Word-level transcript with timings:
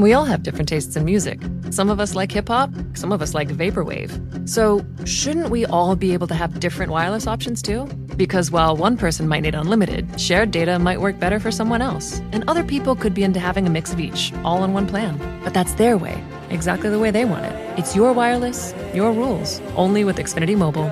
We 0.00 0.14
all 0.14 0.24
have 0.24 0.42
different 0.42 0.68
tastes 0.68 0.96
in 0.96 1.04
music. 1.04 1.40
Some 1.70 1.90
of 1.90 2.00
us 2.00 2.14
like 2.14 2.32
hip 2.32 2.48
hop, 2.48 2.70
some 2.94 3.12
of 3.12 3.20
us 3.20 3.34
like 3.34 3.48
vaporwave. 3.48 4.48
So, 4.48 4.84
shouldn't 5.04 5.50
we 5.50 5.66
all 5.66 5.94
be 5.94 6.14
able 6.14 6.26
to 6.28 6.34
have 6.34 6.58
different 6.58 6.90
wireless 6.90 7.26
options 7.26 7.60
too? 7.60 7.84
Because 8.16 8.50
while 8.50 8.74
one 8.76 8.96
person 8.96 9.28
might 9.28 9.40
need 9.40 9.54
unlimited, 9.54 10.18
shared 10.18 10.50
data 10.50 10.78
might 10.78 11.00
work 11.00 11.18
better 11.18 11.38
for 11.38 11.50
someone 11.50 11.82
else, 11.82 12.20
and 12.32 12.48
other 12.48 12.64
people 12.64 12.96
could 12.96 13.12
be 13.12 13.22
into 13.22 13.40
having 13.40 13.66
a 13.66 13.70
mix 13.70 13.92
of 13.92 14.00
each, 14.00 14.32
all 14.42 14.64
in 14.64 14.72
one 14.72 14.86
plan. 14.86 15.20
But 15.44 15.52
that's 15.52 15.74
their 15.74 15.98
way, 15.98 16.24
exactly 16.48 16.88
the 16.88 16.98
way 16.98 17.10
they 17.10 17.26
want 17.26 17.44
it. 17.44 17.78
It's 17.78 17.94
your 17.94 18.14
wireless, 18.14 18.74
your 18.94 19.12
rules, 19.12 19.60
only 19.76 20.04
with 20.04 20.16
Xfinity 20.16 20.56
Mobile. 20.56 20.88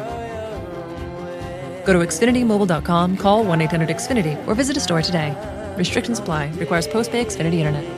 Go 1.87 1.95
to 1.95 2.01
XfinityMobile.com, 2.01 3.17
call 3.17 3.45
1 3.45 3.63
800 3.63 3.89
Xfinity, 3.89 4.47
or 4.47 4.55
visit 4.55 4.77
a 4.77 4.81
store 4.81 5.01
today. 5.01 5.35
Restrictions 5.79 6.19
apply, 6.19 6.51
requires 6.57 6.87
post 6.87 7.11
pay 7.11 7.25
Xfinity 7.25 7.55
Internet. 7.55 7.98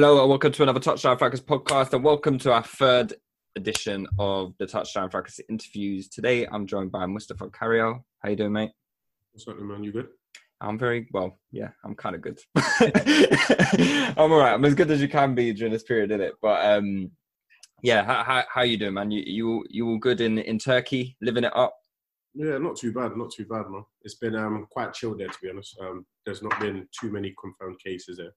Hello 0.00 0.18
and 0.18 0.30
welcome 0.30 0.50
to 0.50 0.62
another 0.62 0.80
Touchline 0.80 1.18
Fracas 1.18 1.42
podcast 1.42 1.92
and 1.92 2.02
welcome 2.02 2.38
to 2.38 2.50
our 2.54 2.62
third 2.62 3.12
edition 3.54 4.06
of 4.18 4.54
the 4.56 4.64
Touchline 4.64 5.10
Fracas 5.10 5.40
interviews. 5.50 6.08
Today 6.08 6.46
I'm 6.46 6.66
joined 6.66 6.90
by 6.90 7.04
Mustapha 7.04 7.48
Carayol. 7.48 8.02
How 8.20 8.30
you 8.30 8.36
doing, 8.36 8.52
mate? 8.52 8.70
What's 9.32 9.46
up, 9.46 9.58
man? 9.58 9.84
You 9.84 9.92
good? 9.92 10.08
I'm 10.58 10.78
very 10.78 11.06
well. 11.12 11.38
Yeah, 11.52 11.68
I'm 11.84 11.94
kind 11.94 12.14
of 12.14 12.22
good. 12.22 12.40
I'm 12.56 14.32
all 14.32 14.38
right. 14.38 14.54
I'm 14.54 14.64
as 14.64 14.74
good 14.74 14.90
as 14.90 15.02
you 15.02 15.08
can 15.08 15.34
be 15.34 15.52
during 15.52 15.70
this 15.70 15.82
period, 15.82 16.10
isn't 16.12 16.22
it? 16.22 16.32
But 16.40 16.64
um, 16.64 17.10
yeah, 17.82 18.02
how, 18.02 18.24
how 18.24 18.44
how 18.48 18.62
you 18.62 18.78
doing, 18.78 18.94
man? 18.94 19.10
You 19.10 19.22
you 19.26 19.66
you 19.68 19.86
all 19.86 19.98
good 19.98 20.22
in 20.22 20.38
in 20.38 20.58
Turkey, 20.58 21.18
living 21.20 21.44
it 21.44 21.54
up? 21.54 21.76
Yeah, 22.32 22.56
not 22.56 22.76
too 22.76 22.94
bad. 22.94 23.18
Not 23.18 23.32
too 23.32 23.44
bad, 23.44 23.68
man. 23.68 23.84
It's 24.00 24.14
been 24.14 24.34
um 24.34 24.66
quite 24.70 24.94
chill 24.94 25.14
there, 25.14 25.28
to 25.28 25.38
be 25.42 25.50
honest. 25.50 25.78
Um, 25.78 26.06
there's 26.24 26.42
not 26.42 26.58
been 26.58 26.88
too 26.98 27.12
many 27.12 27.34
confirmed 27.38 27.80
cases 27.84 28.16
there, 28.16 28.32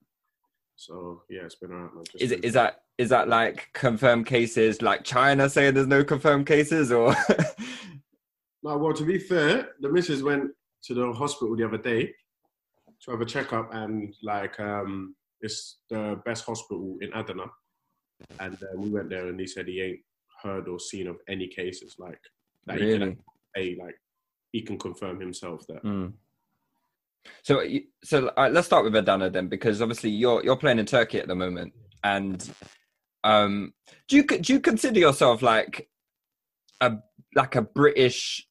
so 0.76 1.22
yeah, 1.30 1.42
it's 1.42 1.54
been 1.54 1.70
around. 1.70 1.94
man. 1.94 2.04
Just 2.10 2.22
Is 2.22 2.32
it 2.32 2.44
is 2.44 2.54
that 2.54 2.82
is 2.98 3.10
that 3.10 3.28
like 3.28 3.68
confirmed 3.72 4.26
cases, 4.26 4.82
like 4.82 5.04
China 5.04 5.48
saying 5.48 5.74
there's 5.74 5.86
no 5.86 6.04
confirmed 6.04 6.46
cases, 6.46 6.92
or 6.92 7.14
No, 8.64 8.78
well, 8.78 8.94
to 8.94 9.04
be 9.04 9.18
fair, 9.18 9.68
the 9.80 9.90
missus 9.90 10.22
went 10.22 10.50
to 10.84 10.94
the 10.94 11.12
hospital 11.12 11.54
the 11.54 11.66
other 11.66 11.76
day 11.76 12.14
to 13.02 13.10
have 13.10 13.20
a 13.20 13.26
checkup, 13.26 13.74
and 13.74 14.14
like 14.22 14.58
um, 14.58 15.14
it's 15.42 15.80
the 15.90 16.18
best 16.24 16.46
hospital 16.46 16.96
in 17.02 17.12
Adana, 17.12 17.44
and 18.40 18.54
uh, 18.54 18.76
we 18.76 18.88
went 18.88 19.10
there, 19.10 19.28
and 19.28 19.38
he 19.38 19.46
said 19.46 19.68
he 19.68 19.82
ain't 19.82 20.00
heard 20.42 20.66
or 20.66 20.80
seen 20.80 21.06
of 21.08 21.16
any 21.28 21.46
cases 21.46 21.96
like 21.98 22.18
that. 22.66 22.78
He 22.78 22.86
really? 22.86 22.98
can 22.98 23.18
say 23.54 23.76
like 23.78 23.96
he 24.52 24.62
can 24.62 24.78
confirm 24.78 25.20
himself 25.20 25.66
that. 25.68 25.84
Mm. 25.84 26.14
So, 27.42 27.62
so 28.02 28.28
uh, 28.36 28.48
let's 28.50 28.66
start 28.66 28.84
with 28.84 28.96
Adana 28.96 29.30
then, 29.30 29.48
because 29.48 29.82
obviously 29.82 30.10
you're 30.10 30.42
you're 30.44 30.56
playing 30.56 30.78
in 30.78 30.86
Turkey 30.86 31.18
at 31.18 31.28
the 31.28 31.34
moment, 31.34 31.72
and 32.02 32.50
um, 33.22 33.72
do 34.08 34.16
you 34.16 34.24
do 34.24 34.52
you 34.52 34.60
consider 34.60 34.98
yourself 35.00 35.42
like 35.42 35.88
a 36.80 36.96
like 37.34 37.56
a 37.56 37.62
British? 37.62 38.46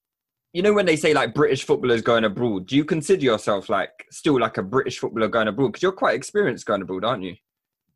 You 0.54 0.62
know 0.62 0.74
when 0.74 0.86
they 0.86 0.96
say 0.96 1.14
like 1.14 1.34
British 1.34 1.64
footballers 1.64 2.02
going 2.02 2.24
abroad, 2.24 2.68
do 2.68 2.76
you 2.76 2.86
consider 2.86 3.24
yourself 3.24 3.70
like 3.70 4.06
still 4.12 4.40
like 4.40 4.58
a 4.58 4.64
British 4.64 5.00
footballer 5.00 5.28
going 5.28 5.48
abroad? 5.48 5.70
Because 5.70 5.84
you're 5.84 5.92
quite 5.92 6.16
experienced 6.16 6.66
going 6.66 6.82
abroad, 6.82 7.04
aren't 7.04 7.24
you? 7.24 7.36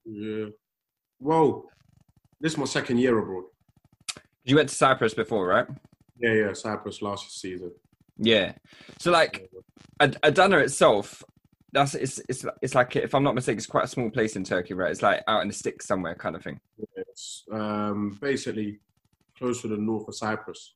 Yeah. 0.06 0.46
Well, 1.20 1.66
this 2.40 2.54
is 2.54 2.58
my 2.58 2.66
second 2.66 3.00
year 3.00 3.18
abroad. 3.18 3.46
You 4.44 4.56
went 4.56 4.70
to 4.70 4.76
Cyprus 4.76 5.14
before, 5.14 5.48
right? 5.48 5.68
Yeah, 6.20 6.34
yeah, 6.34 6.54
Cyprus 6.54 7.02
last 7.02 7.40
season. 7.40 7.72
Yeah. 8.18 8.54
So 9.00 9.12
like 9.12 9.50
Ad- 10.00 10.18
Adana 10.24 10.58
itself, 10.60 11.24
that's 11.74 11.96
it's 11.96 12.20
it's 12.30 12.46
it's 12.62 12.76
like 12.76 12.96
if 12.96 13.14
I'm 13.14 13.24
not 13.24 13.36
mistaken, 13.36 13.58
it's 13.58 13.66
quite 13.68 13.84
a 13.86 13.88
small 13.88 14.10
place 14.10 14.36
in 14.36 14.44
Turkey, 14.44 14.74
right? 14.74 14.92
It's 14.92 15.02
like 15.02 15.24
out 15.28 15.42
in 15.42 15.48
the 15.50 15.54
sticks 15.54 15.86
somewhere, 15.88 16.16
kind 16.16 16.36
of 16.36 16.44
thing. 16.44 16.60
It's 16.96 17.44
um, 17.52 18.18
basically 18.22 18.80
close 19.38 19.62
to 19.62 19.68
the 19.68 19.78
north 19.78 20.08
of 20.08 20.16
Cyprus, 20.16 20.74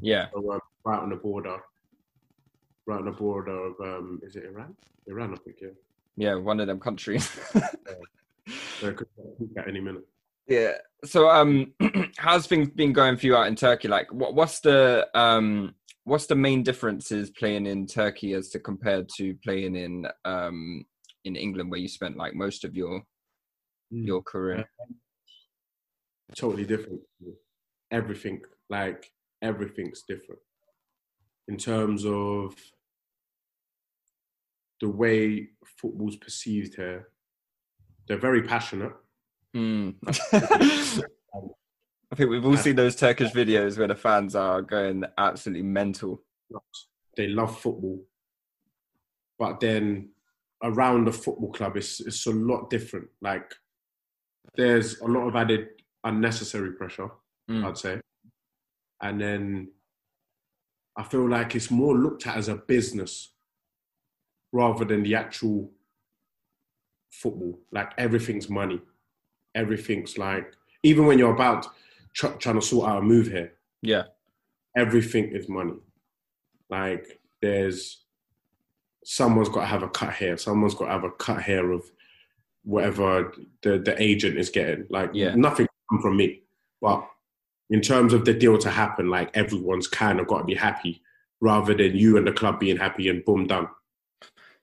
Yeah. 0.00 0.28
so, 0.32 0.52
um, 0.52 0.60
right 0.84 0.98
on 1.00 1.10
the 1.10 1.16
border, 1.16 1.58
right 2.86 2.98
on 2.98 3.04
the 3.04 3.10
border 3.10 3.50
of 3.66 3.74
um, 3.80 4.20
is 4.22 4.36
it 4.36 4.44
Iran? 4.44 4.74
Iran, 5.06 5.34
I 5.34 5.36
think. 5.36 5.56
Yeah, 5.60 5.68
Yeah, 6.16 6.34
one 6.36 6.58
of 6.60 6.66
them 6.68 6.80
countries. 6.80 7.28
peak 8.80 8.92
at 9.58 9.68
any 9.68 9.80
minute. 9.80 10.06
yeah. 10.48 10.72
So 11.04 11.28
um 11.28 11.72
how's 12.16 12.46
things 12.46 12.68
been 12.70 12.92
going 12.92 13.16
for 13.16 13.26
you 13.26 13.36
out 13.36 13.46
in 13.48 13.56
Turkey? 13.56 13.88
Like 13.88 14.12
what 14.12 14.34
what's 14.34 14.60
the 14.60 15.08
um 15.14 15.74
what's 16.06 16.26
the 16.26 16.36
main 16.36 16.62
differences 16.62 17.30
playing 17.30 17.66
in 17.66 17.84
Turkey 17.84 18.32
as 18.32 18.48
to 18.50 18.60
compared 18.60 19.08
to 19.16 19.34
playing 19.44 19.74
in 19.74 20.06
um 20.24 20.84
in 21.24 21.36
England 21.36 21.70
where 21.70 21.80
you 21.80 21.88
spent 21.88 22.16
like 22.16 22.34
most 22.34 22.64
of 22.64 22.74
your 22.74 23.02
your 23.90 24.22
career? 24.22 24.64
Totally 26.34 26.64
different. 26.64 27.00
Everything, 27.90 28.40
like 28.70 29.12
everything's 29.42 30.02
different 30.08 30.40
in 31.48 31.56
terms 31.56 32.04
of 32.04 32.54
the 34.80 34.88
way 34.88 35.48
football's 35.80 36.16
perceived 36.16 36.74
here. 36.76 37.08
They're 38.06 38.18
very 38.18 38.42
passionate. 38.42 38.92
Hmm. 39.54 39.90
I 42.12 42.14
think 42.14 42.30
we've 42.30 42.44
all 42.44 42.56
seen 42.56 42.76
those 42.76 42.94
Turkish 42.96 43.32
videos 43.32 43.78
where 43.78 43.88
the 43.88 43.94
fans 43.96 44.34
are 44.36 44.62
going 44.62 45.04
absolutely 45.18 45.64
mental. 45.64 46.22
they 47.16 47.26
love 47.26 47.58
football, 47.58 48.04
but 49.38 49.58
then 49.60 50.10
around 50.62 51.06
the 51.06 51.12
football 51.12 51.50
club, 51.52 51.76
it's 51.76 52.00
it's 52.00 52.26
a 52.26 52.30
lot 52.30 52.70
different. 52.70 53.08
Like 53.20 53.52
there's 54.56 55.00
a 55.00 55.06
lot 55.06 55.26
of 55.26 55.36
added 55.36 55.68
unnecessary 56.04 56.72
pressure, 56.72 57.10
Mm. 57.50 57.64
I'd 57.64 57.78
say, 57.78 58.00
and 59.02 59.20
then 59.20 59.70
I 60.96 61.04
feel 61.04 61.28
like 61.28 61.54
it's 61.54 61.70
more 61.70 61.96
looked 61.96 62.26
at 62.26 62.36
as 62.36 62.48
a 62.48 62.56
business 62.56 63.32
rather 64.52 64.84
than 64.84 65.02
the 65.04 65.14
actual 65.14 65.70
football. 67.12 67.58
Like 67.72 67.92
everything's 67.98 68.48
money, 68.50 68.80
everything's 69.54 70.18
like 70.18 70.52
even 70.82 71.06
when 71.06 71.18
you're 71.18 71.34
about 71.34 71.66
tr- 72.16 72.38
trying 72.38 72.56
to 72.58 72.62
sort 72.66 72.88
out 72.88 72.98
a 72.98 73.02
move 73.02 73.28
here, 73.28 73.52
Yeah. 73.82 74.04
everything 74.76 75.26
is 75.32 75.48
money. 75.48 75.74
Like 76.70 77.20
there's 77.42 78.02
someone's 79.04 79.48
got 79.48 79.60
to 79.60 79.66
have 79.66 79.82
a 79.82 79.88
cut 79.88 80.14
here, 80.14 80.36
someone's 80.36 80.74
got 80.74 80.86
to 80.86 80.92
have 80.92 81.04
a 81.04 81.10
cut 81.10 81.42
here 81.42 81.70
of 81.70 81.84
whatever 82.64 83.32
the 83.62 83.78
the 83.78 84.00
agent 84.02 84.36
is 84.38 84.50
getting. 84.50 84.86
Like 84.90 85.10
Yeah. 85.12 85.34
nothing 85.36 85.68
come 85.90 86.00
from 86.02 86.16
me, 86.16 86.42
but 86.80 87.08
in 87.70 87.80
terms 87.80 88.12
of 88.12 88.24
the 88.24 88.32
deal 88.34 88.58
to 88.58 88.70
happen, 88.70 89.08
like 89.10 89.36
everyone's 89.36 89.86
kind 89.88 90.18
of 90.20 90.26
got 90.26 90.38
to 90.38 90.44
be 90.44 90.54
happy 90.54 91.02
rather 91.40 91.74
than 91.74 91.94
you 91.96 92.16
and 92.16 92.26
the 92.26 92.32
club 92.32 92.58
being 92.58 92.76
happy 92.76 93.08
and 93.08 93.24
boom 93.24 93.46
done. 93.46 93.68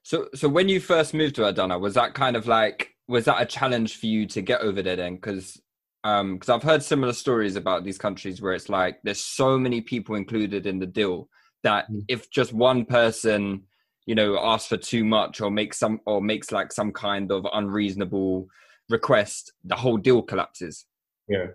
So, 0.02 0.28
so 0.34 0.48
when 0.48 0.68
you 0.68 0.80
first 0.80 1.14
moved 1.14 1.34
to 1.36 1.46
Adana, 1.46 1.78
was 1.78 1.94
that 1.94 2.12
kind 2.14 2.36
of 2.36 2.46
like 2.46 2.90
was 3.06 3.26
that 3.26 3.40
a 3.40 3.46
challenge 3.46 3.96
for 3.98 4.06
you 4.06 4.26
to 4.26 4.40
get 4.42 4.60
over 4.62 4.82
there 4.82 4.96
then? 4.96 5.14
Because 5.16 5.60
um, 6.04 6.34
because 6.34 6.50
I've 6.50 6.62
heard 6.62 6.82
similar 6.82 7.12
stories 7.14 7.56
about 7.56 7.82
these 7.84 7.98
countries 7.98 8.40
where 8.40 8.52
it's 8.52 8.68
like 8.68 9.00
there's 9.02 9.20
so 9.20 9.58
many 9.58 9.80
people 9.80 10.14
included 10.14 10.66
in 10.66 10.78
the 10.78 10.86
deal 10.86 11.28
that 11.62 11.90
Mm. 11.90 12.04
if 12.08 12.30
just 12.30 12.52
one 12.52 12.84
person, 12.84 13.62
you 14.06 14.14
know, 14.14 14.38
asks 14.38 14.68
for 14.68 14.76
too 14.76 15.02
much 15.04 15.40
or 15.40 15.50
makes 15.50 15.78
some 15.78 16.00
or 16.04 16.20
makes 16.20 16.52
like 16.52 16.70
some 16.72 16.92
kind 16.92 17.32
of 17.32 17.46
unreasonable 17.54 18.46
request, 18.90 19.52
the 19.64 19.74
whole 19.76 19.96
deal 19.96 20.20
collapses. 20.22 20.84
Yeah. 21.26 21.46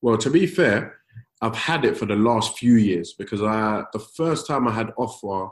Well, 0.00 0.18
to 0.18 0.30
be 0.30 0.48
fair, 0.48 0.98
I've 1.40 1.54
had 1.54 1.84
it 1.84 1.96
for 1.96 2.06
the 2.06 2.16
last 2.16 2.58
few 2.58 2.74
years 2.74 3.14
because 3.16 3.40
I 3.40 3.84
the 3.92 4.00
first 4.00 4.48
time 4.48 4.66
I 4.66 4.72
had 4.72 4.90
offer 4.96 5.50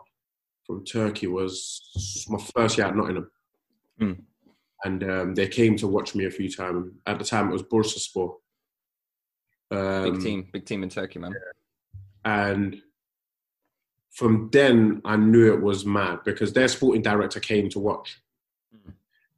from 0.67 0.85
Turkey 0.85 1.29
was 1.29 2.27
my 2.29 2.39
first 2.57 2.77
year 2.79 2.89
at 2.89 2.97
Nottingham, 2.97 3.31
Hmm. 3.99 4.13
And 4.85 5.03
um, 5.05 5.35
they 5.35 5.47
came 5.49 5.77
to 5.77 5.87
watch 5.87 6.15
me 6.15 6.25
a 6.27 6.31
few 6.31 6.51
times. 6.51 6.93
At 7.07 7.19
the 7.19 7.25
time, 7.25 7.49
it 7.49 7.53
was 7.53 7.63
Bursaspor. 7.63 8.35
Um, 9.71 10.13
Big 10.15 10.21
team, 10.23 10.49
big 10.53 10.65
team 10.67 10.83
in 10.83 10.89
Turkey, 10.89 11.19
man. 11.21 11.35
and 12.25 12.81
from 14.11 14.49
then 14.53 15.01
I 15.05 15.17
knew 15.17 15.53
it 15.55 15.61
was 15.63 15.87
mad 15.87 16.21
because 16.25 16.53
their 16.53 16.67
sporting 16.69 17.03
director 17.03 17.39
came 17.41 17.69
to 17.71 17.79
watch, 17.79 18.21
Mm. 18.75 18.93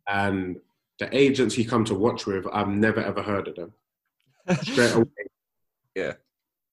and 0.08 0.60
the 0.98 1.14
agents 1.16 1.54
he 1.54 1.64
come 1.64 1.84
to 1.86 1.94
watch 1.94 2.26
with, 2.26 2.46
I've 2.52 2.68
never 2.68 3.00
ever 3.00 3.22
heard 3.22 3.48
of 3.48 3.56
them. 3.56 3.72
Straight 4.62 4.94
away, 4.94 5.06
Yeah. 5.94 6.14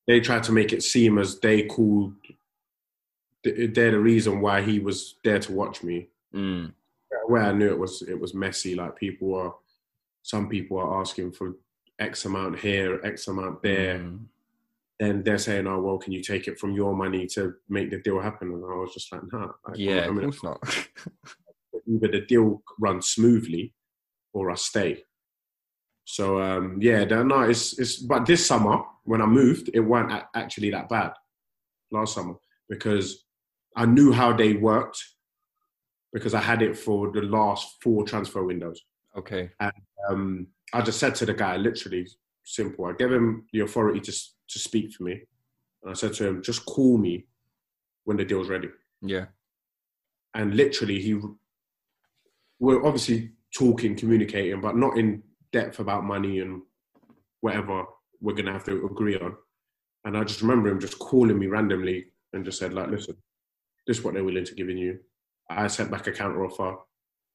they 0.07 0.19
tried 0.21 0.43
to 0.43 0.51
make 0.53 0.71
it 0.73 0.81
seem 0.83 1.17
as 1.17 1.39
they 1.39 1.63
called. 1.63 2.13
They're 3.43 3.91
the 3.91 3.99
reason 3.99 4.41
why 4.41 4.61
he 4.61 4.79
was 4.79 5.15
there 5.23 5.39
to 5.39 5.51
watch 5.53 5.83
me. 5.83 6.07
Mm. 6.33 6.73
Where 7.29 7.43
I 7.43 7.53
knew 7.53 7.69
it 7.69 7.77
was, 7.79 8.01
it 8.01 8.19
was 8.19 8.33
messy. 8.33 8.75
Like 8.75 8.95
people 8.97 9.35
are, 9.35 9.53
some 10.23 10.49
people 10.49 10.77
are 10.79 10.99
asking 10.99 11.31
for 11.33 11.53
X 11.99 12.25
amount 12.25 12.59
here, 12.59 12.99
X 13.05 13.27
amount 13.27 13.61
there. 13.61 13.99
Mm. 13.99 14.25
then 14.99 15.23
they're 15.23 15.37
saying, 15.37 15.67
"Oh, 15.67 15.79
well, 15.81 15.97
can 15.97 16.11
you 16.13 16.21
take 16.21 16.47
it 16.47 16.59
from 16.59 16.73
your 16.73 16.95
money 16.95 17.27
to 17.35 17.53
make 17.69 17.89
the 17.91 17.99
deal 17.99 18.19
happen?" 18.19 18.51
And 18.51 18.63
I 18.63 18.75
was 18.75 18.93
just 18.93 19.11
like, 19.11 19.21
"Nah." 19.31 19.51
Like, 19.67 19.77
Yeah, 19.77 20.01
I 20.01 20.05
of 20.07 20.15
mean, 20.15 20.31
course 20.31 20.43
not. 20.43 20.59
either 21.87 22.07
the 22.07 22.21
deal 22.27 22.61
runs 22.79 23.07
smoothly 23.09 23.73
or 24.33 24.51
I 24.51 24.55
stay. 24.55 25.03
So 26.05 26.41
um, 26.41 26.77
yeah, 26.81 27.05
they're 27.05 27.23
no, 27.23 27.41
it's 27.41 27.77
it's. 27.79 27.97
But 27.97 28.25
this 28.25 28.45
summer 28.45 28.81
when 29.03 29.21
I 29.21 29.25
moved, 29.27 29.69
it 29.73 29.79
weren't 29.81 30.11
actually 30.35 30.71
that 30.71 30.89
bad. 30.89 31.13
Last 31.91 32.13
summer 32.15 32.35
because 32.69 33.25
I 33.75 33.85
knew 33.85 34.11
how 34.11 34.33
they 34.33 34.53
worked 34.53 35.03
because 36.13 36.33
I 36.33 36.41
had 36.41 36.61
it 36.61 36.77
for 36.77 37.11
the 37.11 37.21
last 37.21 37.77
four 37.81 38.03
transfer 38.03 38.43
windows. 38.43 38.81
okay. 39.17 39.49
And 39.59 39.73
um, 40.09 40.47
I 40.73 40.81
just 40.81 40.99
said 40.99 41.15
to 41.15 41.25
the 41.25 41.33
guy, 41.33 41.57
literally 41.57 42.07
simple. 42.43 42.85
I 42.85 42.93
gave 42.93 43.11
him 43.11 43.45
the 43.53 43.61
authority 43.61 43.99
to 44.01 44.11
to 44.11 44.59
speak 44.59 44.93
for 44.93 45.03
me, 45.03 45.21
and 45.83 45.91
I 45.91 45.93
said 45.93 46.13
to 46.13 46.27
him, 46.27 46.41
just 46.41 46.65
call 46.65 46.97
me 46.97 47.25
when 48.05 48.17
the 48.17 48.25
deal's 48.25 48.49
ready. 48.49 48.69
Yeah. 49.01 49.25
And 50.33 50.55
literally, 50.55 50.99
he 50.99 51.19
we're 52.59 52.85
obviously 52.85 53.31
talking, 53.55 53.95
communicating, 53.95 54.61
but 54.61 54.75
not 54.75 54.97
in 54.97 55.23
depth 55.51 55.79
about 55.79 56.03
money 56.03 56.39
and 56.39 56.61
whatever 57.41 57.85
we're 58.21 58.33
gonna 58.33 58.51
have 58.51 58.65
to 58.65 58.85
agree 58.85 59.17
on. 59.17 59.35
And 60.05 60.17
I 60.17 60.23
just 60.23 60.41
remember 60.41 60.69
him 60.69 60.79
just 60.79 60.99
calling 60.99 61.37
me 61.37 61.47
randomly 61.47 62.07
and 62.33 62.45
just 62.45 62.59
said, 62.59 62.73
like, 62.73 62.89
listen, 62.89 63.15
this 63.87 63.97
is 63.97 64.03
what 64.03 64.13
they're 64.13 64.23
willing 64.23 64.45
to 64.45 64.55
give 64.55 64.69
in 64.69 64.77
you. 64.77 64.99
I 65.49 65.67
sent 65.67 65.91
back 65.91 66.07
a 66.07 66.11
counter 66.11 66.45
offer. 66.45 66.77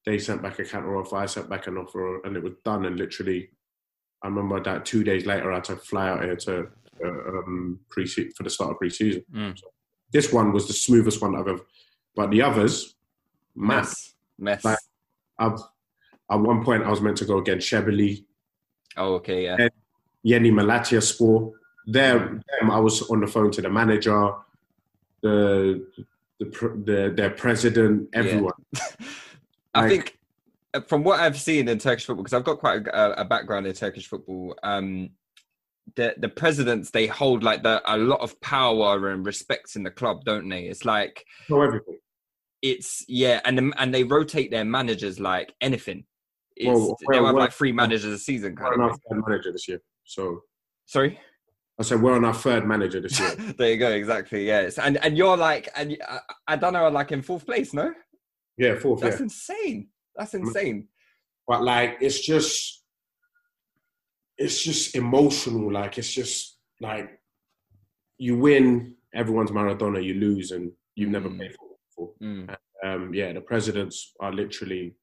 They 0.07 0.19
sent 0.19 0.43
back 0.43 0.59
a 0.59 0.65
counter 0.65 0.97
offer. 0.97 1.17
I 1.17 1.27
sent 1.27 1.49
back 1.49 1.67
an 1.67 1.79
offer, 1.79 2.21
and 2.25 2.37
it 2.37 2.43
was 2.43 2.53
done. 2.65 2.85
And 2.85 2.99
literally, 2.99 3.51
I 4.23 4.29
remember 4.29 4.63
that 4.63 4.85
two 4.85 5.03
days 5.03 5.27
later, 5.27 5.51
I 5.51 5.57
had 5.57 5.65
to 5.65 5.77
fly 5.77 6.09
out 6.09 6.23
here 6.23 6.37
to 6.37 6.69
uh, 7.05 7.09
um, 7.09 7.81
pre 7.89 8.07
for 8.07 8.43
the 8.43 8.51
start 8.51 8.73
of 8.73 8.79
pre-season. 8.79 9.25
Mm. 9.33 9.59
So 9.59 9.67
this 10.13 10.33
one 10.33 10.53
was 10.53 10.67
the 10.67 10.75
smoothest 10.75 11.21
one 11.21 11.35
I've 11.35 11.49
ever. 11.49 11.65
But 12.15 12.31
the 12.31 12.43
others. 12.43 12.95
Mess. 13.57 14.15
Mess. 14.39 14.65
Like- 14.65 14.79
I've, 15.39 15.59
at 16.31 16.41
one 16.41 16.65
point, 16.65 16.85
I 16.85 16.91
was 16.91 17.01
meant 17.01 17.17
to 17.19 17.25
go 17.25 17.39
against 17.39 17.71
Shebeli, 17.71 18.25
oh, 18.97 19.15
okay. 19.15 19.45
Yeah. 19.45 19.69
Yeni 20.23 20.51
Malatyaspor. 20.51 21.53
There, 21.87 22.19
them, 22.19 22.71
I 22.71 22.79
was 22.79 23.03
on 23.11 23.21
the 23.21 23.27
phone 23.27 23.51
to 23.53 23.61
the 23.63 23.69
manager, 23.69 24.33
the 25.21 25.87
the, 26.41 26.47
the 26.85 27.13
their 27.17 27.31
president, 27.31 28.09
everyone. 28.13 28.53
I 29.75 29.81
Like- 29.83 29.91
think 29.91 30.19
uh, 30.75 30.81
from 30.83 31.05
what 31.05 31.21
I've 31.21 31.39
seen 31.39 31.69
in 31.69 31.79
Turkish 31.79 32.05
football, 32.07 32.25
because 32.25 32.35
I've 32.37 32.45
got 32.45 32.59
quite 32.59 32.87
a, 32.87 33.21
a 33.21 33.25
background 33.25 33.67
in 33.67 33.73
Turkish 33.75 34.07
football, 34.09 34.55
um, 34.63 35.11
the 35.97 36.15
the 36.19 36.29
presidents 36.29 36.91
they 36.91 37.07
hold 37.07 37.43
like 37.43 37.63
the, 37.63 37.83
a 37.87 37.97
lot 37.97 38.21
of 38.21 38.41
power 38.41 39.09
and 39.11 39.25
respect 39.27 39.77
in 39.77 39.83
the 39.83 39.91
club, 39.91 40.25
don't 40.25 40.49
they? 40.49 40.65
It's 40.65 40.85
like 40.85 41.25
Know 41.49 41.63
everything. 41.63 41.99
it's 42.63 43.05
yeah, 43.09 43.41
and 43.45 43.59
the, 43.59 43.73
and 43.79 43.95
they 43.95 44.05
rotate 44.05 44.51
their 44.51 44.65
managers 44.65 45.21
like 45.21 45.53
anything. 45.61 46.05
It's, 46.57 46.69
Well, 46.69 46.97
they'll 47.11 47.25
have 47.27 47.35
well- 47.35 47.43
like 47.45 47.53
three 47.53 47.73
managers 47.73 48.05
a 48.13 48.19
season. 48.19 48.57
Kind 48.57 48.81
on 48.81 48.91
of 48.91 48.99
manager 49.11 49.53
this 49.53 49.69
year. 49.69 49.81
So 50.05 50.41
Sorry. 50.87 51.19
I 51.79 51.83
said 51.83 52.01
we're 52.01 52.15
on 52.15 52.25
our 52.25 52.35
third 52.35 52.67
manager 52.67 53.01
this 53.01 53.19
year. 53.19 53.35
there 53.59 53.71
you 53.73 53.77
go. 53.79 53.91
Exactly. 53.91 54.47
Yes. 54.47 54.79
And 54.79 54.97
and 55.05 55.17
you're 55.19 55.37
like, 55.37 55.69
and 55.77 55.97
I, 56.09 56.19
I 56.49 56.57
don't 56.57 56.73
know, 56.73 56.89
like 56.89 57.11
in 57.13 57.23
fourth 57.23 57.45
place. 57.47 57.75
No, 57.75 57.93
yeah, 58.57 58.77
fourth. 58.79 59.01
that's 59.01 59.17
yeah. 59.19 59.25
insane. 59.25 59.89
That's 60.17 60.35
insane. 60.35 60.89
but 61.49 61.63
like 61.63 61.99
it's 62.01 62.21
just 62.21 62.85
it's 64.39 64.63
just 64.63 64.95
emotional 64.97 65.73
like 65.73 65.99
it's 65.99 66.13
just 66.13 66.59
like 66.81 67.09
you 68.19 68.37
win 68.39 68.95
everyone's 69.15 69.51
maradona 69.51 70.03
you 70.03 70.15
lose 70.15 70.51
and 70.53 70.71
you've 70.97 71.11
never 71.11 71.29
Mm. 71.29 71.37
played 71.39 71.51
football 71.53 71.79
before 71.89 72.11
Mm. 72.23 72.57
um 72.85 73.15
yeah 73.15 73.33
the 73.33 73.41
presidents 73.41 74.13
are 74.21 74.33
literally 74.33 74.97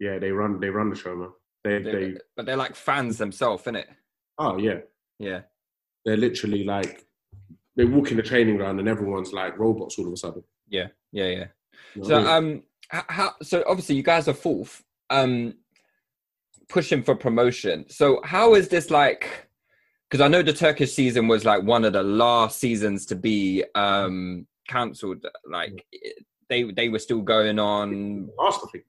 yeah 0.00 0.18
they 0.18 0.30
run 0.30 0.60
they 0.60 0.68
run 0.70 0.90
the 0.90 0.96
show 0.96 1.14
man 1.16 1.30
they 1.64 1.78
They- 1.82 1.92
they 1.92 2.14
but 2.36 2.46
they're 2.46 2.56
like 2.56 2.76
fans 2.76 3.18
themselves, 3.18 3.64
innit? 3.64 3.86
oh 4.38 4.58
yeah 4.58 4.80
Yeah. 5.18 5.42
they're 6.04 6.16
literally 6.16 6.64
like 6.64 7.06
they 7.76 7.84
walk 7.84 8.10
in 8.10 8.16
the 8.16 8.22
training 8.22 8.56
ground 8.56 8.78
and 8.80 8.88
everyone's 8.88 9.32
like 9.32 9.58
robots 9.58 9.98
all 9.98 10.06
of 10.06 10.12
a 10.12 10.16
sudden 10.16 10.42
Yeah. 10.68 10.88
Yeah. 11.12 11.26
Yeah. 11.28 11.46
You 11.94 12.02
know 12.02 12.08
So 12.08 12.14
I 12.16 12.40
mean? 12.40 12.54
um, 12.90 13.02
how? 13.08 13.34
So 13.42 13.64
obviously 13.66 13.96
you 13.96 14.02
guys 14.02 14.28
are 14.28 14.34
fourth, 14.34 14.82
um, 15.10 15.54
pushing 16.68 17.02
for 17.02 17.14
promotion. 17.14 17.86
So 17.88 18.20
how 18.24 18.54
is 18.54 18.68
this 18.68 18.90
like? 18.90 19.48
Because 20.08 20.20
I 20.20 20.28
know 20.28 20.42
the 20.42 20.52
Turkish 20.52 20.92
season 20.92 21.26
was 21.28 21.44
like 21.44 21.62
one 21.64 21.84
of 21.84 21.92
the 21.92 22.02
last 22.02 22.58
seasons 22.60 23.06
to 23.06 23.16
be 23.16 23.64
um 23.74 24.46
cancelled. 24.68 25.24
Like 25.48 25.84
they 26.48 26.64
they 26.72 26.88
were 26.88 26.98
still 26.98 27.22
going 27.22 27.58
on. 27.58 28.28
last 28.38 28.60
I 28.64 28.68
think 28.70 28.84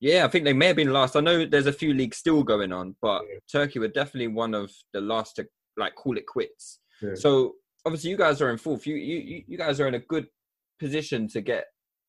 Yeah, 0.00 0.24
I 0.24 0.28
think 0.28 0.44
they 0.44 0.52
may 0.52 0.66
have 0.68 0.76
been 0.76 0.92
last. 0.92 1.16
I 1.16 1.20
know 1.20 1.44
there's 1.46 1.66
a 1.66 1.72
few 1.72 1.92
leagues 1.94 2.18
still 2.18 2.42
going 2.42 2.72
on, 2.72 2.94
but 3.02 3.22
Yeah. 3.28 3.38
Turkey 3.50 3.78
were 3.80 3.88
definitely 3.88 4.28
one 4.28 4.54
of 4.54 4.70
the 4.92 5.00
last 5.00 5.36
to 5.36 5.46
like 5.76 5.94
call 5.94 6.16
it 6.16 6.26
quits. 6.26 6.80
Yeah. 7.02 7.14
So 7.14 7.54
obviously 7.86 8.10
you 8.10 8.16
guys 8.16 8.40
are 8.42 8.50
in 8.50 8.58
fourth. 8.58 8.86
You 8.86 8.96
you 8.96 9.44
you- 9.46 9.58
guys 9.58 9.80
are 9.80 9.88
in 9.88 9.94
a 9.94 10.00
good 10.00 10.26
position 10.78 11.28
to 11.28 11.40
get 11.40 11.66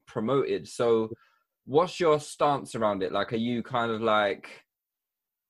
promoted. 0.07 0.67
So 0.67 1.09
what's 1.65 1.99
your 1.99 2.19
stance 2.19 2.75
around 2.75 3.03
it? 3.03 3.11
Like, 3.11 3.33
are 3.33 3.37
you 3.37 3.61
kind 3.63 3.91
of 3.91 4.01
like, 4.01 4.49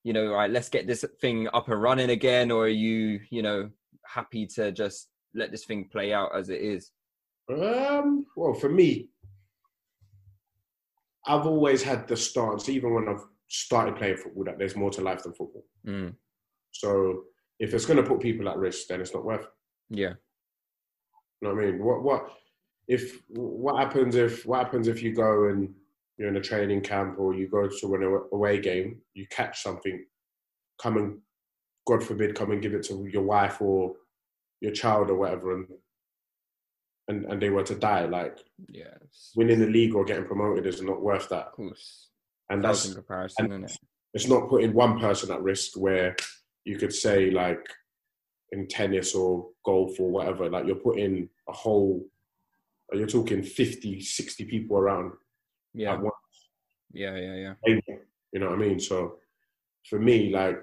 you 0.04 0.14
know, 0.14 0.28
all 0.28 0.36
right, 0.36 0.52
let's 0.52 0.70
get 0.70 0.88
this 0.88 1.06
thing 1.22 1.48
up 1.54 1.70
and 1.70 1.82
running 1.82 2.10
again, 2.10 2.52
or 2.52 2.66
are 2.66 2.68
you, 2.68 3.20
you 3.30 3.42
know, 3.42 3.70
happy 4.06 4.46
to 4.56 4.72
just 4.72 5.08
let 5.34 5.52
this 5.52 5.66
thing 5.66 5.88
play 5.92 6.14
out 6.14 6.36
as 6.36 6.50
it 6.50 6.62
is? 6.62 6.92
Um, 7.50 8.26
well, 8.36 8.54
for 8.54 8.70
me, 8.70 9.10
I've 11.26 11.46
always 11.46 11.84
had 11.84 12.08
the 12.08 12.18
stance, 12.18 12.68
even 12.70 12.94
when 12.94 13.08
I've 13.08 13.24
started 13.48 13.96
playing 13.96 14.18
football, 14.18 14.44
that 14.46 14.58
there's 14.58 14.76
more 14.76 14.90
to 14.92 15.02
life 15.02 15.24
than 15.24 15.34
football. 15.34 15.64
Mm, 15.86 16.16
So 16.72 17.24
if 17.62 17.74
it's 17.76 17.86
going 17.86 17.98
to 17.98 18.10
put 18.10 18.20
people 18.20 18.50
at 18.50 18.58
risk, 18.58 18.88
then 18.88 19.00
it's 19.02 19.14
not 19.14 19.24
worth. 19.24 19.44
It. 19.44 19.48
yeah. 20.02 20.14
You 21.42 21.48
know 21.48 21.56
what 21.56 21.64
I 21.64 21.66
mean? 21.72 21.84
What 21.84 22.04
what 22.04 22.32
if 22.88 23.22
what 23.30 23.80
happens 23.80 24.16
if 24.16 24.46
what 24.46 24.64
happens 24.64 24.88
if 24.88 25.02
you 25.04 25.14
go 25.14 25.48
and 25.50 25.74
you're 26.18 26.28
in 26.30 26.38
a 26.38 26.42
training 26.42 26.82
camp 26.82 27.18
or 27.20 27.34
you 27.34 27.48
go 27.48 27.68
to 27.68 27.96
an 27.96 28.22
away 28.34 28.60
game, 28.60 29.02
you 29.14 29.26
catch 29.32 29.62
something, 29.64 30.06
come 30.82 30.98
and 30.98 31.20
God 31.88 32.04
forbid, 32.04 32.36
come 32.36 32.52
and 32.52 32.62
give 32.62 32.74
it 32.74 32.84
to 32.88 33.08
your 33.12 33.24
wife 33.24 33.62
or 33.62 33.94
your 34.60 34.72
child 34.72 35.10
or 35.10 35.16
whatever, 35.16 35.56
and 35.56 35.68
and, 37.08 37.26
and 37.26 37.42
they 37.42 37.50
were 37.50 37.64
to 37.64 37.76
die, 37.76 38.06
like 38.06 38.38
Yeah. 38.70 38.96
winning 39.36 39.60
the 39.60 39.68
league 39.68 39.96
or 39.96 40.06
getting 40.06 40.26
promoted 40.26 40.66
is 40.68 40.82
not 40.82 41.02
worth 41.02 41.28
that. 41.30 41.48
Of 41.48 41.52
course. 41.54 42.10
And 42.50 42.64
That's 42.64 42.80
that's 42.84 42.90
in 42.90 42.96
comparison, 42.96 43.46
and- 43.52 43.66
isn't 43.66 43.82
it? 43.82 43.88
it's 44.14 44.28
not 44.28 44.50
putting 44.50 44.74
one 44.74 45.00
person 45.00 45.32
at 45.32 45.42
risk 45.42 45.76
where 45.78 46.16
you 46.66 46.78
could 46.78 46.94
say 46.94 47.32
like 47.32 47.64
in 48.52 48.68
tennis 48.68 49.16
or 49.16 49.48
golf 49.66 50.00
or 50.00 50.10
whatever 50.10 50.50
like 50.50 50.66
you're 50.66 50.76
putting 50.76 51.30
a 51.50 51.54
whole 51.54 52.04
you're 52.94 53.08
talking 53.08 53.42
50 53.42 54.02
60 54.02 54.46
people 54.46 54.78
around 54.78 55.14
Yeah. 55.74 55.94
at 55.94 56.02
once 56.02 56.50
Yeah. 56.92 57.16
Yeah. 57.16 57.54
Yeah. 57.66 57.78
you 58.34 58.40
know 58.40 58.50
what 58.50 58.60
i 58.60 58.62
mean 58.68 58.80
so 58.80 59.16
for 59.90 60.00
me 60.00 60.30
like 60.32 60.60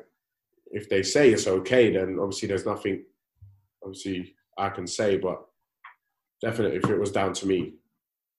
if 0.70 0.88
they 0.88 1.02
say 1.02 1.30
it's 1.30 1.46
okay 1.46 1.90
then 1.92 2.18
obviously 2.20 2.48
there's 2.48 2.66
nothing 2.66 3.04
obviously 3.82 4.34
i 4.58 4.68
can 4.68 4.86
say 4.86 5.16
but 5.16 5.42
definitely, 6.40 6.76
if 6.78 6.88
it 6.88 6.98
was 6.98 7.10
down 7.10 7.32
to 7.34 7.46
me, 7.46 7.74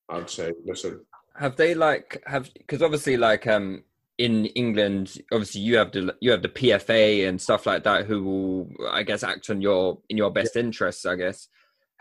I'd 0.10 0.30
say, 0.30 0.52
listen, 0.66 1.06
have 1.38 1.56
they 1.56 1.74
like 1.74 2.22
have 2.26 2.50
because 2.54 2.82
obviously 2.82 3.18
like 3.18 3.46
um 3.48 3.84
in 4.20 4.48
England, 4.48 5.18
obviously 5.32 5.62
you 5.62 5.78
have 5.78 5.94
the 5.94 6.14
you 6.20 6.30
have 6.30 6.42
the 6.42 6.50
PFA 6.50 7.28
and 7.28 7.42
stuff 7.42 7.66
like 7.66 7.86
that 7.86 8.06
who 8.06 8.24
will 8.24 8.70
I 8.92 9.02
guess 9.02 9.24
act 9.24 9.50
on 9.50 9.62
your 9.62 9.98
in 10.10 10.18
your 10.18 10.30
best 10.30 10.58
interests, 10.58 11.06
I 11.06 11.16
guess. 11.16 11.48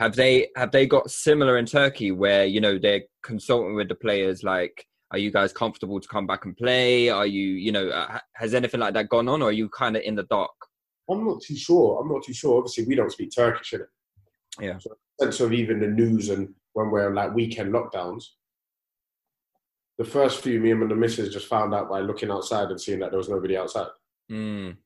Have 0.00 0.16
they 0.16 0.48
have 0.56 0.72
they 0.72 0.86
got 0.86 1.10
similar 1.10 1.56
in 1.58 1.64
Turkey 1.64 2.10
where 2.10 2.44
you 2.44 2.60
know 2.60 2.76
they're 2.76 3.02
consulting 3.22 3.74
with 3.74 3.88
the 3.88 3.94
players 3.94 4.42
like 4.42 4.84
are 5.12 5.18
you 5.18 5.30
guys 5.30 5.52
comfortable 5.52 6.00
to 6.00 6.08
come 6.08 6.26
back 6.26 6.44
and 6.44 6.56
play? 6.56 7.08
Are 7.08 7.26
you 7.26 7.46
you 7.54 7.70
know 7.70 7.88
uh, 7.88 8.18
has 8.34 8.52
anything 8.52 8.80
like 8.80 8.94
that 8.94 9.08
gone 9.08 9.28
on 9.28 9.40
or 9.40 9.50
are 9.50 9.52
you 9.52 9.68
kind 9.68 9.96
of 9.96 10.02
in 10.02 10.16
the 10.16 10.24
dark? 10.24 10.50
I'm 11.08 11.24
not 11.24 11.40
too 11.40 11.56
sure. 11.56 12.00
I'm 12.02 12.12
not 12.12 12.24
too 12.24 12.34
sure. 12.34 12.58
Obviously, 12.58 12.84
we 12.84 12.96
don't 12.96 13.12
speak 13.12 13.30
Turkish, 13.34 13.72
in 13.72 13.82
it. 13.82 13.88
Yeah. 14.60 14.78
So 14.78 14.90
sense 15.20 15.40
of 15.40 15.52
even 15.52 15.80
the 15.80 15.86
news 15.86 16.30
and 16.30 16.52
when 16.72 16.90
we're 16.90 17.14
like 17.14 17.32
weekend 17.32 17.72
lockdowns, 17.72 18.24
the 19.98 20.04
first 20.04 20.40
few, 20.40 20.60
me 20.60 20.70
and 20.70 20.88
the 20.88 20.94
missus 20.94 21.32
just 21.32 21.48
found 21.48 21.74
out 21.74 21.90
by 21.90 22.00
looking 22.00 22.30
outside 22.30 22.70
and 22.70 22.80
seeing 22.80 23.00
that 23.00 23.10
there 23.10 23.18
was 23.18 23.28
nobody 23.28 23.56
outside. 23.56 23.88
Mm. 24.30 24.76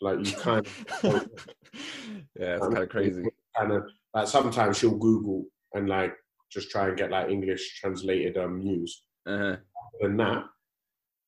Like 0.00 0.26
you 0.26 0.36
kind 0.36 0.66
of, 0.66 0.86
yeah, 2.38 2.54
it's 2.54 2.62
kind 2.62 2.78
of 2.78 2.88
crazy. 2.88 3.24
kind 3.56 3.72
of 3.72 3.84
like 4.14 4.28
sometimes 4.28 4.78
she'll 4.78 4.96
Google 4.96 5.44
and 5.74 5.88
like 5.88 6.14
just 6.50 6.70
try 6.70 6.88
and 6.88 6.96
get 6.96 7.10
like 7.10 7.28
English 7.28 7.80
translated 7.80 8.36
um 8.38 8.60
news. 8.60 9.04
Uh-huh. 9.26 9.44
Other 9.44 9.58
than 10.02 10.16
that, 10.18 10.44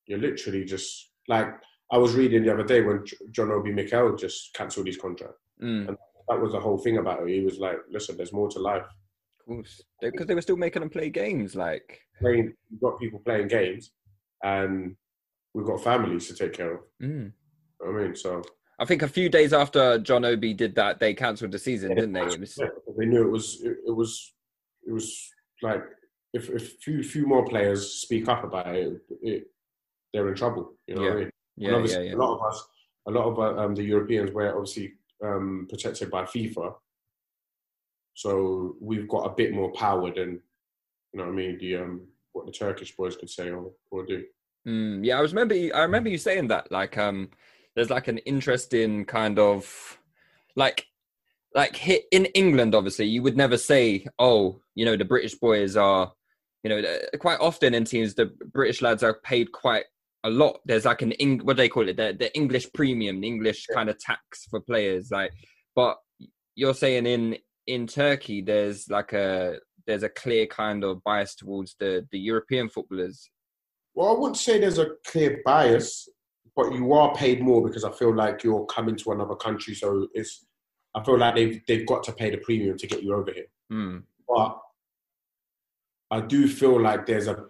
you're 0.07 0.19
literally 0.19 0.65
just 0.65 1.11
like 1.29 1.49
I 1.91 1.99
was 1.99 2.15
reading 2.15 2.43
the 2.43 2.53
other 2.53 2.65
day 2.65 2.83
when 2.83 3.05
John 3.31 3.51
Obi 3.51 3.73
Mikel 3.73 4.17
just 4.17 4.55
cancelled 4.55 4.87
his 4.87 4.99
contract. 4.99 5.35
Mm. 5.63 5.97
That 6.29 6.41
was 6.41 6.53
the 6.53 6.61
whole 6.61 6.79
thing 6.79 6.99
about 6.99 7.23
it. 7.23 7.29
He 7.29 7.41
was 7.41 7.59
like, 7.59 7.79
"Listen, 7.91 8.17
there's 8.17 8.33
more 8.33 8.49
to 8.49 8.59
life. 8.59 8.87
Because 10.01 10.27
they 10.27 10.35
were 10.35 10.43
still 10.43 10.57
making 10.57 10.81
them 10.81 10.91
play 10.91 11.11
games. 11.11 11.55
Like, 11.55 12.01
Playing, 12.21 12.55
you've 12.71 12.81
got 12.81 12.99
people 12.99 13.21
playing 13.25 13.49
games, 13.49 13.91
and 14.43 14.97
we've 15.55 15.67
got 15.67 15.83
families 15.83 16.29
to 16.29 16.35
take 16.35 16.53
care 16.53 16.75
of. 16.75 16.81
mm. 17.03 17.33
I 17.87 17.93
mean, 17.93 18.15
so 18.17 18.43
I 18.81 18.85
think 18.85 19.03
a 19.03 19.09
few 19.09 19.29
days 19.29 19.53
after 19.53 19.99
John 19.99 20.25
Obi 20.25 20.55
did 20.55 20.75
that, 20.77 21.01
they 21.01 21.15
cancelled 21.15 21.53
the 21.53 21.59
season, 21.59 21.95
didn't 21.95 22.13
they? 22.13 22.23
Was, 22.23 22.59
Yeah, 22.59 22.67
they 22.97 23.07
knew 23.07 23.23
it 23.23 23.31
was 23.31 23.61
it, 23.63 23.77
it 23.87 23.95
was 23.95 24.35
it 24.87 24.93
was 24.93 25.31
like 25.63 25.83
if 26.33 26.49
if 26.49 26.73
few 26.81 27.03
few 27.03 27.27
more 27.27 27.45
players 27.45 27.91
speak 27.93 28.29
up 28.29 28.45
about 28.45 28.75
it, 28.75 29.01
it 29.23 29.45
they're 30.13 30.29
in 30.29 30.35
trouble. 30.35 30.75
You 30.87 30.95
know 30.95 31.03
what 31.03 31.13
I 31.13 31.15
mean? 31.17 31.23
And 31.25 31.33
yeah, 31.57 31.79
yeah, 31.79 32.01
yeah. 32.01 32.15
a 32.15 32.17
lot 32.17 32.37
of 32.37 32.47
us, 32.47 32.65
a 33.09 33.11
lot 33.11 33.25
of 33.27 33.39
uh, 33.39 33.63
um, 33.63 33.75
the 33.75 33.83
Europeans, 33.83 34.31
were 34.31 34.57
obviously 34.57 34.93
um, 35.25 35.67
protected 35.69 36.11
by 36.11 36.23
FIFA, 36.23 36.75
so 38.19 38.75
we've 38.81 39.07
got 39.07 39.27
a 39.27 39.35
bit 39.37 39.53
more 39.53 39.71
power 39.71 40.13
than 40.13 40.41
you 41.13 41.19
know 41.19 41.27
what 41.27 41.33
I 41.33 41.37
mean. 41.37 41.57
The 41.61 41.77
um, 41.77 42.09
what 42.33 42.47
the 42.47 42.53
Turkish 42.53 42.97
boys 42.97 43.17
could 43.17 43.31
say 43.31 43.51
or, 43.51 43.71
or 43.93 44.05
do. 44.07 44.25
Mm, 44.67 45.07
yeah, 45.07 45.19
I 45.19 45.23
was 45.23 45.33
remember. 45.33 45.55
You, 45.55 45.73
I 45.73 45.83
remember 45.83 46.09
you 46.09 46.19
saying 46.19 46.49
that. 46.49 46.73
Like, 46.73 46.99
um, 46.99 47.31
there's 47.77 47.91
like 47.91 48.09
an 48.09 48.19
interesting 48.19 49.05
kind 49.05 49.39
of, 49.39 50.01
like, 50.57 50.85
like 51.55 51.77
hit 51.77 52.07
in 52.11 52.25
England. 52.35 52.75
Obviously, 52.75 53.07
you 53.07 53.23
would 53.23 53.37
never 53.37 53.57
say, 53.57 54.05
"Oh, 54.19 54.63
you 54.75 54.85
know, 54.85 54.97
the 54.97 55.05
British 55.05 55.37
boys 55.37 55.77
are," 55.77 56.13
you 56.65 56.71
know, 56.71 56.99
quite 57.21 57.39
often 57.39 57.73
in 57.73 57.85
teams, 57.85 58.17
the 58.17 58.33
British 58.53 58.83
lads 58.83 59.05
are 59.05 59.21
paid 59.23 59.53
quite 59.53 59.85
a 60.25 60.31
lot. 60.31 60.59
There's 60.65 60.87
like 60.87 61.03
an 61.03 61.13
Eng- 61.13 61.45
what 61.45 61.57
do 61.57 61.63
they 61.63 61.69
call 61.69 61.89
it? 61.89 61.97
The 61.97 62.17
the 62.19 62.35
English 62.35 62.67
premium, 62.73 63.21
the 63.21 63.29
English 63.29 63.67
kind 63.73 63.89
of 63.89 63.97
tax 64.01 64.47
for 64.51 64.61
players. 64.61 65.13
Like, 65.13 65.31
but 65.77 65.99
you're 66.57 66.75
saying 66.75 67.07
in 67.07 67.39
in 67.69 67.87
Turkey, 67.87 68.41
there's 68.41 68.89
like 68.89 69.13
a 69.13 69.59
there's 69.87 70.03
a 70.03 70.09
clear 70.09 70.47
kind 70.47 70.83
of 70.83 71.05
bias 71.05 71.35
towards 71.35 71.77
the 71.79 72.07
the 72.11 72.19
European 72.19 72.69
footballers. 72.69 73.31
Well, 73.95 74.09
I 74.09 74.19
wouldn't 74.19 74.39
say 74.39 74.59
there's 74.59 74.79
a 74.79 74.91
clear 75.07 75.41
bias, 75.45 76.09
but 76.57 76.73
you 76.73 76.93
are 76.95 77.15
paid 77.15 77.43
more 77.43 77.63
because 77.67 77.85
I 77.85 77.93
feel 77.93 78.15
like 78.15 78.43
you're 78.43 78.67
coming 78.67 78.97
to 78.97 79.13
another 79.13 79.37
country, 79.37 79.75
so 79.75 80.09
it's. 80.15 80.47
I 80.95 81.05
feel 81.05 81.19
like 81.19 81.35
they've 81.35 81.61
they've 81.69 81.87
got 81.87 82.03
to 82.05 82.13
pay 82.13 82.31
the 82.31 82.39
premium 82.39 82.79
to 82.79 82.87
get 82.87 83.03
you 83.03 83.15
over 83.15 83.31
here. 83.33 83.51
Mm. 83.71 84.03
But 84.27 84.59
I 86.11 86.21
do 86.23 86.49
feel 86.49 86.81
like 86.81 87.07
there's 87.07 87.29
a 87.29 87.45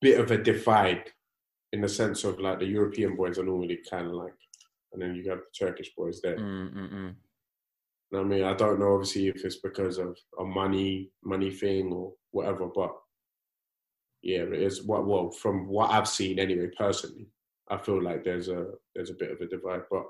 bit 0.00 0.20
of 0.20 0.30
a 0.30 0.38
divide 0.38 1.10
in 1.72 1.80
the 1.80 1.88
sense 1.88 2.22
of 2.22 2.38
like 2.38 2.60
the 2.60 2.66
European 2.66 3.16
boys 3.16 3.38
are 3.38 3.44
normally 3.44 3.80
kind 3.90 4.06
of 4.06 4.12
like, 4.12 4.34
and 4.92 5.02
then 5.02 5.16
you 5.16 5.24
got 5.24 5.38
the 5.38 5.66
Turkish 5.66 5.90
boys 5.96 6.20
there. 6.22 6.38
Mm, 6.38 6.74
mm, 6.74 6.92
mm. 6.94 7.14
I 8.14 8.22
mean, 8.22 8.44
I 8.44 8.54
don't 8.54 8.78
know 8.78 8.94
obviously 8.94 9.28
if 9.28 9.44
it's 9.44 9.56
because 9.56 9.98
of 9.98 10.16
a 10.38 10.44
money 10.44 11.10
money 11.24 11.50
thing 11.50 11.92
or 11.92 12.12
whatever, 12.30 12.66
but 12.66 12.94
yeah, 14.22 14.42
it 14.42 14.52
is 14.54 14.84
what 14.84 15.06
well 15.06 15.30
from 15.30 15.68
what 15.68 15.90
I've 15.90 16.08
seen 16.08 16.38
anyway 16.38 16.68
personally, 16.76 17.28
I 17.68 17.78
feel 17.78 18.02
like 18.02 18.24
there's 18.24 18.48
a 18.48 18.66
there's 18.94 19.10
a 19.10 19.14
bit 19.14 19.32
of 19.32 19.40
a 19.40 19.46
divide. 19.46 19.82
But 19.90 20.04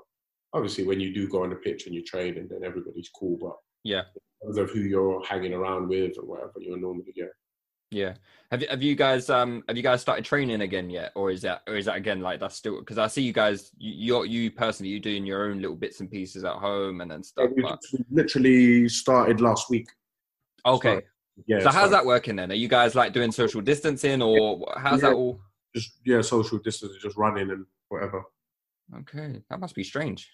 obviously, 0.53 0.83
when 0.85 0.99
you 0.99 1.13
do 1.13 1.27
go 1.27 1.43
on 1.43 1.49
the 1.49 1.55
pitch 1.55 1.85
and 1.85 1.95
you 1.95 2.03
train, 2.03 2.37
and 2.37 2.49
then 2.49 2.63
everybody's 2.63 3.09
cool, 3.09 3.37
but 3.39 3.55
Yeah, 3.83 4.03
of 4.43 4.69
who 4.69 4.81
you're 4.81 5.23
hanging 5.25 5.53
around 5.53 5.87
with 5.87 6.17
or 6.17 6.25
whatever, 6.25 6.53
you're 6.59 6.77
normally 6.77 7.13
yeah. 7.15 7.25
Yeah. 7.91 8.13
Have 8.51 8.61
you 8.61 8.67
have 8.69 8.81
you 8.81 8.95
guys 8.95 9.29
um 9.29 9.63
have 9.67 9.75
you 9.75 9.83
guys 9.83 10.01
started 10.01 10.23
training 10.23 10.61
again 10.61 10.89
yet, 10.89 11.11
or 11.15 11.31
is 11.31 11.41
that 11.41 11.63
or 11.67 11.75
is 11.75 11.85
that 11.85 11.95
again 11.97 12.21
like 12.21 12.39
that's 12.39 12.55
still 12.55 12.79
because 12.79 12.97
I 12.97 13.07
see 13.07 13.21
you 13.21 13.33
guys 13.33 13.71
you 13.77 13.93
you're, 14.15 14.25
you 14.25 14.51
personally 14.51 14.89
you 14.89 14.99
doing 14.99 15.25
your 15.25 15.49
own 15.49 15.59
little 15.61 15.75
bits 15.75 15.99
and 15.99 16.09
pieces 16.09 16.43
at 16.45 16.53
home 16.55 17.01
and 17.01 17.11
then 17.11 17.23
stuff. 17.23 17.49
we 17.55 17.61
But, 17.61 17.79
literally 18.09 18.87
started 18.87 19.41
last 19.41 19.69
week. 19.69 19.87
okay, 20.65 21.01
Yeah. 21.45 21.59
so 21.59 21.69
how's 21.69 21.91
that 21.91 22.05
working 22.05 22.37
then? 22.37 22.51
Are 22.51 22.55
you 22.55 22.69
guys 22.69 22.95
like 22.95 23.11
doing 23.13 23.31
social 23.33 23.59
distancing 23.61 24.21
or 24.21 24.65
how's 24.77 25.01
Yeah. 25.01 25.09
that 25.09 25.15
all? 25.15 25.41
Just 25.75 25.99
yeah, 26.05 26.21
social 26.21 26.57
distance, 26.59 26.93
just 27.01 27.17
running 27.17 27.51
and 27.51 27.65
whatever. 27.89 28.23
Okay, 28.99 29.41
that 29.49 29.59
must 29.59 29.75
be 29.75 29.83
strange. 29.83 30.29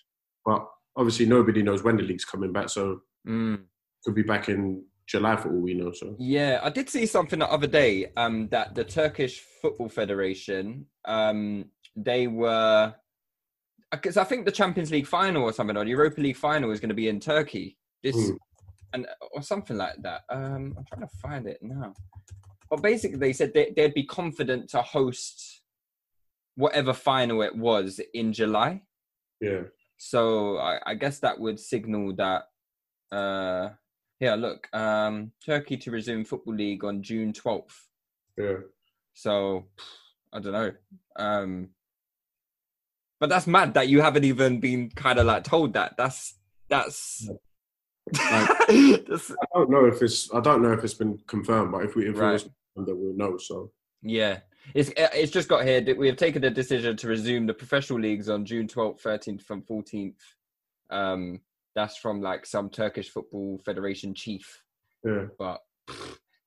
But 0.46 0.68
obviously, 0.96 1.26
nobody 1.26 1.64
knows 1.64 1.84
when 1.84 1.98
the 1.98 2.04
league's 2.04 2.26
coming 2.26 2.52
back, 2.54 2.70
so 2.70 3.02
Mm. 3.28 3.64
could 4.06 4.14
be 4.14 4.22
back 4.22 4.50
in 4.50 4.86
July 5.08 5.36
for 5.36 5.50
all 5.50 5.62
we 5.62 5.74
know. 5.74 5.92
So 5.92 6.16
Yeah, 6.20 6.60
I 6.64 6.70
did 6.70 6.90
see 6.90 7.06
something 7.06 7.40
the 7.40 7.52
other 7.52 7.68
day 7.68 8.12
um, 8.18 8.48
that 8.50 8.74
the 8.76 8.84
Turkish 8.84 9.42
Football 9.62 9.90
Federation 9.90 10.86
um, 11.06 11.66
they 11.96 12.28
were 12.28 12.94
because 13.92 14.18
I 14.18 14.24
think 14.24 14.46
the 14.46 14.52
Champions 14.52 14.90
League 14.92 15.06
final 15.06 15.44
or 15.44 15.54
something 15.54 15.78
or 15.78 15.84
the 15.84 15.92
Europa 15.92 16.20
League 16.20 16.38
final 16.38 16.72
is 16.72 16.80
going 16.80 16.90
to 16.90 16.96
be 16.96 17.10
in 17.10 17.20
Turkey 17.20 17.78
this 18.02 18.16
Hmm. 18.16 18.36
and 18.94 19.08
or 19.34 19.42
something 19.42 19.78
like 19.78 20.02
that. 20.02 20.22
Um, 20.30 20.74
I'm 20.78 20.86
trying 20.86 21.02
to 21.08 21.16
find 21.22 21.48
it 21.48 21.60
now, 21.62 21.94
but 22.70 22.82
basically 22.82 23.18
they 23.20 23.34
said 23.34 23.54
they, 23.54 23.72
they'd 23.76 23.94
be 23.94 24.06
confident 24.06 24.70
to 24.70 24.82
host 24.82 25.62
whatever 26.56 26.94
final 26.94 27.42
it 27.42 27.56
was 27.56 28.00
in 28.14 28.32
July. 28.34 28.82
yeah, 29.42 29.64
So 29.98 30.58
I, 30.58 30.80
I 30.86 30.94
guess 30.96 31.20
that 31.20 31.40
would 31.40 31.60
signal 31.60 32.16
that. 32.16 32.44
Uh, 33.12 33.70
yeah, 34.24 34.36
look, 34.36 34.70
um, 34.74 35.32
Turkey 35.46 35.76
to 35.78 35.92
resume 35.92 36.24
football 36.24 36.56
league 36.56 36.84
on 36.86 37.04
June 37.04 37.34
twelfth. 37.34 37.88
yeah. 38.38 38.58
So 39.14 39.66
I 40.32 40.40
don't 40.40 40.54
know. 40.54 40.72
Um, 41.18 41.70
but 43.20 43.30
that's 43.30 43.48
mad 43.48 43.74
that 43.76 43.90
you 43.90 44.02
haven't 44.02 44.24
even 44.24 44.60
been 44.60 44.90
kind 44.90 45.20
of 45.20 45.26
like 45.26 45.44
told 45.44 45.74
that. 45.74 45.96
That's 45.98 46.36
that's. 46.70 47.30
That's- 48.14 49.32
I 49.32 49.46
don't 49.56 49.70
know 49.70 49.86
if 49.86 50.02
it's 50.02 50.34
I 50.34 50.40
don't 50.42 50.62
know 50.62 50.74
if 50.74 50.84
it's 50.84 50.94
been 50.94 51.18
confirmed, 51.28 51.72
but 51.72 51.86
if 51.86 51.96
we 51.96 52.08
if 52.10 52.18
Right. 52.18 52.30
it 52.30 52.34
was 52.34 52.50
then 52.76 52.86
we'll 53.00 53.16
know. 53.16 53.38
So 53.38 53.72
yeah, 54.02 54.40
it's 54.74 54.92
it's 54.98 55.32
just 55.32 55.48
got 55.48 55.64
here 55.66 55.82
we 55.96 56.08
have 56.08 56.18
taken 56.18 56.44
a 56.44 56.50
decision 56.50 56.98
to 56.98 57.08
resume 57.08 57.46
the 57.46 57.54
professional 57.54 58.00
leagues 58.00 58.30
on 58.30 58.46
June 58.46 58.68
twelfth, 58.68 59.02
thirteenth, 59.02 59.50
and 59.50 59.66
fourteenth. 59.66 60.20
Um, 60.90 61.40
that's 61.76 61.98
from 61.98 62.22
like 62.22 62.46
some 62.46 62.70
Turkish 62.70 63.10
football 63.10 63.60
federation 63.66 64.14
chief. 64.14 64.64
yeah, 65.04 65.26
but 65.40 65.62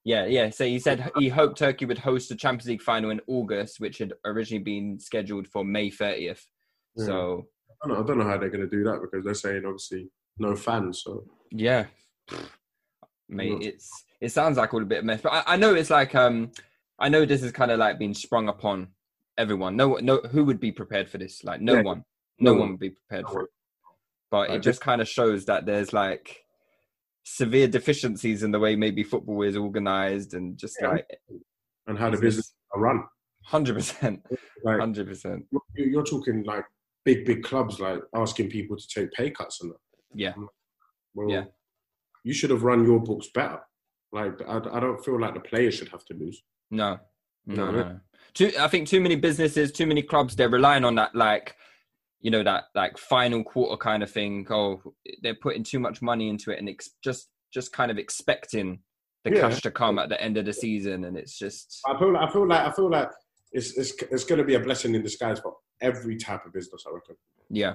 yeah, 0.04 0.26
yeah. 0.26 0.50
So 0.50 0.64
he 0.64 0.78
said 0.78 1.10
he 1.16 1.28
hoped 1.28 1.58
Turkey 1.58 1.84
would 1.84 1.98
host 1.98 2.28
the 2.28 2.36
Champions 2.36 2.68
League 2.68 2.82
final 2.82 3.10
in 3.10 3.20
August, 3.26 3.80
which 3.80 3.98
had 3.98 4.12
originally 4.24 4.62
been 4.62 4.98
scheduled 5.00 5.48
for 5.48 5.64
May 5.64 5.90
30th. 5.90 6.42
Yeah. 6.96 7.04
So 7.06 7.46
I 7.82 7.88
don't, 7.88 7.96
know, 7.98 8.02
I 8.02 8.06
don't 8.06 8.18
know 8.18 8.24
how 8.24 8.38
they're 8.38 8.48
going 8.50 8.68
to 8.68 8.76
do 8.76 8.84
that 8.84 9.00
because 9.02 9.24
they're 9.24 9.34
saying 9.34 9.64
obviously 9.66 10.08
no 10.38 10.54
fans. 10.54 11.02
So 11.04 11.24
yeah, 11.50 11.86
mate, 13.28 13.58
it's 13.60 13.90
it 14.20 14.30
sounds 14.32 14.56
like 14.56 14.72
all 14.72 14.82
a 14.82 14.86
bit 14.86 15.00
of 15.00 15.04
mess, 15.04 15.20
but 15.20 15.32
I, 15.32 15.42
I 15.46 15.56
know 15.56 15.74
it's 15.74 15.90
like 15.90 16.14
um, 16.14 16.50
I 16.98 17.08
know 17.08 17.24
this 17.24 17.42
is 17.42 17.52
kind 17.52 17.70
of 17.70 17.78
like 17.78 17.98
being 17.98 18.14
sprung 18.14 18.48
upon 18.48 18.88
everyone. 19.36 19.76
No, 19.76 19.94
no, 20.00 20.18
who 20.30 20.44
would 20.44 20.60
be 20.60 20.72
prepared 20.72 21.08
for 21.10 21.18
this? 21.18 21.44
Like 21.44 21.60
no 21.60 21.74
Yeah. 21.74 21.82
one, 21.82 22.04
no, 22.38 22.52
No 22.52 22.52
one 22.52 22.60
one. 22.60 22.70
would 22.72 22.80
be 22.80 22.90
prepared 22.90 23.24
No 23.26 23.32
for 23.32 23.42
it. 23.42 23.50
But 24.30 24.48
Like 24.50 24.58
it 24.58 24.62
just 24.62 24.80
kind 24.80 25.00
of 25.00 25.08
shows 25.08 25.44
that 25.46 25.66
there's 25.66 25.92
like 25.92 26.44
severe 27.24 27.68
deficiencies 27.68 28.42
in 28.42 28.50
the 28.50 28.58
way 28.58 28.76
maybe 28.76 29.02
football 29.02 29.42
is 29.42 29.56
organized 29.56 30.34
and 30.34 30.56
just 30.58 30.76
Yeah. 30.80 30.88
like 30.88 31.06
and 31.86 31.98
how 31.98 32.10
the 32.10 32.18
business 32.18 32.52
are 32.74 32.80
run. 32.80 33.04
Hundred 33.44 33.74
percent, 33.74 34.24
hundred 34.66 35.06
percent. 35.06 35.44
you're 35.76 36.02
talking 36.04 36.42
like 36.44 36.64
big 37.04 37.24
big 37.24 37.44
clubs 37.44 37.78
like 37.78 38.00
asking 38.14 38.50
people 38.50 38.76
to 38.76 38.88
take 38.88 39.12
pay 39.12 39.30
cuts 39.30 39.60
and 39.62 39.70
that. 39.70 39.78
Yeah, 40.14 40.34
Well, 41.14 41.30
Yeah. 41.30 41.44
you 42.24 42.32
should 42.34 42.50
have 42.50 42.64
run 42.64 42.84
your 42.84 42.98
books 43.00 43.28
better. 43.32 43.60
Like 44.12 44.40
I, 44.48 44.56
I 44.58 44.80
don't 44.80 45.04
feel 45.04 45.20
like 45.20 45.34
the 45.34 45.40
players 45.40 45.74
should 45.74 45.88
have 45.90 46.04
to 46.06 46.14
lose. 46.14 46.42
No, 46.72 46.98
no, 47.46 47.54
No. 47.54 47.70
no. 47.70 47.82
no. 47.84 48.00
Too, 48.34 48.50
I 48.58 48.66
think 48.68 48.88
too 48.88 49.00
many 49.00 49.14
businesses, 49.16 49.70
too 49.72 49.86
many 49.86 50.02
clubs, 50.02 50.34
they're 50.36 50.48
relying 50.50 50.84
on 50.84 50.94
that, 50.96 51.14
like, 51.14 51.54
you 52.20 52.30
know, 52.30 52.42
that 52.42 52.64
like 52.74 52.98
final 52.98 53.44
quarter 53.44 53.76
kind 53.76 54.02
of 54.02 54.10
thing. 54.10 54.46
Oh, 54.50 54.82
they're 55.22 55.34
putting 55.34 55.62
too 55.64 55.78
much 55.78 56.02
money 56.02 56.28
into 56.28 56.50
it 56.50 56.58
and 56.58 56.68
ex- 56.68 56.90
just, 57.02 57.28
just 57.52 57.72
kind 57.72 57.90
of 57.90 57.98
expecting 57.98 58.80
the 59.24 59.32
Yeah. 59.32 59.40
cash 59.42 59.60
to 59.62 59.70
come 59.70 59.98
at 59.98 60.08
the 60.08 60.20
end 60.20 60.36
of 60.36 60.44
the 60.44 60.52
season, 60.52 61.04
and 61.04 61.16
it's 61.16 61.36
just, 61.38 61.80
I 61.86 61.98
feel 61.98 62.12
like 62.12 62.28
I 62.28 62.32
feel 62.32 62.46
like 62.48 62.60
I 62.66 62.70
feel 62.72 62.90
like 62.90 63.08
it's 63.52 63.76
it's 63.76 63.92
it's 64.10 64.24
going 64.24 64.38
to 64.38 64.44
be 64.44 64.54
a 64.54 64.60
blessing 64.60 64.94
in 64.94 65.02
disguise 65.02 65.40
for 65.40 65.54
every 65.80 66.16
type 66.16 66.44
of 66.46 66.52
business. 66.52 66.84
I 66.88 66.94
reckon 66.94 67.16
yeah, 67.50 67.74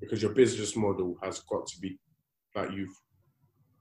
because 0.00 0.22
your 0.22 0.32
business 0.32 0.76
model 0.76 1.16
has 1.22 1.40
got 1.40 1.66
to 1.66 1.80
be 1.80 1.98
like 2.54 2.70
you've 2.72 2.94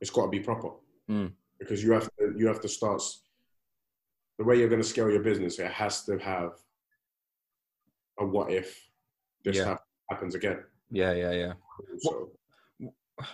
it's 0.01 0.10
got 0.12 0.24
to 0.25 0.30
be 0.30 0.39
proper 0.42 0.70
Mm. 1.10 1.32
because 1.60 1.82
you 1.84 1.94
have 1.94 2.10
to 2.20 2.34
you 2.36 2.48
have 2.48 2.60
to 2.62 2.68
start 2.68 3.01
the 4.38 4.44
way 4.44 4.58
you're 4.60 4.68
going 4.70 4.82
to 4.82 4.88
scale 4.88 5.10
your 5.10 5.24
business. 5.24 5.60
It 5.60 5.72
has 5.72 6.04
to 6.06 6.18
have 6.20 6.51
a 8.20 8.25
what 8.25 8.51
if 8.51 8.77
this 9.46 9.56
Yeah. 9.58 9.77
Hap- 10.10 10.18
happens 10.18 10.36
again. 10.36 10.64
yeah, 10.92 11.14
yeah, 11.14 11.32
yeah. 11.32 11.54
So 12.00 12.32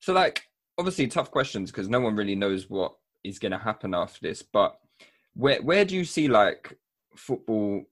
So, 0.00 0.14
like, 0.14 0.42
obviously, 0.78 1.06
tough 1.06 1.30
questions 1.30 1.70
because 1.70 1.88
no 1.88 2.00
one 2.00 2.16
really 2.16 2.34
knows 2.34 2.68
what 2.68 2.94
is 3.22 3.38
going 3.38 3.52
to 3.52 3.58
happen 3.58 3.94
after 3.94 4.18
this. 4.22 4.42
But 4.42 4.78
where 5.34 5.62
where 5.62 5.84
do 5.84 5.94
you 5.94 6.04
see 6.04 6.26
like 6.26 6.76
football 7.16 7.82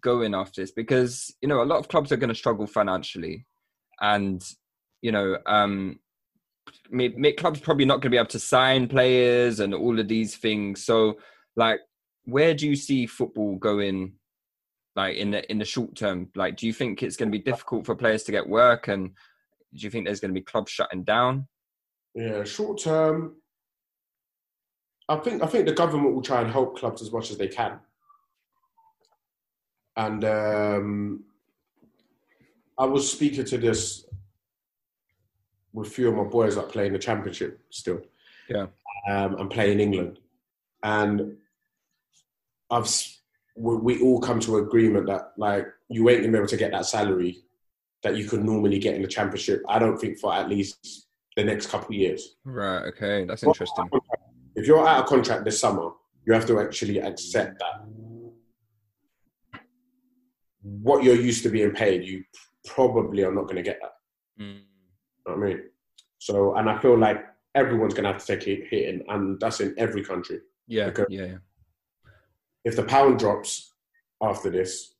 going 0.00 0.34
after 0.34 0.60
this? 0.60 0.72
Because 0.72 1.34
you 1.40 1.48
know, 1.48 1.62
a 1.62 1.64
lot 1.64 1.78
of 1.78 1.88
clubs 1.88 2.12
are 2.12 2.16
going 2.16 2.28
to 2.28 2.34
struggle 2.34 2.66
financially, 2.66 3.46
and 4.00 4.42
you 5.02 5.12
know, 5.12 5.38
um, 5.46 6.00
clubs 7.38 7.60
probably 7.60 7.84
not 7.84 7.96
going 7.96 8.02
to 8.02 8.10
be 8.10 8.16
able 8.16 8.26
to 8.26 8.38
sign 8.38 8.88
players 8.88 9.60
and 9.60 9.72
all 9.74 9.98
of 9.98 10.08
these 10.08 10.36
things. 10.36 10.84
So, 10.84 11.18
like, 11.56 11.80
where 12.24 12.54
do 12.54 12.68
you 12.68 12.76
see 12.76 13.06
football 13.06 13.56
going? 13.56 14.14
Like 14.94 15.16
in 15.16 15.30
the 15.30 15.50
in 15.50 15.58
the 15.58 15.64
short 15.64 15.96
term, 15.96 16.28
like, 16.34 16.56
do 16.56 16.66
you 16.66 16.72
think 16.72 17.02
it's 17.02 17.16
going 17.16 17.30
to 17.30 17.38
be 17.38 17.42
difficult 17.42 17.86
for 17.86 17.94
players 17.94 18.24
to 18.24 18.32
get 18.32 18.46
work 18.46 18.88
and 18.88 19.10
do 19.74 19.84
you 19.84 19.90
think 19.90 20.04
there's 20.04 20.20
going 20.20 20.34
to 20.34 20.38
be 20.38 20.44
clubs 20.44 20.70
shutting 20.70 21.02
down? 21.02 21.48
yeah, 22.14 22.44
short 22.44 22.80
term. 22.80 23.36
I 25.08 25.16
think 25.16 25.42
I 25.42 25.46
think 25.46 25.66
the 25.66 25.72
government 25.72 26.14
will 26.14 26.22
try 26.22 26.40
and 26.40 26.50
help 26.50 26.78
clubs 26.78 27.02
as 27.02 27.12
much 27.12 27.30
as 27.30 27.38
they 27.38 27.48
can. 27.48 27.78
And 29.96 30.24
um, 30.24 31.24
I 32.78 32.86
was 32.86 33.10
speaking 33.10 33.44
to 33.44 33.58
this 33.58 34.06
with 35.72 35.88
a 35.88 35.90
few 35.90 36.08
of 36.08 36.14
my 36.14 36.24
boys 36.24 36.56
that 36.56 36.68
play 36.68 36.86
in 36.86 36.92
the 36.92 36.98
championship 36.98 37.60
still. 37.70 38.00
Yeah. 38.48 38.66
Um, 39.08 39.36
and 39.36 39.50
play 39.50 39.72
in 39.72 39.80
England. 39.80 40.18
And 40.82 41.36
I've 42.70 42.88
we, 43.54 43.76
we 43.76 44.02
all 44.02 44.20
come 44.20 44.40
to 44.40 44.56
agreement 44.56 45.06
that 45.06 45.32
like 45.36 45.66
you 45.88 46.08
ain't 46.08 46.20
gonna 46.20 46.32
be 46.32 46.38
able 46.38 46.48
to 46.48 46.56
get 46.56 46.72
that 46.72 46.86
salary 46.86 47.38
that 48.02 48.16
you 48.16 48.28
could 48.28 48.44
normally 48.44 48.78
get 48.78 48.94
in 48.94 49.02
the 49.02 49.08
championship. 49.08 49.62
I 49.68 49.78
don't 49.78 49.98
think 49.98 50.18
for 50.18 50.34
at 50.34 50.48
least 50.48 51.06
the 51.36 51.44
next 51.44 51.68
couple 51.68 51.88
of 51.88 51.94
years. 51.94 52.36
Right. 52.44 52.82
Okay. 52.86 53.24
That's 53.24 53.42
interesting. 53.42 53.88
If 54.54 54.66
you're 54.66 54.86
out 54.86 55.00
of 55.00 55.06
contract 55.06 55.44
this 55.44 55.60
summer, 55.60 55.90
you 56.26 56.32
have 56.32 56.46
to 56.46 56.60
actually 56.60 56.98
accept 56.98 57.58
that 57.58 57.86
what 60.62 61.02
you're 61.02 61.16
used 61.16 61.42
to 61.42 61.48
being 61.48 61.72
paid, 61.72 62.04
you 62.04 62.24
probably 62.66 63.24
are 63.24 63.32
not 63.32 63.44
going 63.44 63.56
to 63.56 63.62
get 63.62 63.80
that. 63.80 64.42
Mm. 64.42 64.54
You 64.54 64.62
know 65.26 65.36
what 65.36 65.44
I 65.44 65.48
mean? 65.48 65.62
So, 66.18 66.54
and 66.54 66.70
I 66.70 66.78
feel 66.78 66.98
like 66.98 67.24
everyone's 67.54 67.94
going 67.94 68.04
to 68.04 68.12
have 68.12 68.24
to 68.24 68.36
take 68.36 68.46
a 68.46 68.64
hit, 68.68 69.04
and 69.08 69.40
that's 69.40 69.60
in 69.60 69.74
every 69.76 70.04
country. 70.04 70.40
Yeah. 70.66 70.90
Yeah. 70.96 71.04
Yeah. 71.08 71.36
If 72.64 72.76
the 72.76 72.84
pound 72.84 73.18
drops 73.18 73.72
after 74.22 74.50
this, 74.50 74.94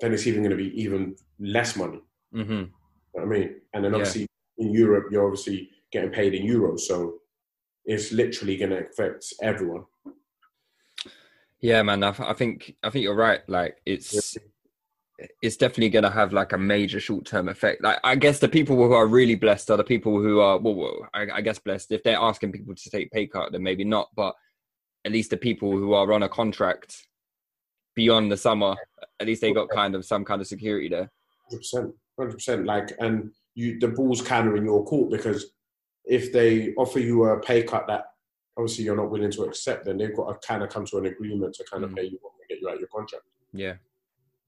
then 0.00 0.12
it's 0.12 0.26
even 0.26 0.42
going 0.42 0.56
to 0.56 0.56
be 0.56 0.80
even 0.80 1.14
less 1.38 1.76
money. 1.76 2.00
Mm-hmm. 2.34 2.52
You 2.52 2.70
know 3.14 3.22
I 3.22 3.24
mean? 3.26 3.54
And 3.74 3.84
then 3.84 3.92
Yeah. 3.92 3.98
obviously 3.98 4.26
in 4.58 4.70
Europe, 4.72 5.06
you're 5.10 5.26
obviously 5.26 5.70
getting 5.92 6.10
paid 6.10 6.34
in 6.34 6.46
euros, 6.46 6.80
so 6.80 7.20
it's 7.84 8.12
literally 8.12 8.56
going 8.56 8.70
to 8.70 8.86
affect 8.86 9.24
everyone. 9.42 9.84
Yeah, 11.60 11.82
man. 11.82 12.02
I, 12.02 12.14
I 12.18 12.32
think 12.32 12.76
I 12.82 12.90
think 12.90 13.02
you're 13.02 13.14
right. 13.14 13.40
Like 13.48 13.76
it's 13.84 14.36
it's 15.42 15.56
definitely 15.56 15.90
going 15.90 16.04
to 16.04 16.10
have 16.10 16.32
like 16.32 16.52
a 16.52 16.58
major 16.58 17.00
short 17.00 17.26
term 17.26 17.48
effect. 17.48 17.82
Like 17.82 17.98
I 18.02 18.14
guess 18.16 18.38
the 18.38 18.48
people 18.48 18.76
who 18.76 18.92
are 18.92 19.06
really 19.06 19.34
blessed 19.34 19.70
are 19.70 19.76
the 19.76 19.84
people 19.84 20.20
who 20.20 20.40
are 20.40 20.58
well, 20.58 20.74
well 20.74 21.08
I, 21.12 21.26
I 21.34 21.40
guess 21.42 21.58
blessed. 21.58 21.92
If 21.92 22.02
they're 22.02 22.16
asking 22.16 22.52
people 22.52 22.74
to 22.74 22.90
take 22.90 23.10
pay 23.10 23.26
cut, 23.26 23.52
then 23.52 23.62
maybe 23.62 23.84
not. 23.84 24.08
But 24.16 24.34
at 25.04 25.12
least 25.12 25.30
the 25.30 25.36
people 25.36 25.70
who 25.70 25.92
are 25.94 26.12
on 26.12 26.22
a 26.22 26.28
contract 26.28 27.06
beyond 27.94 28.30
the 28.30 28.36
summer, 28.36 28.74
at 29.18 29.26
least 29.26 29.40
they 29.40 29.52
got 29.52 29.68
kind 29.68 29.94
of 29.94 30.04
some 30.04 30.24
kind 30.24 30.40
of 30.40 30.46
security 30.46 30.88
there. 30.88 31.10
Hundred 31.48 31.58
percent, 31.58 31.94
hundred 32.18 32.32
percent. 32.34 32.66
Like, 32.66 32.92
and 33.00 33.30
you, 33.54 33.78
the 33.78 33.88
ball's 33.88 34.22
kind 34.22 34.48
of 34.48 34.54
in 34.54 34.64
your 34.64 34.84
court 34.84 35.10
because 35.10 35.52
if 36.04 36.32
they 36.32 36.72
offer 36.74 36.98
you 36.98 37.24
a 37.24 37.40
pay 37.40 37.62
cut 37.62 37.86
that 37.88 38.04
obviously 38.56 38.84
you're 38.84 38.96
not 38.96 39.10
willing 39.10 39.30
to 39.30 39.42
accept, 39.44 39.84
then 39.84 39.96
they've 39.98 40.14
got 40.16 40.28
to 40.40 40.46
kind 40.46 40.62
of 40.62 40.68
come 40.68 40.84
to 40.86 40.98
an 40.98 41.06
agreement 41.06 41.54
to 41.54 41.64
kind 41.64 41.84
of 41.84 41.90
Mm. 41.90 41.96
pay 41.96 42.04
you 42.04 42.18
what 42.20 42.32
and 42.40 42.48
get 42.48 42.60
you 42.60 42.68
out 42.68 42.74
of 42.74 42.80
your 42.80 42.88
contract. 42.88 43.24
Yeah. 43.52 43.74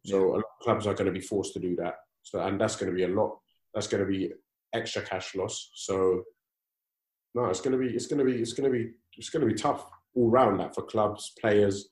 So 0.04 0.18
a 0.18 0.34
lot 0.34 0.38
of 0.38 0.44
clubs 0.60 0.86
are 0.86 0.94
going 0.94 1.06
to 1.06 1.12
be 1.12 1.20
forced 1.20 1.54
to 1.54 1.60
do 1.60 1.76
that. 1.76 1.94
So, 2.22 2.40
and 2.40 2.60
that's 2.60 2.76
going 2.76 2.90
to 2.90 2.96
be 2.96 3.04
a 3.04 3.08
lot. 3.08 3.38
That's 3.72 3.86
going 3.86 4.04
to 4.04 4.10
be 4.10 4.32
extra 4.72 5.02
cash 5.02 5.34
loss. 5.34 5.70
So, 5.74 6.24
no, 7.34 7.46
it's 7.46 7.60
going 7.60 7.72
to 7.72 7.78
be, 7.78 7.94
it's 7.94 8.06
going 8.06 8.18
to 8.18 8.24
be, 8.24 8.40
it's 8.40 8.52
going 8.52 8.70
to 8.70 8.76
be, 8.76 8.90
it's 9.16 9.30
going 9.30 9.46
to 9.46 9.52
be 9.52 9.58
tough 9.58 9.86
all 10.14 10.30
round. 10.30 10.60
That 10.60 10.74
for 10.74 10.82
clubs, 10.82 11.32
players, 11.40 11.88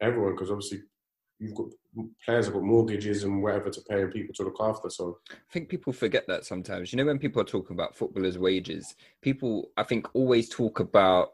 everyone, 0.00 0.32
because 0.32 0.50
obviously 0.50 0.82
you've 1.38 1.54
got 1.54 1.66
players 2.24 2.46
have 2.46 2.54
got 2.54 2.62
mortgages 2.62 3.24
and 3.24 3.42
whatever 3.42 3.68
to 3.68 3.80
pay 3.82 4.02
and 4.02 4.12
people 4.12 4.34
to 4.34 4.44
look 4.44 4.58
after. 4.60 4.88
So. 4.88 5.18
I 5.30 5.34
think 5.52 5.68
people 5.68 5.92
forget 5.92 6.26
that 6.28 6.44
sometimes. 6.44 6.92
You 6.92 6.96
know, 6.98 7.04
when 7.04 7.18
people 7.18 7.42
are 7.42 7.46
talking 7.46 7.74
about 7.76 7.96
footballers' 7.96 8.38
wages, 8.38 8.94
people 9.20 9.70
I 9.76 9.82
think 9.82 10.06
always 10.14 10.48
talk 10.48 10.80
about 10.80 11.32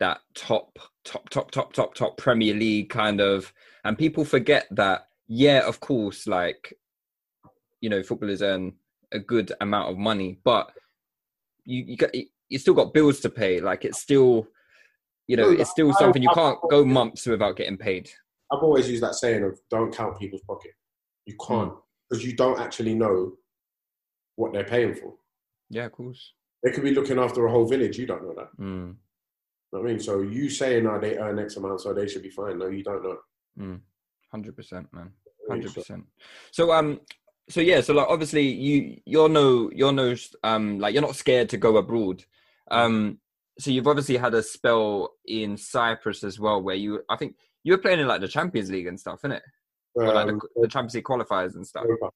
that 0.00 0.20
top, 0.34 0.78
top, 1.04 1.28
top, 1.30 1.50
top, 1.50 1.72
top, 1.72 1.94
top 1.94 2.16
Premier 2.16 2.54
League 2.54 2.90
kind 2.90 3.20
of, 3.20 3.52
and 3.84 3.98
people 3.98 4.24
forget 4.24 4.66
that. 4.72 5.08
Yeah, 5.30 5.66
of 5.66 5.80
course, 5.80 6.26
like 6.26 6.74
you 7.80 7.88
know, 7.88 8.02
footballers 8.02 8.42
earn 8.42 8.74
a 9.12 9.18
good 9.18 9.52
amount 9.60 9.90
of 9.90 9.98
money, 9.98 10.38
but 10.44 10.70
you 11.64 11.84
you 11.86 11.96
got 11.96 12.14
you 12.14 12.58
still 12.58 12.74
got 12.74 12.94
bills 12.94 13.20
to 13.20 13.30
pay. 13.30 13.60
Like 13.60 13.84
it's 13.84 14.00
still, 14.00 14.48
you 15.28 15.36
know, 15.36 15.50
it's 15.50 15.70
still 15.70 15.92
something 15.92 16.22
you 16.22 16.30
can't 16.34 16.58
go 16.70 16.84
months 16.84 17.26
without 17.26 17.56
getting 17.56 17.76
paid. 17.76 18.10
I've 18.50 18.62
always 18.62 18.88
used 18.88 19.02
that 19.02 19.14
saying 19.14 19.44
of 19.44 19.58
don't 19.70 19.94
count 19.94 20.18
people's 20.18 20.42
pocket. 20.42 20.72
You 21.26 21.36
can't 21.46 21.74
because 22.08 22.24
you 22.24 22.34
don't 22.34 22.58
actually 22.58 22.94
know 22.94 23.32
what 24.36 24.52
they're 24.52 24.64
paying 24.64 24.94
for. 24.94 25.14
Yeah, 25.68 25.84
of 25.84 25.92
course. 25.92 26.32
They 26.64 26.72
could 26.72 26.82
be 26.82 26.94
looking 26.94 27.18
after 27.18 27.46
a 27.46 27.50
whole 27.50 27.68
village. 27.68 27.98
You 27.98 28.06
don't 28.06 28.22
know 28.22 28.34
that. 28.34 28.58
Mm. 28.58 28.96
You 29.70 29.78
know 29.78 29.80
what 29.80 29.80
I 29.80 29.82
mean, 29.84 30.00
so 30.00 30.22
you 30.22 30.48
saying 30.48 30.84
no, 30.84 30.98
they 30.98 31.18
earn 31.18 31.38
X 31.38 31.56
amount, 31.56 31.82
so 31.82 31.92
they 31.92 32.08
should 32.08 32.22
be 32.22 32.30
fine. 32.30 32.58
No, 32.58 32.68
you 32.68 32.82
don't 32.82 33.02
know. 33.02 33.18
Mm. 33.60 33.80
Hundred 34.32 34.56
percent, 34.56 34.88
man. 34.92 35.12
Hundred 35.48 35.74
percent. 35.74 36.04
So 36.50 36.72
um, 36.72 37.00
so 37.50 37.60
yeah, 37.60 37.82
so 37.82 37.92
like 37.92 38.08
obviously 38.08 38.48
you 38.48 39.00
you're 39.04 39.28
no 39.28 39.70
you're 39.74 39.92
no 39.92 40.14
um 40.42 40.78
like 40.78 40.94
you're 40.94 41.02
not 41.02 41.16
scared 41.16 41.50
to 41.50 41.58
go 41.58 41.76
abroad. 41.76 42.24
Um, 42.70 43.18
so 43.58 43.70
you've 43.70 43.86
obviously 43.88 44.16
had 44.16 44.34
a 44.34 44.42
spell 44.42 45.14
in 45.26 45.56
Cyprus 45.56 46.22
as 46.24 46.38
well, 46.38 46.62
where 46.62 46.76
you 46.76 47.02
I 47.08 47.16
think 47.16 47.36
you 47.64 47.72
were 47.72 47.78
playing 47.78 48.00
in 48.00 48.06
like 48.08 48.20
the 48.20 48.28
Champions 48.28 48.70
League 48.70 48.86
and 48.86 48.98
stuff, 48.98 49.22
innit? 49.22 49.40
Or 49.94 50.12
like 50.14 50.28
Um, 50.28 50.38
the, 50.56 50.62
the 50.62 50.68
Champions 50.68 50.94
League 50.94 51.04
qualifiers 51.04 51.54
and 51.56 51.66
stuff. 51.66 51.84
Europa. 51.84 52.10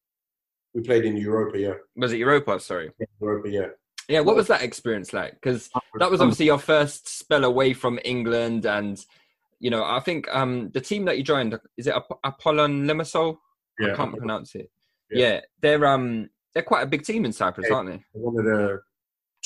We 0.75 0.83
played 0.83 1.05
in 1.05 1.17
Europa, 1.17 1.59
yeah. 1.59 1.75
Was 1.97 2.13
it 2.13 2.19
Europa? 2.19 2.59
Sorry. 2.61 2.91
Europa, 3.21 3.51
yeah. 3.51 3.67
Yeah, 4.09 4.21
what 4.21 4.37
was 4.37 4.47
that 4.49 4.63
experience 4.63 5.13
like? 5.13 5.35
Because 5.35 5.69
that 5.99 6.11
was 6.11 6.21
obviously 6.21 6.47
your 6.47 6.59
first 6.59 7.09
spell 7.09 7.45
away 7.45 7.73
from 7.73 7.99
England, 8.05 8.67
and 8.67 8.99
you 9.61 9.71
know 9.71 9.85
I 9.85 10.01
think 10.01 10.27
um 10.33 10.71
the 10.75 10.81
team 10.81 11.05
that 11.07 11.19
you 11.19 11.25
joined 11.25 11.59
is 11.77 11.87
it 11.87 11.95
Ap- 11.95 12.19
Apollon 12.25 12.85
Limassol? 12.87 13.39
yeah. 13.79 13.93
I 13.93 13.97
can't 13.97 14.17
pronounce 14.17 14.55
it. 14.55 14.71
Yeah. 15.11 15.19
Yeah. 15.35 15.41
they're 15.61 15.87
um 15.87 16.29
they're 16.53 16.63
quite 16.63 16.83
a 16.83 16.87
big 16.87 17.05
team 17.05 17.25
in 17.25 17.33
Cyprus, 17.33 17.67
Yeah. 17.71 17.77
aren't 17.77 17.91
they? 17.91 18.03
One 18.13 18.39
of 18.39 18.45
the 18.45 18.81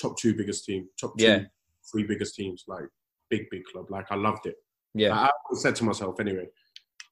top 0.00 0.18
two 0.18 0.34
biggest 0.34 0.64
teams, 0.64 0.88
top 1.00 1.16
two, 1.18 1.24
Yeah. 1.24 1.44
Three 1.90 2.04
biggest 2.04 2.34
teams, 2.34 2.64
like 2.68 2.84
big, 3.30 3.42
big 3.50 3.64
club. 3.64 3.90
Like 3.90 4.06
I 4.10 4.16
loved 4.16 4.46
it. 4.46 4.56
Yeah, 4.94 5.14
I, 5.14 5.26
I 5.26 5.54
said 5.54 5.76
to 5.76 5.84
myself 5.84 6.20
anyway, 6.20 6.46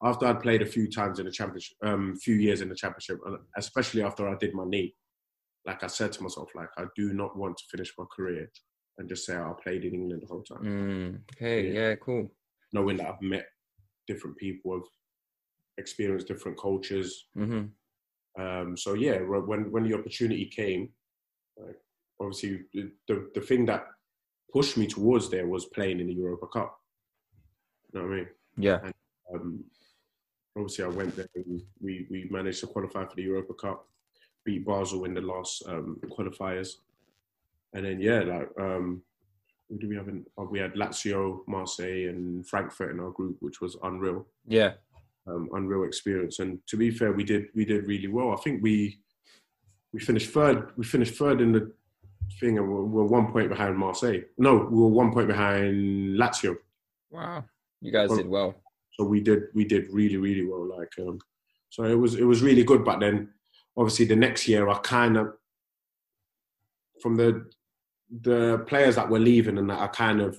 after 0.02 0.26
I'd 0.26 0.40
played 0.40 0.62
a 0.62 0.66
few 0.66 0.90
times 0.90 1.18
in 1.18 1.26
the 1.26 1.32
championship, 1.32 1.76
um, 1.82 2.16
few 2.16 2.34
years 2.36 2.60
in 2.60 2.68
the 2.68 2.74
championship, 2.74 3.18
especially 3.56 4.02
after 4.02 4.28
I 4.28 4.36
did 4.36 4.54
my 4.54 4.64
knee, 4.64 4.94
like 5.66 5.82
I 5.84 5.86
said 5.88 6.12
to 6.14 6.22
myself, 6.22 6.50
like 6.54 6.68
I 6.78 6.84
do 6.96 7.12
not 7.12 7.36
want 7.36 7.56
to 7.58 7.64
finish 7.70 7.92
my 7.98 8.04
career 8.14 8.50
and 8.98 9.08
just 9.08 9.26
say 9.26 9.34
oh, 9.36 9.56
I 9.58 9.62
played 9.62 9.84
in 9.84 9.94
England 9.94 10.22
the 10.22 10.26
whole 10.26 10.42
time, 10.42 10.62
Mm, 10.62 11.20
okay, 11.36 11.66
Yeah. 11.72 11.80
yeah. 11.90 11.94
cool. 11.96 12.32
knowing 12.72 12.96
that 12.98 13.08
I've 13.08 13.22
met 13.22 13.46
different 14.06 14.36
people, 14.36 14.74
I've 14.76 14.88
experienced 15.78 16.28
different 16.28 16.58
cultures. 16.58 17.26
hmm 17.34 17.64
Um, 18.38 18.76
so 18.76 18.94
yeah, 18.94 19.18
when 19.20 19.70
when 19.70 19.84
the 19.84 19.94
opportunity 19.94 20.46
came, 20.46 20.82
like, 21.56 21.78
obviously 22.20 22.62
the 22.74 23.30
the 23.34 23.40
thing 23.40 23.64
that 23.66 23.86
pushed 24.54 24.76
me 24.76 24.86
towards 24.86 25.28
there 25.28 25.48
was 25.48 25.64
playing 25.66 25.98
in 25.98 26.06
the 26.06 26.14
Europa 26.14 26.46
Cup. 26.46 26.80
You 27.92 28.00
know 28.00 28.06
what 28.06 28.12
I 28.14 28.16
mean? 28.18 28.28
Yeah. 28.56 28.78
Um, 29.34 29.64
obviously, 30.56 30.84
I 30.84 30.88
went 30.88 31.16
there. 31.16 31.26
And 31.34 31.60
we 31.82 32.06
we 32.08 32.28
managed 32.30 32.60
to 32.60 32.68
qualify 32.68 33.04
for 33.04 33.16
the 33.16 33.22
Europa 33.22 33.54
Cup, 33.54 33.88
beat 34.44 34.64
Basel 34.64 35.04
in 35.04 35.14
the 35.14 35.20
last 35.20 35.64
um, 35.66 35.98
qualifiers, 36.08 36.68
and 37.74 37.84
then 37.84 38.00
yeah, 38.00 38.20
like 38.20 38.48
um, 38.60 39.02
who 39.68 39.78
do 39.78 39.88
we 39.88 39.96
have? 39.96 40.08
In, 40.08 40.24
oh, 40.38 40.48
we 40.48 40.60
had 40.60 40.74
Lazio, 40.74 41.40
Marseille, 41.48 42.08
and 42.08 42.46
Frankfurt 42.46 42.92
in 42.92 43.00
our 43.00 43.10
group, 43.10 43.36
which 43.40 43.60
was 43.60 43.76
unreal, 43.82 44.24
Yeah. 44.46 44.74
um, 45.26 45.48
unreal 45.52 45.82
experience. 45.84 46.38
And 46.38 46.60
to 46.68 46.76
be 46.76 46.90
fair, 46.92 47.12
we 47.12 47.24
did 47.24 47.46
we 47.56 47.64
did 47.64 47.88
really 47.88 48.08
well. 48.16 48.30
I 48.32 48.36
think 48.44 48.62
we 48.62 49.00
we 49.92 49.98
finished 49.98 50.30
third. 50.30 50.58
We 50.76 50.84
finished 50.84 51.14
third 51.16 51.40
in 51.40 51.50
the 51.50 51.72
thing, 52.40 52.58
and 52.58 52.68
we're, 52.70 52.84
we're 52.84 53.04
one 53.04 53.30
point 53.32 53.48
behind 53.48 53.76
Marseille. 53.76 54.20
No, 54.38 54.56
we 54.56 54.80
were 54.80 54.88
one 54.88 55.12
point 55.12 55.28
behind 55.28 56.18
Lazio. 56.18 56.56
Wow. 57.10 57.44
You 57.80 57.92
guys 57.92 58.10
did 58.10 58.28
well. 58.28 58.54
so 58.96 59.04
we 59.04 59.20
did 59.20 59.44
we 59.54 59.64
did 59.64 59.86
really 59.92 60.16
really 60.16 60.44
well 60.46 60.66
like 60.78 60.92
um 61.00 61.18
so 61.68 61.84
it 61.84 61.94
was 61.98 62.14
it 62.14 62.24
was 62.24 62.42
really 62.42 62.64
good 62.64 62.84
but 62.84 62.98
then 63.00 63.28
obviously 63.76 64.04
the 64.06 64.16
next 64.16 64.46
year 64.48 64.68
i 64.68 64.78
kind 64.78 65.16
of 65.16 65.34
from 67.02 67.16
the 67.16 67.44
the 68.22 68.58
players 68.66 68.94
that 68.94 69.08
were 69.10 69.18
leaving 69.18 69.58
and 69.58 69.68
that 69.68 69.80
i 69.80 69.86
kind 69.88 70.20
of 70.20 70.38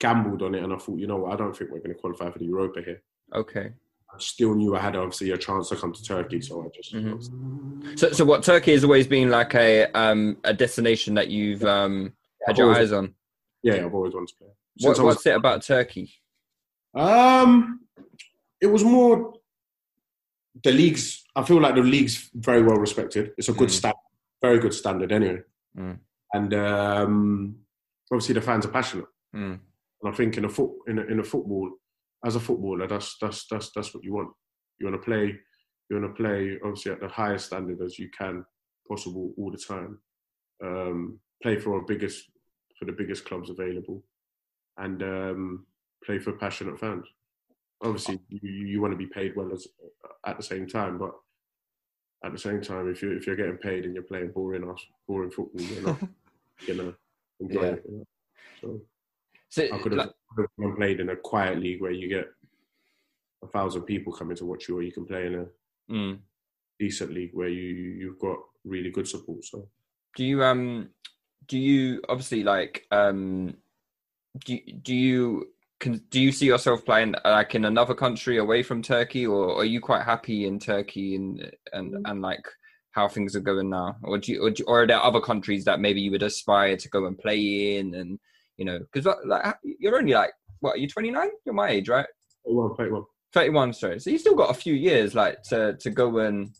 gambled 0.00 0.42
on 0.42 0.54
it 0.54 0.64
and 0.64 0.72
i 0.72 0.76
thought 0.78 0.98
you 0.98 1.06
know 1.06 1.16
what 1.18 1.32
i 1.32 1.36
don't 1.36 1.56
think 1.56 1.70
we're 1.70 1.78
going 1.78 1.94
to 1.94 2.00
qualify 2.00 2.28
for 2.30 2.38
the 2.38 2.44
europa 2.46 2.80
here 2.82 3.02
Okay. 3.34 3.72
Still 4.18 4.54
knew 4.54 4.76
i 4.76 4.80
had 4.80 4.96
obviously 4.96 5.30
a 5.30 5.36
chance 5.38 5.68
to 5.68 5.76
come 5.76 5.92
to 5.92 6.02
turkey 6.02 6.40
so 6.40 6.62
i 6.64 6.68
just 6.74 6.94
Mhm. 6.94 7.98
So, 7.98 8.10
so 8.12 8.24
what 8.24 8.42
Turkey 8.42 8.72
has 8.72 8.82
always 8.84 9.06
been 9.06 9.30
like 9.30 9.54
a 9.54 9.86
um 9.92 10.36
a 10.44 10.52
destination 10.54 11.14
that 11.14 11.28
you've 11.28 11.64
um 11.64 12.12
had 12.46 12.58
your 12.58 12.68
Always- 12.68 12.88
eyes 12.88 12.92
on. 12.92 13.14
yeah 13.62 13.84
i've 13.84 13.94
always 13.94 14.14
wanted 14.14 14.28
to 14.28 14.36
play 14.36 14.48
What, 14.80 14.90
was- 14.90 15.00
what's 15.00 15.26
it 15.26 15.34
about 15.36 15.62
Turkey? 15.62 16.12
Um, 16.94 17.80
it 18.60 18.66
was 18.66 18.82
more 18.84 19.34
the 20.62 20.72
leagues. 20.72 21.24
I 21.34 21.42
feel 21.44 21.60
like 21.60 21.74
the 21.74 21.82
league's 21.82 22.30
very 22.34 22.62
well 22.62 22.76
respected. 22.76 23.32
It's 23.36 23.48
a 23.50 23.52
good 23.52 23.68
Mm. 23.68 23.78
standard, 23.80 24.00
very 24.40 24.58
good 24.58 24.72
standard 24.74 25.12
anyway. 25.12 25.42
Mm. 25.76 25.98
And 26.32 26.54
um, 26.54 27.56
obviously 28.10 28.34
the 28.34 28.40
fans 28.40 28.64
are 28.66 28.70
passionate. 28.70 29.06
Mm. 29.34 29.58
And 30.02 30.12
I 30.12 30.16
think 30.16 30.38
in 30.38 30.44
a 30.46 30.48
foot 30.48 30.70
in 30.86 30.98
a, 30.98 31.02
in 31.02 31.20
a 31.20 31.24
football, 31.24 31.70
as 32.24 32.36
a 32.36 32.40
footballer, 32.40 32.86
that's 32.86 33.16
that's 33.20 33.46
that's 33.50 33.70
that's 33.74 33.94
what 33.94 34.04
you 34.04 34.12
want. 34.14 34.30
You 34.78 34.86
want 34.86 35.00
to 35.00 35.04
play. 35.04 35.38
You 35.88 36.00
want 36.00 36.16
to 36.16 36.22
play 36.22 36.58
obviously 36.64 36.92
at 36.92 37.00
the 37.00 37.08
highest 37.08 37.46
standard 37.46 37.80
as 37.82 37.98
you 37.98 38.08
can 38.16 38.44
possible 38.88 39.32
all 39.38 39.50
the 39.50 39.58
time. 39.58 39.98
Um, 40.62 41.20
play 41.42 41.58
for 41.58 41.74
our 41.74 41.82
biggest 41.82 42.30
for 42.78 42.84
the 42.86 42.92
biggest 42.92 43.24
clubs 43.24 43.50
available, 43.50 44.02
and 44.78 45.02
um, 45.02 45.66
play 46.04 46.18
for 46.18 46.32
passionate 46.32 46.78
fans. 46.80 47.06
Obviously, 47.82 48.18
you, 48.28 48.40
you 48.50 48.80
want 48.80 48.92
to 48.92 48.98
be 48.98 49.06
paid 49.06 49.36
well 49.36 49.52
as 49.52 49.66
at 50.26 50.36
the 50.36 50.42
same 50.42 50.66
time, 50.66 50.98
but 50.98 51.12
at 52.24 52.32
the 52.32 52.38
same 52.38 52.60
time, 52.60 52.90
if 52.90 53.02
you 53.02 53.12
if 53.12 53.26
you're 53.26 53.36
getting 53.36 53.58
paid 53.58 53.84
and 53.84 53.94
you're 53.94 54.02
playing 54.02 54.30
boring 54.32 54.68
ass 54.68 54.84
boring 55.06 55.30
football, 55.30 55.62
you're 55.62 55.82
not 55.82 56.00
gonna 56.66 56.94
enjoy 57.40 57.62
Yeah. 57.62 57.72
it. 57.72 57.84
You 57.88 57.98
know? 57.98 58.04
So 58.60 58.80
So, 59.48 59.64
I 59.72 59.78
could 59.78 59.92
have 59.92 60.10
gone 60.58 60.76
played 60.76 61.00
in 61.00 61.10
a 61.10 61.16
quiet 61.16 61.58
league 61.58 61.80
where 61.80 61.92
you 61.92 62.08
get 62.08 62.28
a 63.42 63.46
thousand 63.46 63.82
people 63.82 64.12
coming 64.12 64.36
to 64.36 64.44
watch 64.44 64.68
you, 64.68 64.78
or 64.78 64.82
you 64.82 64.92
can 64.92 65.06
play 65.06 65.26
in 65.26 65.34
a 65.34 65.92
mm. 65.92 66.18
decent 66.78 67.12
league 67.12 67.30
where 67.32 67.48
you 67.48 67.68
you've 67.68 68.18
got 68.18 68.38
really 68.64 68.90
good 68.90 69.08
support. 69.08 69.44
So 69.44 69.68
do 70.16 70.24
you 70.24 70.42
um 70.42 70.90
do 71.46 71.58
you 71.58 72.02
obviously 72.08 72.42
like 72.42 72.86
um 72.90 73.54
do 74.44 74.58
do 74.82 74.94
you 74.94 75.48
can 75.78 76.00
do 76.10 76.20
you 76.20 76.32
see 76.32 76.46
yourself 76.46 76.84
playing 76.84 77.14
like 77.24 77.54
in 77.54 77.64
another 77.64 77.94
country 77.94 78.38
away 78.38 78.62
from 78.62 78.82
Turkey, 78.82 79.26
or 79.26 79.56
are 79.56 79.64
you 79.64 79.80
quite 79.80 80.04
happy 80.04 80.46
in 80.46 80.58
Turkey 80.58 81.16
and 81.16 81.50
and 81.72 82.06
and 82.06 82.22
like 82.22 82.44
how 82.92 83.06
things 83.08 83.36
are 83.36 83.40
going 83.40 83.68
now, 83.68 83.96
or 84.02 84.18
do 84.18 84.32
you 84.32 84.42
or, 84.42 84.50
do, 84.50 84.64
or 84.66 84.82
are 84.82 84.86
there 84.86 85.02
other 85.02 85.20
countries 85.20 85.64
that 85.66 85.80
maybe 85.80 86.00
you 86.00 86.10
would 86.10 86.22
aspire 86.22 86.76
to 86.78 86.88
go 86.88 87.06
and 87.06 87.18
play 87.18 87.76
in, 87.76 87.94
and 87.94 88.18
you 88.56 88.64
know 88.64 88.78
because 88.78 89.12
like 89.24 89.54
you're 89.62 89.96
only 89.96 90.14
like 90.14 90.32
what 90.60 90.80
you're 90.80 90.88
29? 90.88 91.28
You're 91.44 91.54
my 91.54 91.68
age, 91.68 91.88
right? 91.88 92.06
play 92.44 92.54
well, 92.54 92.70
play 92.70 92.88
well. 92.88 93.08
31 93.32 93.72
sorry 93.72 93.98
so 93.98 94.08
you 94.08 94.18
still 94.18 94.36
got 94.36 94.50
a 94.50 94.54
few 94.54 94.72
years 94.72 95.14
like 95.14 95.42
to 95.42 95.76
to 95.78 95.90
go 95.90 96.18
and 96.20 96.54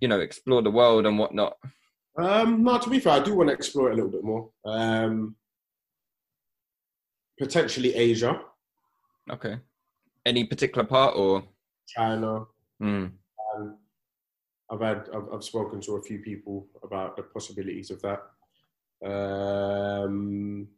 you 0.00 0.06
know 0.06 0.20
explore 0.20 0.62
the 0.62 0.70
world 0.70 1.06
and 1.06 1.18
whatnot 1.18 1.56
Um, 2.18 2.62
no, 2.62 2.78
to 2.78 2.90
be 2.90 3.00
fair, 3.00 3.14
I 3.14 3.20
do 3.20 3.34
want 3.34 3.48
to 3.48 3.54
explore 3.54 3.90
it 3.90 3.92
a 3.92 3.96
little 3.96 4.10
bit 4.10 4.24
more. 4.24 4.50
Um, 4.64 5.36
potentially 7.38 7.94
Asia, 7.94 8.40
okay 9.30 9.58
any 10.26 10.44
particular 10.44 10.86
part 10.86 11.16
or 11.16 11.42
China. 11.88 12.44
mm. 12.82 13.10
Um, 13.56 13.78
I've 14.70 14.80
had 14.80 15.08
I've, 15.14 15.32
I've 15.32 15.44
spoken 15.44 15.80
to 15.82 15.96
a 15.96 16.02
few 16.02 16.18
people 16.18 16.66
about 16.82 17.16
the 17.16 17.22
possibilities 17.22 17.90
of 17.90 18.02
that. 18.02 18.20
Um, 19.04 20.68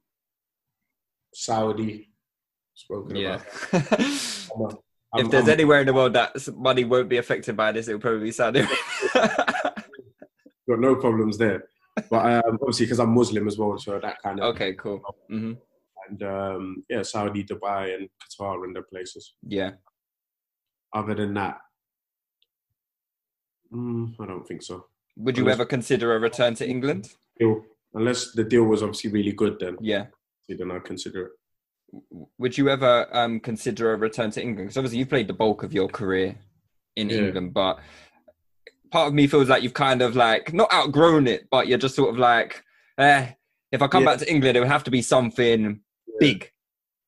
Saudi, 1.32 2.10
spoken 2.74 3.16
yeah 3.16 3.40
about. 3.72 4.82
I'm 5.12 5.24
if 5.24 5.30
there's 5.30 5.44
I'm- 5.48 5.52
anywhere 5.52 5.80
in 5.80 5.86
the 5.86 5.94
world 5.94 6.12
that 6.12 6.36
money 6.56 6.84
won't 6.84 7.08
be 7.08 7.16
affected 7.16 7.56
by 7.56 7.72
this 7.72 7.88
it'll 7.88 8.00
probably 8.00 8.20
be 8.24 8.30
saudi 8.32 8.62
got 9.14 10.78
no 10.78 10.94
problems 10.96 11.36
there. 11.36 11.64
But 12.08 12.24
um, 12.46 12.58
obviously, 12.62 12.86
because 12.86 13.00
I'm 13.00 13.12
Muslim 13.12 13.48
as 13.48 13.58
well, 13.58 13.76
so 13.78 13.98
that 13.98 14.22
kind 14.22 14.38
of 14.40 14.54
okay 14.54 14.74
cool 14.74 15.00
hmm 15.28 15.52
and 16.08 16.22
um, 16.22 16.84
yeah, 16.88 17.02
Saudi, 17.02 17.44
Dubai, 17.44 17.94
and 17.94 18.08
Qatar 18.22 18.64
and 18.64 18.74
the 18.74 18.82
places. 18.82 19.34
yeah 19.46 19.72
Other 20.94 21.14
than 21.14 21.34
that, 21.34 21.58
mm, 23.72 24.14
I 24.20 24.26
don't 24.26 24.46
think 24.46 24.62
so. 24.62 24.86
would 25.16 25.36
you 25.36 25.42
Unless- 25.44 25.54
ever 25.56 25.64
consider 25.66 26.14
a 26.14 26.18
return 26.20 26.54
to 26.56 26.68
england 26.68 27.08
unless 27.94 28.32
the 28.32 28.44
deal 28.44 28.64
was 28.64 28.82
obviously 28.82 29.10
really 29.10 29.32
good, 29.32 29.58
then 29.60 29.76
yeah 29.80 30.06
then 30.48 30.70
I'd 30.72 30.84
consider 30.84 31.26
it. 31.26 31.32
would 32.38 32.58
you 32.58 32.68
ever 32.68 33.06
um 33.12 33.38
consider 33.38 33.92
a 33.92 33.96
return 33.96 34.32
to 34.32 34.42
england 34.42 34.66
because 34.68 34.76
obviously 34.76 34.98
you've 34.98 35.08
played 35.08 35.28
the 35.28 35.32
bulk 35.32 35.62
of 35.62 35.72
your 35.72 35.86
career 35.88 36.34
in 36.96 37.08
Yeah. 37.08 37.18
england 37.18 37.54
but 37.54 37.78
part 38.90 39.06
of 39.06 39.14
me 39.14 39.28
feels 39.28 39.48
like 39.48 39.62
you've 39.62 39.74
kind 39.74 40.02
of 40.02 40.16
like 40.16 40.52
not 40.52 40.72
outgrown 40.72 41.28
it 41.28 41.46
but 41.52 41.68
you're 41.68 41.78
just 41.78 41.94
sort 41.94 42.10
of 42.10 42.18
like 42.18 42.64
eh, 42.98 43.28
if 43.70 43.80
i 43.80 43.86
come 43.86 44.02
Yeah. 44.02 44.10
back 44.10 44.18
to 44.18 44.28
england 44.30 44.56
it 44.56 44.60
would 44.60 44.68
have 44.68 44.82
to 44.84 44.90
be 44.90 45.02
something 45.02 45.80
big 46.18 46.50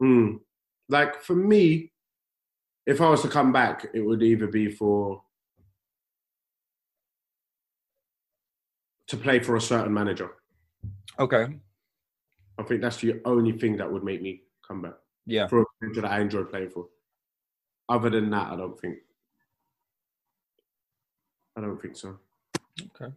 Mm. 0.03 0.40
Like 0.88 1.23
for 1.23 1.37
me, 1.37 1.92
if 2.87 3.01
I 3.01 3.09
was 3.09 3.23
to 3.23 3.29
come 3.29 3.53
back, 3.53 3.87
it 3.95 4.01
would 4.01 4.21
either 4.23 4.49
be 4.49 4.68
for 4.68 5.23
to 9.09 9.16
play 9.16 9.38
for 9.38 9.55
a 9.57 9.61
certain 9.61 9.95
manager. 9.95 10.31
Okay 11.23 11.47
I 12.59 12.63
think 12.65 12.81
that's 12.81 12.99
the 12.99 13.21
only 13.25 13.53
thing 13.53 13.77
that 13.79 13.91
would 13.91 14.05
make 14.05 14.23
me 14.23 14.43
come 14.67 14.83
back 14.83 14.95
yeah 15.27 15.47
for 15.47 15.63
a 15.63 15.65
manager 15.81 16.03
that 16.03 16.13
I 16.13 16.21
enjoy 16.21 16.45
playing 16.45 16.71
for. 16.71 16.87
Other 17.89 18.11
than 18.11 18.31
that, 18.31 18.53
I 18.53 18.57
don't 18.57 18.79
think. 18.79 18.99
I 21.57 21.61
don't 21.61 21.81
think 21.81 21.97
so. 21.97 22.19
Okay. 22.81 23.13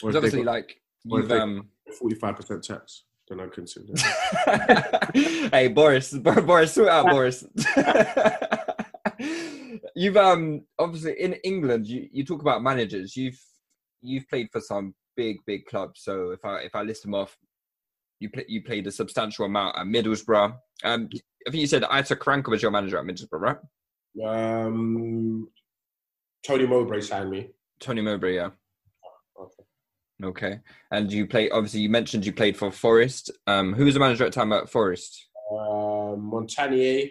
Because 0.00 0.16
obviously 0.16 0.42
got 0.42 0.52
like 0.52 0.80
you've 1.04 1.30
um 1.30 1.68
forty-five 1.98 2.36
percent 2.36 2.64
tax, 2.64 3.04
then 3.28 3.40
I'd 3.40 3.52
consider. 3.52 3.92
it. 3.94 5.50
hey 5.52 5.68
boris 5.68 6.12
boris 6.12 6.74
sort 6.74 6.88
out 6.88 7.06
boris 7.06 7.44
you've 9.94 10.16
um 10.16 10.62
obviously 10.78 11.14
in 11.20 11.34
england 11.44 11.86
you, 11.86 12.08
you 12.12 12.24
talk 12.24 12.42
about 12.42 12.62
managers 12.62 13.16
you've 13.16 13.40
you've 14.02 14.28
played 14.28 14.50
for 14.50 14.60
some 14.60 14.94
big 15.16 15.38
big 15.46 15.64
clubs 15.66 16.00
so 16.02 16.30
if 16.30 16.44
i 16.44 16.58
if 16.58 16.74
i 16.74 16.82
list 16.82 17.02
them 17.02 17.14
off 17.14 17.36
you 18.20 18.30
play, 18.30 18.44
you 18.48 18.62
played 18.62 18.86
a 18.86 18.92
substantial 18.92 19.44
amount 19.44 19.76
at 19.76 19.86
middlesbrough. 19.86 20.56
Um 20.84 21.08
i 21.46 21.50
think 21.50 21.60
you 21.60 21.66
said 21.66 21.82
Aitor 21.82 22.16
Karanka 22.16 22.48
was 22.48 22.62
your 22.62 22.70
manager 22.70 22.98
at 22.98 23.04
middlesbrough 23.04 23.40
right? 23.40 23.56
Um, 24.24 25.48
Tony 26.46 26.66
Mowbray 26.66 27.00
signed 27.00 27.30
me. 27.30 27.50
tony 27.80 28.00
mowbray 28.02 28.36
yeah. 28.36 28.50
Okay. 29.40 29.62
okay. 30.24 30.60
And 30.92 31.12
you 31.12 31.26
play 31.26 31.50
obviously 31.50 31.80
you 31.80 31.88
mentioned 31.88 32.24
you 32.24 32.32
played 32.32 32.56
for 32.56 32.70
forest. 32.70 33.30
Um 33.46 33.74
who 33.74 33.84
was 33.84 33.94
the 33.94 34.00
manager 34.00 34.24
at 34.24 34.32
the 34.32 34.40
time 34.40 34.52
at 34.52 34.70
forest? 34.70 35.26
Uh, 35.52 36.16
Montanier, 36.16 37.10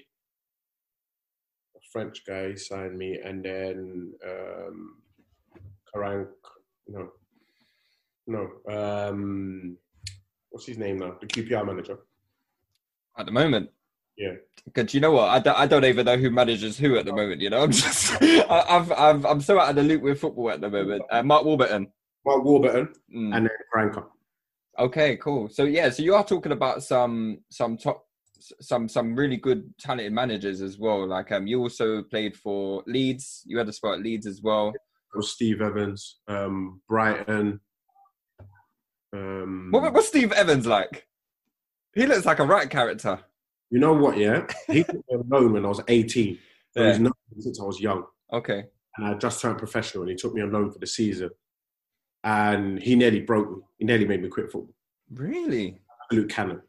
a 1.75 1.79
French 1.91 2.25
guy, 2.25 2.55
signed 2.55 2.97
me, 2.97 3.19
and 3.23 3.43
then 3.45 4.13
um, 4.27 4.95
Karank, 5.93 6.29
no, 6.87 7.11
no, 8.27 8.49
um, 8.69 9.77
what's 10.49 10.65
his 10.65 10.77
name 10.77 10.99
now? 10.99 11.15
The 11.19 11.27
QPR 11.27 11.65
manager. 11.65 11.97
at 13.17 13.25
the 13.25 13.31
moment 13.31 13.69
Yeah. 14.17 14.33
Because 14.65 14.93
you 14.93 15.01
know 15.01 15.11
what, 15.11 15.29
I 15.29 15.39
don't, 15.39 15.57
I 15.57 15.67
don't 15.67 15.85
even 15.85 16.05
know 16.05 16.17
who 16.17 16.29
manages 16.29 16.77
who 16.77 16.97
at 16.97 17.05
the 17.05 17.11
moment. 17.13 17.41
You 17.41 17.49
know, 17.49 17.63
I'm 17.63 17.71
just, 17.71 18.13
I, 18.21 18.65
I've, 18.69 18.91
I've, 18.91 19.25
I'm 19.25 19.41
so 19.41 19.59
out 19.59 19.71
of 19.71 19.75
the 19.75 19.83
loop 19.83 20.01
with 20.01 20.21
football 20.21 20.51
at 20.51 20.61
the 20.61 20.69
moment. 20.69 21.03
Uh, 21.11 21.23
Mark 21.23 21.43
Warburton, 21.43 21.87
Mark 22.25 22.43
Warburton 22.43 22.93
Mm, 23.13 23.35
and 23.35 23.45
then 23.45 23.51
Karanka. 23.73 24.05
Okay, 24.79 25.17
cool. 25.17 25.49
So 25.49 25.65
yeah, 25.65 25.89
so 25.89 26.01
you 26.01 26.15
are 26.15 26.23
talking 26.23 26.51
about 26.51 26.81
some 26.83 27.39
some 27.49 27.77
top 27.77 28.07
some 28.39 28.89
some 28.89 29.15
really 29.15 29.37
good 29.37 29.71
talented 29.79 30.13
managers 30.13 30.61
as 30.61 30.79
well. 30.79 31.07
Like 31.07 31.31
um, 31.31 31.45
you 31.45 31.59
also 31.59 32.01
played 32.03 32.35
for 32.35 32.83
Leeds. 32.87 33.43
You 33.45 33.57
had 33.57 33.69
a 33.69 33.73
spot 33.73 33.95
at 33.95 34.03
Leeds 34.03 34.25
as 34.25 34.41
well. 34.41 34.73
Steve 35.19 35.61
Evans, 35.61 36.19
um, 36.27 36.81
Brighton. 36.89 37.59
Um, 39.13 39.69
What 39.71 39.93
what's 39.93 40.07
Steve 40.07 40.31
Evans 40.31 40.65
like? 40.65 41.07
He 41.93 42.05
looks 42.07 42.25
like 42.25 42.39
a 42.39 42.45
rat 42.45 42.69
character. 42.69 43.19
you 43.69 43.79
know 43.79 43.93
what? 43.93 44.17
Yeah, 44.17 44.45
he 44.67 44.83
took 44.83 44.95
me 44.95 45.15
on 45.15 45.29
loan 45.29 45.53
when 45.53 45.65
I 45.65 45.67
was 45.69 45.81
18. 45.87 46.37
So 46.71 46.81
Yeah. 46.81 46.89
he's 46.89 46.99
known 46.99 47.13
since 47.39 47.59
I 47.59 47.63
was 47.63 47.79
young, 47.79 48.05
Okay. 48.31 48.65
and 48.97 49.05
I 49.07 49.13
just 49.15 49.41
turned 49.41 49.57
professional, 49.59 50.03
and 50.03 50.09
he 50.11 50.15
took 50.15 50.33
me 50.33 50.41
on 50.41 50.51
loan 50.51 50.71
for 50.71 50.79
the 50.79 50.87
season. 50.87 51.29
And 52.23 52.81
he 52.81 52.95
nearly 52.95 53.19
broke 53.21 53.51
me. 53.51 53.57
He 53.79 53.85
nearly 53.85 54.05
made 54.05 54.21
me 54.21 54.29
quit 54.29 54.51
football. 54.51 54.73
Really? 55.11 55.81
Absolute 56.03 56.29
cannon. 56.29 56.61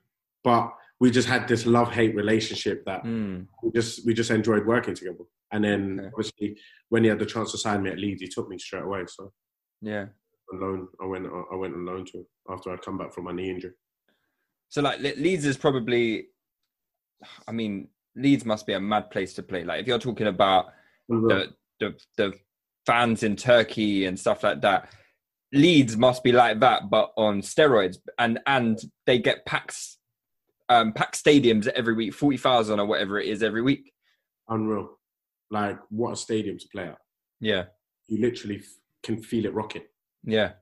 But 0.42 0.74
we 0.98 1.10
just 1.10 1.28
had 1.28 1.46
this 1.46 1.64
love-hate 1.64 2.14
relationship 2.16 2.84
that 2.86 3.04
Mm. 3.04 3.46
we 3.62 3.70
just 3.70 4.04
we 4.04 4.14
just 4.14 4.30
enjoyed 4.30 4.66
working 4.66 4.94
together. 4.94 5.24
And 5.52 5.62
then 5.64 6.00
Okay. 6.00 6.08
obviously 6.08 6.60
when 6.88 7.04
he 7.04 7.08
had 7.10 7.18
the 7.20 7.26
chance 7.26 7.52
to 7.52 7.58
sign 7.58 7.82
me 7.82 7.90
at 7.90 7.98
Leeds, 7.98 8.20
he 8.22 8.28
took 8.28 8.48
me 8.48 8.58
straight 8.58 8.82
away. 8.82 9.04
So 9.06 9.32
Yeah. 9.80 10.06
On 10.54 10.60
loan, 10.60 10.88
I 11.00 11.06
went 11.06 11.26
I 11.26 11.54
went 11.56 11.74
on 11.74 11.84
loan 11.84 12.04
to 12.06 12.18
him 12.18 12.26
after 12.48 12.70
I'd 12.72 12.82
come 12.82 12.98
back 12.98 13.12
from 13.12 13.24
my 13.24 13.32
knee 13.32 13.50
injury. 13.50 13.72
So 14.68 14.82
like 14.82 14.98
Le- 15.00 15.20
Leeds 15.20 15.44
is 15.44 15.56
probably, 15.56 16.26
I 17.46 17.52
mean, 17.52 17.88
Leeds 18.16 18.44
must 18.44 18.66
be 18.66 18.72
a 18.72 18.80
mad 18.80 19.10
place 19.10 19.34
to 19.34 19.42
play. 19.42 19.64
Like 19.64 19.80
if 19.80 19.86
you're 19.86 19.98
talking 19.98 20.26
about 20.26 20.66
the 21.08 21.52
the 21.80 21.94
the 22.16 22.32
fans 22.86 23.22
in 23.22 23.36
Turkey 23.36 24.06
and 24.06 24.18
stuff 24.18 24.42
like 24.42 24.60
that. 24.62 24.88
Leeds 25.52 25.96
must 25.96 26.24
be 26.24 26.32
like 26.32 26.58
that, 26.60 26.90
but 26.90 27.12
on 27.16 27.40
steroids, 27.40 27.98
and 28.18 28.40
and 28.46 28.80
they 29.06 29.20
get 29.20 29.46
packs, 29.46 29.98
um, 30.68 30.92
packed 30.92 31.14
stadiums 31.22 31.68
every 31.68 31.94
week, 31.94 32.12
forty 32.12 32.36
thousand 32.36 32.80
or 32.80 32.86
whatever 32.86 33.20
it 33.20 33.28
is 33.28 33.40
every 33.42 33.62
week. 33.62 33.92
Unreal. 34.48 34.98
Like 35.52 35.78
what 35.90 36.12
a 36.12 36.16
stadium 36.16 36.58
to 36.58 36.66
play 36.72 36.84
at. 36.88 36.98
Yeah, 37.40 37.64
You 38.08 38.20
literally 38.20 38.56
f- 38.56 38.64
can 39.04 39.22
feel 39.22 39.44
it 39.44 39.54
rocking. 39.54 39.82
Yeah, 40.24 40.52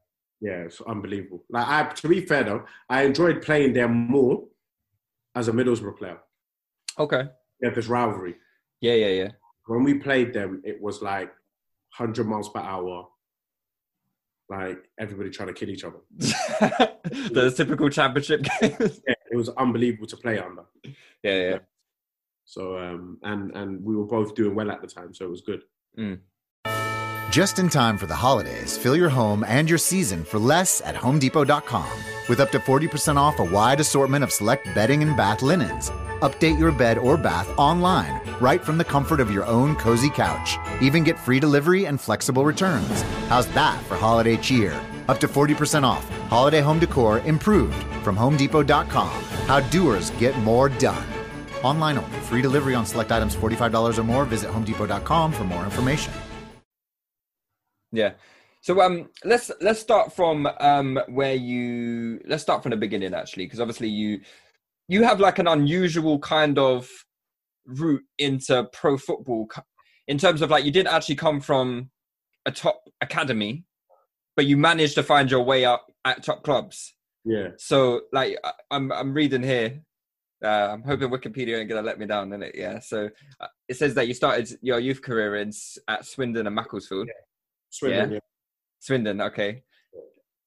Yeah, 0.41 0.65
it's 0.67 0.81
unbelievable. 0.81 1.45
Like 1.51 1.67
I, 1.69 1.93
to 1.95 2.09
be 2.09 2.21
fair 2.27 2.45
though, 2.45 2.65
I 2.89 3.03
enjoyed 3.03 3.43
playing 3.43 3.73
them 3.75 3.93
more 3.93 4.45
as 5.35 5.49
a 5.49 5.53
Middlesbrough 5.53 5.99
player. 5.99 6.19
okay, 6.99 7.25
Yeah, 7.63 7.71
this 7.71 7.87
rivalry. 7.87 8.37
yeah, 8.81 8.95
yeah, 8.95 9.09
yeah. 9.09 9.31
When 9.67 9.85
we 9.85 9.95
played 9.95 10.33
them, 10.35 10.61
it 10.65 10.81
was 10.83 11.01
like 11.03 11.29
100 11.97 12.27
miles 12.27 12.49
per 12.49 12.61
hour. 12.61 13.09
Like 14.49 14.79
everybody 14.99 15.31
trying 15.31 15.49
to 15.49 15.55
kill 15.55 15.71
each 15.71 15.85
other. 15.85 16.01
the 16.19 17.53
typical 17.57 17.89
championship 17.89 18.43
games. 18.43 19.01
Yeah, 19.09 19.15
it 19.31 19.37
was 19.37 19.49
unbelievable 19.51 20.07
to 20.09 20.17
play 20.17 20.39
under. 20.39 20.65
yeah, 21.23 21.41
yeah. 21.51 21.59
So 22.45 22.77
um, 22.79 23.19
and 23.23 23.53
and 23.57 23.83
we 23.83 23.97
were 23.97 24.05
both 24.05 24.35
doing 24.35 24.55
well 24.55 24.71
at 24.71 24.83
the 24.83 24.89
time, 24.89 25.15
so 25.15 25.25
it 25.25 25.31
was 25.31 25.41
good. 25.41 25.63
Just 27.33 27.59
in 27.59 27.71
time 27.71 27.97
for 27.97 28.05
the 28.05 28.15
holidays, 28.15 28.77
fill 28.77 28.95
your 28.95 29.09
home 29.09 29.43
and 29.49 29.67
your 29.67 29.79
season 29.79 30.23
for 30.23 30.39
less 30.39 30.83
at 30.83 30.95
HomeDepot.com. 30.95 31.91
With 32.29 32.41
up 32.41 32.51
to 32.51 32.59
40% 32.59 33.17
off 33.17 33.39
a 33.39 33.45
wide 33.45 33.81
assortment 33.81 34.23
of 34.23 34.31
select 34.31 34.67
bedding 34.75 35.03
and 35.03 35.17
bath 35.17 35.41
linens. 35.41 35.89
Update 36.21 36.59
your 36.59 36.73
bed 36.73 36.99
or 36.99 37.17
bath 37.17 37.49
online, 37.57 38.21
right 38.39 38.63
from 38.63 38.77
the 38.77 38.85
comfort 38.85 39.19
of 39.19 39.31
your 39.31 39.47
own 39.47 39.77
cozy 39.77 40.11
couch. 40.11 40.59
Even 40.83 41.05
get 41.05 41.19
free 41.19 41.41
delivery 41.41 41.87
and 41.87 41.99
flexible 41.99 42.45
returns. 42.45 43.01
How's 43.31 43.47
that 43.55 43.83
for 43.85 43.97
holiday 43.97 44.37
cheer? 44.37 44.79
Up 45.09 45.19
to 45.21 45.27
40% 45.27 45.85
off. 45.85 46.07
Holiday 46.29 46.61
home 46.61 46.81
decor 46.81 47.21
improved 47.21 47.83
from 48.05 48.15
HomeDepot.com. 48.15 49.23
How 49.47 49.61
doers 49.71 50.11
get 50.21 50.37
more 50.41 50.69
done. 50.69 51.07
Online 51.63 51.97
only. 51.97 52.19
Free 52.29 52.43
delivery 52.43 52.75
on 52.75 52.85
select 52.85 53.11
items 53.11 53.35
$45 53.35 53.97
or 53.97 54.05
more. 54.05 54.27
Visit 54.27 54.51
HomeDepot.com 54.51 55.33
for 55.33 55.45
more 55.45 55.65
information. 55.65 56.13
Yeah. 57.93 58.13
So 58.63 58.81
um, 58.81 59.11
let's 59.25 59.51
let's 59.61 59.81
start 59.81 60.13
from 60.13 60.49
um 60.61 60.99
where 61.09 61.35
you 61.35 62.21
let's 62.27 62.43
start 62.43 62.63
from 62.63 62.71
the 62.71 62.77
beginning 62.77 63.13
actually, 63.13 63.47
because 63.47 63.61
obviously 63.61 63.89
you 63.89 64.21
you 64.89 65.03
have 65.03 65.21
like 65.21 65.39
an 65.39 65.49
unusual 65.49 66.19
kind 66.19 66.59
of 66.59 66.89
route 67.67 68.05
into 68.19 68.65
pro 68.73 68.97
football 68.97 69.49
in 70.09 70.19
terms 70.19 70.43
of 70.43 70.51
like 70.51 70.65
you 70.65 70.71
didn't 70.71 70.93
actually 70.93 71.15
come 71.17 71.41
from 71.41 71.91
a 72.47 72.53
top 72.53 72.89
academy, 73.01 73.65
but 74.37 74.47
you 74.47 74.57
managed 74.57 74.95
to 74.95 75.03
find 75.03 75.31
your 75.31 75.43
way 75.43 75.65
up 75.65 75.87
at 76.05 76.23
top 76.23 76.43
clubs. 76.43 76.95
Yeah. 77.25 77.49
So 77.59 78.03
like 78.13 78.37
I'm 78.71 78.93
I'm 78.93 79.13
reading 79.13 79.43
here. 79.43 79.81
Uh, 80.45 80.71
I'm 80.73 80.83
hoping 80.83 81.09
Wikipedia 81.09 81.59
ain't 81.59 81.69
gonna 81.69 81.83
let 81.83 82.01
me 82.01 82.07
down, 82.07 82.33
in 82.33 82.43
it? 82.43 82.55
Yeah. 82.57 82.81
So 82.81 83.09
uh, 83.41 83.47
it 83.69 83.77
says 83.77 83.95
that 83.95 84.09
you 84.09 84.15
started 84.15 84.51
your 84.61 84.81
youth 84.81 85.01
career 85.01 85.37
in 85.37 85.53
at 85.87 86.05
Swindon 86.05 86.47
and 86.47 86.57
Macclesfield. 86.57 87.09
Swindon, 87.73 88.11
Yeah. 88.11 88.15
yeah. 88.15 88.21
Swindon, 88.81 89.21
okay. 89.23 89.63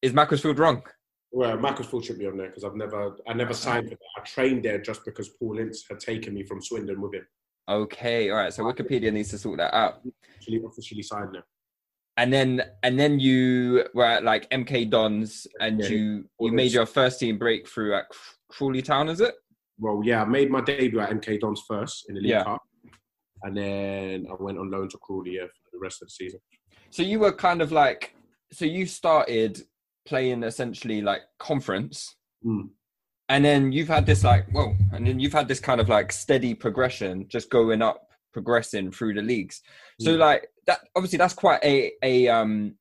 Is 0.02 0.14
Macclesfield 0.14 0.60
wrong? 0.60 0.84
Well, 1.32 1.58
Macclesfield 1.58 2.06
should 2.06 2.20
be 2.20 2.28
on 2.28 2.38
there 2.38 2.48
because 2.48 2.64
I've 2.64 2.76
never, 2.76 3.18
I 3.28 3.34
never 3.34 3.52
ah. 3.52 3.54
signed 3.54 3.90
for 3.90 3.96
that. 3.96 4.22
I 4.22 4.22
trained 4.22 4.64
there 4.64 4.80
just 4.80 5.04
because 5.04 5.30
Paul 5.30 5.60
Ince 5.60 5.84
had 5.90 6.00
taken 6.00 6.34
me 6.34 6.44
from 6.44 6.62
Swindon 6.62 7.02
with 7.02 7.16
him. 7.16 7.28
Okay, 7.68 8.30
all 8.30 8.38
right. 8.38 8.54
So 8.54 8.64
Wikipedia 8.64 9.12
needs 9.12 9.30
to 9.32 9.38
sort 9.38 9.58
that 9.58 9.74
out. 9.76 10.02
Actually, 10.36 10.62
officially 10.66 11.02
signed 11.02 11.34
there. 11.34 11.44
And 12.18 12.32
then 12.32 12.62
and 12.84 12.98
then 12.98 13.20
you 13.20 13.86
were 13.94 14.06
at 14.06 14.24
like 14.24 14.50
MK 14.52 14.90
Dons 14.90 15.48
and 15.60 15.82
Yeah. 15.82 15.90
you 15.90 16.30
you 16.40 16.52
made 16.52 16.72
your 16.72 16.86
first 16.86 17.20
team 17.20 17.38
breakthrough 17.38 17.96
at 17.96 18.06
Crawley 18.50 18.82
Town, 18.82 19.10
is 19.10 19.20
it? 19.20 19.34
Well, 19.80 20.02
yeah, 20.06 20.22
I 20.22 20.26
made 20.26 20.50
my 20.52 20.62
debut 20.62 21.02
at 21.02 21.10
MK 21.10 21.42
Dons 21.42 21.64
first 21.68 22.06
in 22.08 22.16
the 22.16 22.22
League 22.22 22.30
Yeah. 22.30 22.44
Cup, 22.44 22.62
and 23.42 23.58
then 23.58 24.28
I 24.30 24.36
went 24.42 24.60
on 24.60 24.70
loan 24.72 24.88
to 24.90 24.98
Crawley 25.00 25.32
yeah, 25.32 25.48
for 25.48 25.70
the 25.74 25.80
rest 25.80 26.02
of 26.02 26.08
the 26.08 26.12
season. 26.12 26.40
So 26.96 27.04
you 27.04 27.20
were 27.20 27.34
kind 27.34 27.62
of 27.62 27.74
like 27.74 28.16
so 28.54 28.64
you 28.64 28.86
started 28.86 29.62
playing 30.08 30.44
essentially 30.44 31.02
like 31.02 31.24
conference 31.40 32.16
Mm. 32.46 32.70
and 33.28 33.44
then 33.44 33.72
you've 33.74 33.90
had 33.90 34.06
this 34.06 34.24
like 34.24 34.46
whoa 34.52 34.76
and 34.94 35.06
then 35.06 35.20
you've 35.20 35.34
had 35.34 35.48
this 35.50 35.60
kind 35.60 35.82
of 35.82 35.90
like 35.90 36.12
steady 36.14 36.54
progression 36.54 37.28
just 37.28 37.50
going 37.50 37.82
up 37.82 38.12
progressing 38.32 38.92
through 38.92 39.16
the 39.16 39.22
leagues 39.22 39.62
so 40.00 40.12
Mm. 40.12 40.20
like 40.20 40.48
that 40.68 40.80
obviously 40.96 41.18
that's 41.18 41.34
quite 41.34 41.62
a 41.66 41.92
a 42.02 42.30
um 42.30 42.76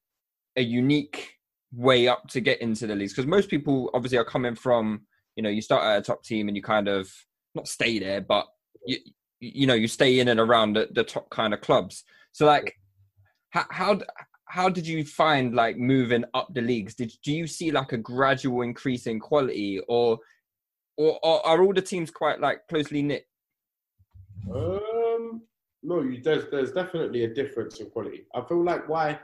a 0.55 0.63
unique 0.63 1.35
way 1.73 2.07
up 2.07 2.29
to 2.29 2.41
get 2.41 2.61
into 2.61 2.87
the 2.87 2.95
leagues 2.95 3.13
because 3.15 3.27
most 3.27 3.49
people 3.51 3.91
obviously 3.95 4.19
are 4.19 4.25
coming 4.25 4.55
from 4.55 5.01
you 5.35 5.43
know 5.43 5.51
you 5.51 5.63
start 5.63 5.83
at 5.83 5.99
a 5.99 6.03
top 6.03 6.23
team 6.23 6.47
and 6.47 6.57
you 6.57 6.63
kind 6.63 6.87
of 6.87 7.11
not 7.57 7.67
stay 7.67 7.99
there 7.99 8.21
but 8.21 8.47
you 8.87 8.99
you 9.41 9.67
know 9.67 9.75
you 9.75 9.89
stay 9.89 10.21
in 10.21 10.29
and 10.29 10.39
around 10.39 10.75
the, 10.75 10.89
the 10.93 11.03
top 11.03 11.29
kind 11.31 11.53
of 11.53 11.61
clubs 11.61 12.05
so 12.31 12.47
like 12.47 12.77
how 13.55 13.65
how 13.71 14.01
how 14.47 14.69
did 14.69 14.87
you 14.87 15.05
find 15.05 15.55
like 15.55 15.77
moving 15.77 16.25
up 16.35 16.53
the 16.53 16.61
leagues 16.61 16.95
did 16.95 17.13
do 17.23 17.33
you 17.33 17.47
see 17.47 17.71
like 17.71 17.93
a 17.93 17.97
gradual 17.97 18.63
increase 18.63 19.07
in 19.07 19.21
quality 19.21 19.81
or 19.89 20.19
or, 20.97 21.19
or 21.23 21.47
are 21.47 21.63
all 21.63 21.73
the 21.73 21.83
teams 21.83 22.11
quite 22.11 22.41
like 22.41 22.67
closely 22.69 23.03
knit 23.03 23.27
Um, 24.55 25.43
no, 25.83 26.03
you, 26.03 26.21
there's 26.23 26.51
there's 26.51 26.73
definitely 26.73 27.25
a 27.25 27.35
difference 27.35 27.81
in 27.81 27.91
quality. 27.91 28.27
I 28.35 28.43
feel 28.49 28.63
like 28.65 28.89
why 28.89 29.19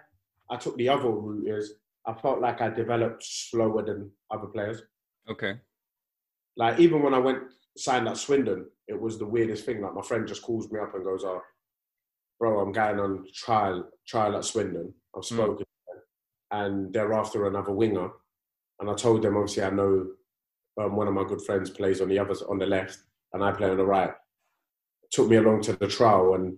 I 0.50 0.56
took 0.56 0.76
the 0.76 0.88
other 0.88 1.10
route 1.10 1.48
is 1.48 1.74
I 2.06 2.14
felt 2.14 2.40
like 2.40 2.60
I 2.60 2.70
developed 2.70 3.22
slower 3.24 3.82
than 3.82 4.10
other 4.30 4.46
players. 4.46 4.82
okay 5.28 5.54
Like 6.56 6.78
even 6.78 7.02
when 7.02 7.14
I 7.14 7.18
went 7.18 7.42
signed 7.76 8.08
at 8.08 8.16
Swindon, 8.16 8.66
it 8.88 9.00
was 9.00 9.18
the 9.18 9.26
weirdest 9.34 9.64
thing. 9.64 9.80
Like 9.80 9.94
my 9.94 10.02
friend 10.02 10.26
just 10.26 10.42
calls 10.42 10.70
me 10.70 10.80
up 10.80 10.94
and 10.94 11.04
goes, 11.04 11.24
"Oh, 11.24 11.42
bro, 12.40 12.58
I'm 12.58 12.72
going 12.72 12.98
on 12.98 13.26
trial 13.32 13.88
trial 14.08 14.36
at 14.36 14.44
Swindon. 14.44 14.92
I've 15.16 15.24
spoken, 15.24 15.58
to 15.58 15.64
them, 15.64 16.02
and 16.50 16.92
they're 16.92 17.12
after 17.12 17.46
another 17.46 17.72
winger." 17.72 18.10
And 18.80 18.90
I 18.90 18.94
told 18.94 19.22
them, 19.22 19.36
obviously, 19.36 19.62
I 19.62 19.70
know 19.70 20.08
um, 20.80 20.96
one 20.96 21.06
of 21.06 21.14
my 21.14 21.24
good 21.24 21.42
friends 21.42 21.70
plays 21.70 22.00
on 22.00 22.08
the 22.08 22.18
other 22.18 22.34
on 22.48 22.58
the 22.58 22.66
left, 22.66 22.98
and 23.32 23.44
I 23.44 23.52
play 23.52 23.70
on 23.70 23.76
the 23.76 23.84
right. 23.86 24.10
Took 25.12 25.28
me 25.28 25.36
along 25.36 25.62
to 25.62 25.74
the 25.74 25.86
trial, 25.86 26.34
and 26.34 26.56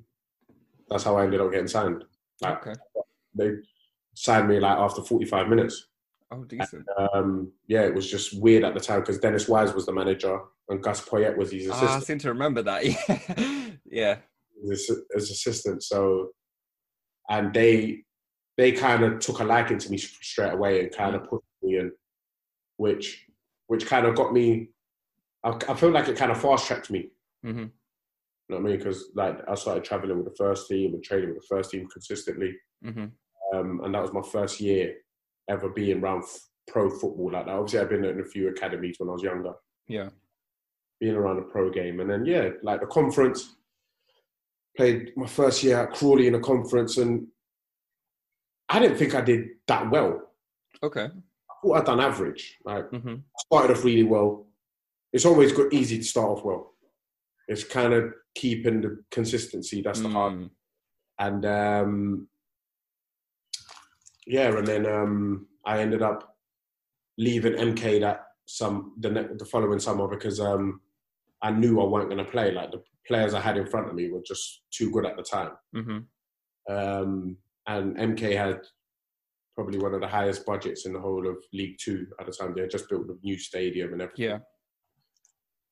that's 0.88 1.04
how 1.04 1.16
I 1.16 1.24
ended 1.24 1.40
up 1.42 1.50
getting 1.50 1.68
signed. 1.68 2.04
Like 2.40 2.66
okay 2.66 2.80
they 3.34 3.52
signed 4.14 4.48
me 4.48 4.60
like 4.60 4.78
after 4.78 5.02
45 5.02 5.48
minutes. 5.48 5.86
oh 6.30 6.44
decent 6.44 6.86
Um, 7.14 7.52
yeah, 7.66 7.82
it 7.82 7.94
was 7.94 8.10
just 8.10 8.38
weird 8.40 8.64
at 8.64 8.74
the 8.74 8.80
time 8.80 9.00
because 9.00 9.18
Dennis 9.18 9.48
Wise 9.48 9.74
was 9.74 9.86
the 9.86 9.92
manager 9.92 10.38
and 10.68 10.82
Gus 10.82 11.06
Poyet 11.06 11.36
was 11.36 11.50
his 11.50 11.68
Ah, 11.70 11.96
i 11.96 12.00
seem 12.00 12.18
to 12.18 12.28
remember 12.28 12.62
that 12.62 12.84
yeah 13.90 14.18
his, 14.68 14.90
his 15.14 15.30
assistant. 15.30 15.82
So, 15.82 16.28
and 17.28 17.52
they 17.52 18.02
they 18.58 18.72
kind 18.72 19.02
of 19.02 19.18
took 19.18 19.40
a 19.40 19.44
liking 19.44 19.78
to 19.78 19.90
me 19.90 19.96
straight 19.98 20.52
away 20.52 20.80
and 20.80 20.94
kind 20.94 21.14
of 21.14 21.22
pushed 21.28 21.42
me 21.62 21.78
in, 21.78 21.90
which 22.76 23.26
which 23.66 23.86
kind 23.86 24.06
of 24.06 24.14
got 24.14 24.32
me. 24.32 24.68
I, 25.44 25.50
I 25.68 25.74
feel 25.74 25.90
like 25.90 26.08
it 26.08 26.16
kind 26.16 26.30
of 26.30 26.40
fast 26.40 26.66
tracked 26.66 26.90
me. 26.90 27.10
hmm 27.42 27.48
You 27.48 27.70
know 28.50 28.56
what 28.56 28.58
I 28.58 28.60
mean? 28.62 28.78
Because 28.78 29.10
like 29.14 29.38
I 29.48 29.54
started 29.54 29.84
traveling 29.84 30.16
with 30.18 30.26
the 30.26 30.36
first 30.36 30.68
team 30.68 30.94
and 30.94 31.02
training 31.02 31.30
with 31.30 31.38
the 31.40 31.54
first 31.56 31.70
team 31.70 31.86
consistently, 31.88 32.54
hmm 32.84 33.06
um, 33.54 33.80
and 33.84 33.94
that 33.94 34.02
was 34.02 34.12
my 34.12 34.22
first 34.22 34.60
year 34.60 34.94
ever 35.50 35.68
being 35.68 36.02
around 36.02 36.22
f- 36.22 36.38
pro 36.68 36.88
football 36.88 37.30
like 37.32 37.46
that. 37.46 37.52
Obviously, 37.54 37.80
I've 37.80 37.88
been 37.90 38.04
in 38.04 38.20
a 38.20 38.24
few 38.24 38.48
academies 38.48 38.96
when 38.98 39.08
I 39.08 39.12
was 39.12 39.22
younger, 39.22 39.52
Yeah. 39.88 40.10
being 41.00 41.16
around 41.16 41.38
a 41.38 41.42
pro 41.42 41.70
game, 41.70 42.00
and 42.00 42.08
then 42.10 42.24
yeah, 42.26 42.50
like 42.62 42.80
the 42.80 42.86
conference. 42.86 43.56
Played 44.76 45.12
my 45.16 45.26
first 45.26 45.62
year 45.62 45.80
at 45.82 45.92
Crawley 45.92 46.26
in 46.26 46.34
a 46.34 46.40
conference, 46.40 46.96
and 46.96 47.26
I 48.68 48.80
didn't 48.80 48.96
think 48.96 49.14
I 49.14 49.20
did 49.20 49.48
that 49.68 49.90
well. 49.90 50.30
Okay. 50.82 51.04
I 51.04 51.54
thought 51.62 51.76
I'd 51.76 51.84
done 51.84 52.00
average. 52.00 52.58
Like 52.64 52.88
hmm 52.88 53.16
started 53.38 53.76
off 53.76 53.84
really 53.84 54.02
well. 54.02 54.46
It's 55.12 55.26
always 55.26 55.52
good, 55.52 55.74
easy 55.74 55.98
to 55.98 56.04
start 56.04 56.30
off 56.30 56.44
well. 56.44 56.72
It's 57.48 57.64
kind 57.64 57.92
of 57.92 58.14
keeping 58.34 58.80
the 58.80 59.04
consistency. 59.10 59.82
That's 59.82 60.00
the 60.00 60.08
hard. 60.08 60.32
Mm. 60.32 60.50
And 61.18 61.44
um, 61.44 62.28
yeah, 64.26 64.56
and 64.56 64.66
then 64.66 64.86
um, 64.86 65.46
I 65.66 65.80
ended 65.80 66.02
up 66.02 66.36
leaving 67.18 67.54
MK 67.54 68.00
that 68.00 68.24
some 68.46 68.94
the 68.98 69.34
the 69.38 69.44
following 69.44 69.80
summer 69.80 70.08
because 70.08 70.40
um, 70.40 70.80
I 71.42 71.50
knew 71.50 71.80
I 71.80 71.84
weren't 71.84 72.08
going 72.08 72.24
to 72.24 72.30
play. 72.30 72.52
Like 72.52 72.70
the 72.70 72.82
players 73.06 73.34
I 73.34 73.40
had 73.40 73.56
in 73.56 73.66
front 73.66 73.88
of 73.88 73.94
me 73.94 74.08
were 74.10 74.22
just 74.24 74.62
too 74.70 74.90
good 74.90 75.04
at 75.06 75.16
the 75.16 75.22
time. 75.22 75.52
Mhm. 75.74 76.06
Um, 76.68 77.36
and 77.66 77.96
MK 77.96 78.36
had 78.36 78.60
probably 79.54 79.78
one 79.78 79.92
of 79.94 80.00
the 80.00 80.06
highest 80.08 80.46
budgets 80.46 80.86
in 80.86 80.92
the 80.92 81.00
whole 81.00 81.28
of 81.28 81.36
League 81.52 81.76
Two 81.80 82.06
at 82.20 82.26
the 82.26 82.32
time. 82.32 82.54
They 82.54 82.62
had 82.62 82.70
just 82.70 82.88
built 82.88 83.08
a 83.08 83.16
new 83.22 83.36
stadium 83.38 83.92
and 83.92 84.02
everything. 84.02 84.24
Yeah. 84.24 84.38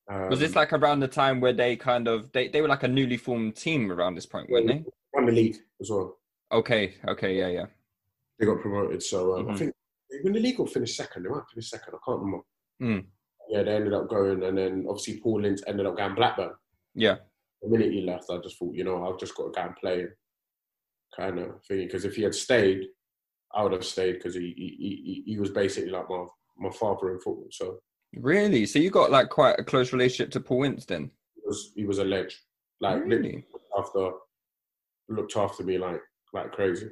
Um, 0.09 0.29
Was 0.29 0.39
this 0.39 0.55
like 0.55 0.73
around 0.73 0.99
the 0.99 1.07
time 1.07 1.39
where 1.39 1.53
they 1.53 1.75
kind 1.77 2.07
of 2.07 2.31
they, 2.33 2.49
they 2.49 2.61
were 2.61 2.67
like 2.67 2.83
a 2.83 2.87
newly 2.87 3.17
formed 3.17 3.55
team 3.55 3.91
around 3.91 4.15
this 4.15 4.25
point, 4.25 4.49
weren't 4.49 4.67
they? 4.67 4.83
won 5.13 5.25
the 5.25 5.31
league 5.31 5.57
as 5.81 5.89
well? 5.89 6.17
Okay. 6.51 6.95
Okay. 7.07 7.37
Yeah. 7.37 7.47
Yeah. 7.47 7.65
They 8.39 8.45
got 8.45 8.59
promoted, 8.61 9.01
so 9.03 9.37
um, 9.37 9.49
I 9.49 9.53
Mhm. 9.53 9.57
think 9.57 9.73
when 10.23 10.33
the 10.33 10.39
league 10.39 10.59
or 10.59 10.67
finish 10.67 10.95
second. 10.97 11.23
They 11.23 11.29
might 11.29 11.43
finish 11.53 11.69
second. 11.69 11.93
I 11.93 11.97
can't 12.05 12.19
remember. 12.19 12.45
Mm. 12.81 13.05
Yeah, 13.49 13.63
they 13.63 13.75
ended 13.75 13.93
up 13.93 14.09
going, 14.09 14.43
and 14.43 14.57
then 14.57 14.85
obviously 14.87 15.19
Paul 15.19 15.45
Ince 15.45 15.63
ended 15.67 15.85
up 15.85 15.97
going 15.97 16.15
Blackburn. 16.15 16.51
Yeah. 16.95 17.17
The 17.61 17.69
minute 17.69 17.91
he 17.91 18.01
left, 18.01 18.25
I 18.29 18.37
just 18.37 18.57
thought, 18.57 18.73
you 18.73 18.83
know, 18.83 19.05
I've 19.05 19.19
just 19.19 19.35
got 19.35 19.45
to 19.45 19.51
go 19.51 19.61
and 19.67 19.75
play, 19.75 20.05
kind 21.15 21.39
of 21.39 21.63
thing. 21.67 21.85
Because 21.85 22.05
if 22.05 22.15
he 22.15 22.23
had 22.23 22.33
stayed, 22.33 22.85
I 23.53 23.63
would 23.63 23.73
have 23.73 23.85
stayed 23.85 24.13
because 24.13 24.35
he, 24.35 24.53
he 24.57 25.23
he 25.25 25.33
he 25.33 25.39
was 25.39 25.49
basically 25.51 25.91
like 25.91 26.09
my 26.09 26.25
my 26.57 26.71
father 26.71 27.11
in 27.11 27.19
football. 27.19 27.47
So 27.51 27.79
Really? 28.15 28.65
So 28.65 28.79
you 28.79 28.89
got 28.89 29.11
like 29.11 29.29
quite 29.29 29.59
a 29.59 29.63
close 29.63 29.93
relationship 29.93 30.31
to 30.31 30.39
Paul 30.39 30.73
then? 30.87 31.11
he 31.35 31.41
was 31.45 31.71
he 31.75 31.85
was 31.85 31.99
a 31.99 32.05
ledge. 32.05 32.37
Like 32.79 33.03
Really? 33.05 33.45
after 33.77 34.11
looked 35.09 35.35
after 35.35 35.63
me 35.63 35.77
like 35.77 36.01
like 36.33 36.51
crazy. 36.51 36.89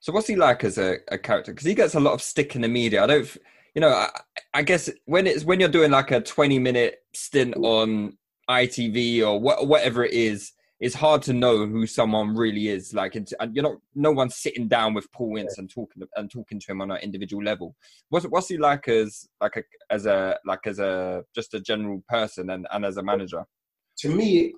So 0.00 0.12
what's 0.12 0.26
he 0.26 0.36
like 0.36 0.64
as 0.64 0.76
a, 0.76 0.98
a 1.08 1.18
character? 1.18 1.52
Because 1.52 1.66
he 1.66 1.74
gets 1.74 1.94
a 1.94 2.00
lot 2.00 2.12
of 2.12 2.22
stick 2.22 2.54
in 2.54 2.62
the 2.62 2.68
media. 2.68 3.02
I 3.02 3.06
don't, 3.06 3.36
you 3.74 3.80
know, 3.80 3.90
I, 3.90 4.10
I 4.52 4.62
guess 4.62 4.90
when 5.04 5.26
it's 5.26 5.44
when 5.44 5.60
you're 5.60 5.68
doing 5.68 5.90
like 5.90 6.10
a 6.10 6.20
20 6.20 6.58
minute 6.58 6.98
stint 7.12 7.56
on 7.56 8.16
ITV 8.48 9.20
or 9.22 9.40
wha- 9.40 9.64
whatever 9.64 10.04
it 10.04 10.12
is, 10.12 10.52
it's 10.80 10.94
hard 10.94 11.22
to 11.22 11.32
know 11.32 11.66
who 11.66 11.86
someone 11.86 12.36
really 12.36 12.68
is. 12.68 12.92
Like, 12.92 13.16
it's, 13.16 13.32
and 13.40 13.54
you're 13.54 13.62
not, 13.62 13.76
no 13.94 14.12
one's 14.12 14.36
sitting 14.36 14.68
down 14.68 14.92
with 14.92 15.10
Paul 15.12 15.36
Ince 15.36 15.58
and 15.58 15.70
talking 15.70 16.02
and 16.16 16.30
talking 16.30 16.60
to 16.60 16.72
him 16.72 16.80
on 16.82 16.90
an 16.90 16.98
individual 16.98 17.42
level. 17.42 17.74
What's 18.10 18.26
what's 18.26 18.48
he 18.48 18.58
like 18.58 18.86
as 18.88 19.26
like 19.40 19.56
a 19.56 19.62
as 19.90 20.06
a 20.06 20.38
like 20.44 20.66
as 20.66 20.78
a 20.78 21.24
just 21.34 21.54
a 21.54 21.60
general 21.60 22.02
person 22.08 22.50
and, 22.50 22.66
and 22.70 22.84
as 22.84 22.96
a 22.96 23.02
manager? 23.02 23.44
To 23.98 24.08
me, 24.08 24.54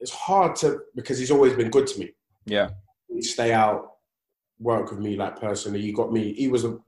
it's 0.00 0.10
hard 0.10 0.56
to 0.56 0.80
because 0.94 1.18
he's 1.18 1.30
always 1.30 1.54
been 1.54 1.70
good 1.70 1.86
to 1.86 2.00
me. 2.00 2.10
Yeah, 2.44 2.70
He'd 3.08 3.22
stay 3.22 3.52
out, 3.52 3.92
work 4.58 4.90
with 4.90 5.00
me 5.00 5.16
like 5.16 5.38
personally. 5.40 5.80
He 5.80 5.92
got 5.92 6.12
me. 6.12 6.32
He 6.32 6.48
was 6.48 6.64
a 6.64 6.78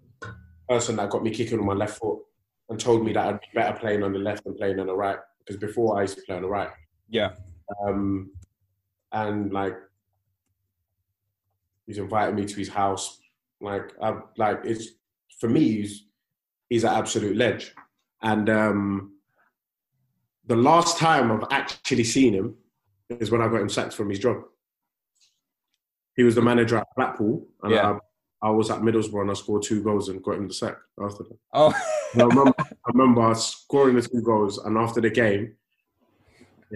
person 0.71 0.95
that 0.97 1.11
got 1.11 1.25
me 1.25 1.31
kicking 1.31 1.59
on 1.59 1.67
my 1.67 1.73
left 1.73 1.99
foot 1.99 2.21
and 2.69 2.79
told 2.79 3.05
me 3.05 3.13
that 3.13 3.27
I'd 3.27 3.41
be 3.41 3.47
better 3.55 3.77
playing 3.77 4.05
on 4.05 4.13
the 4.13 4.21
left 4.21 4.45
than 4.45 4.55
playing 4.55 4.79
on 4.79 4.87
the 4.87 4.95
right 4.95 5.19
because 5.41 5.57
before 5.57 5.99
I 5.99 6.03
used 6.03 6.17
to 6.17 6.23
play 6.23 6.37
on 6.37 6.43
the 6.43 6.49
right. 6.49 6.71
yeah, 7.09 7.31
Um, 7.85 8.31
and 9.11 9.53
like 9.53 9.77
he's 11.87 11.99
invited 11.99 12.37
me 12.37 12.45
to 12.45 12.57
his 12.57 12.69
house. 12.69 13.19
Like 13.61 13.93
I 14.01 14.15
like 14.37 14.61
it's 14.65 14.87
for 15.41 15.49
me. 15.49 15.61
He's 15.61 16.07
he's 16.69 16.85
an 16.85 16.91
absolute 16.95 17.37
ledge. 17.37 17.75
And 18.23 18.49
um, 18.49 19.15
the 20.47 20.55
last 20.57 20.99
time 20.99 21.33
I've 21.33 21.49
actually 21.51 22.05
seen 22.05 22.33
him 22.33 22.55
is 23.09 23.33
when 23.33 23.43
I 23.43 23.49
got 23.49 23.61
him 23.61 23.69
sacked 23.69 23.95
from 23.95 24.09
his 24.09 24.21
job. 24.21 24.37
He 26.15 26.23
was 26.23 26.37
the 26.37 26.43
manager 26.43 26.77
at 26.77 26.87
Blackpool, 26.97 27.49
and 27.63 27.73
Yeah. 27.73 27.93
I, 27.93 27.99
I 28.43 28.51
was 28.51 28.71
at 28.71 28.81
Middlesbrough 28.81 29.23
and 29.23 29.31
I 29.31 29.35
scored 29.35 29.63
two 29.63 29.83
goals 29.83 30.09
and 30.09 30.23
got 30.23 30.37
him 30.37 30.49
the 30.49 30.55
sack 30.55 30.77
after 31.03 31.25
that. 31.25 31.39
oh, 31.53 31.75
I 32.15 32.23
remember, 32.23 32.55
I 32.59 32.91
remember 32.93 33.35
scoring 33.35 33.97
the 33.97 34.03
two 34.03 34.23
goals, 34.23 34.59
and 34.59 34.79
after 34.79 35.01
the 35.01 35.11
game, 35.11 35.57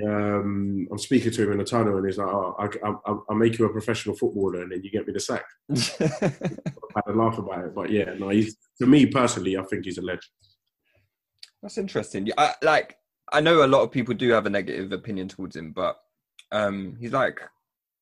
um, 0.02 0.88
I'm 0.90 0.98
speaking 0.98 1.30
to 1.30 1.42
him 1.44 1.52
in 1.52 1.58
the 1.58 1.64
tunnel, 1.64 1.96
and 1.96 2.06
he's 2.06 2.18
like, 2.18 2.28
"Oh, 2.28 2.56
I, 2.58 2.64
I, 2.86 2.94
I'll 3.06 3.36
make 3.36 3.58
you 3.58 3.64
a 3.64 3.72
professional 3.72 4.16
footballer, 4.16 4.62
and 4.62 4.72
then 4.72 4.82
you 4.82 4.90
get 4.90 5.06
me 5.06 5.12
the 5.12 5.20
sack." 5.20 5.44
I 5.70 7.00
had 7.06 7.06
a 7.06 7.12
laugh 7.12 7.38
about 7.38 7.64
it, 7.64 7.74
but 7.74 7.90
yeah, 7.90 8.12
no, 8.18 8.28
he's 8.28 8.56
to 8.78 8.86
me 8.86 9.06
personally, 9.06 9.56
I 9.56 9.62
think 9.62 9.84
he's 9.84 9.98
a 9.98 10.02
legend. 10.02 10.22
That's 11.62 11.78
interesting. 11.78 12.28
I, 12.36 12.54
like 12.60 12.96
I 13.32 13.40
know 13.40 13.64
a 13.64 13.68
lot 13.68 13.82
of 13.82 13.90
people 13.90 14.14
do 14.14 14.30
have 14.30 14.46
a 14.46 14.50
negative 14.50 14.92
opinion 14.92 15.28
towards 15.28 15.56
him, 15.56 15.72
but 15.72 15.96
um, 16.50 16.96
he's 16.98 17.12
like 17.12 17.40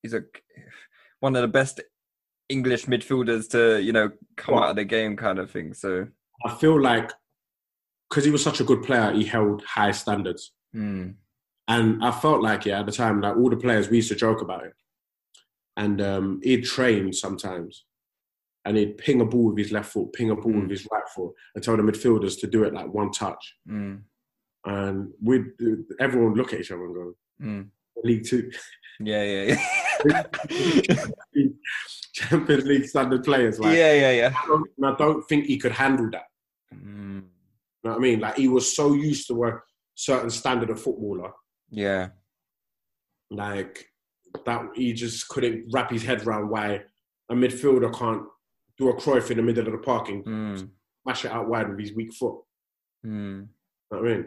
he's 0.02 0.14
a 0.14 0.24
one 1.20 1.36
of 1.36 1.42
the 1.42 1.48
best 1.48 1.80
English 2.52 2.84
midfielders 2.86 3.48
to 3.50 3.60
you 3.86 3.92
know 3.96 4.06
come 4.36 4.54
Well- 4.54 4.64
out 4.64 4.70
of 4.70 4.76
the 4.76 4.84
game 4.96 5.16
kind 5.16 5.38
of 5.38 5.50
thing. 5.50 5.74
So 5.74 5.90
I 6.46 6.50
feel 6.54 6.80
like 6.90 7.10
because 8.08 8.24
he 8.24 8.30
was 8.30 8.42
such 8.48 8.60
a 8.60 8.64
good 8.70 8.82
player, 8.82 9.10
he 9.12 9.24
held 9.24 9.62
high 9.64 9.92
standards, 9.92 10.52
mm, 10.74 11.14
and 11.68 12.04
I 12.04 12.10
felt 12.24 12.42
like 12.42 12.66
yeah, 12.66 12.80
at 12.80 12.86
the 12.86 12.92
time, 12.92 13.20
like 13.20 13.36
all 13.36 13.50
the 13.50 13.56
players, 13.56 13.88
we 13.88 13.96
used 14.02 14.10
to 14.10 14.14
joke 14.26 14.42
about 14.42 14.64
it, 14.68 14.74
and 15.76 16.00
um, 16.00 16.40
he'd 16.42 16.64
train 16.64 17.12
sometimes. 17.12 17.84
And 18.64 18.76
he'd 18.76 18.96
ping 18.96 19.20
a 19.20 19.24
ball 19.24 19.46
with 19.48 19.58
his 19.58 19.72
left 19.72 19.90
foot, 19.92 20.12
ping 20.12 20.30
a 20.30 20.36
ball 20.36 20.52
Mm. 20.52 20.62
with 20.62 20.70
his 20.70 20.86
right 20.92 21.08
foot, 21.12 21.32
and 21.54 21.64
tell 21.64 21.76
the 21.76 21.82
midfielders 21.82 22.38
to 22.40 22.46
do 22.46 22.62
it 22.62 22.72
like 22.72 22.94
one 22.94 23.10
touch. 23.10 23.44
mm, 23.68 24.00
and 24.64 24.96
we 25.20 25.34
everyone 25.98 26.28
would 26.30 26.38
look 26.38 26.52
at 26.52 26.60
each 26.60 26.70
other 26.70 26.84
and 26.84 26.94
go, 26.94 27.06
mm. 27.42 27.66
League 28.04 28.24
Two, 28.24 28.52
yeah, 29.00 29.24
yeah, 29.24 29.42
yeah, 30.04 30.22
Champions 32.12 32.64
League 32.64 32.86
standard 32.86 33.24
players. 33.24 33.58
Like, 33.58 33.76
yeah, 33.76 33.92
yeah, 33.94 34.10
yeah. 34.12 34.32
I 34.42 34.46
don't- 34.46 34.68
and 34.76 34.86
I 34.86 34.94
don't 34.96 35.22
think 35.28 35.46
he 35.46 35.56
could 35.58 35.72
handle 35.72 36.10
that. 36.10 36.26
Mm, 36.74 37.22
You 37.22 37.84
know 37.84 37.90
what 37.90 37.96
I 37.96 37.98
mean? 37.98 38.20
Like 38.20 38.36
he 38.36 38.48
was 38.48 38.74
so 38.76 38.92
used 38.94 39.26
to 39.28 39.44
a 39.44 39.60
certain 39.94 40.30
standard 40.30 40.70
of 40.70 40.80
footballer, 40.80 41.32
yeah, 41.70 42.08
like 43.30 43.86
that 44.46 44.62
he 44.74 44.92
just 44.92 45.28
couldn't 45.28 45.66
wrap 45.72 45.90
his 45.90 46.02
head 46.02 46.26
around 46.26 46.48
why 46.48 46.82
a 47.28 47.34
midfielder 47.34 47.92
can't 47.96 48.22
do 48.78 48.88
a 48.88 48.94
Cruyff 48.96 49.30
in 49.30 49.36
the 49.36 49.42
middle 49.42 49.66
of 49.66 49.72
the 49.72 49.78
parking, 49.78 50.24
mm, 50.24 50.68
smash 51.02 51.24
it 51.24 51.30
out 51.32 51.48
wide 51.48 51.68
with 51.68 51.78
his 51.78 51.92
weak 51.94 52.12
foot. 52.14 52.36
mm. 53.04 53.46
You 53.90 53.98
know 53.98 54.02
what 54.02 54.10
I 54.10 54.14
mean? 54.16 54.26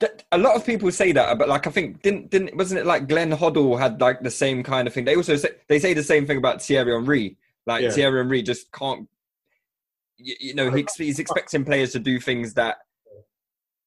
That- 0.00 0.24
A 0.32 0.38
lot 0.38 0.56
of 0.56 0.64
people 0.64 0.90
say 0.92 1.12
that, 1.12 1.38
but 1.38 1.48
like 1.48 1.66
I 1.66 1.70
think 1.70 2.02
didn't 2.02 2.30
didn't 2.30 2.56
wasn't 2.56 2.80
it 2.80 2.86
like 2.86 3.08
Glenn 3.08 3.30
Hoddle 3.32 3.78
had 3.78 4.00
like 4.00 4.20
the 4.20 4.30
same 4.30 4.62
kind 4.62 4.86
of 4.88 4.94
thing? 4.94 5.04
They 5.04 5.16
also 5.16 5.36
say 5.36 5.50
they 5.68 5.78
say 5.78 5.94
the 5.94 6.02
same 6.02 6.26
thing 6.26 6.38
about 6.38 6.62
Thierry 6.62 6.92
Henry. 6.92 7.36
Like 7.66 7.82
Yeah. 7.82 7.90
Thierry 7.90 8.20
Henry 8.20 8.42
just 8.42 8.70
can't. 8.72 9.08
You, 10.18 10.34
you 10.40 10.54
know, 10.54 10.70
he, 10.70 10.86
he's 10.98 11.18
expecting 11.18 11.64
players 11.64 11.92
to 11.92 11.98
do 11.98 12.20
things 12.20 12.54
that 12.54 12.78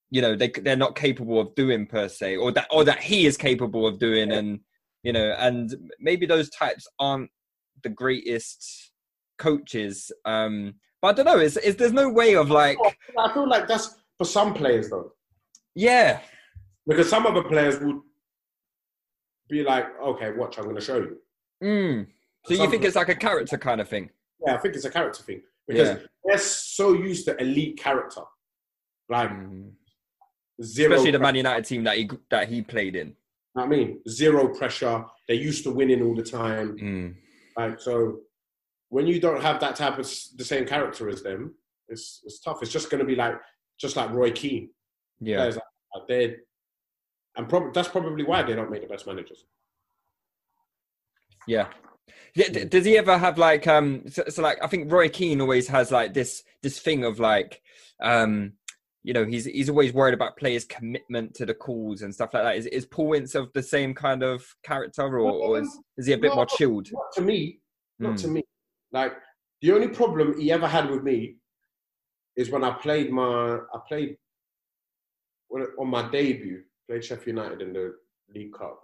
you 0.10 0.22
know 0.22 0.36
they 0.36 0.50
they're 0.50 0.76
not 0.76 0.96
capable 0.96 1.40
of 1.40 1.56
doing 1.56 1.86
per 1.88 2.08
se, 2.08 2.38
or 2.38 2.52
that 2.52 2.68
or 2.72 2.84
that 2.84 3.00
he 3.02 3.26
is 3.26 3.38
capable 3.38 3.88
of 3.88 4.00
doing, 4.00 4.32
and 4.32 4.60
you 5.04 5.12
know, 5.14 5.36
and 5.38 5.92
maybe 6.00 6.26
those 6.26 6.50
types 6.50 6.88
aren't 7.00 7.30
the 7.84 7.90
greatest 7.90 8.92
coaches. 9.38 10.12
Um, 10.26 10.76
but 11.02 11.08
I 11.10 11.14
don't 11.14 11.26
know. 11.26 11.40
Is 11.40 11.58
is 11.58 11.76
there's 11.76 11.94
no 11.94 12.10
way 12.10 12.36
of 12.36 12.50
like, 12.50 12.78
I 13.18 13.34
feel 13.34 13.48
like 13.50 13.68
that's 13.68 13.96
for 14.18 14.26
some 14.26 14.54
players 14.54 14.90
though. 14.90 15.12
Yeah, 15.76 16.20
Because 16.88 17.10
some 17.10 17.26
other 17.26 17.44
players 17.44 17.80
would 17.80 18.00
be 19.50 19.64
like, 19.64 19.86
okay, 20.02 20.32
watch, 20.32 20.58
I'm 20.58 20.66
going 20.66 20.76
to 20.76 20.82
show 20.82 20.98
you. 20.98 21.18
mm. 21.64 22.08
So 22.46 22.54
you 22.54 22.70
think 22.70 22.84
it's 22.84 22.96
like 22.98 23.10
a 23.10 23.16
character 23.16 23.58
kind 23.58 23.80
of 23.80 23.88
thing? 23.88 24.10
Yeah, 24.46 24.56
I 24.56 24.58
think 24.58 24.76
it's 24.76 24.84
a 24.86 24.90
character 24.92 25.24
thing 25.24 25.42
because 25.68 25.90
Yeah. 25.90 26.06
they're 26.26 26.38
so 26.38 26.92
used 26.94 27.26
to 27.28 27.38
elite 27.42 27.78
character, 27.78 28.22
like 29.08 29.30
Mm. 29.30 29.72
zero. 30.62 30.92
especially 30.94 31.12
the 31.12 31.20
Man 31.20 31.36
United 31.36 31.64
team 31.66 31.84
that 31.86 31.98
he 31.98 32.10
that 32.30 32.50
he 32.50 32.62
played 32.62 32.96
in. 32.98 33.08
you 33.08 33.14
know 33.56 33.62
what 33.62 33.66
I 33.66 33.70
mean, 33.70 34.02
zero 34.10 34.50
pressure. 34.54 35.06
They're 35.28 35.38
used 35.38 35.64
to 35.64 35.72
winning 35.72 36.02
all 36.02 36.16
the 36.16 36.24
time. 36.24 36.78
Mm. 36.78 37.16
Like 37.56 37.80
so, 37.80 38.20
when 38.90 39.08
you 39.08 39.22
don't 39.22 39.42
have 39.42 39.62
that 39.62 39.76
type 39.78 39.98
of 39.98 40.06
the 40.36 40.44
same 40.44 40.66
character 40.66 41.08
as 41.08 41.22
them, 41.24 41.56
it's 41.88 42.22
it's 42.26 42.40
tough. 42.42 42.62
It's 42.62 42.72
just 42.74 42.90
going 42.90 43.00
to 43.00 43.06
be 43.06 43.16
like 43.16 43.36
just 43.80 43.96
like 43.96 44.10
Roy 44.12 44.32
Keane. 44.32 44.70
Yeah, 45.20 45.46
like 45.46 45.56
they're 46.08 46.36
and 47.36 47.50
prob- 47.50 47.74
that's 47.74 47.88
probably 47.88 48.24
why 48.24 48.44
they 48.44 48.54
don't 48.56 48.70
make 48.72 48.82
the 48.82 48.88
best 48.88 49.08
managers. 49.08 49.46
yeah, 51.48 51.68
Yeah, 52.36 52.50
d- 52.50 52.66
does 52.66 52.86
he 52.86 52.98
ever 52.98 53.18
have 53.18 53.38
like 53.38 53.68
um? 53.68 54.04
So, 54.10 54.24
so 54.30 54.42
like 54.42 54.60
I 54.64 54.68
think 54.68 54.92
Roy 54.92 55.10
Keane 55.10 55.42
always 55.42 55.68
has 55.68 55.92
like 55.92 56.14
this 56.14 56.44
this 56.62 56.80
thing 56.80 57.04
of 57.04 57.20
like 57.20 57.62
um. 58.02 58.54
You 59.06 59.12
know, 59.14 59.26
he's 59.26 59.44
he's 59.44 59.68
always 59.68 59.92
worried 59.92 60.14
about 60.14 60.38
players' 60.38 60.64
commitment 60.64 61.34
to 61.36 61.46
the 61.46 61.54
calls 61.54 62.04
and 62.04 62.16
stuff 62.16 62.34
like 62.34 62.44
that. 62.44 62.56
Is 62.56 62.68
is 62.68 62.86
Paul 62.86 63.16
Ince 63.16 63.36
of 63.36 63.52
the 63.52 63.62
same 63.62 63.94
kind 63.94 64.24
of 64.24 64.46
character, 64.64 65.20
or, 65.20 65.30
or 65.30 65.60
is, 65.60 65.68
is 65.98 66.06
he 66.06 66.14
a 66.14 66.18
bit 66.18 66.30
No, 66.30 66.36
more 66.36 66.46
chilled? 66.46 66.88
Not 66.90 67.12
to 67.16 67.22
me. 67.22 67.60
Not 68.00 68.14
Mm. 68.14 68.22
to 68.22 68.28
me. 68.30 68.44
Like 68.94 69.12
the 69.62 69.74
only 69.74 69.90
problem 69.90 70.40
he 70.40 70.54
ever 70.54 70.68
had 70.70 70.90
with 70.90 71.04
me 71.04 71.36
is 72.38 72.50
when 72.50 72.64
I 72.64 72.72
played 72.76 73.12
my 73.12 73.56
I 73.74 73.80
played 73.90 74.16
on 75.80 75.88
my 75.88 76.10
debut, 76.10 76.64
played 76.88 77.04
Sheffield 77.04 77.38
United 77.38 77.62
in 77.62 77.74
the 77.74 77.96
League 78.34 78.54
Cup. 78.54 78.80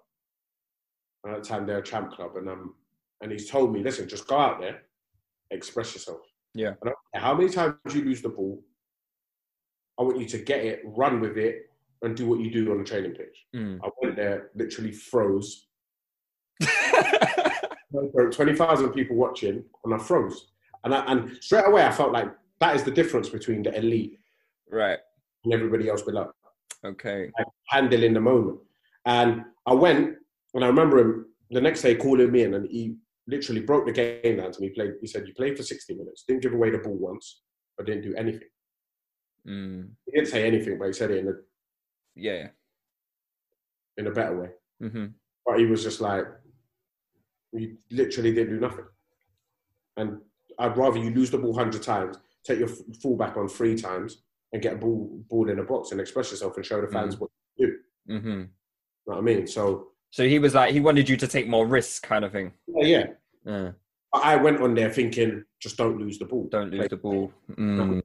And 1.24 1.36
at 1.36 1.44
the 1.44 1.50
time 1.50 1.66
they're 1.66 1.80
a 1.80 1.84
champ 1.84 2.12
club, 2.12 2.38
and 2.38 2.50
um 2.50 2.76
and 3.22 3.32
he's 3.32 3.50
told 3.50 3.74
me, 3.74 3.84
listen, 3.84 4.08
just 4.08 4.28
go 4.28 4.38
out 4.38 4.62
there, 4.62 4.84
express 5.52 5.94
yourself. 5.94 6.22
Yeah. 6.54 6.74
I 6.82 6.86
don't 6.86 6.96
care 7.14 7.22
how 7.22 7.34
many 7.34 7.50
times 7.50 7.76
you 7.94 8.04
lose 8.04 8.22
the 8.22 8.30
ball, 8.30 8.64
I 10.00 10.04
want 10.04 10.20
you 10.20 10.26
to 10.28 10.38
get 10.38 10.64
it, 10.64 10.82
run 10.86 11.20
with 11.20 11.38
it, 11.38 11.70
and 12.02 12.16
do 12.16 12.28
what 12.28 12.40
you 12.40 12.50
do 12.50 12.72
on 12.72 12.78
the 12.78 12.84
training 12.86 13.12
pitch. 13.12 13.46
Mm. 13.54 13.80
I 13.84 13.90
went 14.02 14.16
there, 14.16 14.52
literally 14.56 14.94
froze. 14.94 15.68
20,000 18.32 18.90
people 18.92 19.18
watching, 19.18 19.64
and 19.84 19.94
I 19.94 19.98
froze. 19.98 20.52
And, 20.86 20.96
I, 20.96 21.04
and 21.12 21.38
straight 21.42 21.68
away, 21.68 21.84
I 21.86 21.92
felt 21.92 22.14
like 22.14 22.28
that 22.62 22.76
is 22.76 22.84
the 22.84 22.92
difference 22.92 23.28
between 23.30 23.64
the 23.64 23.76
elite 23.76 24.20
right. 24.72 25.00
and 25.44 25.54
everybody 25.54 25.90
else 25.90 26.02
below, 26.02 26.32
Okay. 26.86 27.30
like 27.38 27.48
handling 27.68 28.14
the 28.14 28.22
moment. 28.22 28.60
And 29.06 29.44
I 29.66 29.74
went, 29.74 30.16
and 30.54 30.64
I 30.64 30.68
remember 30.68 31.00
him 31.00 31.26
the 31.52 31.62
next 31.62 31.82
day 31.82 31.96
calling 31.96 32.32
me 32.32 32.44
in, 32.44 32.54
and 32.54 32.70
he 32.70 32.96
literally 33.28 33.62
broke 33.62 33.86
the 33.86 33.92
game 33.92 34.38
down 34.38 34.52
to 34.52 34.62
me. 34.62 34.68
He 34.70 34.74
Played, 34.74 34.94
he 35.02 35.08
said, 35.08 35.28
"You 35.28 35.34
played 35.34 35.58
for 35.58 35.64
60 35.64 35.94
minutes, 35.96 36.24
didn't 36.28 36.42
give 36.44 36.54
away 36.54 36.70
the 36.72 36.78
ball 36.80 36.96
once, 36.96 37.42
but 37.78 37.86
didn't 37.86 38.04
do 38.04 38.16
anything." 38.16 38.48
Mm. 39.48 39.90
He 40.06 40.12
didn't 40.12 40.28
say 40.30 40.46
anything, 40.46 40.78
but 40.78 40.88
he 40.88 40.94
said 40.94 41.12
it 41.12 41.20
in 41.20 41.28
a 41.30 41.34
Yeah. 42.16 42.50
in 43.98 44.08
a 44.08 44.12
better 44.12 44.40
way. 44.42 44.50
Mm-hmm. 44.82 45.06
But 45.46 45.60
he 45.60 45.66
was 45.66 45.84
just 45.84 46.00
like, 46.02 46.26
you 47.54 47.78
literally 47.92 48.34
didn't 48.34 48.54
do 48.54 48.60
nothing. 48.60 48.86
And 49.98 50.22
I'd 50.58 50.78
rather 50.78 51.00
you 51.00 51.10
lose 51.12 51.32
the 51.32 51.38
ball 51.38 51.54
hundred 51.56 51.82
times, 51.84 52.18
take 52.44 52.60
your 52.60 52.68
fullback 53.02 53.36
on 53.38 53.48
three 53.50 53.76
times, 53.76 54.22
and 54.52 54.62
get 54.62 54.74
a 54.74 54.78
ball 54.78 55.20
ball 55.30 55.50
in 55.50 55.60
a 55.60 55.64
box 55.64 55.92
and 55.92 56.02
express 56.02 56.32
yourself 56.32 56.56
and 56.58 56.66
show 56.66 56.82
the 56.82 56.88
fans 56.88 57.18
what 57.20 57.30
you 57.56 57.68
do. 57.68 58.14
Mm-hmm. 58.14 58.28
You 58.30 58.36
know 58.38 58.48
what 59.06 59.18
I 59.18 59.22
mean? 59.22 59.48
So 59.48 59.90
So 60.12 60.28
he 60.28 60.40
was 60.40 60.54
like 60.56 60.74
he 60.74 60.80
wanted 60.80 61.08
you 61.10 61.18
to 61.18 61.28
take 61.28 61.48
more 61.48 61.68
risks, 61.68 62.00
kind 62.00 62.26
of 62.26 62.32
thing. 62.32 62.54
yeah, 62.68 63.06
yeah. 63.46 63.72
But 64.12 64.24
I 64.24 64.36
went 64.38 64.60
on 64.62 64.74
there 64.74 64.90
thinking, 64.90 65.44
just 65.60 65.78
don't 65.78 66.00
lose 66.00 66.18
the 66.18 66.26
ball. 66.26 66.48
don't 66.50 66.72
lose 66.72 66.82
Like, 66.82 66.90
the 66.90 66.98
ball. 66.98 67.32
Mm. 67.52 68.02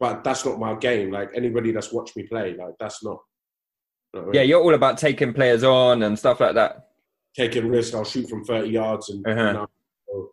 But 0.00 0.24
that's 0.24 0.44
not 0.46 0.58
my 0.58 0.74
game. 0.74 1.10
Like 1.10 1.30
anybody 1.34 1.72
that's 1.72 1.92
watched 1.92 2.16
me 2.16 2.22
play, 2.24 2.56
like 2.56 2.74
that's 2.80 3.04
not. 3.04 3.18
you 4.14 4.20
know 4.20 4.26
what 4.26 4.36
I 4.36 4.38
Yeah, 4.40 4.44
you're 4.44 4.62
all 4.62 4.74
about 4.74 4.96
taking 4.98 5.32
players 5.34 5.62
on 5.62 6.02
and 6.02 6.18
stuff 6.18 6.40
like 6.40 6.54
that. 6.54 6.88
taking 7.36 7.68
risks. 7.68 7.94
I'll 7.94 8.04
shoot 8.04 8.28
from 8.30 8.44
thirty 8.44 8.70
yards, 8.70 9.10
and 9.10 9.26
Uh-huh. 9.26 9.46
you 9.46 9.52
know, 9.52 9.68
so, 10.08 10.30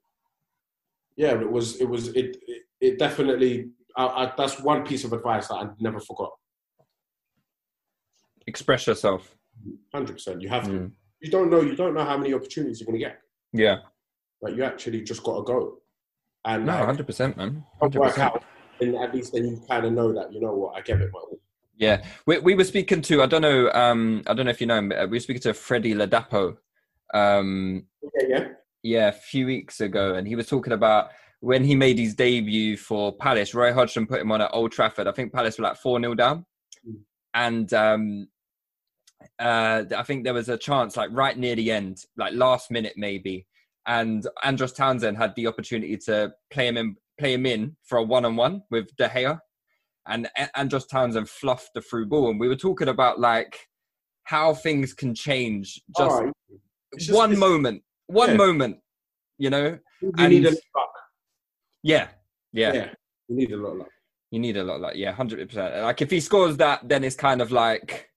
yeah, 1.17 1.39
it 1.39 1.51
was 1.51 1.79
it 1.81 1.89
was 1.89 2.07
it 2.09 2.37
it, 2.47 2.61
it 2.79 2.99
definitely. 2.99 3.69
I, 3.97 4.05
I, 4.05 4.33
that's 4.37 4.59
one 4.59 4.85
piece 4.85 5.03
of 5.03 5.13
advice 5.13 5.47
that 5.47 5.55
I 5.55 5.69
never 5.79 5.99
forgot. 5.99 6.31
Express 8.47 8.87
yourself. 8.87 9.35
Hundred 9.93 10.13
percent. 10.13 10.41
You 10.41 10.49
have 10.49 10.63
to. 10.65 10.71
Mm. 10.71 10.91
You 11.21 11.29
don't 11.31 11.49
know. 11.51 11.61
You 11.61 11.75
don't 11.75 11.93
know 11.93 12.03
how 12.03 12.17
many 12.17 12.33
opportunities 12.33 12.79
you're 12.79 12.87
going 12.87 12.99
to 12.99 13.05
get. 13.05 13.19
Yeah. 13.53 13.77
Like 14.41 14.55
you 14.55 14.63
actually 14.63 15.01
just 15.03 15.23
got 15.23 15.37
to 15.37 15.43
go. 15.43 15.77
And 16.45 16.65
No, 16.65 16.73
like, 16.73 16.85
hundred 16.85 17.05
percent, 17.05 17.37
man. 17.37 17.63
100%. 17.81 17.95
work 17.95 18.17
out. 18.17 18.43
And 18.79 18.95
at 18.95 19.13
least 19.13 19.33
then 19.33 19.45
you 19.45 19.61
kind 19.69 19.85
of 19.85 19.93
know 19.93 20.11
that 20.13 20.33
you 20.33 20.41
know 20.41 20.53
what 20.53 20.75
I 20.75 20.81
gave 20.81 20.99
it 21.01 21.11
my 21.13 21.19
all. 21.19 21.39
Yeah, 21.77 22.03
we 22.25 22.39
we 22.39 22.55
were 22.55 22.63
speaking 22.63 23.01
to 23.03 23.21
I 23.21 23.27
don't 23.27 23.43
know 23.43 23.69
um 23.73 24.23
I 24.25 24.33
don't 24.33 24.45
know 24.45 24.51
if 24.51 24.59
you 24.61 24.67
know 24.67 24.77
him. 24.77 24.89
but 24.89 25.09
We 25.09 25.17
were 25.17 25.21
speaking 25.21 25.41
to 25.43 25.53
Freddie 25.53 25.93
Ladapo, 25.93 26.57
um 27.13 27.85
Yeah, 28.01 28.27
yeah. 28.27 28.47
yeah 28.81 29.07
a 29.09 29.11
few 29.11 29.45
weeks 29.45 29.81
ago, 29.81 30.15
and 30.15 30.27
he 30.27 30.35
was 30.35 30.47
talking 30.47 30.73
about 30.73 31.09
when 31.41 31.63
he 31.63 31.75
made 31.75 31.97
his 31.99 32.15
debut 32.15 32.77
for 32.77 33.11
Palace. 33.17 33.53
Roy 33.53 33.73
Hodgson 33.73 34.07
put 34.07 34.21
him 34.21 34.31
on 34.31 34.41
at 34.41 34.51
Old 34.53 34.71
Trafford. 34.71 35.07
I 35.07 35.11
think 35.11 35.33
Palace 35.33 35.57
were 35.57 35.63
like 35.65 35.77
four 35.77 35.99
0 35.99 36.15
down, 36.15 36.45
Mm. 36.87 36.99
and 37.35 37.73
um 37.73 38.27
uh 39.39 39.83
I 39.95 40.03
think 40.03 40.23
there 40.23 40.33
was 40.33 40.49
a 40.49 40.57
chance 40.57 40.97
like 40.97 41.09
right 41.11 41.37
near 41.37 41.55
the 41.55 41.71
end, 41.71 42.03
like 42.17 42.33
last 42.33 42.71
minute 42.71 42.93
maybe, 42.97 43.45
and 43.87 44.25
Andros 44.43 44.73
Townsend 44.73 45.17
had 45.17 45.33
the 45.35 45.47
opportunity 45.47 45.97
to 46.05 46.31
play 46.51 46.67
him 46.67 46.77
in 46.77 46.95
play 47.19 47.33
him 47.33 47.45
in 47.45 47.75
for 47.83 47.97
a 47.99 48.03
one 48.03 48.25
on 48.25 48.35
one 48.35 48.63
with 48.71 48.87
De 48.97 49.07
Gea 49.07 49.39
and 50.07 50.27
Andros 50.55 50.87
Townsend 50.87 51.29
fluffed 51.29 51.69
the 51.75 51.81
through 51.81 52.07
ball. 52.07 52.31
And 52.31 52.39
we 52.39 52.47
were 52.47 52.55
talking 52.55 52.87
about 52.87 53.19
like 53.19 53.59
how 54.23 54.53
things 54.55 54.93
can 54.93 55.13
change 55.13 55.79
just 55.95 56.21
right. 56.21 56.31
Just- 56.97 57.13
one 57.13 57.37
moment, 57.37 57.83
one 58.07 58.31
Yeah. 58.31 58.37
moment, 58.37 58.77
you 59.37 59.49
know? 59.51 59.77
You 60.01 60.11
and- 60.17 60.33
need 60.33 60.45
a 60.45 60.49
luck. 60.49 60.91
Yeah, 61.83 62.09
yeah, 62.53 62.73
Yeah. 62.73 62.93
You 63.27 63.35
need 63.37 63.51
a 63.53 63.57
lot 63.57 63.71
of 63.71 63.77
luck. 63.79 63.89
You 64.29 64.39
need 64.39 64.57
a 64.57 64.63
lot, 64.63 64.79
like 64.81 64.95
yeah, 64.95 65.11
hundred 65.11 65.47
percent. 65.49 65.81
Like 65.83 66.01
if 66.01 66.09
he 66.11 66.19
scores 66.19 66.57
that, 66.57 66.87
then 66.87 67.03
it's 67.03 67.15
kind 67.15 67.41
of 67.41 67.51
like 67.51 68.09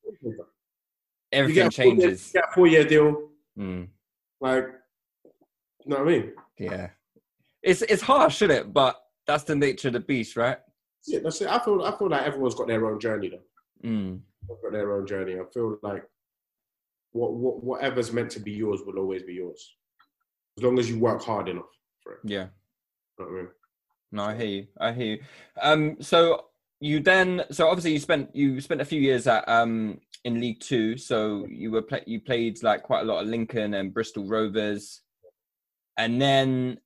everything 1.32 1.64
get 1.64 1.78
a 1.78 1.82
four-year- 1.82 2.00
changes. 2.00 2.34
A 2.34 2.54
four 2.54 2.66
year 2.66 2.84
deal. 2.84 3.30
Mm, 3.58 3.88
Like, 4.40 4.66
you 5.24 5.86
know 5.90 5.98
what 5.98 6.08
I 6.08 6.10
mean? 6.10 6.32
yeah, 6.58 6.90
it's 7.62 7.82
it's 7.82 8.02
harsh, 8.02 8.42
isn't 8.42 8.50
it? 8.50 8.72
But 8.72 9.00
that's 9.26 9.44
the 9.44 9.54
nature 9.56 9.88
of 9.88 9.94
the 9.94 10.00
beast, 10.00 10.36
right? 10.36 10.58
Yeah, 11.06 11.20
that's 11.22 11.40
it. 11.40 11.48
I 11.48 11.58
feel 11.64 11.82
I 11.82 11.96
feel 11.98 12.08
like 12.08 12.22
everyone's 12.26 12.54
got 12.54 12.66
their 12.68 12.86
own 12.86 12.98
journey 13.00 13.28
though. 13.30 13.88
Mm, 13.88 14.20
They've 14.48 14.58
got 14.62 14.72
their 14.72 14.92
own 14.92 15.06
journey. 15.06 15.34
I 15.34 15.44
feel 15.52 15.78
like 15.82 16.04
what, 17.12 17.32
what 17.34 17.62
whatever's 17.62 18.12
meant 18.12 18.30
to 18.32 18.40
be 18.40 18.52
yours 18.52 18.80
will 18.84 18.98
always 18.98 19.22
be 19.22 19.34
yours, 19.34 19.76
as 20.58 20.64
long 20.64 20.78
as 20.78 20.88
you 20.90 20.98
work 20.98 21.22
hard 21.22 21.48
enough 21.48 21.70
for 22.02 22.14
it. 22.14 22.20
yeah. 22.24 22.46
You 23.18 23.24
know 23.24 23.32
what 23.32 23.48
No, 24.12 24.24
I 24.24 24.34
hear 24.36 24.46
you. 24.46 24.66
I 24.80 24.92
hear 24.92 25.06
you. 25.06 25.22
Um, 25.60 25.96
so 26.00 26.46
you 26.80 27.00
then, 27.00 27.44
so 27.50 27.68
obviously 27.68 27.92
you 27.92 27.98
spent 27.98 28.34
you 28.34 28.60
spent 28.60 28.80
a 28.80 28.84
few 28.84 29.00
years 29.00 29.26
at 29.26 29.48
um 29.48 30.00
in 30.24 30.40
League 30.40 30.60
Two. 30.60 30.96
So 30.96 31.46
you 31.48 31.70
were 31.70 31.82
play, 31.82 32.02
you 32.06 32.20
played 32.20 32.62
like 32.62 32.82
quite 32.82 33.02
a 33.02 33.04
lot 33.04 33.22
of 33.22 33.28
Lincoln 33.28 33.74
and 33.74 33.94
Bristol 33.94 34.26
Rovers, 34.26 35.02
and 35.98 36.20
then 36.20 36.78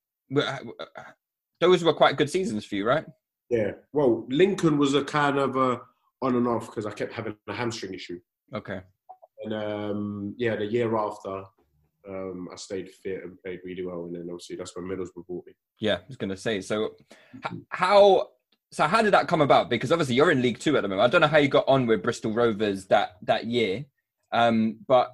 those 1.60 1.82
were 1.82 1.94
quite 1.94 2.16
good 2.16 2.30
seasons 2.30 2.64
for 2.64 2.74
you, 2.76 2.86
right? 2.86 3.06
Yeah. 3.50 3.72
Well, 3.92 4.26
Lincoln 4.28 4.76
was 4.78 4.94
a 4.94 5.04
kind 5.04 5.38
of 5.38 5.56
a 5.56 5.80
on 6.20 6.36
and 6.36 6.46
off 6.46 6.66
because 6.66 6.84
I 6.84 6.90
kept 6.90 7.12
having 7.12 7.36
a 7.48 7.52
hamstring 7.52 7.94
issue, 7.94 8.20
Okay. 8.54 8.80
and 9.44 9.54
um, 9.54 10.34
yeah, 10.36 10.56
the 10.56 10.66
year 10.66 10.96
after. 10.96 11.44
Um, 12.08 12.48
I 12.50 12.56
stayed 12.56 12.88
fit 12.90 13.22
and 13.22 13.40
played 13.42 13.60
really 13.64 13.84
well, 13.84 14.04
and 14.04 14.14
then 14.14 14.28
obviously 14.30 14.56
that's 14.56 14.74
when 14.74 14.86
Middlesbrough 14.86 15.26
bought 15.28 15.46
me. 15.46 15.52
Yeah, 15.78 15.96
I 15.96 16.00
was 16.08 16.16
going 16.16 16.30
to 16.30 16.36
say. 16.36 16.60
So, 16.60 16.94
how 17.68 18.28
so 18.70 18.86
how 18.86 19.02
did 19.02 19.12
that 19.12 19.28
come 19.28 19.40
about? 19.40 19.70
Because 19.70 19.92
obviously 19.92 20.14
you're 20.14 20.30
in 20.30 20.42
League 20.42 20.58
Two 20.58 20.76
at 20.76 20.82
the 20.82 20.88
moment. 20.88 21.06
I 21.06 21.10
don't 21.10 21.20
know 21.20 21.26
how 21.26 21.38
you 21.38 21.48
got 21.48 21.68
on 21.68 21.86
with 21.86 22.02
Bristol 22.02 22.32
Rovers 22.32 22.86
that 22.86 23.16
that 23.22 23.46
year, 23.46 23.84
um, 24.32 24.78
but 24.86 25.10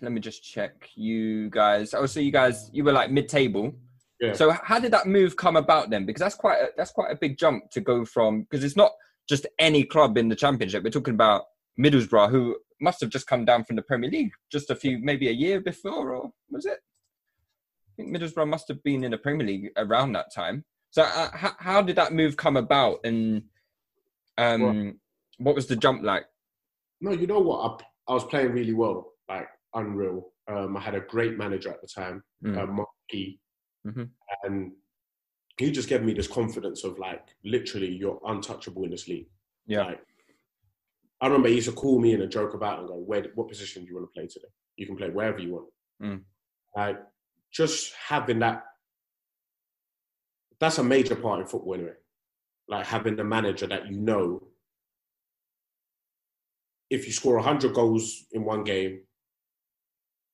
let 0.00 0.12
me 0.12 0.20
just 0.20 0.42
check. 0.42 0.90
You 0.94 1.50
guys, 1.50 1.94
oh, 1.94 2.06
so 2.06 2.20
you 2.20 2.30
guys, 2.30 2.70
you 2.72 2.84
were 2.84 2.92
like 2.92 3.10
mid-table. 3.10 3.74
Yeah. 4.20 4.34
So 4.34 4.50
how 4.50 4.78
did 4.78 4.92
that 4.92 5.06
move 5.06 5.36
come 5.36 5.56
about 5.56 5.90
then? 5.90 6.04
Because 6.04 6.20
that's 6.20 6.34
quite 6.34 6.58
a, 6.58 6.68
that's 6.76 6.92
quite 6.92 7.10
a 7.10 7.16
big 7.16 7.38
jump 7.38 7.70
to 7.70 7.80
go 7.80 8.04
from 8.04 8.42
because 8.42 8.64
it's 8.64 8.76
not 8.76 8.92
just 9.28 9.46
any 9.58 9.84
club 9.84 10.18
in 10.18 10.28
the 10.28 10.36
Championship. 10.36 10.84
We're 10.84 10.90
talking 10.90 11.14
about 11.14 11.44
Middlesbrough, 11.78 12.30
who 12.30 12.56
must 12.80 13.00
have 13.00 13.10
just 13.10 13.26
come 13.26 13.44
down 13.44 13.64
from 13.64 13.76
the 13.76 13.82
Premier 13.82 14.10
League 14.10 14.32
just 14.50 14.70
a 14.70 14.74
few, 14.74 14.98
maybe 14.98 15.28
a 15.28 15.32
year 15.32 15.60
before, 15.60 16.14
or 16.14 16.30
was 16.50 16.66
it? 16.66 16.78
I 16.78 17.90
think 18.02 18.16
Middlesbrough 18.16 18.48
must 18.48 18.68
have 18.68 18.82
been 18.82 19.04
in 19.04 19.10
the 19.10 19.18
Premier 19.18 19.46
League 19.46 19.70
around 19.76 20.12
that 20.12 20.32
time. 20.34 20.64
So 20.90 21.02
uh, 21.02 21.30
how, 21.32 21.52
how 21.58 21.82
did 21.82 21.96
that 21.96 22.12
move 22.12 22.36
come 22.36 22.56
about, 22.56 22.98
and 23.04 23.42
um, 24.38 24.98
what 25.38 25.54
was 25.54 25.66
the 25.66 25.76
jump 25.76 26.02
like? 26.02 26.24
No, 27.00 27.12
you 27.12 27.26
know 27.26 27.38
what? 27.40 27.82
I, 28.08 28.12
I 28.12 28.14
was 28.14 28.24
playing 28.24 28.52
really 28.52 28.72
well, 28.74 29.12
like 29.28 29.48
unreal. 29.74 30.32
Um, 30.48 30.76
I 30.76 30.80
had 30.80 30.94
a 30.96 31.00
great 31.00 31.38
manager 31.38 31.70
at 31.70 31.80
the 31.80 31.86
time, 31.88 32.22
Mm. 32.44 32.56
uh, 32.58 32.66
Mark 32.66 32.88
McGhee, 33.12 33.38
Mhm. 33.86 34.08
and 34.44 34.72
he 35.58 35.70
just 35.70 35.88
gave 35.90 36.02
me 36.02 36.14
this 36.14 36.26
confidence 36.26 36.84
of 36.84 36.98
like, 36.98 37.22
literally, 37.44 37.92
you're 37.92 38.20
untouchable 38.26 38.84
in 38.84 38.90
this 38.90 39.06
league. 39.08 39.28
Yeah. 39.66 39.84
Like, 39.84 40.00
I 41.20 41.26
remember 41.26 41.48
he 41.48 41.56
used 41.56 41.68
to 41.68 41.74
call 41.74 41.98
me 42.00 42.12
in 42.12 42.22
and 42.22 42.30
joke 42.30 42.54
about 42.54 42.78
and 42.78 42.88
go, 42.88 42.94
"Where? 42.94 43.24
What 43.34 43.48
position 43.48 43.82
do 43.82 43.88
you 43.88 43.96
want 43.96 44.08
to 44.08 44.12
play 44.18 44.26
today? 44.26 44.48
You 44.76 44.86
can 44.86 44.96
play 44.96 45.10
wherever 45.10 45.38
you 45.38 45.52
want." 45.52 45.68
Mm. 46.02 46.22
Like, 46.74 47.00
just 47.50 47.92
having 47.94 48.38
that. 48.40 48.64
That's 50.58 50.78
a 50.78 50.84
major 50.84 51.16
part 51.16 51.40
in 51.40 51.46
football, 51.46 51.74
anyway. 51.74 51.94
Like 52.68 52.86
having 52.86 53.18
a 53.18 53.24
manager 53.24 53.66
that 53.66 53.88
you 53.88 53.98
know 53.98 54.50
if 56.90 57.06
you 57.06 57.12
score 57.12 57.36
100 57.36 57.72
goals 57.72 58.26
in 58.32 58.44
one 58.44 58.64
game 58.64 59.00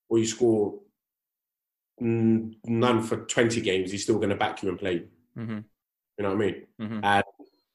or 0.09 0.19
you 0.19 0.27
score 0.27 0.81
none 2.01 3.03
for 3.03 3.25
20 3.25 3.61
games, 3.61 3.91
he's 3.91 4.03
still 4.03 4.17
going 4.17 4.31
to 4.31 4.37
back 4.37 4.63
you 4.63 4.71
and 4.71 4.79
play 4.79 4.93
you. 4.95 5.09
Mm-hmm. 5.39 5.59
You 6.19 6.23
know 6.23 6.29
what 6.31 6.35
I 6.35 6.47
mean? 6.47 6.67
Mhm. 6.81 7.01
And 7.05 7.25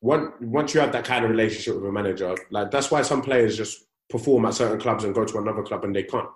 once 0.02 0.32
once 0.42 0.74
you 0.74 0.82
have 0.82 0.92
that 0.92 1.06
kind 1.06 1.24
of 1.24 1.32
relationship 1.32 1.76
with 1.76 1.86
a 1.86 1.92
manager, 1.92 2.36
like 2.50 2.72
that's 2.72 2.92
why 2.92 3.02
some 3.04 3.22
players 3.22 3.56
just 3.56 3.86
perform 4.10 4.46
at 4.46 4.54
certain 4.54 4.80
clubs 4.80 5.04
and 5.04 5.16
go 5.16 5.24
to 5.24 5.38
another 5.38 5.64
club 5.64 5.86
and 5.86 5.96
they 5.96 6.04
can't. 6.04 6.30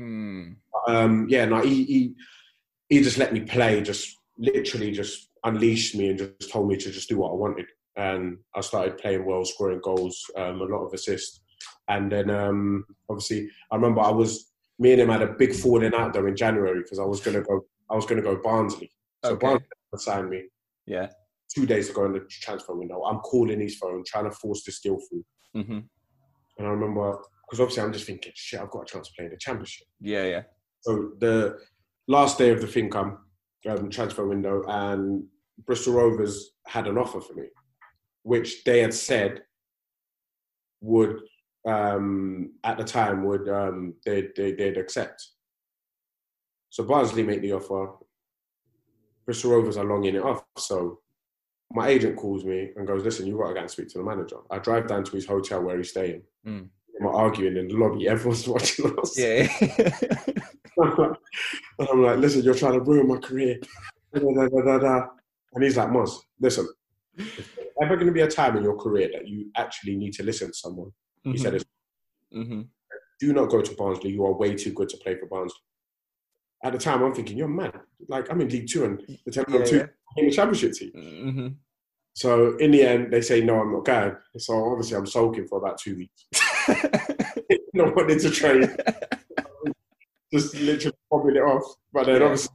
Mm. 0.00 0.56
Um, 0.86 1.26
yeah, 1.28 1.46
no, 1.46 1.60
he, 1.60 1.84
he 1.84 2.14
he 2.88 3.02
just 3.02 3.18
let 3.18 3.32
me 3.32 3.40
play, 3.40 3.80
just 3.82 4.16
literally 4.38 4.92
just 4.92 5.30
unleashed 5.44 5.96
me 5.96 6.10
and 6.10 6.18
just 6.18 6.50
told 6.52 6.68
me 6.68 6.76
to 6.76 6.90
just 6.90 7.08
do 7.08 7.18
what 7.18 7.30
I 7.30 7.34
wanted. 7.34 7.66
And 7.96 8.38
I 8.54 8.60
started 8.60 8.98
playing 8.98 9.24
well, 9.24 9.44
scoring 9.44 9.80
goals, 9.82 10.22
um, 10.36 10.60
a 10.60 10.64
lot 10.64 10.84
of 10.84 10.92
assists. 10.92 11.40
And 11.88 12.12
then 12.12 12.30
um, 12.30 12.84
obviously, 13.08 13.48
I 13.70 13.76
remember 13.76 14.02
I 14.02 14.10
was 14.10 14.52
me 14.78 14.92
and 14.92 15.00
him 15.00 15.08
had 15.08 15.22
a 15.22 15.32
big 15.32 15.54
falling 15.54 15.94
out 15.94 16.12
there 16.12 16.28
in 16.28 16.36
January 16.36 16.82
because 16.82 16.98
I 16.98 17.04
was 17.04 17.20
gonna 17.20 17.40
go, 17.40 17.64
I 17.90 17.94
was 17.94 18.04
gonna 18.04 18.22
go 18.22 18.36
Barnsley. 18.36 18.90
So 19.24 19.32
Okay. 19.32 19.46
Barnsley 19.46 19.68
signed 19.96 20.28
me 20.28 20.44
Yeah. 20.84 21.08
Two 21.54 21.66
days 21.66 21.90
ago 21.90 22.04
in 22.06 22.12
the 22.12 22.26
transfer 22.28 22.74
window. 22.74 23.02
I'm 23.02 23.18
calling 23.20 23.60
his 23.60 23.76
phone, 23.76 24.02
trying 24.06 24.24
to 24.24 24.30
force 24.30 24.62
this 24.64 24.80
deal 24.80 24.98
through. 25.08 25.24
Mm-hmm. 25.56 25.78
And 26.58 26.66
I 26.66 26.70
remember 26.70 27.18
because 27.46 27.60
obviously 27.60 27.84
I'm 27.84 27.92
just 27.92 28.06
thinking, 28.06 28.32
shit, 28.34 28.60
I've 28.60 28.70
got 28.70 28.82
a 28.82 28.92
chance 28.92 29.08
to 29.08 29.14
play 29.16 29.26
in 29.26 29.30
the 29.30 29.38
championship. 29.38 29.86
Yeah, 30.00 30.24
yeah. 30.24 30.42
So 30.80 31.12
the 31.20 31.58
last 32.08 32.38
day 32.38 32.50
of 32.50 32.60
the 32.60 32.66
thing 32.66 32.90
come 32.90 33.18
um, 33.68 33.90
transfer 33.90 34.26
window, 34.26 34.62
and 34.68 35.24
Bristol 35.64 35.94
Rovers 35.94 36.50
had 36.66 36.86
an 36.86 36.98
offer 36.98 37.20
for 37.20 37.34
me, 37.34 37.46
which 38.22 38.64
they 38.64 38.80
had 38.80 38.94
said 38.94 39.42
would 40.80 41.20
um, 41.68 42.52
at 42.64 42.78
the 42.78 42.84
time 42.84 43.24
would 43.24 43.48
um, 43.48 43.94
they 44.04 44.28
they 44.36 44.52
they'd 44.52 44.78
accept. 44.78 45.24
So 46.70 46.84
Barnsley 46.84 47.22
made 47.22 47.42
the 47.42 47.52
offer. 47.52 47.92
Bristol 49.24 49.52
Rovers 49.52 49.76
are 49.76 49.84
longing 49.84 50.16
it 50.16 50.22
off. 50.22 50.44
So 50.58 51.00
my 51.72 51.88
agent 51.88 52.16
calls 52.16 52.44
me 52.44 52.70
and 52.76 52.86
goes, 52.86 53.02
"Listen, 53.02 53.26
you've 53.26 53.38
got 53.38 53.48
to 53.48 53.54
go 53.54 53.60
and 53.60 53.70
speak 53.70 53.88
to 53.88 53.98
the 53.98 54.04
manager." 54.04 54.36
I 54.50 54.58
drive 54.58 54.86
down 54.86 55.04
to 55.04 55.12
his 55.12 55.26
hotel 55.26 55.62
where 55.62 55.76
he's 55.76 55.90
staying. 55.90 56.22
Mm. 56.46 56.68
We're 57.00 57.12
arguing 57.12 57.56
in 57.56 57.68
the 57.68 57.74
lobby. 57.74 58.08
Everyone's 58.08 58.48
watching 58.48 58.98
us. 58.98 59.18
Yeah. 59.18 59.48
and 60.78 61.16
I'm 61.90 62.02
like, 62.02 62.18
listen, 62.18 62.42
you're 62.42 62.54
trying 62.54 62.74
to 62.74 62.80
ruin 62.80 63.08
my 63.08 63.18
career. 63.18 63.60
And 64.12 65.64
he's 65.64 65.76
like, 65.76 65.88
Moz, 65.88 66.18
listen, 66.40 66.68
ever 67.82 67.96
going 67.96 68.06
to 68.06 68.12
be 68.12 68.20
a 68.20 68.28
time 68.28 68.56
in 68.56 68.62
your 68.62 68.76
career 68.76 69.10
that 69.12 69.26
you 69.28 69.50
actually 69.56 69.96
need 69.96 70.12
to 70.14 70.22
listen 70.22 70.48
to 70.48 70.54
someone, 70.54 70.92
he 71.22 71.36
said, 71.36 71.62
mm-hmm. 72.34 72.62
do 73.20 73.32
not 73.32 73.50
go 73.50 73.60
to 73.60 73.74
Barnsley. 73.74 74.10
You 74.10 74.24
are 74.26 74.36
way 74.36 74.54
too 74.54 74.72
good 74.72 74.88
to 74.90 74.96
play 74.98 75.16
for 75.18 75.26
Barnsley. 75.26 75.60
At 76.64 76.72
the 76.72 76.78
time, 76.78 77.02
I'm 77.02 77.14
thinking, 77.14 77.36
you're 77.36 77.48
mad. 77.48 77.78
Like, 78.08 78.30
I'm 78.30 78.40
in 78.40 78.48
League 78.48 78.68
Two 78.68 78.84
and 78.84 79.02
the 79.24 79.32
time 79.32 79.44
Yeah, 79.48 79.64
two 79.64 79.76
yeah. 79.76 79.86
in 80.16 80.26
the 80.26 80.32
Championship 80.32 80.72
team. 80.72 80.92
Mm-hmm. 80.96 81.48
So 82.14 82.56
in 82.56 82.70
the 82.70 82.82
end, 82.82 83.12
they 83.12 83.20
say, 83.20 83.42
no, 83.42 83.60
I'm 83.60 83.72
not 83.72 83.84
going. 83.84 84.16
So 84.38 84.54
obviously, 84.72 84.96
I'm 84.96 85.06
sulking 85.06 85.46
for 85.46 85.58
about 85.58 85.78
two 85.78 85.96
weeks. 85.96 86.24
not 87.74 87.94
wanting 87.94 88.18
to 88.20 88.30
train. 88.30 88.74
Just 90.32 90.54
literally 90.56 90.96
bobbing 91.10 91.36
it 91.36 91.40
off. 91.40 91.62
But 91.92 92.06
then 92.06 92.20
Yeah. 92.20 92.24
obviously, 92.24 92.54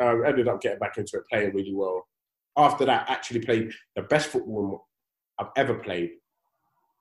I 0.00 0.04
uh, 0.06 0.20
ended 0.20 0.48
up 0.48 0.60
getting 0.60 0.78
back 0.78 0.96
into 0.96 1.18
it, 1.18 1.24
playing 1.30 1.54
really 1.54 1.74
well. 1.74 2.06
After 2.56 2.84
that, 2.86 3.10
actually 3.10 3.40
played 3.40 3.72
the 3.96 4.02
best 4.02 4.28
football 4.28 4.86
I've 5.38 5.50
ever 5.56 5.74
played, 5.74 6.12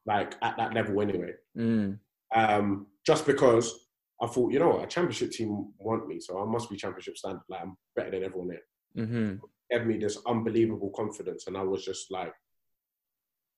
like 0.05 0.35
at 0.41 0.57
that 0.57 0.73
level 0.73 1.01
anyway. 1.01 1.33
Mm. 1.57 1.99
Um, 2.33 2.87
just 3.05 3.25
because 3.25 3.87
I 4.21 4.27
thought, 4.27 4.51
you 4.51 4.59
know 4.59 4.69
what, 4.69 4.83
a 4.83 4.87
championship 4.87 5.31
team 5.31 5.71
want 5.77 6.07
me, 6.07 6.19
so 6.19 6.41
I 6.41 6.45
must 6.45 6.69
be 6.69 6.75
championship 6.75 7.17
standard. 7.17 7.41
Like 7.49 7.61
I'm 7.61 7.77
better 7.95 8.11
than 8.11 8.23
everyone 8.23 8.49
there. 8.49 9.05
Mm-hmm. 9.05 9.35
Gave 9.71 9.85
me 9.87 9.97
this 9.97 10.17
unbelievable 10.27 10.91
confidence, 10.95 11.47
and 11.47 11.55
I 11.55 11.63
was 11.63 11.85
just 11.85 12.11
like, 12.11 12.33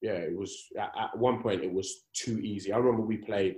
yeah, 0.01 0.13
it 0.13 0.37
was. 0.37 0.67
At, 0.77 1.17
one 1.17 1.41
point, 1.41 1.63
it 1.63 1.71
was 1.73 2.05
too 2.13 2.39
easy. 2.39 2.71
I 2.73 2.77
remember 2.77 3.01
we 3.01 3.17
played, 3.17 3.57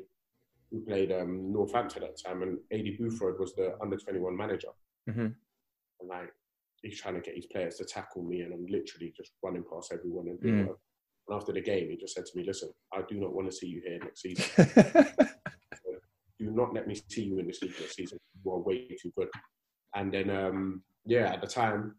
we 0.71 0.79
played 0.79 1.11
um, 1.11 1.51
Northampton 1.51 2.03
at 2.03 2.15
the 2.15 2.21
time, 2.23 2.41
and 2.43 2.57
Aidy 2.73 2.97
Boothroyd 2.99 3.39
was 3.39 3.53
the 3.55 3.75
under 3.81 3.97
twenty 3.97 4.19
one 4.19 4.37
manager, 4.37 4.69
Mhm. 5.09 5.35
and 5.99 6.09
like 6.09 6.31
he's 6.81 6.99
trying 7.01 7.15
to 7.15 7.21
get 7.21 7.35
his 7.35 7.45
players 7.47 7.75
to 7.77 7.85
tackle 7.85 8.23
me, 8.23 8.41
and 8.41 8.53
I'm 8.53 8.65
literally 8.67 9.13
just 9.15 9.31
running 9.41 9.63
past 9.69 9.91
everyone 9.93 10.27
and 10.27 10.39
doing 10.41 10.65
Mm. 10.67 10.75
And 11.27 11.37
after 11.37 11.53
the 11.53 11.61
game, 11.61 11.89
he 11.89 11.95
just 11.95 12.13
said 12.15 12.25
to 12.25 12.37
me, 12.37 12.43
"Listen, 12.45 12.69
I 12.93 13.01
do 13.07 13.15
not 13.15 13.33
want 13.33 13.49
to 13.49 13.55
see 13.55 13.67
you 13.67 13.81
here 13.85 13.99
next 13.99 14.21
season." 14.21 14.43
do 16.43 16.51
not 16.51 16.73
let 16.73 16.87
me 16.87 16.95
see 17.09 17.23
you 17.23 17.39
in 17.39 17.47
this 17.47 17.61
league 17.61 17.75
this 17.77 17.93
season. 17.93 18.17
You 18.43 18.51
are 18.51 18.59
way 18.59 18.87
too 19.01 19.11
good. 19.17 19.27
And 19.95 20.13
then, 20.13 20.29
um, 20.29 20.83
yeah, 21.05 21.33
at 21.33 21.41
the 21.41 21.47
time, 21.47 21.95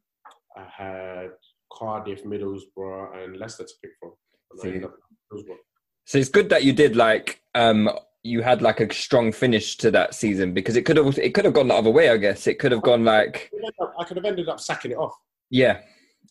I 0.57 0.65
had 0.77 1.31
Cardiff, 1.73 2.25
Middlesbrough, 2.25 3.25
and 3.25 3.37
Leicester 3.37 3.65
to 3.65 3.73
pick 3.83 3.93
from. 4.01 4.13
And 4.53 4.61
I 4.61 4.63
See. 4.63 4.69
ended 4.69 4.85
up 4.85 4.95
in 5.33 5.39
Middlesbrough. 5.39 5.57
so 6.05 6.19
it's 6.19 6.29
good 6.29 6.49
that 6.51 6.65
you 6.65 6.73
did 6.73 6.97
like 6.97 7.41
um 7.55 7.89
you 8.23 8.41
had 8.43 8.63
like 8.63 8.81
a 8.81 8.93
strong 8.93 9.33
finish 9.33 9.77
to 9.79 9.91
that 9.91 10.15
season 10.15 10.55
because 10.55 10.77
it 10.77 10.83
could 10.87 10.97
have 10.97 11.19
it 11.19 11.35
could 11.35 11.45
have 11.45 11.55
gone 11.55 11.69
the 11.69 11.75
other 11.75 11.91
way. 11.91 12.09
I 12.11 12.17
guess 12.17 12.47
it 12.47 12.59
could 12.59 12.73
have 12.73 12.83
gone 12.83 13.05
like 13.05 13.51
I 13.53 13.57
could 13.57 13.65
end 13.65 13.75
up- 13.81 13.95
I 14.01 14.05
could 14.05 14.17
have 14.17 14.27
ended 14.27 14.49
up 14.49 14.61
sacking 14.61 14.91
it 14.93 14.97
off. 14.99 15.15
yeah, 15.51 15.81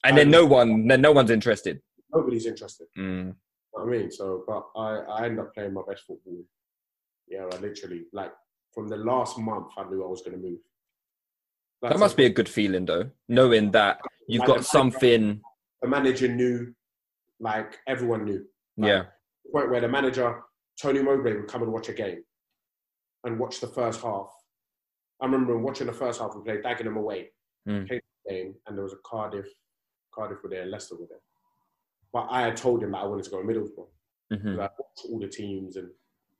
and 0.03 0.17
then 0.17 0.29
no 0.31 0.45
one 0.45 0.87
then 0.87 1.01
no 1.01 1.11
one's 1.11 1.31
interested. 1.31 1.81
Nobody's 2.13 2.45
interested. 2.45 2.87
Mm. 2.97 3.35
You 3.75 3.79
know 3.79 3.83
I 3.83 3.85
mean? 3.85 4.11
So, 4.11 4.43
but 4.47 4.63
I, 4.75 4.89
I 4.99 5.25
ended 5.25 5.39
up 5.39 5.53
playing 5.53 5.73
my 5.73 5.81
best 5.87 6.03
football. 6.05 6.37
Yeah, 7.27 7.45
I 7.51 7.57
literally, 7.57 8.05
like, 8.13 8.31
from 8.73 8.87
the 8.87 8.97
last 8.97 9.37
month, 9.37 9.67
I 9.77 9.83
knew 9.89 10.03
I 10.03 10.07
was 10.07 10.21
going 10.21 10.37
to 10.39 10.43
move. 10.43 10.59
That 11.81 11.99
must 11.99 12.15
be 12.17 12.25
a 12.25 12.29
good 12.29 12.47
feeling 12.47 12.85
though, 12.85 13.09
knowing 13.27 13.71
that 13.71 13.99
you've 14.27 14.45
got 14.45 14.63
something. 14.63 15.41
The 15.81 15.87
manager 15.87 16.29
knew, 16.29 16.73
like, 17.39 17.77
everyone 17.87 18.23
knew. 18.23 18.45
Like, 18.77 18.89
Yeah. 18.89 19.05
point 19.51 19.69
where 19.69 19.81
the 19.81 19.89
manager 19.89 20.41
Tony 20.81 21.01
Mowbray 21.01 21.33
would 21.35 21.47
come 21.47 21.61
and 21.61 21.71
watch 21.73 21.89
a 21.89 21.93
game 21.93 22.23
and 23.25 23.37
watch 23.39 23.59
the 23.59 23.67
first 23.67 24.01
half. 24.01 24.33
I 25.19 25.25
remember 25.25 25.57
watching 25.57 25.87
the 25.87 25.93
first 25.93 26.19
half. 26.21 26.33
We 26.35 26.41
played 26.43 26.63
Dagenham 26.63 26.97
away, 26.97 27.31
Mm. 27.67 27.87
the 27.87 28.01
game, 28.29 28.55
and 28.65 28.77
there 28.77 28.83
was 28.83 28.93
a 28.93 28.97
Cardiff, 29.05 29.47
Cardiff 30.13 30.41
were 30.41 30.49
there, 30.49 30.61
and 30.63 30.71
Leicester 30.71 30.95
were 30.97 31.07
there. 31.07 31.21
But 32.13 32.27
I 32.29 32.41
had 32.43 32.55
told 32.57 32.81
him 32.83 32.91
that 32.91 32.99
I 32.99 33.05
wanted 33.05 33.25
to 33.25 33.29
go 33.31 33.41
to 33.41 33.47
Middlesbrough. 33.47 33.89
Mhm. 34.31 34.53
I 34.59 34.69
watched 34.79 35.05
all 35.09 35.19
the 35.19 35.27
teams 35.27 35.75
and 35.75 35.91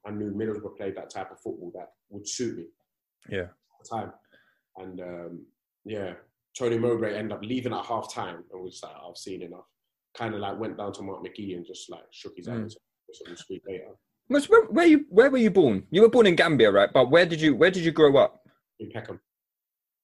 I 0.06 0.12
knew 0.12 0.32
Middlesbrough 0.32 0.78
played 0.78 0.96
that 0.98 1.10
type 1.10 1.32
of 1.32 1.40
football 1.40 1.72
that 1.76 1.90
would 2.10 2.28
suit 2.28 2.58
me 2.58 2.66
Yeah. 3.30 3.44
at 3.44 3.50
the 3.84 3.90
time. 3.98 4.12
And 4.78 5.00
um, 5.02 5.46
yeah, 5.86 6.14
Tony 6.58 6.78
Mowbray 6.78 7.16
ended 7.16 7.32
up 7.38 7.44
leaving 7.44 7.74
at 7.74 7.86
half 7.86 8.14
time 8.14 8.44
and 8.52 8.64
was 8.64 8.82
like, 8.84 8.94
I've 8.96 9.18
seen 9.18 9.42
enough. 9.42 9.66
Kind 10.16 10.34
of 10.36 10.42
like 10.42 10.60
went 10.60 10.78
down 10.78 10.94
to 10.94 11.02
Mark 11.04 11.24
McGhee 11.26 11.56
and 11.56 11.66
just 11.66 11.90
like 11.90 12.04
shook 12.12 12.34
his 12.38 12.48
hand 12.48 12.60
Mm. 12.60 12.62
and 12.64 12.72
said, 12.72 12.82
"Listen, 13.28 13.38
speak 13.38 13.64
later. 13.68 13.88
Where, 14.28 14.66
where 14.66 14.86
you 14.86 15.06
where 15.10 15.30
were 15.32 15.38
you 15.40 15.50
born? 15.52 15.88
You 15.90 16.02
were 16.04 16.10
born 16.10 16.28
in 16.28 16.36
Gambia, 16.36 16.72
right? 16.72 16.90
But 16.94 17.10
where 17.10 17.26
did 17.26 17.42
you 17.42 17.56
where 17.56 17.72
did 17.72 17.84
you 17.84 17.92
grow 17.92 18.16
up? 18.18 18.48
In 18.80 18.90
Peckham. 18.92 19.20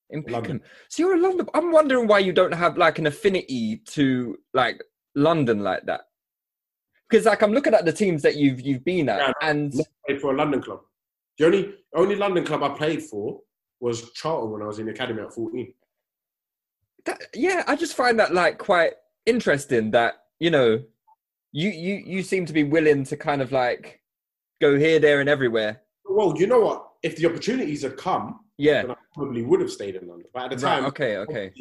In 0.10 0.24
London. 0.28 0.62
So 0.90 1.04
you're 1.04 1.16
a 1.16 1.20
London. 1.20 1.48
I'm 1.54 1.72
wondering 1.72 2.08
why 2.08 2.20
you 2.20 2.34
don't 2.34 2.54
have 2.54 2.78
like 2.78 2.98
an 2.98 3.06
affinity 3.06 3.78
to 3.90 4.38
like 4.56 4.84
London 5.16 5.60
like 5.62 5.86
that. 5.86 6.02
Because 7.10 7.26
like 7.26 7.42
I'm 7.42 7.54
looking 7.54 7.74
at 7.74 7.86
the 7.86 7.92
teams 7.94 8.22
that 8.22 8.36
you've 8.36 8.62
you've 8.62 8.84
been 8.86 9.10
at, 9.10 9.20
Yeah. 9.20 9.34
and 9.42 9.74
Played 10.08 10.22
for 10.22 10.34
a 10.34 10.38
London 10.38 10.62
club. 10.62 10.82
The 11.38 11.46
only 11.46 11.76
only 11.96 12.16
London 12.16 12.46
club 12.46 12.64
I 12.64 12.70
played 12.70 13.02
for 13.04 13.42
was 13.80 14.12
Charlton 14.14 14.52
when 14.52 14.62
I 14.62 14.66
was 14.66 14.80
in 14.80 14.86
the 14.86 14.92
academy 14.92 15.22
at 15.22 15.34
14. 15.34 15.74
that, 17.06 17.22
yeah, 17.34 17.64
I 17.68 17.76
just 17.76 17.96
find 17.96 18.20
that 18.20 18.34
like 18.34 18.58
quite 18.58 18.94
interesting. 19.26 19.92
That 19.92 20.16
you 20.40 20.52
know, 20.52 20.84
you 21.52 21.70
you 21.70 21.96
you 22.06 22.24
seem 22.24 22.46
to 22.46 22.54
be 22.54 22.64
willing 22.64 23.04
to 23.06 23.18
kind 23.18 23.42
of 23.42 23.52
like 23.52 24.02
go 24.62 24.78
here, 24.78 25.00
there, 25.00 25.20
and 25.22 25.30
everywhere. 25.30 25.82
Well, 26.06 26.34
you 26.38 26.46
know 26.48 26.60
what? 26.60 26.86
If 27.02 27.16
the 27.16 27.26
opportunities 27.28 27.82
had 27.84 27.96
come, 27.98 28.42
Yeah. 28.58 28.84
I 28.90 28.96
probably 29.16 29.42
would 29.44 29.62
have 29.62 29.72
stayed 29.72 29.96
in 29.96 30.06
London. 30.08 30.28
But 30.34 30.52
at 30.52 30.60
the 30.60 30.66
Right. 30.66 30.76
time, 30.80 30.86
Okay. 30.86 31.18
Okay. 31.18 31.54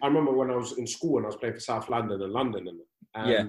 I 0.00 0.06
remember 0.06 0.32
when 0.32 0.50
I 0.50 0.56
was 0.56 0.78
in 0.78 0.86
school 0.86 1.18
and 1.18 1.26
I 1.26 1.28
was 1.28 1.36
playing 1.36 1.54
for 1.54 1.60
South 1.60 1.90
London 1.90 2.22
and 2.22 2.32
London, 2.32 2.68
and, 2.68 2.80
and 3.14 3.30
Yeah. 3.30 3.44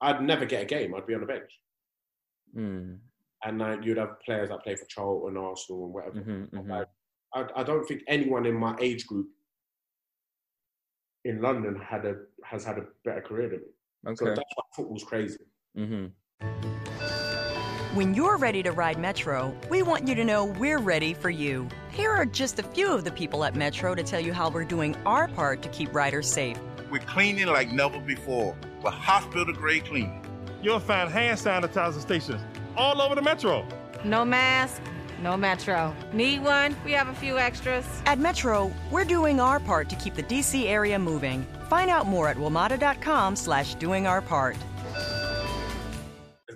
I'd 0.00 0.22
never 0.22 0.44
get 0.44 0.62
a 0.62 0.66
game. 0.66 0.94
I'd 0.94 1.06
be 1.06 1.14
on 1.14 1.20
the 1.20 1.26
bench, 1.26 1.50
Mm, 2.56 2.98
and 3.44 3.62
uh, 3.62 3.76
you'd 3.82 3.96
have 3.98 4.20
players 4.20 4.48
that 4.50 4.62
play 4.62 4.76
for 4.76 4.84
Charlton, 4.86 5.36
Arsenal, 5.36 5.84
and 5.86 5.94
whatever. 5.94 6.20
mhm, 6.20 6.50
mhm. 6.50 6.68
Like, 6.68 6.88
I, 7.34 7.60
I 7.60 7.62
don't 7.64 7.84
think 7.86 8.02
anyone 8.08 8.46
in 8.46 8.54
my 8.54 8.76
age 8.80 9.06
group 9.06 9.28
in 11.24 11.40
London 11.42 11.76
had 11.76 12.04
a 12.06 12.16
has 12.44 12.64
had 12.64 12.78
a 12.78 12.86
better 13.04 13.20
career 13.20 13.48
than 13.48 13.60
me. 13.60 14.14
So 14.16 14.26
Okay. 14.26 14.34
that's 14.36 14.52
why 14.54 14.62
football's 14.74 15.04
crazy. 15.04 15.44
Mhm. 15.76 16.12
When 17.94 18.12
you're 18.14 18.36
ready 18.36 18.62
to 18.62 18.72
ride 18.72 18.98
Metro, 18.98 19.56
we 19.70 19.82
want 19.82 20.06
you 20.06 20.14
to 20.14 20.24
know 20.24 20.44
we're 20.44 20.78
ready 20.78 21.14
for 21.14 21.30
you. 21.30 21.66
Here 21.90 22.10
are 22.10 22.26
just 22.26 22.58
a 22.58 22.62
few 22.62 22.92
of 22.92 23.04
the 23.04 23.10
people 23.10 23.42
at 23.42 23.54
Metro 23.56 23.94
to 23.94 24.02
tell 24.02 24.20
you 24.20 24.34
how 24.34 24.50
we're 24.50 24.64
doing 24.64 24.94
our 25.06 25.28
part 25.28 25.62
to 25.62 25.68
keep 25.70 25.92
riders 25.94 26.30
safe. 26.30 26.58
We're 26.90 27.00
cleaning 27.00 27.46
like 27.46 27.72
never 27.72 27.98
before 27.98 28.54
with 28.82 28.94
hospital 28.94 29.52
grade 29.54 29.84
cleaning. 29.84 30.22
You'll 30.62 30.80
find 30.80 31.10
hand 31.10 31.38
sanitizer 31.38 32.00
stations 32.00 32.40
all 32.76 33.00
over 33.00 33.14
the 33.14 33.22
metro. 33.22 33.66
No 34.04 34.24
mask, 34.24 34.80
No 35.22 35.36
Metro. 35.36 35.94
Need 36.12 36.44
one? 36.44 36.76
We 36.84 36.92
have 36.92 37.08
a 37.08 37.14
few 37.14 37.38
extras. 37.38 37.86
At 38.04 38.18
Metro, 38.18 38.70
we're 38.90 39.04
doing 39.04 39.40
our 39.40 39.58
part 39.58 39.88
to 39.88 39.96
keep 39.96 40.14
the 40.14 40.22
DC 40.22 40.66
area 40.66 40.98
moving. 40.98 41.46
Find 41.68 41.90
out 41.90 42.06
more 42.06 42.28
at 42.28 42.36
WMATA.com 42.36 43.34
slash 43.36 43.74
doing 43.76 44.06
our 44.06 44.20
part. 44.20 44.56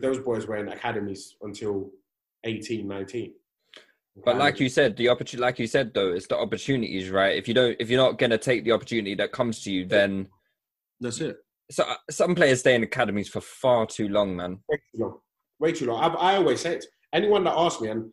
Those 0.01 0.19
boys 0.19 0.47
were 0.47 0.57
in 0.57 0.69
academies 0.69 1.37
until 1.43 1.91
18, 2.45 2.87
19. 2.87 3.33
But 4.25 4.37
like 4.37 4.61
you 4.61 4.69
said, 4.69 4.97
the 4.97 5.09
opportunity, 5.09 5.43
like 5.43 5.59
you 5.59 5.67
said 5.67 5.93
though, 5.95 6.13
it's 6.13 6.27
the 6.27 6.37
opportunities, 6.37 7.11
right? 7.11 7.37
If 7.37 7.49
you 7.49 7.55
don't, 7.55 7.77
if 7.79 7.89
you're 7.89 8.03
not 8.03 8.19
gonna 8.19 8.39
take 8.39 8.65
the 8.65 8.73
opportunity 8.73 9.15
that 9.15 9.33
comes 9.33 9.63
to 9.65 9.73
you, 9.73 9.87
then 9.87 10.29
That's 11.01 11.21
it. 11.21 11.39
So 11.71 11.85
uh, 11.85 11.97
some 12.11 12.35
players 12.35 12.61
stay 12.61 12.75
in 12.75 12.83
academies 12.83 13.29
for 13.29 13.41
far 13.41 13.87
too 13.87 14.09
long, 14.09 14.37
man. 14.37 14.59
way 14.69 14.77
too 14.95 15.03
long. 15.03 15.19
Way 15.59 15.73
too 15.73 15.87
long. 15.87 16.03
I, 16.03 16.33
I 16.33 16.37
always 16.37 16.61
say 16.61 16.75
it. 16.77 16.85
Anyone 17.13 17.45
that 17.45 17.55
asks 17.57 17.81
me, 17.81 17.89
and, 17.89 18.11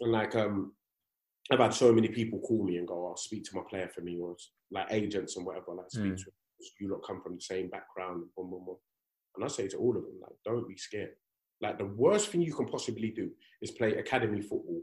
and 0.00 0.12
like, 0.12 0.34
um, 0.36 0.72
I've 1.52 1.58
had 1.58 1.74
so 1.74 1.92
many 1.92 2.08
people 2.08 2.38
call 2.40 2.64
me 2.64 2.76
and 2.78 2.86
go, 2.88 3.08
"I'll 3.08 3.16
speak 3.16 3.44
to 3.44 3.56
my 3.56 3.62
player 3.68 3.88
for 3.94 4.00
me," 4.00 4.18
or 4.20 4.36
like 4.70 4.86
agents 4.90 5.36
and 5.36 5.44
whatever. 5.46 5.74
Like, 5.74 5.90
speak 5.90 6.12
Mm. 6.14 6.16
to 6.16 6.24
you. 6.78 6.90
Lot 6.90 7.02
come 7.06 7.22
from 7.22 7.36
the 7.36 7.40
same 7.40 7.68
background, 7.70 8.22
and 8.22 8.34
boom, 8.36 8.50
boom, 8.50 8.64
boom. 8.66 8.76
And 9.36 9.44
I 9.44 9.48
say 9.48 9.66
to 9.68 9.76
all 9.78 9.96
of 9.96 10.02
them, 10.02 10.18
like, 10.20 10.36
don't 10.44 10.68
be 10.68 10.76
scared. 10.76 11.14
Like, 11.62 11.78
the 11.78 11.86
worst 11.86 12.28
thing 12.28 12.42
you 12.42 12.54
can 12.54 12.66
possibly 12.66 13.10
do 13.10 13.30
is 13.62 13.70
play 13.72 13.94
academy 13.96 14.40
football, 14.42 14.82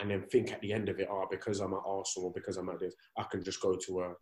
and 0.00 0.10
then 0.10 0.24
think 0.30 0.52
at 0.52 0.60
the 0.60 0.72
end 0.72 0.88
of 0.88 0.98
it, 1.00 1.08
oh, 1.10 1.26
because 1.30 1.60
I'm 1.60 1.72
at 1.74 1.82
Arsenal, 1.86 2.28
or 2.28 2.32
because 2.32 2.56
I'm 2.56 2.68
at 2.70 2.80
this, 2.80 2.94
I 3.18 3.24
can 3.24 3.42
just 3.44 3.60
go 3.60 3.76
to 3.76 4.00
a 4.00 4.14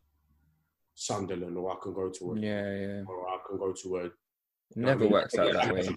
Sunderland, 0.95 1.57
or 1.57 1.71
I 1.73 1.77
can 1.83 1.93
go 1.93 2.11
to 2.11 2.33
a, 2.33 2.39
Yeah, 2.39 2.75
yeah. 2.75 3.03
or 3.07 3.29
I 3.29 3.39
can 3.49 3.59
go 3.59 3.73
to 3.73 3.97
a 3.99 4.11
never 4.77 5.07
works 5.09 5.37
out 5.39 5.53
that 5.53 5.73
way. 5.75 5.89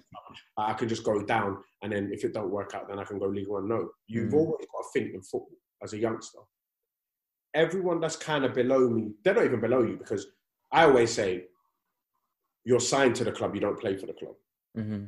I 0.56 0.72
can 0.74 0.88
just 0.88 1.04
go 1.04 1.22
down, 1.24 1.62
and 1.82 1.92
then 1.92 2.10
if 2.12 2.24
it 2.24 2.32
don't 2.34 2.50
work 2.50 2.74
out, 2.74 2.88
then 2.88 2.98
I 2.98 3.04
can 3.04 3.18
go 3.18 3.26
League 3.26 3.48
One. 3.48 3.68
No, 3.68 3.90
you've 4.06 4.30
Mm. 4.32 4.34
always 4.34 4.66
got 4.72 4.82
to 4.82 4.88
think 4.92 5.14
in 5.14 5.22
football 5.22 5.58
as 5.82 5.92
a 5.92 5.98
youngster. 5.98 6.40
Everyone 7.54 8.00
that's 8.00 8.16
kind 8.16 8.44
of 8.44 8.54
below 8.54 8.88
me, 8.90 9.14
they're 9.22 9.34
not 9.34 9.44
even 9.44 9.60
below 9.60 9.82
you 9.82 9.96
because 9.96 10.26
I 10.70 10.84
always 10.84 11.12
say, 11.12 11.46
you're 12.64 12.80
signed 12.80 13.14
to 13.16 13.24
the 13.24 13.32
club, 13.32 13.54
you 13.54 13.60
don't 13.60 13.78
play 13.80 13.96
for 13.96 14.06
the 14.06 14.12
club. 14.12 14.34
hmm 14.74 15.04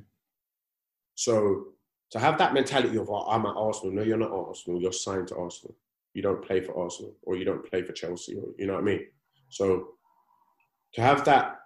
So 1.14 1.74
to 2.10 2.18
have 2.18 2.38
that 2.38 2.54
mentality 2.54 2.96
of 2.96 3.10
oh, 3.10 3.26
I'm 3.28 3.44
at 3.44 3.56
Arsenal, 3.56 3.92
no, 3.94 4.02
you're 4.02 4.16
not 4.16 4.30
Arsenal. 4.30 4.80
You're 4.80 4.92
signed 4.92 5.28
to 5.28 5.36
Arsenal. 5.36 5.76
You 6.14 6.22
don't 6.22 6.42
play 6.42 6.60
for 6.60 6.74
Arsenal, 6.78 7.14
or 7.22 7.36
you 7.36 7.44
don't 7.44 7.68
play 7.68 7.82
for 7.82 7.92
Chelsea, 7.92 8.34
or 8.36 8.46
you 8.56 8.66
know 8.66 8.74
what 8.74 8.82
I 8.82 8.84
mean. 8.84 9.06
So 9.48 9.88
to 10.94 11.00
have 11.00 11.24
that 11.26 11.56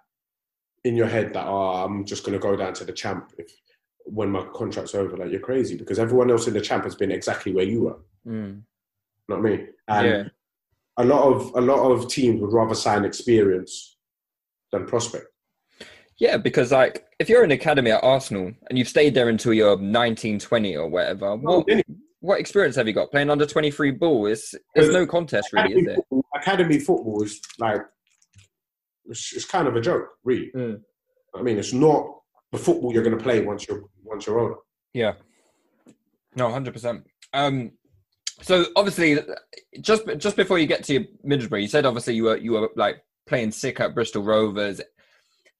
in 0.83 0.95
your 0.95 1.07
head 1.07 1.33
that 1.33 1.45
oh, 1.47 1.83
I'm 1.85 2.05
just 2.05 2.23
going 2.23 2.33
to 2.33 2.39
go 2.39 2.55
down 2.55 2.73
to 2.73 2.85
the 2.85 2.91
champ 2.93 3.31
if 3.37 3.51
when 4.05 4.29
my 4.29 4.45
contract's 4.53 4.95
over, 4.95 5.15
like 5.15 5.31
you're 5.31 5.39
crazy 5.39 5.77
because 5.77 5.97
everyone 5.97 6.29
else 6.29 6.47
in 6.47 6.53
the 6.53 6.61
champ 6.61 6.83
has 6.83 6.95
been 6.95 7.11
exactly 7.11 7.53
where 7.53 7.63
you 7.65 7.83
were. 7.83 7.99
Mm. 8.27 8.55
You 8.55 8.63
know 9.29 9.37
what 9.37 9.37
I 9.37 9.41
mean? 9.41 9.67
And 9.87 10.07
Yeah. 10.07 10.23
a 10.97 11.05
lot 11.05 11.23
of 11.23 11.51
a 11.55 11.61
lot 11.61 11.89
of 11.89 12.09
teams 12.09 12.41
would 12.41 12.51
rather 12.51 12.75
sign 12.75 13.05
experience 13.05 13.97
than 14.71 14.85
prospect. 14.85 15.27
Yeah, 16.17 16.37
because 16.37 16.71
like 16.71 17.05
if 17.19 17.29
you're 17.29 17.43
in 17.43 17.51
academy 17.51 17.91
at 17.91 18.03
Arsenal 18.03 18.51
and 18.69 18.77
you've 18.77 18.87
stayed 18.89 19.13
there 19.13 19.29
until 19.29 19.53
you're 19.53 19.77
19, 19.77 20.39
20 20.39 20.75
or 20.75 20.87
whatever, 20.89 21.35
what, 21.37 21.65
any- 21.69 21.83
what 22.19 22.39
experience 22.39 22.75
have 22.75 22.87
you 22.87 22.93
got 22.93 23.11
playing 23.11 23.29
under 23.29 23.45
23 23.45 23.91
ball? 23.91 24.25
It's 24.27 24.53
there's 24.75 24.89
no 24.89 25.05
contest 25.05 25.51
really, 25.53 25.73
is 25.73 25.85
there? 25.85 25.97
Academy 26.43 26.79
football 26.79 27.23
is 27.23 27.41
like 27.59 27.81
it's, 29.05 29.33
it's 29.33 29.45
kind 29.45 29.67
of 29.67 29.75
a 29.75 29.81
joke, 29.81 30.09
really. 30.23 30.51
Mm. 30.55 30.81
I 31.35 31.41
mean, 31.41 31.57
it's 31.57 31.73
not 31.73 32.05
the 32.51 32.57
football 32.57 32.93
you're 32.93 33.03
going 33.03 33.17
to 33.17 33.23
play 33.23 33.41
once 33.41 33.67
you're 33.67 33.83
once 34.03 34.27
you're 34.27 34.39
older. 34.39 34.55
Yeah. 34.93 35.13
No, 36.35 36.51
hundred 36.51 36.73
percent. 36.73 37.03
Um, 37.33 37.71
so 38.41 38.65
obviously, 38.75 39.19
just 39.81 40.03
just 40.17 40.35
before 40.35 40.59
you 40.59 40.67
get 40.67 40.83
to 40.85 41.05
Middlesbrough, 41.25 41.61
you 41.61 41.67
said 41.67 41.85
obviously 41.85 42.15
you 42.15 42.25
were 42.25 42.37
you 42.37 42.53
were 42.53 42.69
like 42.75 43.03
playing 43.27 43.51
sick 43.51 43.79
at 43.79 43.95
Bristol 43.95 44.23
Rovers. 44.23 44.81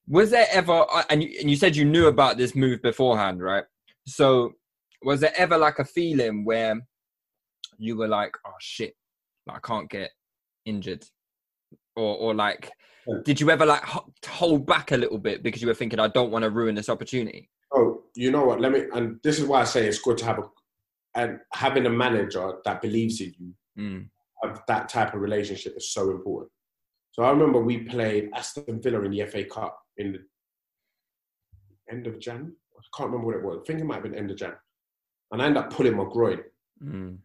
Was 0.07 0.31
there 0.31 0.47
ever 0.51 0.85
and 1.09 1.23
you, 1.23 1.37
and 1.39 1.49
you 1.49 1.55
said 1.55 1.75
you 1.75 1.85
knew 1.85 2.07
about 2.07 2.37
this 2.37 2.55
move 2.55 2.81
beforehand, 2.81 3.41
right? 3.41 3.63
So 4.05 4.53
was 5.01 5.21
there 5.21 5.33
ever 5.37 5.57
like 5.57 5.79
a 5.79 5.85
feeling 5.85 6.45
where 6.45 6.75
you 7.77 7.97
were 7.97 8.07
like, 8.07 8.35
oh 8.45 8.53
shit, 8.59 8.95
I 9.49 9.59
can't 9.59 9.89
get 9.89 10.11
injured, 10.65 11.05
or 11.95 12.15
or 12.17 12.33
like, 12.33 12.71
did 13.23 13.39
you 13.39 13.49
ever 13.49 13.65
like 13.65 13.83
hold 14.25 14.65
back 14.65 14.91
a 14.91 14.97
little 14.97 15.17
bit 15.17 15.43
because 15.43 15.61
you 15.61 15.67
were 15.67 15.73
thinking, 15.73 15.99
I 15.99 16.07
don't 16.07 16.31
want 16.31 16.43
to 16.43 16.49
ruin 16.49 16.75
this 16.75 16.89
opportunity? 16.89 17.49
Oh, 17.73 18.03
you 18.15 18.31
know 18.31 18.45
what? 18.45 18.61
Let 18.61 18.71
me, 18.71 18.83
and 18.93 19.19
this 19.23 19.39
is 19.39 19.45
why 19.45 19.61
I 19.61 19.63
say 19.65 19.87
it's 19.87 19.99
good 19.99 20.17
to 20.19 20.25
have 20.25 20.39
a, 20.39 20.43
and 21.15 21.39
having 21.53 21.85
a 21.85 21.89
manager 21.89 22.53
that 22.65 22.81
believes 22.81 23.21
in 23.21 23.33
you, 23.39 23.53
Mm. 23.75 24.07
of 24.43 24.61
that 24.67 24.87
type 24.87 25.15
of 25.15 25.21
relationship 25.21 25.73
is 25.75 25.91
so 25.91 26.11
important. 26.11 26.51
So 27.11 27.23
I 27.23 27.31
remember 27.31 27.59
we 27.59 27.79
played 27.79 28.29
Aston 28.35 28.79
Villa 28.83 29.01
in 29.01 29.09
the 29.11 29.25
FA 29.25 29.45
Cup 29.45 29.79
in 29.97 30.11
the 30.13 30.19
end 31.91 32.05
of 32.05 32.19
Jan. 32.19 32.55
I 32.77 32.81
can't 32.95 33.09
remember 33.09 33.27
what 33.27 33.35
it 33.37 33.43
was. 33.43 33.59
I 33.61 33.65
think 33.65 33.79
it 33.79 33.85
might 33.85 33.95
have 33.95 34.03
been 34.03 34.13
end 34.15 34.29
of 34.29 34.37
Jan. 34.37 34.53
And 35.31 35.41
I 35.41 35.45
ended 35.47 35.63
up 35.63 35.73
pulling 35.73 35.95
my 35.95 36.05
groin. 36.11 36.41
Mm. 36.83 37.17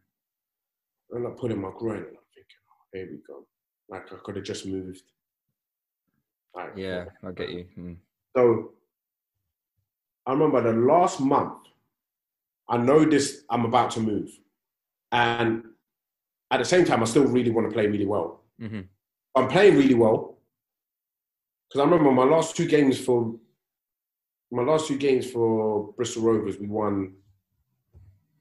I 1.13 1.17
ended 1.17 1.33
up 1.33 1.39
pulling 1.39 1.61
my 1.61 1.71
groin, 1.77 1.99
and 1.99 2.07
I'm 2.07 2.29
thinking, 2.35 2.61
oh, 2.71 2.78
here 2.93 3.09
we 3.11 3.19
go. 3.27 3.47
Like 3.89 4.13
I 4.13 4.17
could 4.25 4.37
have 4.37 4.45
just 4.45 4.67
moved. 4.67 5.03
Like, 6.55 6.73
Yeah, 6.77 7.07
I 7.27 7.33
get 7.33 7.51
you. 7.51 7.67
Mm. 7.79 7.97
So 8.37 8.73
I 10.27 10.33
remember 10.33 10.61
the 10.63 10.79
last 10.79 11.21
month, 11.21 11.55
I 12.69 12.77
know 12.77 13.05
this, 13.05 13.45
I'm 13.49 13.65
about 13.65 13.91
to 13.93 14.01
move. 14.01 14.31
And 15.11 15.65
at 16.51 16.59
the 16.59 16.65
same 16.65 16.85
time, 16.85 17.03
I 17.03 17.07
still 17.07 17.25
really 17.25 17.51
want 17.51 17.69
to 17.69 17.73
play 17.73 17.87
really 17.87 18.07
well. 18.07 18.45
hmm 18.59 18.81
I'm 19.35 19.49
playing 19.49 19.77
really 19.77 19.95
well. 19.95 20.39
Because 21.69 21.81
I 21.81 21.85
remember 21.85 22.11
my 22.11 22.25
last 22.25 22.57
two 22.57 22.67
games 22.67 22.99
for 22.99 23.37
my 24.51 24.63
last 24.63 24.89
two 24.89 24.97
games 24.97 25.31
for 25.31 25.93
Bristol 25.93 26.23
Rovers, 26.23 26.59
we 26.59 26.67
won 26.67 27.15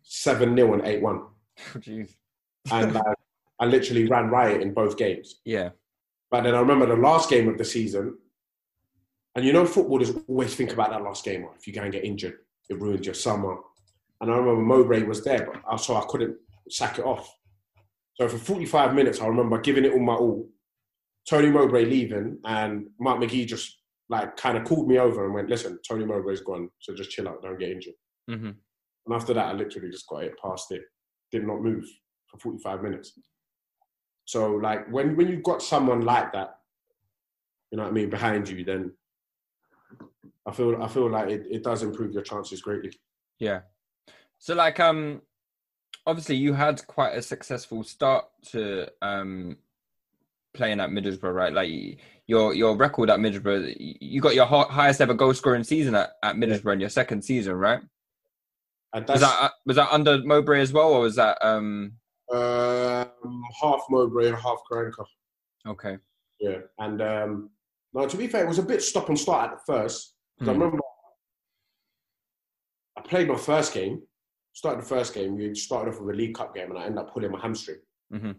7 0.04 0.56
0 0.56 0.74
and 0.74 0.86
8 0.86 1.02
1. 1.02 1.22
Jeez. 1.80 2.16
And 2.72 2.98
I, 2.98 3.14
I 3.60 3.66
literally 3.66 4.08
ran 4.08 4.30
riot 4.30 4.62
in 4.62 4.74
both 4.74 4.98
games. 4.98 5.42
Yeah. 5.46 5.70
But 6.30 6.44
then 6.44 6.56
I 6.56 6.60
remember 6.60 6.86
the 6.86 7.02
last 7.02 7.30
game 7.30 7.48
of 7.48 7.58
the 7.58 7.66
season, 7.66 8.18
and 9.36 9.46
you 9.46 9.54
know, 9.54 9.66
footballers 9.66 10.12
always 10.28 10.56
think 10.56 10.74
about 10.74 10.90
that 10.92 11.04
last 11.04 11.24
game. 11.24 11.48
If 11.58 11.68
you 11.68 11.74
go 11.74 11.82
and 11.82 11.92
get 11.92 12.04
injured, 12.04 12.40
it 12.70 12.80
ruins 12.80 13.06
your 13.06 13.16
summer. 13.16 13.58
And 14.20 14.32
I 14.32 14.36
remember 14.36 14.62
Mowbray 14.62 15.04
was 15.04 15.24
there, 15.24 15.46
but 15.46 15.62
I 15.72 15.76
so 15.78 15.96
I 15.96 16.06
couldn't 16.08 16.38
sack 16.70 17.00
it 17.00 17.06
off. 17.06 17.34
So 18.16 18.28
for 18.28 18.38
45 18.38 18.96
minutes, 18.96 19.22
I 19.22 19.28
remember 19.28 19.60
giving 19.60 19.86
it 19.86 19.94
all 19.94 20.00
my 20.00 20.16
all. 20.16 20.50
Tony 21.30 21.50
Mowbray 21.52 21.86
leaving, 21.86 22.40
and 22.46 22.88
Mark 23.00 23.20
McGhee 23.20 23.46
just 23.46 23.80
like 24.10 24.38
kind 24.38 24.58
of 24.58 24.64
called 24.64 24.88
me 24.88 24.98
over 24.98 25.26
and 25.26 25.34
went, 25.34 25.50
"Listen, 25.50 25.78
Tony 25.88 26.06
Mowbray's 26.06 26.42
gone, 26.42 26.70
so 26.80 26.96
just 26.96 27.12
chill 27.12 27.28
out, 27.28 27.42
don't 27.42 27.60
get 27.60 27.72
injured." 27.72 27.96
hmm 28.28 28.52
And 29.06 29.14
after 29.14 29.34
that, 29.34 29.46
I 29.48 29.54
literally 29.54 29.90
just 29.90 30.08
got 30.08 30.24
it 30.24 30.34
past 30.42 30.72
it, 30.72 30.84
did 31.32 31.46
not 31.46 31.62
move 31.62 31.86
for 32.28 32.40
45 32.40 32.82
minutes. 32.82 33.20
So 34.28 34.56
like 34.56 34.92
when 34.92 35.16
when 35.16 35.30
you've 35.30 35.42
got 35.42 35.64
someone 35.64 36.02
like 36.02 36.34
that, 36.34 36.60
you 37.72 37.78
know 37.78 37.84
what 37.84 37.90
I 37.90 37.94
mean, 37.94 38.10
behind 38.10 38.50
you, 38.50 38.66
then 38.66 38.92
I 40.46 40.52
feel 40.52 40.84
I 40.84 40.90
feel 40.90 41.10
like 41.10 41.30
it, 41.30 41.48
it 41.50 41.64
does 41.64 41.82
improve 41.82 42.12
your 42.12 42.24
chances 42.24 42.62
greatly. 42.62 42.92
Yeah. 43.40 43.62
So 44.38 44.54
like 44.54 44.82
um 44.82 45.22
obviously 46.06 46.36
you 46.36 46.54
had 46.54 46.86
quite 46.88 47.16
a 47.16 47.22
successful 47.22 47.86
start 47.86 48.26
to 48.52 48.90
um 49.02 49.56
playing 50.54 50.82
at 50.82 50.90
Middlesbrough, 50.90 51.34
right? 51.34 51.54
Like 51.54 51.72
your 52.26 52.54
your 52.54 52.76
record 52.76 53.10
at 53.10 53.20
Middlesbrough, 53.20 53.78
you 53.80 54.20
got 54.20 54.36
your 54.36 54.46
highest 54.46 55.00
ever 55.00 55.14
goal 55.14 55.34
scoring 55.36 55.64
season 55.64 55.96
at, 55.96 56.18
at 56.22 56.36
Middlesbrough 56.36 56.74
in 56.74 56.82
your 56.82 56.90
second 56.90 57.22
season, 57.22 57.54
right? 57.54 57.80
And 58.94 59.08
Was 59.08 59.22
that 59.22 59.42
uh, 59.42 59.50
was 59.66 59.78
that 59.78 59.94
under 59.94 60.22
Mowbray 60.22 60.60
as 60.60 60.74
well, 60.74 60.92
or 60.92 61.00
was 61.00 61.16
that 61.16 61.38
um 61.42 61.94
um, 62.34 63.42
half 63.62 63.82
Mowbray 63.90 64.28
and 64.30 64.38
half 64.38 64.60
Karanka. 64.70 65.06
okay? 65.66 65.98
Yeah, 66.40 66.60
and 66.80 67.02
um, 67.02 67.50
no, 67.94 68.08
to 68.08 68.18
be 68.18 68.28
fair, 68.28 68.44
it 68.46 68.48
was 68.48 68.60
a 68.60 68.64
bit 68.64 68.82
stop 68.84 69.10
and 69.10 69.18
start 69.20 69.52
at 69.52 69.58
the 69.58 69.64
first. 69.74 70.14
'cause 70.40 70.50
I 70.50 70.52
Hmm. 70.54 70.60
remember 70.62 70.84
I 72.98 73.02
played 73.02 73.28
my 73.28 73.38
first 73.38 73.74
game, 73.74 74.02
started 74.54 74.82
the 74.84 74.88
first 74.88 75.14
game. 75.14 75.36
We 75.38 75.54
started 75.56 75.92
off 75.94 76.00
with 76.02 76.14
a 76.16 76.18
League 76.18 76.36
Cup 76.36 76.54
game, 76.56 76.70
and 76.72 76.78
I 76.80 76.86
ended 76.86 77.00
up 77.00 77.14
pulling 77.14 77.32
my 77.32 77.40
hamstring. 77.40 77.80
hmm 78.12 78.32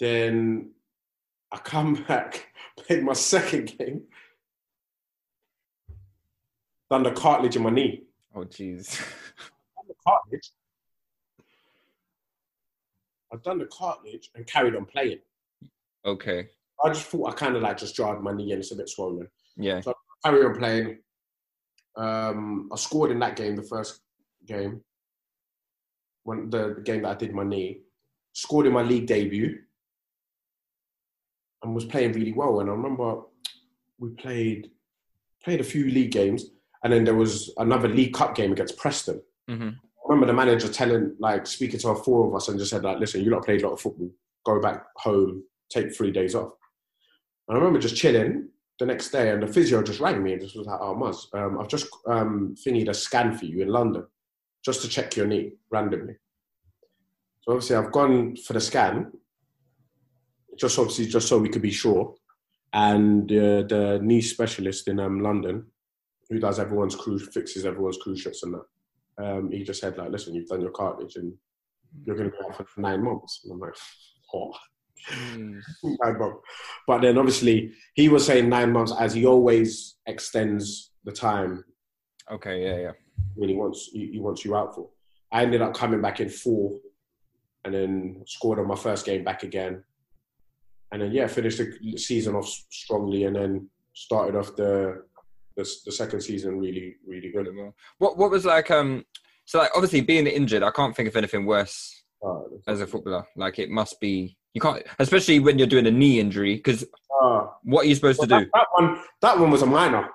Then 0.00 0.72
I 1.52 1.58
come 1.58 1.94
back, 2.08 2.52
played 2.76 3.02
my 3.02 3.12
second 3.14 3.76
game, 3.78 4.06
done 6.90 7.02
the 7.02 7.12
cartilage 7.12 7.56
in 7.56 7.62
my 7.62 7.70
knee. 7.70 8.04
Oh 8.34 8.44
jeez. 8.44 9.00
Cartilage. 10.06 10.52
I've 13.32 13.42
done 13.42 13.58
the 13.58 13.66
cartilage 13.66 14.30
and 14.34 14.46
carried 14.46 14.76
on 14.76 14.86
playing. 14.86 15.18
okay. 16.04 16.48
I 16.84 16.90
just 16.90 17.06
thought 17.06 17.28
I 17.28 17.32
kind 17.32 17.56
of 17.56 17.62
like 17.62 17.76
just 17.76 17.96
jarred 17.96 18.22
my 18.22 18.32
knee 18.32 18.52
and 18.52 18.60
it's 18.60 18.70
a 18.70 18.76
bit 18.76 18.88
swollen. 18.88 19.26
Yeah. 19.56 19.80
So 19.80 19.92
I 20.24 20.30
carried 20.30 20.46
on 20.46 20.58
playing. 20.58 20.98
Um, 21.96 22.68
I 22.72 22.76
scored 22.76 23.10
in 23.10 23.18
that 23.18 23.34
game, 23.34 23.56
the 23.56 23.64
first 23.64 24.00
game, 24.46 24.80
when 26.22 26.50
the, 26.50 26.74
the 26.76 26.82
game 26.82 27.02
that 27.02 27.10
I 27.10 27.14
did 27.14 27.34
my 27.34 27.42
knee, 27.42 27.80
scored 28.32 28.66
in 28.66 28.72
my 28.72 28.82
league 28.82 29.06
debut, 29.06 29.58
and 31.64 31.74
was 31.74 31.84
playing 31.84 32.12
really 32.12 32.32
well. 32.32 32.60
And 32.60 32.70
I 32.70 32.72
remember 32.72 33.22
we 33.98 34.10
played 34.10 34.70
played 35.42 35.60
a 35.60 35.64
few 35.64 35.90
league 35.90 36.12
games, 36.12 36.44
and 36.84 36.92
then 36.92 37.04
there 37.04 37.14
was 37.14 37.52
another 37.58 37.88
League 37.88 38.14
Cup 38.14 38.36
game 38.36 38.52
against 38.52 38.76
Preston. 38.76 39.20
Mm-hmm. 39.50 39.70
Remember 40.08 40.26
the 40.26 40.32
manager 40.32 40.68
telling, 40.68 41.14
like, 41.18 41.46
speaking 41.46 41.78
to 41.80 41.88
our 41.88 41.96
four 41.96 42.26
of 42.26 42.34
us, 42.34 42.48
and 42.48 42.58
just 42.58 42.70
said, 42.70 42.82
like, 42.82 42.98
listen, 42.98 43.22
you 43.22 43.30
lot 43.30 43.44
played 43.44 43.62
a 43.62 43.66
lot 43.66 43.74
of 43.74 43.80
football. 43.80 44.10
Go 44.44 44.58
back 44.58 44.86
home, 44.96 45.44
take 45.68 45.94
three 45.94 46.10
days 46.10 46.34
off. 46.34 46.52
And 47.46 47.56
I 47.56 47.60
remember 47.60 47.78
just 47.78 47.96
chilling 47.96 48.48
the 48.78 48.86
next 48.86 49.10
day, 49.10 49.30
and 49.30 49.42
the 49.42 49.46
physio 49.46 49.82
just 49.82 50.00
rang 50.00 50.22
me 50.22 50.32
and 50.32 50.40
just 50.40 50.56
was 50.56 50.66
like, 50.66 50.80
"Oh, 50.80 50.94
Muzz, 50.94 51.26
um, 51.34 51.58
I've 51.58 51.68
just 51.68 51.88
um, 52.06 52.54
thingied 52.66 52.88
a 52.88 52.94
scan 52.94 53.36
for 53.36 53.44
you 53.44 53.60
in 53.60 53.68
London, 53.68 54.06
just 54.64 54.80
to 54.82 54.88
check 54.88 55.14
your 55.14 55.26
knee 55.26 55.52
randomly." 55.70 56.16
So 57.42 57.52
obviously, 57.52 57.76
I've 57.76 57.92
gone 57.92 58.36
for 58.36 58.54
the 58.54 58.60
scan, 58.60 59.12
just 60.58 60.78
obviously 60.78 61.06
just 61.06 61.28
so 61.28 61.38
we 61.38 61.48
could 61.48 61.62
be 61.62 61.70
sure. 61.70 62.14
And 62.72 63.30
uh, 63.32 63.62
the 63.62 63.98
knee 64.02 64.20
specialist 64.20 64.88
in 64.88 65.00
um, 65.00 65.20
London, 65.20 65.66
who 66.28 66.38
does 66.38 66.58
everyone's 66.58 66.94
cruise, 66.94 67.26
fixes 67.32 67.64
everyone's 67.64 67.96
cruciates 67.96 68.42
and 68.42 68.54
that, 68.54 68.64
um, 69.18 69.50
he 69.50 69.64
just 69.64 69.80
said 69.80 69.96
like, 69.98 70.10
"Listen, 70.10 70.34
you've 70.34 70.48
done 70.48 70.60
your 70.60 70.70
cartilage 70.70 71.16
and 71.16 71.32
you're 72.04 72.16
going 72.16 72.30
to 72.30 72.36
be 72.36 72.44
out 72.44 72.68
for 72.68 72.80
nine 72.80 73.02
months." 73.02 73.40
And 73.44 73.52
I'm 73.52 73.60
like, 73.60 73.74
"Oh." 74.34 74.52
nine 75.34 76.18
months. 76.18 76.40
But 76.86 77.02
then 77.02 77.18
obviously 77.18 77.72
he 77.94 78.08
was 78.08 78.26
saying 78.26 78.48
nine 78.48 78.72
months 78.72 78.92
as 78.98 79.14
he 79.14 79.26
always 79.26 79.96
extends 80.06 80.90
the 81.04 81.12
time 81.12 81.64
Okay, 82.30 82.62
yeah, 82.62 82.76
yeah. 82.82 82.92
when 83.34 83.48
he 83.48 83.54
wants 83.54 83.88
he, 83.92 84.12
he 84.12 84.18
wants 84.18 84.44
you 84.44 84.54
out 84.54 84.74
for. 84.74 84.88
I 85.32 85.42
ended 85.42 85.62
up 85.62 85.74
coming 85.74 86.00
back 86.00 86.20
in 86.20 86.28
four, 86.28 86.78
and 87.64 87.74
then 87.74 88.22
scored 88.26 88.58
on 88.58 88.68
my 88.68 88.76
first 88.76 89.06
game 89.06 89.24
back 89.24 89.42
again, 89.42 89.82
and 90.92 91.02
then 91.02 91.12
yeah, 91.12 91.26
finished 91.26 91.58
the 91.58 91.96
season 91.96 92.34
off 92.34 92.48
strongly, 92.70 93.24
and 93.24 93.36
then 93.36 93.70
started 93.94 94.36
off 94.36 94.56
the 94.56 95.04
the, 95.58 95.68
the 95.84 95.92
second 95.92 96.20
season 96.22 96.58
really 96.58 96.96
really 97.06 97.30
good. 97.30 97.46
What 97.98 98.16
what 98.16 98.30
was 98.30 98.44
like 98.46 98.70
um 98.70 99.04
so 99.44 99.58
like 99.58 99.70
obviously 99.74 100.00
being 100.00 100.26
injured, 100.26 100.62
I 100.62 100.70
can't 100.70 100.94
think 100.96 101.08
of 101.08 101.16
anything 101.16 101.44
worse 101.44 101.76
Uh, 102.24 102.42
as 102.66 102.80
a 102.80 102.86
footballer. 102.86 103.24
Like 103.36 103.58
it 103.58 103.68
must 103.68 104.00
be 104.00 104.38
you 104.54 104.60
can't 104.60 104.82
especially 104.98 105.38
when 105.40 105.58
you're 105.58 105.66
doing 105.74 105.86
a 105.86 105.90
knee 105.90 106.20
injury 106.20 106.54
because 106.56 106.84
uh, 107.22 107.46
what 107.64 107.84
are 107.84 107.88
you 107.88 107.94
supposed 107.94 108.20
well, 108.20 108.28
to 108.28 108.34
that, 108.34 108.44
do? 108.44 108.50
that 108.54 108.66
one 108.78 109.02
that 109.20 109.38
one 109.38 109.50
was 109.50 109.62
a 109.62 109.66
minor 109.66 110.08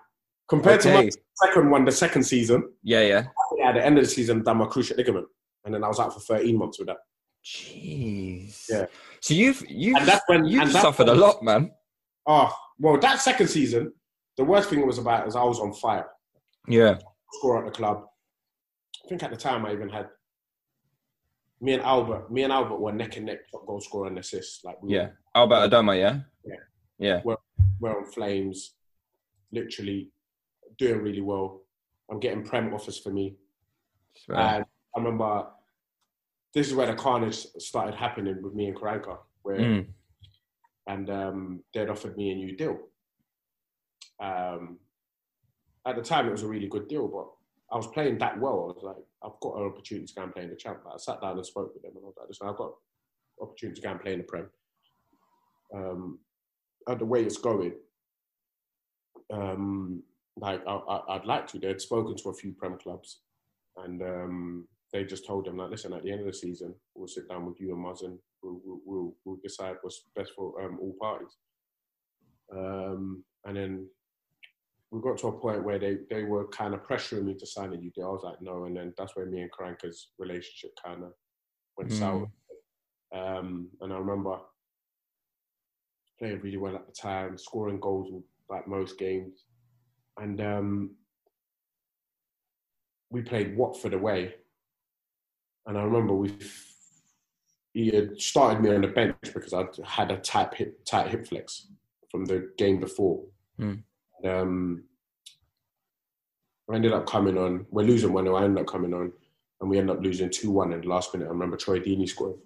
compared 0.48 0.82
to 0.82 0.94
my 0.94 1.10
second 1.46 1.70
one, 1.70 1.86
the 1.86 1.92
second 1.92 2.24
season. 2.24 2.64
Yeah, 2.84 3.02
yeah. 3.02 3.24
At 3.66 3.76
the 3.76 3.86
end 3.86 3.98
of 3.98 4.04
the 4.04 4.10
season, 4.10 4.44
done 4.44 4.58
my 4.58 4.66
cruciate 4.66 4.98
ligament, 4.98 5.28
and 5.66 5.74
then 5.74 5.84
I 5.84 5.88
was 5.88 6.00
out 6.00 6.14
for 6.14 6.20
13 6.20 6.58
months 6.58 6.80
with 6.80 6.88
that. 6.88 6.98
Jeez. 7.46 8.66
Yeah. 8.70 8.86
So 9.22 9.34
you've 9.34 9.64
you 9.70 9.96
And 9.98 10.08
that's 10.08 10.24
when- 10.28 10.46
you 10.46 10.66
suffered 10.68 11.10
a 11.10 11.16
lot, 11.16 11.44
man. 11.44 11.72
Oh, 12.26 12.56
well, 12.80 12.98
that 13.00 13.20
second 13.20 13.48
season, 13.48 13.94
the 14.38 14.44
worst 14.44 14.70
thing 14.70 14.80
it 14.80 14.88
was 14.88 14.98
about 14.98 15.28
is 15.28 15.36
I 15.36 15.44
was 15.44 15.60
on 15.60 15.74
fire. 15.74 16.08
Yeah. 16.68 16.98
Score 17.34 17.60
at 17.60 17.66
the 17.66 17.72
club. 17.72 18.06
I 19.04 19.08
think 19.10 19.24
at 19.24 19.32
the 19.32 19.38
time 19.38 19.66
I 19.66 19.74
even 19.74 19.90
had 19.90 20.08
me 21.62 21.74
and 21.74 21.84
Albert. 21.84 22.32
Me 22.32 22.44
and 22.44 22.52
Albert 22.52 22.80
were 22.80 22.92
neck 22.92 23.16
and 23.18 23.26
neck 23.26 23.40
top 23.52 23.66
goal 23.66 23.80
scorer 23.80 24.08
and 24.08 24.18
assist. 24.20 24.66
Like 24.66 24.82
we 24.82 24.96
Yeah. 24.96 25.10
Albert 25.36 25.70
Adomah, 25.70 25.98
yeah? 25.98 26.20
Yeah. 26.46 26.56
Yeah. 27.00 27.22
We're, 27.24 27.38
we're 27.80 27.98
on 27.98 28.06
flames, 28.12 28.74
literally 29.52 30.10
doing 30.78 31.02
really 31.02 31.22
well. 31.22 31.62
I'm 32.12 32.20
getting 32.20 32.44
prem 32.44 32.74
offers 32.74 33.00
for 33.00 33.12
me. 33.12 33.36
Swear. 34.16 34.38
And 34.40 34.66
I 34.96 35.00
remember 35.00 35.48
this 36.54 36.68
is 36.68 36.76
where 36.76 36.88
the 36.88 36.96
carnage 36.96 37.46
started 37.58 37.96
happening 37.96 38.42
with 38.44 38.54
me 38.54 38.68
and 38.68 38.76
Karanka, 38.76 39.18
where 39.42 39.58
Mm. 39.60 39.88
and 40.88 41.10
um, 41.10 41.64
they'd 41.74 41.90
offered 41.90 42.16
me 42.18 42.32
a 42.32 42.36
new 42.36 42.56
deal. 42.56 42.78
Um, 44.22 44.80
at 45.86 45.96
the 45.96 46.02
time, 46.02 46.28
it 46.28 46.32
was 46.32 46.44
a 46.44 46.48
really 46.48 46.68
good 46.68 46.88
deal, 46.88 47.08
but 47.08 47.28
I 47.74 47.78
was 47.78 47.88
playing 47.88 48.18
that 48.20 48.40
well. 48.40 48.54
I 48.54 48.74
was 48.74 48.84
like, 48.84 49.04
I've 49.24 49.40
got 49.42 49.58
an 49.58 49.66
opportunity 49.66 50.08
to 50.08 50.14
go 50.14 50.24
and 50.24 50.34
play 50.34 50.44
in 50.44 50.50
the 50.50 50.56
champ. 50.56 50.80
I 50.88 50.98
sat 50.98 51.22
down 51.22 51.38
and 51.38 51.46
spoke 51.46 51.74
with 51.74 51.84
them, 51.84 51.94
and 51.96 52.04
I 52.04 52.08
was 52.08 52.16
like, 52.18 52.28
listen, 52.30 52.48
I've 52.48 52.58
got 52.58 52.74
opportunity 53.42 53.82
to 53.82 53.88
go 53.88 53.92
and 53.92 54.02
play 54.02 54.14
in 54.14 54.20
the 54.20 54.26
Prem. 54.26 54.50
Um, 55.76 56.20
and 56.88 57.00
the 57.00 57.06
way 57.06 57.24
it's 57.24 57.38
going, 57.38 57.74
um, 59.32 60.04
like 60.38 60.62
I, 60.68 61.00
I'd 61.10 61.26
like 61.26 61.48
to. 61.48 61.60
They'd 61.60 61.82
spoken 61.82 62.16
to 62.16 62.30
a 62.30 62.34
few 62.34 62.54
Prem 62.54 62.78
clubs, 62.78 63.22
and 63.78 64.02
um, 64.02 64.68
they 64.94 65.04
just 65.04 65.26
told 65.26 65.46
them 65.46 65.58
like, 65.58 65.72
listen, 65.72 65.94
at 65.94 66.04
the 66.04 66.12
end 66.12 66.22
of 66.22 66.28
the 66.28 66.34
season, 66.34 66.76
we'll 66.94 67.08
sit 67.08 67.28
down 67.28 67.48
with 67.48 67.60
you 67.60 67.74
and 67.74 67.84
Muzz 67.84 68.04
and 68.04 68.20
we'll, 68.44 68.62
we'll, 68.64 68.82
we'll, 68.86 69.16
we'll 69.26 69.40
decide 69.44 69.76
what's 69.82 70.04
best 70.16 70.32
for 70.36 70.62
um, 70.62 70.78
all 70.80 70.96
parties. 71.02 71.38
Um, 72.56 73.24
and 73.46 73.58
then 73.58 73.88
we 74.94 75.02
got 75.02 75.18
to 75.18 75.28
a 75.28 75.32
point 75.32 75.64
where 75.64 75.80
they, 75.80 75.98
they 76.12 76.24
were 76.24 76.48
kind 76.50 76.76
of 76.76 76.84
pressuring 76.84 77.24
me 77.24 77.34
to 77.34 77.48
sign 77.48 77.74
a 77.74 77.78
new 77.78 77.90
deal. 77.96 78.06
I 78.06 78.10
was 78.10 78.22
like, 78.24 78.42
no. 78.42 78.66
And 78.66 78.78
then 78.78 78.94
that's 78.96 79.16
where 79.16 79.26
me 79.26 79.42
and 79.42 79.52
Karanka's 79.52 80.10
relationship 80.20 80.72
kind 80.86 81.04
of 81.04 81.14
went 81.76 81.90
Mm. 81.90 82.00
sour. 82.00 82.32
Um, 83.12 83.70
and 83.82 83.92
I 83.92 83.98
remember 83.98 84.38
playing 86.20 86.42
really 86.42 86.58
well 86.58 86.76
at 86.76 86.86
the 86.86 86.94
time, 86.94 87.40
scoring 87.40 87.80
goals 87.80 88.10
in 88.12 88.24
like 88.50 88.68
most 88.68 89.00
games. 89.00 89.46
And 90.18 90.40
um, 90.42 90.92
we 93.10 93.24
played 93.24 93.58
Watford 93.58 93.96
away. 93.96 94.36
And 95.66 95.76
I 95.76 95.82
remember 95.82 96.14
we 96.14 96.38
he 97.74 97.88
had 97.88 98.22
started 98.22 98.62
me 98.62 98.76
on 98.76 98.82
the 98.82 98.88
bench 98.90 99.16
because 99.24 99.54
I'd 99.54 99.76
had 99.84 100.12
a 100.12 100.18
tight 100.18 100.54
hip, 100.54 100.86
tight 100.86 101.10
hip 101.10 101.26
flex 101.26 101.68
from 102.12 102.26
the 102.26 102.52
game 102.60 102.80
before. 102.80 103.24
Hmm. 103.58 103.74
Um, 104.24 104.84
I 106.72 106.76
ended 106.76 106.94
up 106.94 107.06
coming 107.06 107.38
on. 107.38 107.66
We're 107.72 107.84
losing 107.84 108.14
one, 108.14 108.26
0 108.26 108.36
I 108.36 108.44
ended 108.46 108.62
up 108.62 108.68
coming 108.72 108.94
on, 108.94 109.12
and 109.62 109.70
we 109.70 109.78
ended 109.78 109.96
up 109.98 110.04
losing 110.04 110.30
two 110.30 110.52
one 110.52 110.72
in 110.74 110.82
the 110.82 110.88
last 110.88 111.14
minute. 111.14 111.26
I 111.28 111.32
remember 111.32 111.58
Troy 111.58 111.80
Deeney 111.80 112.08
scoring, 112.08 112.38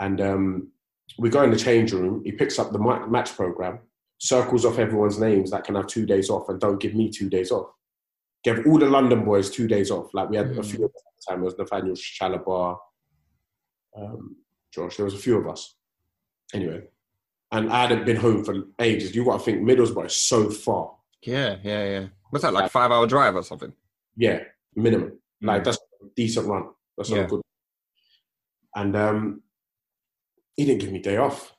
and 0.00 0.20
um, 0.20 0.68
we 1.18 1.28
go 1.28 1.42
in 1.42 1.50
the 1.50 1.56
change 1.56 1.92
room. 1.92 2.22
He 2.24 2.32
picks 2.32 2.58
up 2.58 2.72
the 2.72 2.78
match 2.78 3.34
program, 3.36 3.80
circles 4.18 4.64
off 4.64 4.78
everyone's 4.78 5.18
names 5.18 5.50
that 5.50 5.64
can 5.64 5.74
have 5.74 5.86
two 5.86 6.06
days 6.06 6.30
off, 6.30 6.48
and 6.48 6.58
don't 6.60 6.80
give 6.80 6.94
me 6.94 7.10
two 7.10 7.28
days 7.28 7.50
off. 7.50 7.68
Give 8.42 8.66
all 8.66 8.78
the 8.78 8.86
London 8.86 9.24
boys 9.24 9.50
two 9.50 9.68
days 9.68 9.90
off. 9.90 10.12
Like 10.14 10.30
we 10.30 10.36
had 10.36 10.46
a 10.46 10.54
Mm. 10.54 10.64
few 10.64 10.84
at 10.86 10.90
the 10.92 11.00
time. 11.28 11.42
It 11.42 11.44
was 11.44 11.58
Nathaniel 11.58 11.94
Chalobah, 11.94 12.78
um, 13.96 14.36
Josh. 14.72 14.96
There 14.96 15.04
was 15.04 15.14
a 15.14 15.18
few 15.18 15.36
of 15.36 15.46
us. 15.46 15.76
Anyway, 16.54 16.82
and 17.52 17.70
I 17.70 17.82
hadn't 17.82 18.04
been 18.06 18.16
home 18.16 18.44
for 18.44 18.54
ages. 18.80 19.14
You 19.14 19.24
got 19.24 19.38
to 19.38 19.44
think 19.44 19.60
Middlesbrough 19.62 20.06
is 20.06 20.16
so 20.16 20.48
far. 20.50 20.96
Yeah, 21.22 21.56
yeah, 21.62 21.84
yeah. 21.84 22.06
What's 22.30 22.42
that, 22.44 22.52
like 22.52 22.70
five 22.70 22.90
hour 22.90 23.06
drive 23.06 23.36
or 23.36 23.42
something? 23.42 23.72
Yeah, 24.16 24.40
minimum. 24.74 25.18
Like 25.40 25.62
Mm. 25.62 25.64
that's 25.64 25.78
a 25.78 26.06
decent 26.16 26.46
run. 26.46 26.64
That's 26.96 27.10
not 27.10 27.16
Yeah. 27.16 27.26
good. 27.26 27.40
And 28.74 28.96
um, 28.96 29.42
he 30.56 30.64
didn't 30.64 30.80
give 30.80 30.92
me 30.92 31.00
day 31.00 31.16
off, 31.18 31.52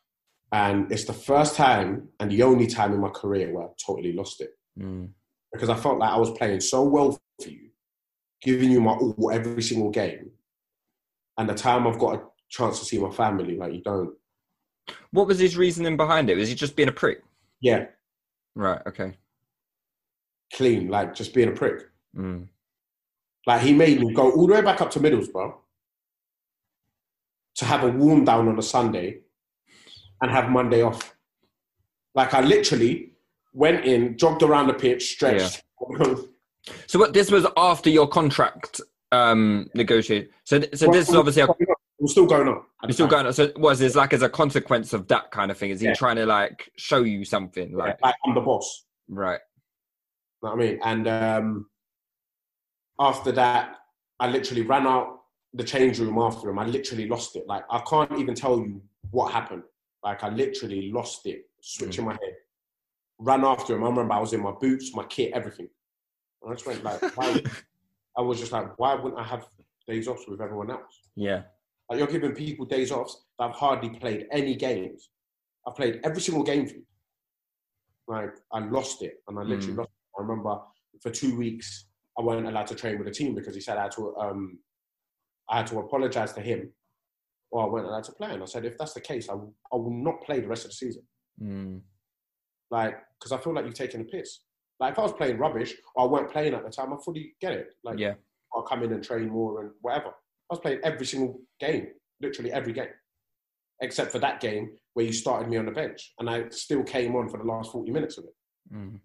and 0.51 0.91
it's 0.91 1.05
the 1.05 1.13
first 1.13 1.55
time 1.55 2.09
and 2.19 2.31
the 2.31 2.43
only 2.43 2.67
time 2.67 2.93
in 2.93 2.99
my 2.99 3.09
career 3.09 3.53
where 3.53 3.65
I 3.65 3.69
totally 3.85 4.13
lost 4.13 4.41
it 4.41 4.51
Mm. 4.79 5.11
because 5.51 5.69
I 5.69 5.75
felt 5.75 5.99
like 5.99 6.11
I 6.11 6.17
was 6.17 6.31
playing 6.31 6.59
so 6.61 6.83
well 6.83 7.19
for 7.41 7.49
you, 7.49 7.69
giving 8.41 8.71
you 8.71 8.81
my 8.81 8.93
all 8.93 9.31
every 9.31 9.61
single 9.61 9.91
game, 9.91 10.31
and 11.37 11.47
the 11.49 11.53
time 11.53 11.87
I've 11.87 11.99
got 11.99 12.15
a 12.15 12.23
chance 12.49 12.79
to 12.79 12.85
see 12.85 12.97
my 12.99 13.11
family, 13.11 13.55
like 13.57 13.73
you 13.73 13.81
don't. 13.83 14.15
What 15.11 15.27
was 15.27 15.39
his 15.39 15.55
reasoning 15.55 15.95
behind 15.97 16.29
it? 16.29 16.35
Was 16.35 16.49
he 16.49 16.55
just 16.55 16.75
being 16.75 16.89
a 16.89 16.93
prick? 16.93 17.23
Yeah, 17.61 17.85
Right, 18.55 18.81
okay. 18.85 19.17
Clean, 20.53 20.87
like 20.87 21.13
just 21.15 21.33
being 21.33 21.49
a 21.49 21.51
prick. 21.51 21.83
Mm. 22.15 22.47
Like 23.45 23.61
he 23.61 23.73
made 23.73 23.99
me 23.99 24.13
go 24.13 24.31
all 24.31 24.47
the 24.47 24.53
way 24.53 24.61
back 24.61 24.79
up 24.81 24.91
to 24.91 24.99
Middlesbrough 24.99 25.53
to 27.55 27.65
have 27.65 27.83
a 27.83 27.89
warm 27.89 28.23
down 28.25 28.47
on 28.47 28.57
a 28.57 28.61
Sunday 28.61 29.19
and 30.21 30.31
have 30.31 30.49
Monday 30.49 30.81
off. 30.81 31.15
Like 32.15 32.33
I 32.33 32.41
literally 32.41 33.13
went 33.53 33.85
in, 33.85 34.17
jogged 34.17 34.43
around 34.43 34.67
the 34.67 34.73
pitch, 34.73 35.11
stretched. 35.13 35.63
So 36.87 36.97
what 36.99 37.13
this 37.13 37.29
was 37.29 37.45
after 37.57 37.89
your 37.89 38.07
contract 38.07 38.79
um 39.11 39.69
negotiation. 39.75 40.29
So 40.45 40.61
so 40.73 40.89
this 40.91 41.09
is 41.09 41.15
obviously 41.15 41.41
a, 41.43 41.47
We're 41.99 42.07
still 42.07 42.25
going 42.25 42.47
on. 42.47 42.61
you're 42.83 42.93
still 42.93 43.05
time. 43.07 43.11
going 43.11 43.25
on. 43.27 43.33
So 43.33 43.51
was 43.57 43.79
this 43.79 43.95
like 43.95 44.13
as 44.13 44.21
a 44.21 44.29
consequence 44.29 44.93
of 44.93 45.07
that 45.09 45.29
kind 45.31 45.51
of 45.51 45.57
thing? 45.57 45.69
Is 45.71 45.81
he 45.81 45.87
Yeah. 45.87 45.93
trying 45.93 46.15
to 46.15 46.25
like 46.25 46.71
show 46.77 47.03
you 47.03 47.25
something? 47.25 47.71
Yeah, 47.71 47.77
Like 47.77 48.01
like 48.01 48.15
I'm 48.25 48.33
the 48.33 48.41
boss. 48.41 48.85
right. 49.09 49.39
You 50.43 50.49
know 50.49 50.55
what 50.55 50.63
I 50.65 50.67
mean? 50.67 50.79
And 50.83 51.07
um, 51.07 51.65
after 52.99 53.31
that, 53.31 53.77
I 54.19 54.27
literally 54.27 54.63
ran 54.63 54.85
out 54.85 55.21
the 55.53 55.63
change 55.63 55.99
room 55.99 56.17
after 56.17 56.49
him. 56.49 56.59
I 56.59 56.65
literally 56.65 57.07
lost 57.07 57.37
it. 57.37 57.47
Like 57.47 57.63
I 57.69 57.79
can't 57.89 58.19
even 58.19 58.35
tell 58.35 58.57
you 58.57 58.81
what 59.11 59.31
happened. 59.31 59.63
Like 60.03 60.21
I 60.23 60.29
literally 60.29 60.91
lost 60.91 61.25
it, 61.27 61.45
switching 61.61 62.05
my 62.05 62.11
head. 62.11 62.35
Ran 63.19 63.45
after 63.45 63.73
him. 63.75 63.83
I 63.85 63.87
remember 63.87 64.13
I 64.13 64.19
was 64.19 64.33
in 64.33 64.41
my 64.41 64.51
boots, 64.59 64.93
my 64.93 65.05
kit, 65.05 65.31
everything. 65.33 65.69
And 66.41 66.51
I 66.51 66.55
just 66.55 66.67
went 66.67 66.83
like, 66.83 67.01
I 68.17 68.21
was 68.21 68.39
just 68.39 68.51
like, 68.51 68.77
why 68.77 68.95
wouldn't 68.95 69.19
I 69.21 69.23
have 69.23 69.45
days 69.87 70.09
off 70.09 70.27
with 70.27 70.41
everyone 70.41 70.71
else? 70.71 71.03
Yeah. 71.15 71.43
Like 71.89 71.99
you're 71.99 72.07
giving 72.07 72.33
people 72.33 72.65
days 72.65 72.91
off 72.91 73.09
that 73.39 73.45
I've 73.45 73.55
hardly 73.55 73.91
played 73.91 74.25
any 74.31 74.55
games. 74.55 75.09
I've 75.65 75.75
played 75.75 76.01
every 76.03 76.21
single 76.21 76.43
game 76.43 76.67
for 76.67 76.75
you. 76.75 76.83
Like 78.09 78.33
I 78.51 78.59
lost 78.59 79.03
it, 79.03 79.23
and 79.29 79.39
I 79.39 79.43
literally 79.43 79.75
Mm. 79.75 79.77
lost. 79.77 79.89
It. 79.89 80.02
I 80.17 80.21
remember 80.21 80.59
for 81.01 81.11
two 81.11 81.35
weeks 81.35 81.87
I 82.17 82.21
wasn't 82.21 82.47
allowed 82.47 82.67
to 82.67 82.75
train 82.75 82.97
with 82.97 83.07
the 83.07 83.13
team 83.13 83.33
because 83.35 83.55
he 83.55 83.61
said 83.61 83.77
I 83.77 83.83
had 83.83 83.91
to. 83.93 84.15
Um, 84.17 84.59
I 85.49 85.57
had 85.57 85.67
to 85.67 85.79
apologize 85.79 86.33
to 86.33 86.41
him, 86.41 86.71
or 87.51 87.63
I 87.63 87.67
wasn't 87.67 87.89
allowed 87.89 88.03
to 88.05 88.11
play. 88.13 88.31
And 88.31 88.41
I 88.41 88.45
said, 88.45 88.65
if 88.65 88.77
that's 88.77 88.93
the 88.93 89.01
case, 89.01 89.29
I 89.29 89.33
will, 89.33 89.53
I 89.73 89.75
will 89.75 89.91
not 89.91 90.21
play 90.21 90.39
the 90.39 90.47
rest 90.47 90.63
of 90.65 90.71
the 90.71 90.75
season. 90.75 91.03
Mm. 91.41 91.81
Like, 92.71 92.97
because 93.19 93.31
I 93.31 93.37
feel 93.37 93.53
like 93.53 93.65
you've 93.65 93.73
taken 93.73 94.01
a 94.01 94.05
piss. 94.05 94.39
Like 94.79 94.93
if 94.93 94.99
I 94.99 95.03
was 95.03 95.13
playing 95.13 95.37
rubbish 95.37 95.73
or 95.95 96.05
I 96.05 96.07
weren't 96.07 96.31
playing 96.31 96.53
at 96.53 96.63
the 96.63 96.69
time, 96.69 96.93
I 96.93 96.97
fully 97.03 97.35
get 97.41 97.53
it. 97.53 97.67
Like 97.83 97.99
Yeah. 97.99 98.13
I'll 98.55 98.63
come 98.63 98.83
in 98.83 98.93
and 98.93 99.03
train 99.03 99.29
more 99.29 99.61
and 99.61 99.71
whatever. 99.81 100.07
I 100.09 100.11
was 100.49 100.59
playing 100.59 100.79
every 100.83 101.05
single 101.05 101.39
game, 101.59 101.87
literally 102.21 102.51
every 102.51 102.73
game, 102.73 102.89
except 103.81 104.11
for 104.11 104.19
that 104.19 104.39
game 104.39 104.71
where 104.93 105.05
you 105.05 105.13
started 105.13 105.49
me 105.49 105.57
on 105.57 105.65
the 105.65 105.71
bench, 105.71 106.13
and 106.19 106.29
I 106.29 106.49
still 106.49 106.83
came 106.83 107.15
on 107.15 107.29
for 107.29 107.37
the 107.37 107.43
last 107.43 107.71
forty 107.71 107.91
minutes 107.91 108.17
of 108.17 108.25
it. 108.25 108.35
Mm. 108.73 108.99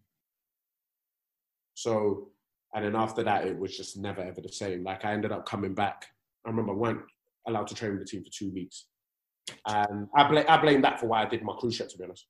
So, 1.78 2.30
and 2.74 2.84
then 2.84 2.96
after 2.96 3.22
that, 3.22 3.46
it 3.46 3.56
was 3.56 3.76
just 3.76 3.96
never 3.96 4.20
ever 4.20 4.40
the 4.40 4.48
same. 4.48 4.82
Like 4.82 5.04
I 5.04 5.12
ended 5.12 5.30
up 5.30 5.46
coming 5.46 5.74
back. 5.74 6.06
I 6.44 6.50
remember 6.50 6.72
I 6.72 6.74
weren't 6.74 7.02
allowed 7.46 7.68
to 7.68 7.74
train 7.76 7.92
with 7.92 8.00
the 8.00 8.04
team 8.04 8.24
for 8.24 8.30
two 8.32 8.50
weeks, 8.50 8.86
and 9.64 10.08
I 10.16 10.26
blame 10.28 10.44
I 10.48 10.60
blame 10.60 10.82
that 10.82 10.98
for 10.98 11.06
why 11.06 11.22
I 11.22 11.26
did 11.26 11.44
my 11.44 11.52
cruciate 11.52 11.88
to 11.90 11.96
be 11.96 12.02
honest, 12.02 12.26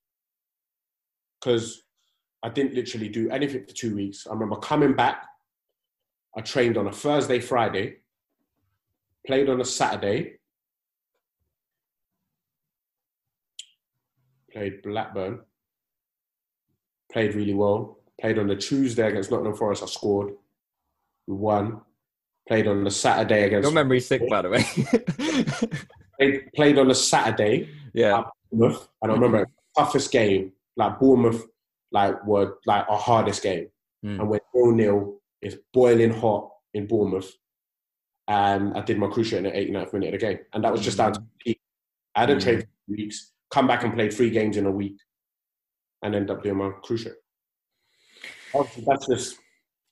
because 1.40 1.82
I 2.42 2.50
didn't 2.50 2.74
literally 2.74 3.08
do 3.08 3.30
anything 3.30 3.64
for 3.66 3.72
two 3.72 3.94
weeks. 3.94 4.26
I 4.26 4.34
remember 4.34 4.56
coming 4.56 4.94
back. 4.94 5.24
I 6.36 6.42
trained 6.42 6.76
on 6.76 6.86
a 6.86 6.92
Thursday, 6.92 7.40
Friday, 7.40 7.96
played 9.26 9.48
on 9.48 9.62
a 9.62 9.64
Saturday, 9.64 10.40
played 14.52 14.82
Blackburn, 14.82 15.40
played 17.10 17.34
really 17.34 17.54
well. 17.54 17.97
Played 18.20 18.38
on 18.38 18.48
the 18.48 18.56
Tuesday 18.56 19.06
against 19.08 19.30
Nottingham 19.30 19.54
Forest, 19.54 19.82
I 19.82 19.86
scored. 19.86 20.32
We 21.26 21.34
won. 21.36 21.80
Played 22.48 22.66
on 22.66 22.82
the 22.84 22.90
Saturday 22.90 23.44
against. 23.44 23.64
Your 23.66 23.74
memory's 23.74 24.06
sick, 24.06 24.22
by 24.28 24.42
the 24.42 24.48
way. 24.50 24.64
Played, 26.18 26.52
played 26.56 26.78
on 26.78 26.88
the 26.88 26.94
Saturday. 26.94 27.68
yeah. 27.94 28.18
at 28.18 28.24
Bournemouth, 28.50 28.88
and 29.02 29.12
I 29.12 29.14
remember 29.14 29.40
the 29.44 29.46
toughest 29.82 30.10
game. 30.10 30.52
Like 30.76 30.98
Bournemouth, 30.98 31.44
like 31.92 32.24
were 32.26 32.58
like 32.66 32.86
our 32.88 32.98
hardest 32.98 33.42
game, 33.42 33.68
Mm. 34.04 34.20
and 34.20 34.28
we're 34.28 34.40
nil 34.54 34.72
nil. 34.72 35.20
It's 35.42 35.56
boiling 35.72 36.10
hot 36.12 36.50
in 36.74 36.86
Bournemouth, 36.88 37.30
and 38.26 38.76
I 38.76 38.80
did 38.82 38.98
my 38.98 39.06
cruciate 39.08 39.38
in 39.38 39.44
the 39.44 39.50
89th 39.50 39.92
minute 39.92 40.14
of 40.14 40.20
the 40.20 40.26
game, 40.26 40.38
and 40.52 40.64
that 40.64 40.72
was 40.72 40.80
just 40.80 40.98
down 40.98 41.12
to 41.12 41.22
peak. 41.38 41.60
I 42.16 42.20
hadn't 42.20 42.38
Mm. 42.38 42.42
trained 42.42 42.62
for 42.62 42.68
weeks. 42.88 43.32
Come 43.50 43.66
back 43.68 43.84
and 43.84 43.94
played 43.94 44.12
three 44.12 44.30
games 44.30 44.56
in 44.56 44.66
a 44.66 44.70
week, 44.72 44.98
and 46.02 46.14
ended 46.16 46.30
up 46.36 46.42
doing 46.42 46.56
my 46.56 46.70
cruciate. 46.84 47.14
Obviously, 48.54 48.84
that's 48.86 49.06
just 49.06 49.38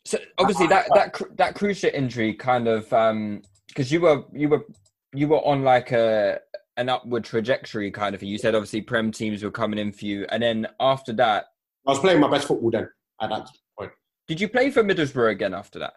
So 0.05 0.19
obviously 0.39 0.67
that 0.69 0.87
that 0.95 1.21
that 1.37 1.55
cruciate 1.55 1.95
injury 1.95 2.35
kind 2.35 2.69
of 2.69 2.91
um 2.93 3.43
because 3.69 3.91
you 3.93 4.01
were 4.01 4.25
you 4.33 4.49
were 4.49 4.65
you 5.13 5.29
were 5.29 5.45
on 5.45 5.63
like 5.63 5.93
a 5.93 6.41
an 6.77 6.89
upward 6.89 7.25
trajectory 7.25 7.91
kind 7.91 8.15
of 8.15 8.21
thing. 8.21 8.29
You 8.29 8.39
said 8.39 8.55
obviously 8.55 8.83
prem 8.83 9.11
teams 9.11 9.43
were 9.43 9.51
coming 9.51 9.79
in 9.79 9.93
for 9.93 10.05
you, 10.05 10.27
and 10.31 10.43
then 10.43 10.67
after 10.81 11.13
that, 11.15 11.47
I 11.87 11.91
was 11.91 11.99
playing 12.01 12.21
my 12.21 12.31
best 12.31 12.47
football 12.49 12.71
then 12.71 12.89
at 13.21 13.31
that 13.31 13.49
point. 13.79 13.93
did 14.29 14.41
you 14.41 14.49
play 14.49 14.71
for 14.71 14.83
Middlesbrough 14.85 15.31
again 15.31 15.55
after 15.55 15.79
that? 15.79 15.95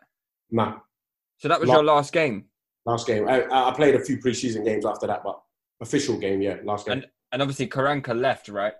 Nah, 0.51 0.79
So 1.37 1.47
that 1.49 1.59
was 1.59 1.67
La- 1.69 1.75
your 1.75 1.83
last 1.83 2.13
game, 2.13 2.45
last 2.85 3.05
game. 3.07 3.27
I, 3.27 3.45
I 3.51 3.73
played 3.75 3.95
a 3.95 3.99
few 3.99 4.17
preseason 4.19 4.63
games 4.65 4.85
after 4.85 5.05
that, 5.07 5.21
but 5.23 5.39
official 5.81 6.17
game, 6.17 6.41
yeah, 6.41 6.57
last 6.63 6.85
game. 6.85 6.93
and 6.93 7.07
and 7.31 7.41
obviously 7.41 7.67
Karanka 7.67 8.19
left, 8.19 8.47
right? 8.49 8.73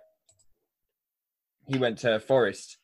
He 1.68 1.78
went 1.78 1.98
to 1.98 2.18
Forest 2.18 2.78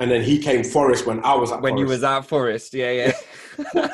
And 0.00 0.10
then 0.10 0.22
he 0.22 0.38
came 0.38 0.64
Forest 0.64 1.06
when 1.06 1.24
I 1.24 1.34
was 1.34 1.52
at 1.52 1.60
when 1.62 1.76
you 1.78 1.86
Forest. 1.86 2.02
was 2.02 2.04
at 2.04 2.20
Forest. 2.22 2.74
Yeah, 2.74 2.90
yeah. 2.90 3.12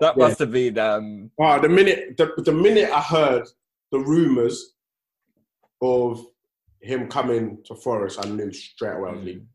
that 0.00 0.16
Yeah. 0.16 0.16
must 0.16 0.38
have 0.38 0.50
been 0.50 0.78
um 0.78 1.30
Oh, 1.38 1.60
the 1.60 1.68
minute 1.68 2.16
the, 2.16 2.32
the 2.38 2.52
minute 2.52 2.90
I 2.90 3.00
heard 3.00 3.46
the 3.90 3.98
rumours 3.98 4.72
of 5.82 6.24
him 6.80 7.08
coming 7.08 7.58
to 7.66 7.74
Forest, 7.74 8.24
I 8.24 8.28
knew 8.28 8.52
straight 8.52 8.96
away 8.96 9.14
leaving. 9.16 9.48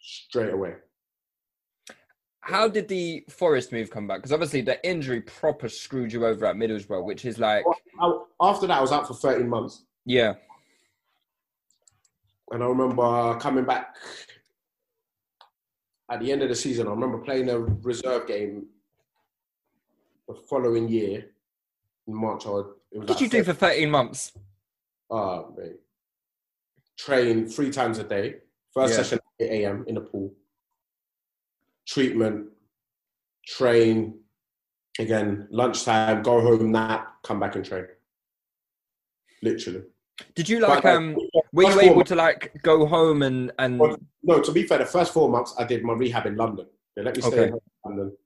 Straight 0.00 0.52
away. 0.52 0.74
How 2.40 2.68
did 2.68 2.88
the 2.88 3.24
Forest 3.28 3.72
move 3.72 3.90
come 3.90 4.06
back? 4.06 4.18
Because 4.18 4.32
obviously 4.32 4.60
the 4.60 4.84
injury 4.88 5.20
proper 5.20 5.68
screwed 5.68 6.12
you 6.12 6.24
over 6.26 6.46
at 6.46 6.56
Middlesbrough, 6.56 7.04
which 7.04 7.24
is 7.24 7.38
like, 7.38 7.64
after 8.40 8.66
that, 8.68 8.78
I 8.78 8.80
was 8.80 8.92
out 8.92 9.08
for 9.08 9.14
13 9.14 9.48
months. 9.48 9.84
yeah, 10.04 10.34
And 12.50 12.62
I 12.62 12.66
remember 12.66 13.36
coming 13.40 13.64
back 13.64 13.94
at 16.10 16.20
the 16.20 16.30
end 16.30 16.42
of 16.42 16.48
the 16.48 16.54
season. 16.54 16.86
I 16.86 16.90
remember 16.90 17.18
playing 17.18 17.48
a 17.48 17.58
reserve 17.58 18.26
game 18.26 18.66
the 20.28 20.34
following 20.34 20.88
year 20.88 21.26
in 22.06 22.14
March. 22.14 22.46
I 22.46 22.50
was, 22.50 22.66
it 22.92 22.98
was 22.98 23.08
what 23.08 23.18
did 23.18 23.24
you 23.24 23.38
do 23.38 23.44
for 23.44 23.52
13 23.52 23.90
months? 23.90 24.32
Oh, 25.10 25.52
mate. 25.56 25.76
Train 26.98 27.46
three 27.46 27.70
times 27.70 27.98
a 27.98 28.04
day. 28.04 28.36
First 28.72 28.92
Yeah. 28.92 28.96
session 28.98 29.18
at 29.40 29.46
8 29.46 29.64
a.m. 29.64 29.84
in 29.88 29.96
the 29.96 30.00
pool. 30.00 30.32
Treatment, 31.86 32.48
train, 33.46 34.20
again, 34.98 35.46
lunchtime, 35.50 36.22
go 36.22 36.40
home, 36.40 36.72
nap, 36.72 37.22
come 37.22 37.40
back 37.40 37.54
and 37.56 37.64
train. 37.64 37.86
Literally. 39.42 39.82
Did 40.34 40.48
you 40.48 40.60
like, 40.60 40.82
But, 40.82 40.94
um, 40.94 41.16
were 41.56 41.70
you 41.72 41.80
able 41.80 41.94
four 41.94 42.04
to 42.04 42.14
like 42.14 42.52
go 42.62 42.86
home 42.86 43.22
and, 43.22 43.50
and, 43.58 43.80
Well, 43.80 43.96
no, 44.22 44.40
to 44.40 44.52
be 44.52 44.64
fair, 44.64 44.78
the 44.78 44.86
first 44.86 45.12
four 45.12 45.28
months 45.28 45.54
I 45.58 45.64
did 45.64 45.82
my 45.82 45.94
rehab 45.94 46.26
in 46.26 46.36
London. 46.36 46.66
They 46.94 47.02
let 47.02 47.16
me 47.16 47.22
stay 47.22 47.40
Okay. 47.40 47.52
in 47.52 47.60
London 47.84 48.16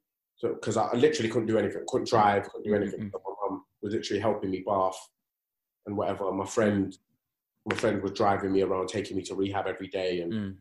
because 0.42 0.76
I 0.76 0.92
literally 0.94 1.28
couldn't 1.30 1.46
do 1.48 1.58
anything, 1.58 1.82
couldn't 1.86 2.08
drive, 2.08 2.48
couldn't 2.50 2.64
do 2.64 2.74
anything. 2.74 3.00
Mhm. 3.00 3.12
So 3.12 3.20
my 3.26 3.34
mum 3.48 3.64
was 3.82 3.92
literally 3.94 4.20
helping 4.20 4.50
me 4.50 4.62
bath 4.66 4.98
and 5.86 5.96
whatever. 5.96 6.30
My 6.32 6.46
friend, 6.46 6.96
my 7.66 7.76
friend 7.76 8.02
was 8.02 8.12
driving 8.12 8.52
me 8.52 8.62
around, 8.62 8.88
taking 8.88 9.16
me 9.16 9.22
to 9.24 9.34
rehab 9.34 9.66
every 9.66 9.88
day, 9.88 10.20
and 10.22 10.32
Mm. 10.32 10.56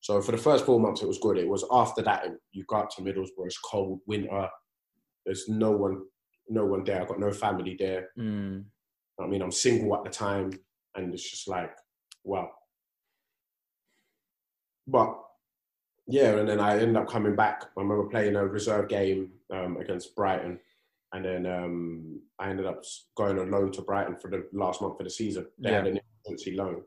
so 0.00 0.20
for 0.20 0.32
the 0.32 0.38
first 0.38 0.64
four 0.66 0.78
months 0.80 1.02
it 1.02 1.06
was 1.08 1.18
good. 1.18 1.38
It 1.38 1.48
was 1.48 1.64
after 1.70 2.02
that 2.02 2.26
you 2.52 2.64
got 2.64 2.90
to 2.92 3.02
Middlesbrough, 3.02 3.46
it's 3.46 3.58
cold, 3.58 4.00
winter. 4.06 4.48
There's 5.24 5.48
no 5.48 5.70
one, 5.72 6.02
no 6.48 6.64
one 6.66 6.84
there. 6.84 7.02
I 7.02 7.06
got 7.06 7.18
no 7.20 7.32
family 7.32 7.74
there. 7.78 8.10
mm, 8.18 8.64
I 9.20 9.26
mean, 9.26 9.42
I'm 9.42 9.52
single 9.52 9.94
at 9.96 10.04
the 10.04 10.10
time, 10.10 10.50
and 10.94 11.12
it's 11.12 11.28
just 11.30 11.48
like, 11.48 11.70
wow. 12.24 12.50
But 14.86 15.18
yeah, 16.06 16.36
and 16.36 16.48
then 16.48 16.60
I 16.60 16.72
ended 16.78 16.96
up 16.96 17.08
coming 17.08 17.34
back. 17.36 17.62
I 17.76 17.80
remember 17.80 18.04
playing 18.08 18.36
a 18.36 18.44
reserve 18.46 18.88
game 18.88 19.30
um, 19.52 19.78
against 19.78 20.14
Brighton, 20.14 20.58
and 21.12 21.24
then 21.24 21.46
um, 21.46 22.20
I 22.38 22.50
ended 22.50 22.66
up 22.66 22.82
going 23.16 23.38
on 23.38 23.50
loan 23.50 23.72
to 23.72 23.82
Brighton 23.82 24.16
for 24.20 24.30
the 24.30 24.46
last 24.52 24.82
month 24.82 25.00
of 25.00 25.04
the 25.04 25.10
season. 25.10 25.46
They 25.58 25.72
had 25.72 25.86
Yeah. 25.86 25.92
an 25.92 26.00
emergency 26.26 26.54
loan, 26.56 26.82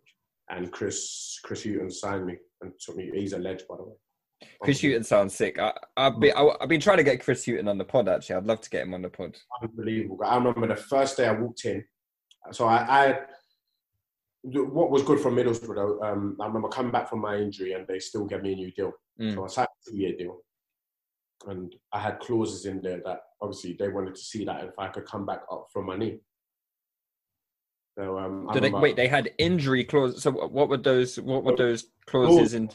and 0.49 0.71
Chris 0.71 1.39
Chris 1.43 1.63
Hughton 1.63 1.89
signed 1.89 2.25
me 2.27 2.37
and 2.61 2.71
took 2.79 2.95
me. 2.95 3.09
He's 3.13 3.33
a 3.33 3.39
ledge, 3.39 3.63
by 3.67 3.77
the 3.77 3.83
way. 3.83 3.93
Chris 4.61 4.81
Hughton 4.81 5.03
sounds 5.03 5.33
sick. 5.33 5.57
I, 5.57 5.73
I've 5.97 6.19
been, 6.19 6.33
I, 6.37 6.47
I've 6.61 6.69
been 6.69 6.79
trying 6.79 6.97
to 6.97 7.03
get 7.03 7.23
Chris 7.23 7.43
Hughton 7.43 7.67
on 7.67 7.79
the 7.79 7.85
pod 7.85 8.07
actually. 8.07 8.35
I'd 8.35 8.45
love 8.45 8.61
to 8.61 8.69
get 8.69 8.83
him 8.83 8.93
on 8.93 9.01
the 9.01 9.09
pod. 9.09 9.35
unbelievable. 9.63 10.19
I 10.23 10.35
remember 10.37 10.67
the 10.67 10.75
first 10.75 11.17
day 11.17 11.25
I 11.27 11.31
walked 11.31 11.65
in. 11.65 11.83
So 12.51 12.67
I, 12.67 13.07
I 13.07 13.19
what 14.43 14.91
was 14.91 15.03
good 15.03 15.19
from 15.19 15.35
Middlesbrough 15.35 15.75
though, 15.75 16.01
um, 16.01 16.37
I 16.39 16.45
remember 16.45 16.69
coming 16.69 16.91
back 16.91 17.09
from 17.09 17.21
my 17.21 17.37
injury 17.37 17.73
and 17.73 17.85
they 17.87 17.99
still 17.99 18.25
gave 18.25 18.41
me 18.41 18.53
a 18.53 18.55
new 18.55 18.71
deal. 18.71 18.93
Mm. 19.19 19.33
So 19.33 19.43
I 19.43 19.47
signed 19.47 19.67
a 19.67 19.89
two-year 19.89 20.15
deal, 20.17 20.37
and 21.47 21.75
I 21.91 21.99
had 21.99 22.19
clauses 22.19 22.65
in 22.65 22.81
there 22.81 23.01
that 23.05 23.21
obviously 23.41 23.75
they 23.77 23.89
wanted 23.89 24.15
to 24.15 24.21
see 24.21 24.45
that 24.45 24.63
if 24.63 24.77
I 24.77 24.87
could 24.87 25.05
come 25.05 25.25
back 25.25 25.41
up 25.51 25.67
from 25.73 25.87
my 25.87 25.97
knee. 25.97 26.19
So 27.97 28.17
um, 28.19 28.47
I 28.49 28.53
Did 28.53 28.63
they, 28.63 28.69
wait, 28.69 28.95
they 28.95 29.07
had 29.07 29.31
injury 29.39 29.83
clauses. 29.83 30.21
So 30.21 30.31
what 30.31 30.69
were 30.69 30.77
those? 30.77 31.19
What 31.19 31.43
were 31.43 31.55
those 31.55 31.87
clauses 32.05 32.53
in? 32.53 32.69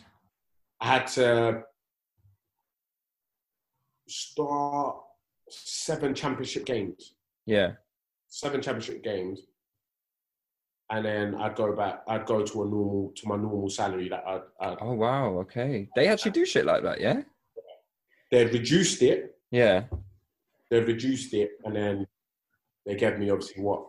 I 0.80 0.86
had 0.86 1.06
to 1.08 1.62
start 4.08 4.96
seven 5.48 6.12
championship 6.12 6.64
games. 6.66 7.14
Yeah. 7.46 7.72
seven 8.32 8.62
championship 8.62 9.04
games, 9.04 9.42
and 10.92 11.04
then 11.06 11.34
I'd 11.34 11.56
go 11.56 11.74
back. 11.74 12.02
I'd 12.06 12.26
go 12.26 12.44
to 12.44 12.62
a 12.62 12.66
normal 12.66 13.12
to 13.16 13.26
my 13.26 13.36
normal 13.36 13.70
salary 13.70 14.10
that 14.10 14.22
I'd. 14.26 14.42
I'd 14.60 14.76
Oh 14.80 14.92
wow. 14.92 15.38
Okay. 15.40 15.88
They 15.96 16.06
actually 16.06 16.32
do 16.32 16.44
shit 16.44 16.66
like 16.66 16.82
that. 16.82 17.00
Yeah. 17.00 17.22
they'd 18.30 18.52
reduced 18.52 19.02
it. 19.02 19.34
Yeah. 19.50 19.84
They'd 20.70 20.86
reduced 20.86 21.32
it, 21.34 21.52
and 21.64 21.74
then 21.74 22.06
they 22.86 22.94
gave 22.94 23.18
me 23.18 23.30
obviously 23.30 23.62
what 23.62 23.86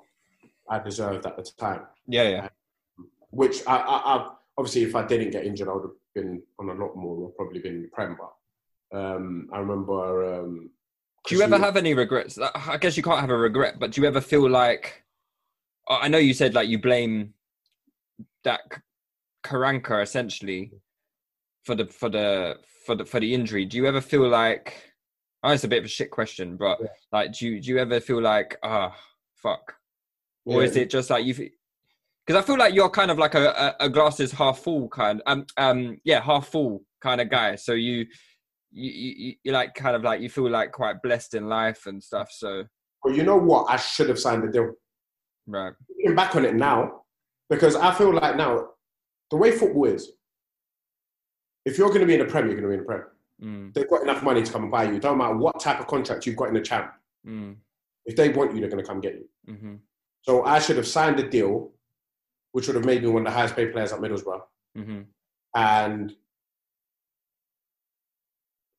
I 0.69 0.79
deserved 0.79 1.25
at 1.25 1.35
the 1.35 1.43
time. 1.57 1.81
Yeah. 2.07 2.29
Yeah. 2.29 2.47
Which 3.31 3.67
I, 3.67 3.77
I, 3.77 4.15
I 4.15 4.29
obviously, 4.57 4.83
if 4.83 4.95
I 4.95 5.05
didn't 5.05 5.31
get 5.31 5.45
injured, 5.45 5.67
I 5.67 5.73
would 5.73 5.83
have 5.83 5.91
been 6.15 6.41
on 6.57 6.69
a 6.69 6.73
lot 6.73 6.95
more. 6.95 7.27
I've 7.27 7.35
probably 7.35 7.59
been 7.59 7.75
in 7.75 7.81
the 7.83 7.87
Prem, 7.89 8.17
but 8.17 8.97
um, 8.97 9.49
I 9.51 9.59
remember. 9.59 10.39
Um, 10.39 10.69
Do 11.27 11.35
you 11.35 11.41
ever 11.41 11.57
have 11.57 11.75
any 11.75 11.93
regrets? 11.93 12.39
I 12.39 12.77
guess 12.77 12.95
you 12.95 13.03
can't 13.03 13.19
have 13.19 13.29
a 13.29 13.37
regret, 13.37 13.77
but 13.77 13.91
do 13.91 14.01
you 14.01 14.07
ever 14.07 14.21
feel 14.21 14.49
like? 14.49 15.02
I 15.87 16.07
know 16.07 16.17
you 16.17 16.33
said 16.33 16.53
like 16.53 16.69
you 16.69 16.79
blame 16.79 17.33
that 18.43 18.61
Karanka 19.45 20.01
essentially 20.01 20.71
for 21.63 21.75
the 21.75 21.85
for 21.87 22.09
the 22.09 22.57
for 22.85 22.95
the 22.95 23.05
for 23.05 23.19
the 23.19 23.33
injury. 23.33 23.65
Do 23.65 23.77
you 23.77 23.85
ever 23.87 24.01
feel 24.01 24.27
like? 24.27 24.91
Oh, 25.45 25.51
it's 25.51 25.65
a 25.65 25.67
bit 25.67 25.79
of 25.79 25.85
a 25.85 25.89
shit 25.89 26.09
question, 26.09 26.55
but 26.55 26.79
like, 27.11 27.33
do 27.33 27.45
you 27.45 27.59
do 27.61 27.69
you 27.69 27.77
ever 27.77 27.99
feel 27.99 28.21
like 28.21 28.57
ah 28.63 28.95
fuck, 29.35 29.75
or 30.45 30.61
Yeah. 30.61 30.69
is 30.69 30.75
it 30.77 30.89
just 30.89 31.09
like 31.09 31.25
you? 31.25 31.33
Because 32.25 32.41
I 32.41 32.45
feel 32.45 32.57
like 32.57 32.73
you're 32.73 32.89
kind 32.89 33.11
of 33.11 33.17
like 33.17 33.35
a, 33.35 33.49
a, 33.49 33.85
a 33.85 33.89
glasses 33.89 34.31
half 34.31 34.59
full 34.59 34.87
kind, 34.87 35.21
um 35.25 35.45
um 35.57 35.97
yeah 36.05 36.21
half 36.21 36.47
full 36.47 36.85
kind 37.01 37.19
of 37.19 37.29
guy. 37.29 37.55
So 37.57 37.73
you 37.73 38.05
you 38.71 38.91
you 38.91 39.33
you 39.43 39.51
like 39.51 39.75
kind 39.75 39.97
of 39.97 40.03
like 40.03 40.21
you 40.21 40.29
feel 40.29 40.49
like 40.49 40.71
quite 40.71 41.01
blessed 41.01 41.33
in 41.33 41.47
life 41.49 41.87
and 41.87 42.01
stuff. 42.01 42.29
So 42.31 42.63
Well, 43.03 43.13
you 43.13 43.23
know 43.23 43.35
what? 43.37 43.65
I 43.69 43.75
should 43.75 44.07
have 44.07 44.19
signed 44.19 44.43
the 44.43 44.51
deal. 44.51 44.71
Right, 45.47 45.73
Looking 45.89 46.15
back 46.15 46.35
on 46.35 46.45
it 46.45 46.55
now, 46.55 47.01
because 47.49 47.75
I 47.75 47.93
feel 47.93 48.13
like 48.13 48.35
now, 48.35 48.69
the 49.31 49.37
way 49.37 49.51
football 49.51 49.85
is, 49.85 50.11
if 51.65 51.77
you're 51.77 51.89
going 51.89 52.01
to 52.01 52.05
be 52.07 52.13
in 52.13 52.19
the 52.19 52.25
Prem, 52.25 52.45
you're 52.47 52.59
going 52.59 52.63
to 52.63 52.69
be 52.69 52.73
in 52.75 52.79
the 52.81 52.85
Prem. 52.85 53.03
mm, 53.41 53.73
They've 53.73 53.89
got 53.89 54.03
enough 54.03 54.21
money 54.23 54.43
to 54.43 54.51
come 54.51 54.63
and 54.63 54.71
buy 54.71 54.83
you. 54.83 54.99
Don't 54.99 55.17
matter 55.17 55.35
what 55.35 55.59
type 55.59 55.79
of 55.79 55.87
contract 55.87 56.25
you've 56.25 56.35
got 56.35 56.49
in 56.49 56.53
the 56.53 56.61
champ. 56.61 56.91
mm, 57.25 57.55
If 58.05 58.15
they 58.15 58.29
want 58.29 58.53
you, 58.53 58.59
they're 58.59 58.69
going 58.69 58.83
to 58.83 58.87
come 58.87 58.99
get 59.01 59.15
you. 59.15 59.29
mm-hmm, 59.53 59.75
So 60.23 60.43
I 60.43 60.59
should 60.59 60.77
have 60.77 60.87
signed 60.87 61.19
a 61.19 61.29
deal, 61.29 61.71
which 62.51 62.67
would 62.67 62.75
have 62.75 62.85
made 62.85 63.01
me 63.03 63.09
one 63.09 63.25
of 63.25 63.31
the 63.31 63.37
highest 63.37 63.55
paid 63.55 63.71
players 63.71 63.91
at 63.93 63.99
Middlesbrough, 63.99 64.41
mm-hmm, 64.77 65.01
and 65.55 66.15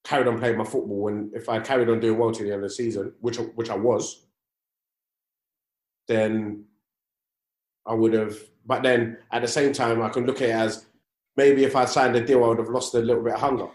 carried 0.04 0.28
on 0.28 0.38
playing 0.38 0.58
my 0.58 0.64
football. 0.64 1.08
And 1.08 1.34
if 1.34 1.48
I 1.48 1.60
carried 1.60 1.88
on 1.88 2.00
doing 2.00 2.18
well 2.18 2.30
to 2.32 2.42
the 2.42 2.52
end 2.52 2.62
of 2.62 2.68
the 2.68 2.74
season, 2.74 3.12
which 3.20 3.38
which 3.54 3.70
I 3.70 3.76
was, 3.76 4.26
then 6.08 6.64
I 7.86 7.94
would 7.94 8.12
have. 8.14 8.36
But 8.66 8.82
then 8.82 9.18
at 9.30 9.42
the 9.42 9.48
same 9.48 9.72
time, 9.72 10.02
I 10.02 10.08
can 10.08 10.26
look 10.26 10.40
at 10.42 10.48
it 10.48 10.52
as 10.54 10.86
maybe 11.36 11.64
if 11.64 11.76
I 11.76 11.84
signed 11.84 12.16
a 12.16 12.24
deal, 12.24 12.44
I 12.44 12.48
would 12.48 12.58
have 12.58 12.68
lost 12.68 12.94
a 12.94 12.98
little 13.00 13.22
bit 13.22 13.34
of 13.34 13.40
hunger. 13.40 13.68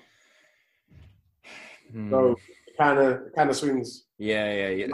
mm. 1.94 2.10
So 2.12 2.36
kind 2.78 3.00
of 3.00 3.22
kind 3.36 3.50
of 3.50 3.56
swings. 3.56 4.06
yeah, 4.18 4.52
yeah, 4.54 4.70
yeah, 4.70 4.88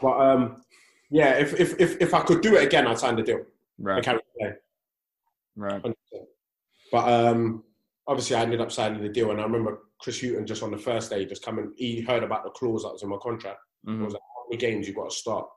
But 0.00 0.20
um, 0.20 0.62
yeah, 1.10 1.34
if, 1.34 1.58
if 1.58 1.80
if 1.80 2.00
if 2.00 2.14
I 2.14 2.20
could 2.22 2.40
do 2.40 2.56
it 2.56 2.64
again, 2.64 2.86
I'd 2.86 2.98
sign 2.98 3.16
the 3.16 3.22
deal. 3.22 3.44
right, 3.78 4.02
carry 4.04 4.18
on 4.18 4.22
playing. 4.38 4.56
right, 5.56 5.82
100%. 5.84 5.94
But 6.90 7.08
um, 7.08 7.64
obviously, 8.06 8.36
I 8.36 8.42
ended 8.42 8.60
up 8.60 8.72
signing 8.72 9.02
the 9.02 9.08
deal, 9.08 9.30
and 9.30 9.40
I 9.40 9.44
remember 9.44 9.80
Chris 10.00 10.20
Hughton 10.20 10.46
just 10.46 10.62
on 10.62 10.70
the 10.70 10.78
first 10.78 11.10
day 11.10 11.24
just 11.26 11.44
coming. 11.44 11.72
He 11.76 12.00
heard 12.02 12.22
about 12.22 12.44
the 12.44 12.50
clause 12.50 12.82
that 12.82 12.92
was 12.92 13.02
in 13.02 13.08
my 13.08 13.18
contract. 13.22 13.58
It 13.86 13.90
mhm, 13.90 14.04
was 14.04 14.14
like, 14.14 14.22
how 14.36 14.44
many 14.48 14.60
games 14.60 14.88
you 14.88 14.94
got 14.94 15.10
to 15.10 15.16
start? 15.16 15.48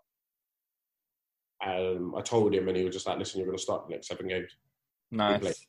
Um, 1.65 2.15
I 2.15 2.21
told 2.21 2.53
him, 2.53 2.67
and 2.67 2.77
he 2.77 2.83
was 2.83 2.93
just 2.93 3.07
like, 3.07 3.17
"Listen, 3.17 3.39
you're 3.39 3.47
going 3.47 3.57
to 3.57 3.63
start 3.63 3.87
the 3.87 3.93
next 3.93 4.07
seven 4.07 4.27
games." 4.27 4.55
nice. 5.11 5.67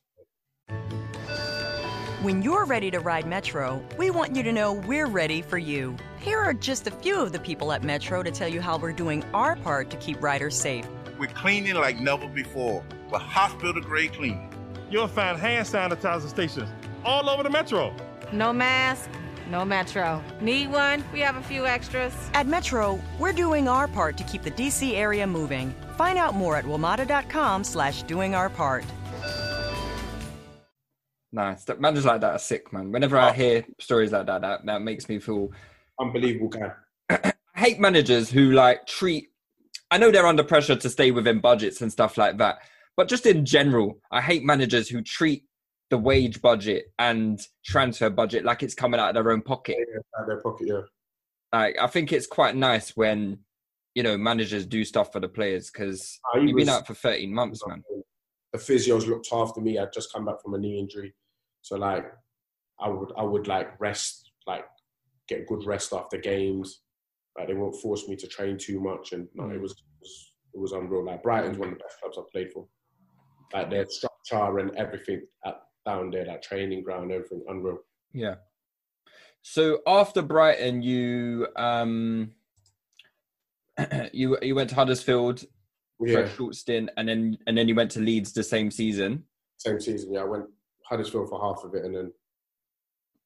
When 2.22 2.42
you're 2.42 2.64
ready 2.64 2.90
to 2.90 2.98
ride 2.98 3.26
Metro, 3.26 3.84
we 3.98 4.10
want 4.10 4.34
you 4.34 4.42
to 4.42 4.52
know 4.52 4.72
we're 4.72 5.06
ready 5.06 5.42
for 5.42 5.58
you. 5.58 5.94
Here 6.18 6.38
are 6.38 6.54
just 6.54 6.86
a 6.86 6.90
few 6.90 7.20
of 7.20 7.30
the 7.30 7.38
people 7.38 7.72
at 7.72 7.84
Metro 7.84 8.22
to 8.22 8.30
tell 8.30 8.48
you 8.48 8.60
how 8.60 8.78
we're 8.78 8.92
doing 8.92 9.22
our 9.32 9.54
part 9.54 9.90
to 9.90 9.96
keep 9.98 10.20
riders 10.22 10.58
safe. 10.58 10.88
We're 11.18 11.28
cleaning 11.28 11.74
like 11.74 12.00
never 12.00 12.26
before 12.26 12.82
with 13.12 13.22
hospital 13.22 13.80
grade 13.80 14.14
cleaning. 14.14 14.52
You'll 14.90 15.08
find 15.08 15.38
hand 15.38 15.66
sanitizer 15.66 16.28
stations 16.28 16.68
all 17.04 17.28
over 17.28 17.42
the 17.42 17.50
metro. 17.50 17.94
No 18.32 18.52
mask, 18.52 19.08
no 19.48 19.64
Metro. 19.64 20.22
Need 20.40 20.70
one? 20.70 21.04
We 21.12 21.20
have 21.20 21.36
a 21.36 21.42
few 21.42 21.66
extras. 21.66 22.14
At 22.34 22.46
Metro, 22.46 23.00
we're 23.18 23.32
doing 23.32 23.68
our 23.68 23.88
part 23.88 24.16
to 24.18 24.24
keep 24.24 24.42
the 24.42 24.50
DC 24.50 24.94
area 24.94 25.26
moving. 25.26 25.74
Find 25.96 26.18
out 26.18 26.34
more 26.34 26.56
at 26.56 26.64
WMATA.com 26.64 27.64
slash 27.64 28.02
doing 28.02 28.34
our 28.34 28.50
part. 28.50 28.84
Nice. 31.32 31.64
That 31.64 31.80
managers 31.80 32.06
like 32.06 32.20
that 32.22 32.32
are 32.32 32.38
sick, 32.38 32.72
man. 32.72 32.92
Whenever 32.92 33.18
I 33.18 33.30
oh. 33.30 33.32
hear 33.32 33.66
stories 33.78 34.12
like 34.12 34.26
that, 34.26 34.40
that 34.42 34.64
that 34.64 34.82
makes 34.82 35.08
me 35.08 35.18
feel. 35.18 35.50
Unbelievable 36.00 36.48
guy. 36.48 36.72
I 37.10 37.32
hate 37.54 37.80
managers 37.80 38.30
who 38.30 38.52
like 38.52 38.86
treat. 38.86 39.28
I 39.90 39.98
know 39.98 40.10
they're 40.10 40.26
under 40.26 40.44
pressure 40.44 40.76
to 40.76 40.90
stay 40.90 41.10
within 41.10 41.40
budgets 41.40 41.80
and 41.80 41.92
stuff 41.92 42.18
like 42.18 42.38
that, 42.38 42.58
but 42.96 43.08
just 43.08 43.26
in 43.26 43.44
general, 43.44 44.00
I 44.10 44.20
hate 44.20 44.44
managers 44.44 44.88
who 44.88 45.02
treat 45.02 45.44
the 45.90 45.98
wage 45.98 46.42
budget 46.42 46.86
and 46.98 47.40
transfer 47.64 48.10
budget 48.10 48.44
like 48.44 48.62
it's 48.62 48.74
coming 48.74 48.98
out 48.98 49.10
of 49.10 49.14
their 49.14 49.32
own 49.32 49.42
pocket. 49.42 49.76
Out 50.18 50.22
of 50.22 50.26
their 50.28 50.40
pocket, 50.40 50.68
yeah. 50.68 50.80
Like 51.52 51.76
I 51.80 51.86
think 51.86 52.12
it's 52.12 52.26
quite 52.26 52.56
nice 52.56 52.96
when 52.96 53.38
you 53.94 54.02
know 54.02 54.18
managers 54.18 54.66
do 54.66 54.84
stuff 54.84 55.12
for 55.12 55.20
the 55.20 55.28
players 55.28 55.70
because 55.70 56.18
you've 56.34 56.56
been 56.56 56.68
out 56.68 56.86
for 56.86 56.94
13 56.94 57.32
months, 57.32 57.62
man. 57.66 57.82
The 58.52 58.58
physios 58.58 59.06
looked 59.06 59.28
after 59.32 59.60
me. 59.60 59.78
I'd 59.78 59.92
just 59.92 60.12
come 60.12 60.24
back 60.24 60.42
from 60.42 60.54
a 60.54 60.58
knee 60.58 60.78
injury, 60.78 61.14
so 61.62 61.76
like, 61.76 62.04
I 62.80 62.88
would 62.88 63.12
I 63.16 63.22
would 63.22 63.46
like 63.46 63.80
rest, 63.80 64.30
like 64.46 64.64
get 65.28 65.46
good 65.46 65.64
rest 65.66 65.92
after 65.92 66.18
games. 66.18 66.82
Like 67.38 67.48
they 67.48 67.54
won't 67.54 67.76
force 67.76 68.08
me 68.08 68.16
to 68.16 68.26
train 68.26 68.58
too 68.58 68.80
much, 68.80 69.12
and 69.12 69.28
no, 69.34 69.44
it 69.44 69.58
mm. 69.58 69.62
was 69.62 69.72
it 69.72 69.84
was, 70.00 70.32
it 70.54 70.60
was 70.60 70.72
unreal. 70.72 71.04
Like 71.04 71.22
Brighton's 71.22 71.58
one 71.58 71.68
of 71.68 71.74
the 71.74 71.84
best 71.84 72.00
clubs 72.00 72.18
I've 72.18 72.30
played 72.30 72.50
for. 72.52 72.66
Like 73.52 73.70
their 73.70 73.86
structure 73.86 74.58
and 74.58 74.74
everything 74.76 75.22
at, 75.44 75.60
down 75.86 76.10
there, 76.10 76.24
that 76.26 76.42
training 76.42 76.82
ground, 76.82 77.12
everything 77.12 77.42
unreal. 77.48 77.78
Yeah. 78.12 78.34
So 79.40 79.78
after 79.86 80.20
Brighton, 80.20 80.82
you 80.82 81.46
um 81.56 82.32
you 84.12 84.36
you 84.42 84.54
went 84.54 84.68
to 84.70 84.74
Huddersfield 84.74 85.44
for 85.98 86.08
Yeah, 86.08 86.18
a 86.20 86.28
short 86.30 86.54
stint, 86.56 86.90
and 86.96 87.08
then 87.08 87.38
and 87.46 87.56
then 87.56 87.68
you 87.68 87.74
went 87.74 87.90
to 87.92 88.00
Leeds 88.00 88.32
the 88.32 88.42
same 88.42 88.70
season. 88.70 89.24
same 89.56 89.80
season. 89.80 90.12
Yeah, 90.12 90.20
I 90.22 90.24
went 90.24 90.46
Huddersfield 90.84 91.28
for 91.30 91.40
half 91.40 91.64
of 91.64 91.74
it, 91.74 91.84
and 91.84 91.94
then 91.94 92.12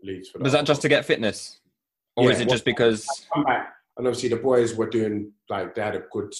Leeds 0.02 0.28
for 0.28 0.38
the 0.38 0.44
Was 0.44 0.52
that 0.52 0.66
just 0.66 0.82
to 0.82 0.88
get 0.88 1.04
fitness, 1.06 1.60
or 2.16 2.24
Yeah, 2.28 2.34
is 2.34 2.40
it 2.40 2.46
well, 2.48 2.54
just 2.54 2.64
because? 2.66 3.26
and 3.34 4.06
obviously 4.06 4.28
the 4.28 4.36
boys 4.36 4.74
were 4.74 4.88
doing 4.88 5.32
like 5.48 5.74
they 5.74 5.82
had 5.82 5.96
a 5.96 6.04
good 6.12 6.32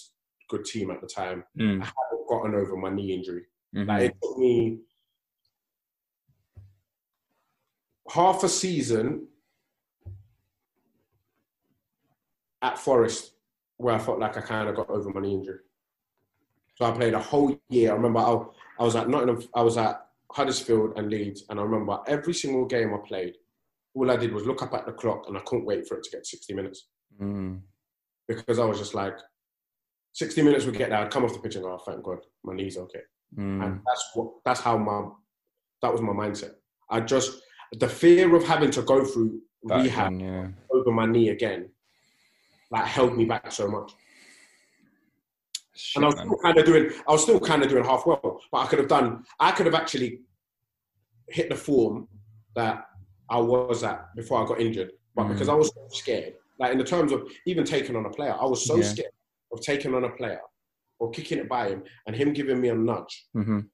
good 0.51 0.64
team 0.66 0.91
at 0.91 1.01
the 1.01 1.07
time. 1.07 1.43
Mm, 1.59 1.81
I 1.83 1.85
hadn't 1.87 2.29
gotten 2.29 2.55
over 2.55 2.77
my 2.77 2.91
knee 2.91 3.14
injury. 3.14 3.45
mhm, 3.75 3.87
Like 3.89 4.03
it 4.11 4.16
took 4.23 4.37
me 4.39 4.81
half 8.13 8.43
a 8.43 8.49
season 8.49 9.27
at 12.63 12.79
Forest 12.79 13.33
where 13.77 13.95
I 13.95 13.99
felt 13.99 14.19
like 14.19 14.37
I 14.37 14.41
kind 14.41 14.69
of 14.69 14.77
got 14.77 14.91
over 14.91 15.11
my 15.11 15.21
knee 15.21 15.35
injury. 15.35 15.61
So 16.75 16.85
I 16.85 16.91
played 16.93 17.15
a 17.15 17.21
whole 17.21 17.59
year. 17.69 17.93
I 17.93 17.95
remember 17.95 18.21
I, 18.21 18.45
I 18.79 18.85
was 18.85 18.97
at 18.97 19.09
Nottingham, 19.09 19.43
I 19.55 19.63
was 19.63 19.77
at 19.77 20.07
Huddersfield 20.33 20.95
and 20.97 21.11
Leeds, 21.11 21.45
and 21.49 21.59
I 21.59 21.63
remember 21.63 21.99
every 22.07 22.35
single 22.35 22.67
game 22.67 22.93
I 22.93 22.99
played, 23.07 23.35
all 23.95 24.11
I 24.11 24.17
did 24.17 24.33
was 24.33 24.45
look 24.45 24.63
up 24.63 24.75
at 24.75 24.87
the 24.87 24.93
clock 24.93 25.25
and 25.29 25.37
I 25.37 25.41
couldn't 25.41 25.65
wait 25.65 25.87
for 25.87 25.97
it 25.97 26.05
to 26.05 26.11
get 26.11 26.27
60 26.27 26.55
minutes 26.55 26.89
mm, 27.21 27.61
because 28.29 28.59
I 28.59 28.65
was 28.65 28.79
just 28.79 28.95
like, 28.95 29.19
60 30.13 30.43
minutes 30.43 30.65
would 30.65 30.77
get 30.77 30.91
there, 30.91 30.99
I'd 30.99 31.11
come 31.11 31.25
off 31.25 31.33
the 31.33 31.39
pitch 31.39 31.57
and 31.57 31.65
go, 31.65 31.73
oh, 31.73 31.79
thank 31.91 32.03
God, 32.03 32.19
my 32.45 32.55
knee's 32.55 32.77
okay. 32.77 33.03
mm. 33.37 33.65
And 33.65 33.81
that's 33.87 34.11
what 34.15 34.33
that's 34.45 34.61
how 34.61 34.77
my 34.77 35.09
that 35.83 35.93
was 35.93 36.03
my 36.03 36.13
mindset. 36.13 36.53
I 36.91 37.01
just 37.01 37.41
the 37.79 37.89
fear 37.89 38.35
of 38.35 38.45
having 38.45 38.71
to 38.73 38.83
go 38.83 39.05
through 39.05 39.41
Back 39.64 39.83
rehab 39.85 40.12
yeah. 40.21 40.49
over 40.73 40.91
my 40.91 41.07
knee 41.07 41.29
again, 41.29 41.68
like 42.71 42.85
held 42.87 43.16
me 43.16 43.25
back 43.27 43.53
so 43.53 43.68
much. 43.68 43.93
Shit, 45.75 45.97
and 45.97 46.05
I 46.05 46.09
was 46.09 46.16
man. 46.16 46.27
still 46.27 46.39
kind 46.43 46.59
of 46.59 46.64
doing 46.64 46.91
I 47.09 47.12
was 47.12 47.23
still 47.23 47.41
kind 47.41 47.62
of 47.62 47.68
doing 47.68 47.85
half 47.85 48.05
well, 48.07 48.41
but 48.51 48.59
I 48.59 48.66
could 48.66 48.79
have 48.79 48.89
done 48.89 49.25
I 49.39 49.53
could 49.53 49.66
have 49.66 49.75
actually 49.75 50.21
hit 51.29 51.49
the 51.49 51.57
form 51.57 52.09
that 52.57 52.85
I 53.29 53.39
was 53.39 53.85
at 53.85 54.14
before 54.16 54.43
I 54.43 54.47
got 54.49 54.61
injured. 54.61 54.93
But 55.14 55.27
Mm. 55.27 55.33
because 55.35 55.49
I 55.49 55.55
was 55.55 55.68
so 55.68 55.87
scared, 55.91 56.35
like 56.59 56.73
in 56.73 56.79
the 56.79 56.85
terms 56.85 57.12
of 57.12 57.31
even 57.47 57.64
taking 57.64 57.97
on 57.97 58.07
a 58.07 58.11
player, 58.11 58.35
I 58.39 58.45
was 58.47 58.66
so 58.66 58.77
Yeah. 58.77 58.83
scared 58.83 59.12
of 59.53 59.61
taking 59.61 59.95
on 59.95 60.05
a 60.05 60.11
player 60.11 60.41
or 60.99 61.11
kicking 61.11 61.39
it 61.39 61.49
by 61.49 61.68
him 61.68 61.85
and 62.07 62.16
him 62.16 62.33
giving 62.33 62.61
me 62.61 62.68
a 62.68 62.75
nudge 62.75 63.27
Mhm, 63.35 63.68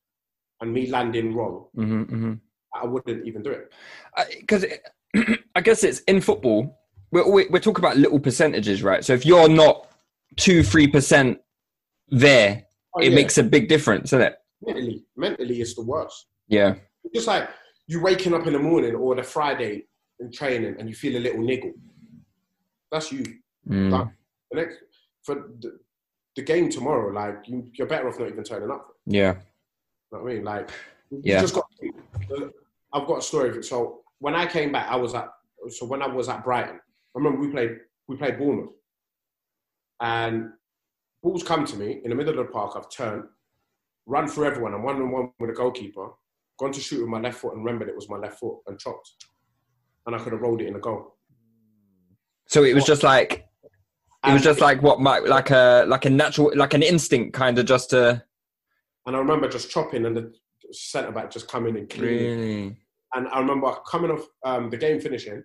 and 0.61 0.73
me 0.73 0.87
landing 0.91 1.35
wrong. 1.35 1.69
mhm, 1.77 2.07
mhm. 2.11 2.41
I 2.75 2.85
wouldn't 2.87 3.27
even 3.27 3.43
do 3.43 3.51
it. 3.51 3.73
because 4.41 4.65
I 5.55 5.61
guess 5.61 5.83
it's 5.85 6.01
in 6.01 6.21
football. 6.21 6.79
We're 7.13 7.31
we- 7.31 7.47
we're 7.49 7.61
talking 7.61 7.85
about 7.85 7.97
little 7.97 8.21
percentages, 8.21 8.83
right? 8.83 9.05
So 9.05 9.15
if 9.15 9.25
you're 9.25 9.49
not 9.49 9.89
two 10.37 10.63
three 10.63 10.87
percent 10.87 11.39
there, 12.09 12.65
Oh, 12.95 13.01
it 13.01 13.11
yeah. 13.11 13.15
makes 13.15 13.37
a 13.39 13.43
big 13.43 13.69
difference, 13.69 14.11
doesn't 14.11 14.27
it? 14.27 14.37
mentally, 14.63 15.05
mentally, 15.17 15.61
it's 15.61 15.75
the 15.75 15.83
worst. 15.83 16.27
Yeah, 16.49 16.77
Just 17.15 17.27
like 17.27 17.49
you 17.89 18.01
waking 18.01 18.33
up 18.35 18.47
in 18.47 18.53
the 18.55 18.59
morning 18.59 18.95
or 18.95 19.15
the 19.15 19.23
Friday 19.23 19.85
in 20.21 20.33
training 20.33 20.77
and 20.79 20.89
you 20.89 20.95
feel 20.95 21.17
a 21.17 21.21
little 21.21 21.41
niggle. 21.43 21.73
That's 22.91 23.13
you. 23.13 23.25
Mm. 23.69 24.11
The 24.51 24.57
next 24.61 24.79
for 25.25 25.35
the, 25.61 25.79
the 26.37 26.43
game 26.43 26.71
tomorrow, 26.71 27.13
like 27.13 27.47
you, 27.47 27.69
you're 27.75 27.87
better 27.87 28.09
off 28.09 28.19
not 28.19 28.29
even 28.29 28.45
turning 28.45 28.71
up. 28.71 28.89
yeah, 29.07 29.33
You 29.33 30.19
know 30.19 30.23
what 30.25 30.31
I 30.31 30.35
mean? 30.35 30.45
Like 30.45 30.71
you 31.11 31.21
Yeah. 31.25 31.41
just 31.43 31.55
got. 31.55 31.66
I've 32.93 33.07
got 33.07 33.19
a 33.19 33.23
story 33.23 33.51
of 33.51 33.57
it. 33.57 33.65
So 33.65 34.01
when 34.19 34.35
I 34.35 34.47
came 34.47 34.73
back, 34.73 34.89
I 34.89 34.97
was 34.97 35.15
at 35.15 35.29
so 35.69 35.87
when 35.87 36.03
I 36.03 36.07
was 36.07 36.29
at 36.29 36.45
Brighton, 36.45 36.77
I 36.77 37.19
remember 37.19 37.41
we 37.41 37.49
played 37.49 37.79
we 38.09 38.17
played 38.17 38.39
Bournemouth, 38.39 38.75
and 40.01 40.51
balls 41.23 41.43
come 41.43 41.65
to 41.67 41.77
me 41.77 42.01
in 42.05 42.11
the 42.11 42.17
middle 42.17 42.39
of 42.39 42.47
the 42.47 42.53
park. 42.53 42.75
I've 42.77 42.91
turned, 42.91 43.25
run 44.07 44.29
through 44.29 44.47
everyone. 44.47 44.75
I'm 44.75 44.83
one 44.83 44.97
on 44.97 45.11
one 45.11 45.33
with 45.41 45.51
a 45.51 45.55
goalkeeper, 45.55 46.09
gone 46.59 46.73
to 46.73 46.81
shoot 46.81 47.01
with 47.01 47.09
my 47.09 47.21
left 47.21 47.39
foot 47.39 47.55
and 47.55 47.65
remembered 47.65 47.89
it 47.89 47.97
was 47.97 48.09
my 48.09 48.17
left 48.17 48.39
foot 48.39 48.59
and 48.67 48.79
chopped, 48.79 49.13
and 50.07 50.15
I 50.15 50.19
could 50.19 50.33
have 50.33 50.43
rolled 50.43 50.61
it 50.61 50.69
in 50.69 50.77
a 50.77 50.81
goal. 50.81 51.17
So 52.47 52.63
it 52.63 52.75
was 52.75 52.85
just 52.85 53.03
like 53.03 53.47
it 54.27 54.33
was 54.33 54.43
just 54.43 54.61
like 54.61 54.83
what 54.83 55.01
might 55.01 55.25
like 55.27 55.51
a 55.51 55.85
like 55.87 56.05
a 56.05 56.11
natural 56.11 56.53
like 56.55 56.75
an 56.75 56.83
instinct 56.83 57.35
kind 57.35 57.59
of 57.59 57.67
just 57.67 57.91
to 57.91 58.23
And 59.07 59.17
I 59.17 59.19
remember 59.19 59.49
just 59.49 59.71
chopping 59.71 60.05
and 60.07 60.17
the 60.17 60.33
centre 60.73 61.13
back 61.13 61.31
just 61.31 61.49
coming 61.49 61.77
and 61.77 61.89
cleaning. 61.89 62.39
really 62.39 62.77
And 63.15 63.29
I 63.29 63.39
remember 63.41 63.73
coming 63.89 64.11
off 64.11 64.27
um, 64.45 64.71
the 64.71 64.77
game 64.77 65.01
finishing, 65.01 65.43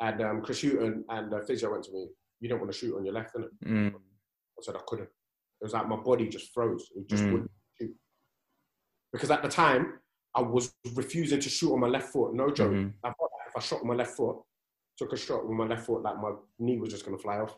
and 0.00 0.20
um, 0.22 0.42
Chris 0.42 0.62
Hughton 0.62 1.04
and 1.08 1.32
uh, 1.32 1.40
Physio 1.46 1.70
went 1.70 1.84
to 1.84 1.92
me, 1.92 2.08
"You 2.40 2.48
don't 2.48 2.60
want 2.60 2.72
to 2.72 2.78
shoot 2.78 2.96
on 2.96 3.04
your 3.04 3.14
left, 3.14 3.34
innit?" 3.34 3.50
Mm. 3.64 3.94
I 3.94 4.60
said 4.62 4.76
I 4.76 4.80
couldn't. 4.86 5.08
It 5.60 5.64
was 5.64 5.72
like 5.74 5.88
my 5.88 5.96
body 5.96 6.28
just 6.28 6.52
froze. 6.52 6.90
It 6.96 7.08
just 7.08 7.22
Mm. 7.24 7.32
wouldn't 7.32 7.50
shoot. 7.80 7.94
Because 9.12 9.30
at 9.30 9.42
the 9.42 9.48
time, 9.48 10.00
I 10.34 10.42
was 10.42 10.74
refusing 10.94 11.40
to 11.40 11.48
shoot 11.48 11.72
on 11.72 11.80
my 11.80 11.86
left 11.88 12.08
foot. 12.12 12.34
No 12.34 12.50
joke. 12.50 12.72
Mhm. 12.72 12.92
I 13.04 13.08
thought 13.10 13.30
if 13.48 13.56
I 13.56 13.60
shot 13.60 13.80
on 13.82 13.86
my 13.86 13.94
left 13.94 14.16
foot, 14.16 14.36
took 14.98 15.12
a 15.12 15.16
shot 15.16 15.46
with 15.46 15.56
my 15.56 15.66
left 15.66 15.86
foot, 15.86 16.02
like 16.02 16.16
my 16.18 16.32
knee 16.58 16.78
was 16.78 16.90
just 16.90 17.04
going 17.04 17.16
to 17.16 17.22
fly 17.22 17.38
off. 17.38 17.56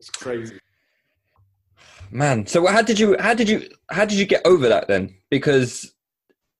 It's 0.00 0.10
crazy. 0.10 0.58
Man, 2.10 2.46
so 2.46 2.66
how 2.66 2.82
did 2.82 2.98
you 2.98 3.16
how 3.18 3.34
did 3.34 3.48
you 3.48 3.68
how 3.90 4.04
did 4.04 4.18
you 4.18 4.26
get 4.26 4.46
over 4.46 4.68
that 4.68 4.88
then? 4.88 5.14
Because 5.30 5.94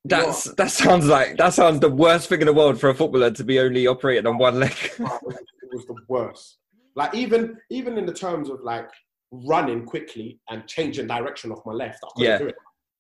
that's 0.05 0.45
that 0.55 0.70
sounds 0.70 1.07
like 1.07 1.36
that 1.38 1.55
sounds 1.55 1.80
the 1.80 1.90
worst 1.90 2.28
thing 2.28 2.40
in 2.40 2.47
the 2.47 2.53
world 2.53 2.78
for 2.78 2.90
a 2.90 2.95
footballer 2.95 3.30
to 3.30 3.45
be 3.45 3.59
only 3.59 3.86
operating 3.86 4.26
on 4.26 4.38
one 4.38 4.61
leg. 4.61 4.76
it 4.99 5.01
was 5.01 5.86
the 5.86 5.97
worst. 6.09 6.59
Like 6.95 7.14
even 7.14 7.57
even 7.70 7.97
in 7.99 8.07
the 8.07 8.12
terms 8.12 8.51
of 8.51 8.61
like 8.62 8.88
running 9.30 9.84
quickly 9.84 10.40
and 10.51 10.66
changing 10.66 11.07
direction 11.07 11.51
off 11.51 11.64
my 11.66 11.72
left, 11.72 12.01
I 12.05 12.09
couldn't 12.16 12.32
Yeah. 12.32 12.38
do 12.38 12.47
it. 12.49 12.55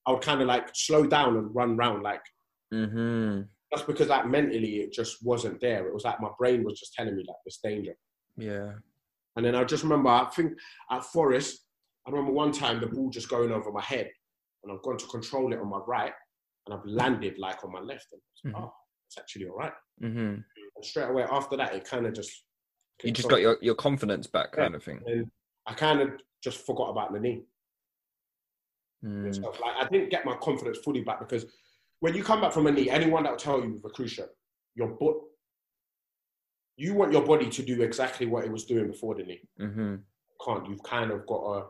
I 0.06 0.12
would 0.12 0.22
kind 0.22 0.40
of 0.40 0.48
like 0.48 0.68
slow 0.74 1.06
down 1.06 1.36
and 1.36 1.54
run 1.54 1.76
round 1.76 2.02
like 2.02 2.22
mm-hmm. 2.72 3.42
that's 3.70 3.84
because 3.84 4.08
like 4.08 4.26
mentally 4.26 4.76
it 4.80 4.92
just 4.92 5.24
wasn't 5.24 5.60
there. 5.60 5.86
It 5.86 5.94
was 5.94 6.04
like 6.04 6.20
my 6.20 6.30
brain 6.38 6.64
was 6.64 6.78
just 6.80 6.94
telling 6.94 7.16
me 7.16 7.24
like 7.26 7.36
this 7.44 7.60
danger. 7.62 7.94
Yeah. 8.36 8.72
And 9.36 9.44
then 9.44 9.54
I 9.54 9.64
just 9.64 9.82
remember 9.82 10.08
I 10.08 10.26
think 10.34 10.52
at 10.90 11.04
Forest, 11.04 11.60
I 12.06 12.10
remember 12.10 12.32
one 12.32 12.52
time 12.52 12.80
the 12.80 12.86
ball 12.86 13.10
just 13.10 13.28
going 13.28 13.50
over 13.50 13.72
my 13.72 13.82
head 13.82 14.10
and 14.62 14.72
I've 14.72 14.82
gone 14.82 14.98
to 14.98 15.06
control 15.06 15.52
it 15.52 15.58
on 15.58 15.68
my 15.68 15.78
right 15.86 16.12
and 16.66 16.74
I've 16.74 16.84
landed 16.86 17.38
like 17.38 17.64
on 17.64 17.72
my 17.72 17.80
left 17.80 18.06
and 18.12 18.20
I 18.20 18.48
was 18.48 18.54
Mhm. 18.54 18.62
oh, 18.64 18.74
it's 19.08 19.18
actually 19.18 19.46
all 19.48 19.56
right. 19.56 19.72
Mm-hmm. 20.02 20.18
And 20.18 20.84
straight 20.84 21.08
away 21.08 21.22
after 21.24 21.56
that 21.56 21.74
it 21.74 21.84
kind 21.84 22.06
of 22.06 22.14
just 22.14 22.44
You 23.02 23.12
just 23.12 23.28
got 23.28 23.40
your, 23.40 23.58
your 23.62 23.74
confidence 23.74 24.26
back 24.26 24.52
kind 24.52 24.74
of 24.74 24.82
thing. 24.82 25.00
and 25.06 25.30
I 25.66 25.74
kind 25.74 26.00
of 26.00 26.10
just 26.42 26.64
forgot 26.66 26.90
about 26.90 27.12
the 27.12 27.20
knee. 27.20 27.42
Mm. 29.04 29.42
Like 29.42 29.76
I 29.76 29.88
didn't 29.90 30.10
get 30.10 30.24
my 30.24 30.36
confidence 30.36 30.78
fully 30.78 31.02
back 31.02 31.20
because 31.20 31.46
when 32.00 32.14
you 32.14 32.22
come 32.22 32.40
back 32.40 32.52
from 32.52 32.66
a 32.66 32.72
knee, 32.72 32.90
anyone 32.90 33.22
that 33.24 33.30
will 33.32 33.38
tell 33.38 33.60
you 33.62 33.80
with 33.82 33.98
a 33.98 34.08
ship, 34.08 34.34
your 34.74 34.88
butt, 34.88 35.16
you 36.76 36.94
want 36.94 37.12
your 37.12 37.24
body 37.24 37.48
to 37.48 37.62
do 37.62 37.82
exactly 37.82 38.26
what 38.26 38.44
it 38.44 38.50
was 38.52 38.64
doing 38.64 38.88
before 38.88 39.14
the 39.14 39.22
knee. 39.22 39.40
Mm-hmm. 39.60 39.96
Can't 40.44 40.68
you've 40.68 40.82
kind 40.82 41.10
of 41.10 41.24
got 41.26 41.40
to 41.54 41.66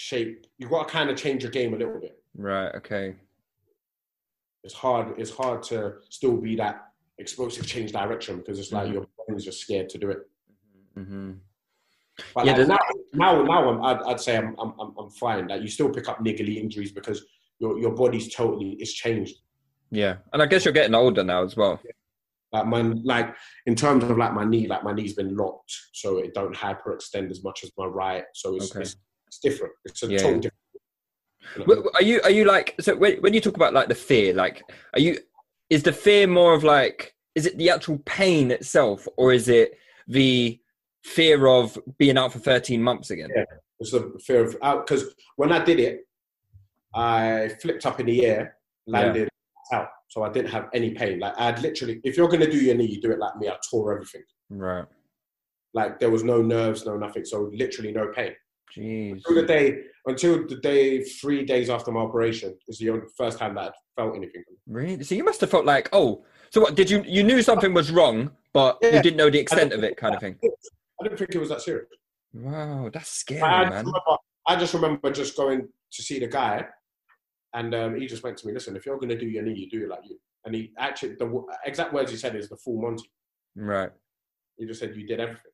shape. 0.00 0.46
You've 0.58 0.70
got 0.70 0.86
to 0.86 0.92
kind 0.92 1.10
of 1.10 1.16
change 1.16 1.42
your 1.42 1.50
game 1.50 1.74
a 1.74 1.76
little 1.76 1.98
bit. 1.98 2.22
Right, 2.36 2.72
okay. 2.76 3.16
It's 4.62 4.74
hard. 4.74 5.18
It's 5.18 5.30
hard 5.32 5.62
to 5.64 5.94
still 6.10 6.36
be 6.36 6.54
that 6.56 6.86
explosive 7.18 7.66
change 7.66 7.90
direction 7.92 8.38
because 8.38 8.58
it's 8.60 8.70
like 8.72 8.88
Mhm. 8.88 8.92
your 8.92 9.06
brain's 9.26 9.44
just 9.44 9.60
scared 9.60 9.88
to 9.88 9.98
do 9.98 10.10
it. 10.10 10.18
Mm-hmm. 10.96 11.32
But 12.34 12.46
Yeah, 12.46 12.56
like 12.58 12.68
now, 12.68 12.78
now, 13.14 13.42
now 13.42 13.68
I'm, 13.70 13.82
I'd, 13.84 14.02
I'd 14.02 14.20
say 14.20 14.36
I'm, 14.36 14.54
I'm, 14.60 14.72
I'm- 14.78 14.94
I'm 14.98 15.10
fine. 15.10 15.48
That 15.48 15.62
you 15.62 15.68
still 15.68 15.90
pick 15.90 16.08
up 16.08 16.18
niggly 16.20 16.56
injuries 16.58 16.92
because 16.92 17.24
your, 17.58 17.78
your 17.80 17.94
body's 17.94 18.32
totally 18.32 18.72
it's 18.78 18.92
changed. 18.92 19.36
Yeah. 19.90 20.16
And 20.32 20.40
I 20.42 20.46
guess 20.46 20.64
you're 20.64 20.74
getting 20.74 20.94
older 20.94 21.24
now 21.24 21.42
as 21.44 21.56
well. 21.56 21.80
Like 22.52 22.66
my 22.66 22.80
like 22.82 23.34
in 23.66 23.74
terms 23.74 24.04
of 24.04 24.16
like 24.18 24.34
my 24.34 24.44
knee, 24.44 24.66
like 24.68 24.84
my 24.84 24.92
knee's 24.92 25.14
been 25.14 25.36
locked, 25.36 25.72
so 25.92 26.18
it 26.18 26.34
don't 26.34 26.54
hyperextend 26.54 27.30
as 27.30 27.42
much 27.44 27.62
as 27.64 27.70
my 27.78 27.86
right. 27.86 28.24
So 28.34 28.56
it's 28.56 28.70
Okay. 28.72 28.82
it's, 28.82 28.96
it's 29.30 29.38
different. 29.38 29.72
It's 29.84 30.02
a 30.02 30.08
Yeah. 30.08 30.18
total 30.18 30.40
different. 30.40 31.94
Are 31.94 32.02
you 32.02 32.20
are 32.22 32.30
you 32.30 32.44
like 32.44 32.74
so 32.80 32.96
when, 32.96 33.18
when 33.22 33.32
you 33.32 33.40
talk 33.40 33.54
about 33.56 33.72
like 33.72 33.88
the 33.88 33.94
fear, 33.94 34.34
like 34.34 34.62
are 34.94 35.00
you 35.00 35.18
is 35.70 35.84
the 35.84 35.92
fear 35.92 36.26
more 36.26 36.52
of 36.52 36.64
like 36.64 37.14
is 37.36 37.46
it 37.46 37.56
the 37.56 37.70
actual 37.70 37.98
pain 38.04 38.50
itself 38.50 39.06
or 39.16 39.32
is 39.32 39.48
it 39.48 39.78
the 40.08 40.58
fear 41.04 41.46
of 41.46 41.78
being 41.96 42.18
out 42.18 42.32
for 42.32 42.40
13 42.40 42.82
months 42.82 43.10
again? 43.10 43.30
Yeah. 43.34 43.44
It's 43.78 43.92
the 43.92 44.18
fear 44.26 44.44
of 44.44 44.56
out 44.62 44.84
because 44.86 45.14
when 45.36 45.52
I 45.52 45.62
did 45.64 45.78
it, 45.78 46.00
I 46.94 47.50
flipped 47.62 47.86
up 47.86 48.00
in 48.00 48.06
the 48.06 48.26
air, 48.26 48.56
landed 48.88 49.28
out, 49.72 49.88
so 50.08 50.24
I 50.24 50.30
didn't 50.30 50.50
have 50.50 50.68
any 50.74 50.90
pain. 50.90 51.20
Like 51.20 51.34
I'd 51.38 51.62
literally, 51.62 52.00
if 52.02 52.16
you're 52.16 52.28
gonna 52.28 52.50
do 52.50 52.58
your 52.58 52.74
knee, 52.74 52.86
you 52.86 53.00
do 53.00 53.12
it 53.12 53.20
like 53.20 53.36
me. 53.36 53.48
I 53.48 53.56
tore 53.70 53.92
everything. 53.94 54.24
Right. 54.50 54.84
Like 55.72 56.00
there 56.00 56.10
was 56.10 56.24
no 56.24 56.42
nerves, 56.42 56.84
no 56.84 56.96
nothing. 56.96 57.24
So 57.24 57.50
literally 57.54 57.92
no 57.92 58.08
pain. 58.08 58.34
Jeez. 58.76 59.12
Until 59.12 59.34
the 59.34 59.46
day, 59.46 59.78
until 60.06 60.46
the 60.46 60.56
day, 60.56 61.02
three 61.02 61.44
days 61.44 61.70
after 61.70 61.90
my 61.90 62.00
operation, 62.00 62.56
is 62.68 62.78
the 62.78 63.02
first 63.16 63.38
time 63.38 63.54
that 63.56 63.68
I 63.68 64.00
felt 64.00 64.16
anything. 64.16 64.44
Really? 64.66 65.02
So 65.04 65.14
you 65.14 65.24
must 65.24 65.40
have 65.40 65.50
felt 65.50 65.66
like, 65.66 65.88
oh, 65.92 66.24
so 66.50 66.60
what? 66.60 66.74
Did 66.74 66.90
you 66.90 67.02
you 67.06 67.22
knew 67.22 67.42
something 67.42 67.74
was 67.74 67.90
wrong, 67.90 68.30
but 68.52 68.78
you 68.82 69.02
didn't 69.02 69.16
know 69.16 69.30
the 69.30 69.38
extent 69.38 69.72
of 69.72 69.82
it, 69.84 69.96
kind 69.96 70.14
of 70.14 70.20
thing? 70.20 70.36
I 70.42 71.04
didn't 71.04 71.18
think 71.18 71.34
it 71.34 71.38
was 71.38 71.48
that 71.48 71.62
serious. 71.62 71.86
Wow, 72.32 72.90
that's 72.92 73.10
scary, 73.10 73.42
I, 73.42 73.64
just 73.64 73.72
man. 73.72 73.84
remember, 73.86 74.16
I 74.46 74.56
just 74.56 74.74
remember 74.74 75.10
just 75.10 75.36
going 75.36 75.68
to 75.92 76.02
see 76.02 76.20
the 76.20 76.28
guy, 76.28 76.64
and 77.54 77.74
um, 77.74 78.00
he 78.00 78.06
just 78.06 78.22
went 78.22 78.36
to 78.38 78.46
me, 78.46 78.52
"Listen, 78.52 78.76
if 78.76 78.86
you're 78.86 78.98
going 78.98 79.08
to 79.08 79.18
do 79.18 79.26
your 79.26 79.42
knee, 79.42 79.54
you 79.54 79.70
do 79.70 79.84
it 79.84 79.90
like 79.90 80.04
you." 80.04 80.18
And 80.44 80.54
he 80.54 80.72
actually, 80.78 81.16
the 81.16 81.42
exact 81.66 81.92
words 81.92 82.10
he 82.10 82.16
said 82.16 82.36
is 82.36 82.48
the 82.48 82.56
full 82.56 82.80
Monty. 82.80 83.10
Right. 83.56 83.90
He 84.56 84.66
just 84.66 84.80
said, 84.80 84.94
"You 84.94 85.06
did 85.06 85.20
everything." 85.20 85.52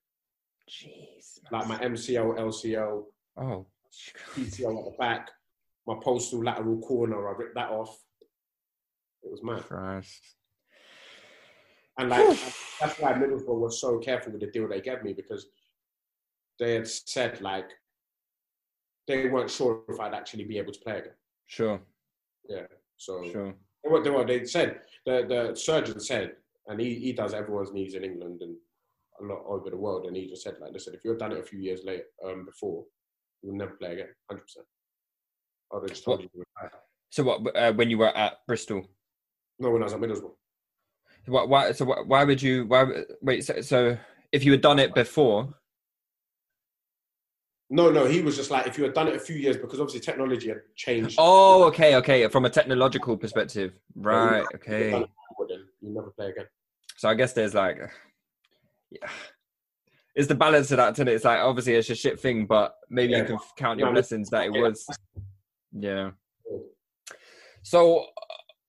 Jeez. 0.69 1.39
Like 1.51 1.67
my 1.69 1.79
MCL, 1.79 2.39
LCL, 2.39 3.05
Oh. 3.39 3.67
PCL 4.35 4.79
at 4.79 4.85
the 4.85 4.97
back, 4.99 5.31
my 5.87 5.95
posterolateral 5.95 6.83
corner, 6.83 7.29
I 7.29 7.33
ripped 7.33 7.55
that 7.55 7.71
off. 7.71 7.97
It 9.23 9.31
was 9.31 9.43
mad. 9.43 9.62
Christ. 9.64 10.21
And 11.99 12.11
like 12.11 12.26
that's 12.80 12.99
why 12.99 13.13
Middlesbrough 13.14 13.59
was 13.61 13.80
so 13.80 13.99
careful 13.99 14.33
with 14.33 14.43
the 14.43 14.49
deal 14.49 14.68
they 14.68 14.80
gave 14.83 15.03
me 15.03 15.13
because 15.14 15.47
they 16.59 16.75
had 16.75 16.87
said 16.88 17.41
like 17.41 17.68
they 19.09 19.29
weren't 19.29 19.51
sure 19.51 19.83
if 19.88 19.99
I'd 20.01 20.13
actually 20.14 20.45
be 20.45 20.59
able 20.59 20.72
to 20.72 20.80
play 20.80 20.99
again. 20.99 21.13
Sure. 21.47 21.80
Yeah. 22.49 22.67
So 22.99 23.22
Sure. 23.30 23.55
they 23.84 23.91
were, 23.91 24.03
they, 24.03 24.11
were, 24.11 24.25
they 24.26 24.45
said 24.45 24.80
the 25.07 25.25
the 25.29 25.55
surgeon 25.57 26.01
said, 26.01 26.37
and 26.67 26.80
he, 26.80 26.95
he 26.97 27.13
does 27.13 27.33
everyone's 27.34 27.72
knees 27.72 27.95
in 27.95 28.05
England 28.05 28.43
and 28.43 28.57
a 29.21 29.25
lot 29.25 29.43
over 29.47 29.71
the 29.71 29.76
world, 29.76 30.07
and 30.07 30.17
he 30.17 30.29
just 30.29 30.43
said 30.43 30.55
like, 30.61 30.72
listen, 30.72 30.95
if 30.95 31.05
you'd 31.05 31.18
done 31.18 31.33
it 31.33 31.38
a 31.38 31.43
few 31.43 31.59
years 31.59 31.80
later 31.84 32.05
um, 32.25 32.45
before, 32.45 32.84
you 33.43 33.51
would 33.51 33.59
never 33.59 33.72
play 33.72 33.93
again, 33.93 34.09
hundred 34.30 34.43
percent. 34.43 34.67
I'd 35.72 35.88
just 35.88 36.05
told 36.05 36.22
you. 36.22 36.29
to. 36.29 36.71
So 37.11 37.22
what? 37.25 37.57
Uh, 37.57 37.72
when 37.72 37.91
you 37.91 37.99
were 37.99 38.17
at 38.17 38.38
Bristol, 38.47 38.88
No, 39.59 39.71
when 39.71 39.83
I 39.83 39.87
was 39.87 39.95
at 39.95 40.01
Middlesbrough. 40.01 40.33
why? 41.26 41.45
why 41.45 41.72
so 41.72 41.84
why, 41.84 41.97
why 42.07 42.25
would 42.25 42.41
you? 42.43 42.67
Why? 42.67 42.87
Wait. 43.22 43.45
So, 43.45 43.61
so 43.61 43.97
if 44.33 44.45
you 44.45 44.53
had 44.53 44.61
done 44.61 44.79
it 44.79 44.95
before, 44.95 45.55
No, 47.68 47.91
no, 47.91 48.07
he 48.07 48.22
was 48.22 48.37
just 48.37 48.51
like, 48.51 48.67
if 48.67 48.79
you 48.79 48.84
had 48.84 48.95
done 48.95 49.09
it 49.09 49.17
a 49.17 49.18
few 49.18 49.37
years, 49.37 49.57
because 49.57 49.80
obviously 49.80 50.01
technology 50.01 50.49
had 50.49 50.61
changed. 50.76 51.17
oh, 51.18 51.64
okay, 51.64 51.97
okay. 51.97 52.29
From 52.29 52.45
a 52.45 52.51
technological 52.51 53.17
perspective, 53.17 53.72
right? 53.97 54.47
Okay. 54.55 54.91
done 54.91 55.03
it 55.03 55.11
before, 55.30 55.47
then 55.49 55.64
you 55.80 55.95
never 55.95 56.11
play 56.11 56.30
again. 56.30 56.47
So 56.97 57.09
I 57.09 57.14
guess 57.14 57.33
there's 57.33 57.55
like, 57.55 57.79
yeah, 58.91 59.08
it's 60.14 60.29
the 60.29 60.34
balance 60.34 60.71
of 60.71 60.79
that. 60.79 60.95
To 60.96 61.03
it. 61.03 61.08
It's 61.08 61.25
like 61.25 61.41
obviously 61.41 61.75
it's 61.75 61.91
a 61.91 61.95
shit 61.95 62.18
thing, 62.21 62.46
but 62.46 62.75
maybe 62.88 63.14
you 63.14 63.25
can 63.25 63.38
count 63.57 63.79
your 63.79 63.88
No, 63.88 63.95
blessings 63.95 64.30
that 64.30 64.46
it 64.46 64.54
yeah. 64.54 64.61
was. 64.61 64.87
Yeah. 65.72 66.11
So 67.63 68.07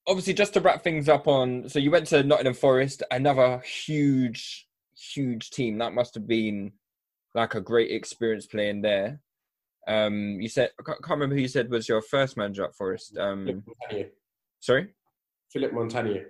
obviously, 0.08 0.34
just 0.34 0.54
to 0.54 0.62
wrap 0.62 0.84
things 0.84 1.08
up 1.08 1.28
on, 1.28 1.70
so 1.70 1.80
you 1.80 1.92
went 1.92 2.08
to 2.08 2.24
Nottingham 2.24 2.54
Forest, 2.54 3.04
another 3.12 3.60
huge, 3.60 4.68
huge 5.14 5.52
team. 5.52 5.78
That 5.78 5.94
must 5.94 6.16
have 6.16 6.28
been 6.28 6.74
like 7.36 7.56
a 7.56 7.62
great 7.62 7.92
experience 7.92 8.46
playing 8.46 8.82
there. 8.82 9.22
Um, 9.88 10.42
you 10.42 10.50
said 10.50 10.72
I 10.80 10.84
can't 10.84 11.10
remember 11.12 11.36
who 11.36 11.42
you 11.42 11.48
said 11.48 11.70
was 11.70 11.88
your 11.88 12.02
first 12.02 12.36
manager 12.36 12.66
at 12.66 12.76
Forest. 12.76 13.18
Um, 13.18 13.64
Philip 13.90 14.14
sorry. 14.60 14.94
Philip 15.54 15.72
Montanier. 15.72 16.26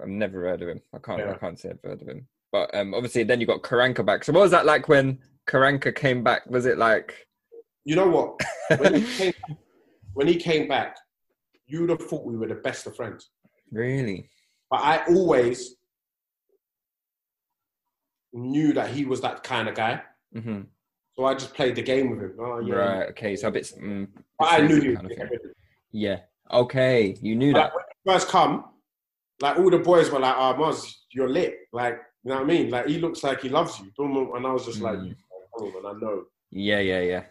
I've 0.00 0.08
never 0.08 0.42
heard 0.42 0.62
of 0.62 0.68
him. 0.68 0.80
I 0.94 0.98
can't. 0.98 1.22
I 1.22 1.34
can't 1.34 1.58
say 1.58 1.70
I've 1.70 1.80
heard 1.82 2.02
of 2.02 2.08
him. 2.08 2.26
But 2.52 2.74
um, 2.74 2.92
obviously, 2.94 3.24
then 3.24 3.40
you 3.40 3.46
got 3.46 3.62
Karanka 3.62 4.04
back. 4.04 4.24
So 4.24 4.32
what 4.32 4.42
was 4.42 4.50
that 4.50 4.66
like 4.66 4.86
when 4.88 5.18
Karanka 5.48 5.94
came 5.94 6.22
back? 6.22 6.48
Was 6.48 6.66
it 6.66 6.76
like? 6.78 7.26
You 7.84 7.96
know 7.96 8.06
what? 8.08 8.78
When 8.78 8.94
he 9.02 9.02
came, 9.16 9.32
when 10.12 10.26
he 10.28 10.36
came 10.36 10.68
back, 10.68 10.96
you'd 11.66 11.90
have 11.90 12.02
thought 12.02 12.24
we 12.26 12.36
were 12.36 12.46
the 12.46 12.54
best 12.56 12.86
of 12.86 12.94
friends. 12.94 13.30
Really? 13.72 14.28
But 14.70 14.80
I 14.82 15.04
always 15.06 15.76
knew 18.32 18.72
that 18.74 18.90
he 18.90 19.04
was 19.04 19.20
that 19.22 19.42
kind 19.42 19.68
of 19.68 19.74
guy. 19.74 20.02
Mm-hmm. 20.34 20.60
So 21.14 21.24
I 21.24 21.34
just 21.34 21.54
played 21.54 21.74
the 21.76 21.82
game 21.82 22.10
with 22.10 22.20
him. 22.20 22.36
Oh, 22.38 22.58
yeah. 22.60 22.74
Right. 22.74 23.08
Okay. 23.10 23.36
So 23.36 23.48
a 23.48 23.50
bit. 23.50 23.70
Mm, 23.82 24.08
But 24.38 24.52
I 24.52 24.58
knew 24.66 24.80
bit 24.80 24.84
he 24.90 24.94
kind 24.96 25.10
of. 25.10 25.40
Yeah. 25.90 26.20
Okay. 26.50 27.16
You 27.20 27.34
knew 27.36 27.52
Like, 27.52 27.64
that. 27.64 27.72
when 27.74 28.14
first 28.14 28.28
come, 28.28 28.64
like 29.40 29.58
all 29.58 29.70
the 29.70 29.78
boys 29.78 30.10
were 30.10 30.20
like, 30.20 30.34
"Oh, 30.36 30.54
Moz, 30.58 30.90
you're 31.10 31.28
lit." 31.28 31.56
Like, 31.72 32.00
you 32.24 32.30
know 32.30 32.36
what 32.36 32.44
I 32.44 32.46
mean? 32.46 32.70
Like 32.70 32.86
he 32.86 32.98
looks 32.98 33.22
like 33.22 33.40
he 33.42 33.48
loves 33.48 33.78
you. 33.80 33.90
Boom, 33.96 34.32
And 34.34 34.46
I 34.46 34.52
was 34.52 34.66
just 34.66 34.80
like, 34.80 34.98
Mm. 34.98 35.08
"You 35.08 35.14
come 35.58 35.66
on, 35.68 35.82
man, 35.82 35.96
I 35.96 36.00
know." 36.00 36.24
Yeah. 36.50 36.80
Yeah. 36.80 37.00
Yeah. 37.00 37.24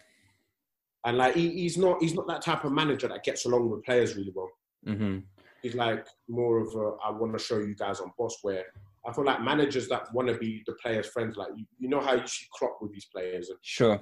And 1.05 1.17
like 1.17 1.35
he, 1.35 1.49
he's 1.51 1.77
not 1.77 2.01
he's 2.01 2.13
not 2.13 2.27
that 2.27 2.41
type 2.41 2.63
of 2.63 2.71
manager 2.71 3.07
that 3.07 3.23
gets 3.23 3.45
along 3.45 3.69
with 3.69 3.83
players 3.83 4.15
really 4.15 4.31
well. 4.35 4.49
Mm-hmm. 4.87 5.19
He's 5.63 5.75
like 5.75 6.05
more 6.27 6.59
of 6.59 6.73
a 6.75 6.97
I 7.05 7.11
want 7.11 7.33
to 7.37 7.39
show 7.43 7.59
you 7.59 7.75
guys 7.75 7.99
on 7.99 8.11
boss. 8.17 8.37
Where 8.41 8.65
I 9.07 9.13
feel 9.13 9.25
like 9.25 9.41
managers 9.41 9.87
that 9.89 10.13
want 10.13 10.27
to 10.27 10.35
be 10.35 10.63
the 10.67 10.73
players' 10.73 11.07
friends, 11.07 11.37
like 11.37 11.49
you, 11.55 11.65
you 11.79 11.89
know 11.89 11.99
how 12.01 12.13
you 12.13 12.27
see 12.27 12.45
Klopp 12.57 12.77
with 12.81 12.91
these 12.93 13.05
players, 13.05 13.49
and 13.49 13.57
Sure. 13.61 13.99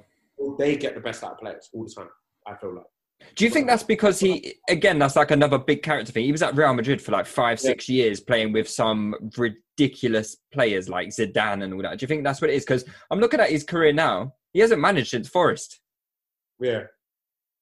they 0.58 0.76
get 0.76 0.96
the 0.96 1.02
best 1.02 1.24
out 1.24 1.34
of 1.34 1.38
players 1.40 1.70
all 1.74 1.86
the 1.86 1.94
time. 1.94 2.10
I 2.48 2.56
feel 2.56 2.76
like. 2.76 2.86
Do 3.36 3.44
you 3.44 3.52
think 3.52 3.68
that's 3.68 3.84
because 3.84 4.18
he, 4.20 4.56
again, 4.70 4.98
that's 4.98 5.18
like 5.18 5.32
another 5.32 5.58
big 5.58 5.84
character 5.84 6.12
thing? 6.12 6.24
He 6.24 6.32
was 6.32 6.42
at 6.42 6.56
Real 6.56 6.74
Madrid 6.74 7.02
for 7.02 7.12
like 7.12 7.26
five, 7.26 7.60
six 7.60 7.90
years 7.90 8.22
playing 8.22 8.54
with 8.54 8.70
some 8.70 9.14
ridiculous 9.80 10.38
players 10.52 10.90
like 10.90 11.10
Zidane 11.10 11.64
and 11.64 11.74
all 11.74 11.82
that. 11.82 11.98
Do 11.98 12.04
you 12.04 12.08
think 12.08 12.24
that's 12.24 12.42
what 12.42 12.50
it 12.50 12.56
is? 12.56 12.66
Because 12.66 12.86
I'm 13.10 13.20
looking 13.20 13.40
at 13.40 13.50
his 13.50 13.64
career 13.64 13.94
now. 13.94 14.34
He 14.52 14.60
hasn't 14.60 14.82
managed 14.82 15.12
since 15.12 15.30
Forest. 15.30 15.80
Yeah. 16.60 16.84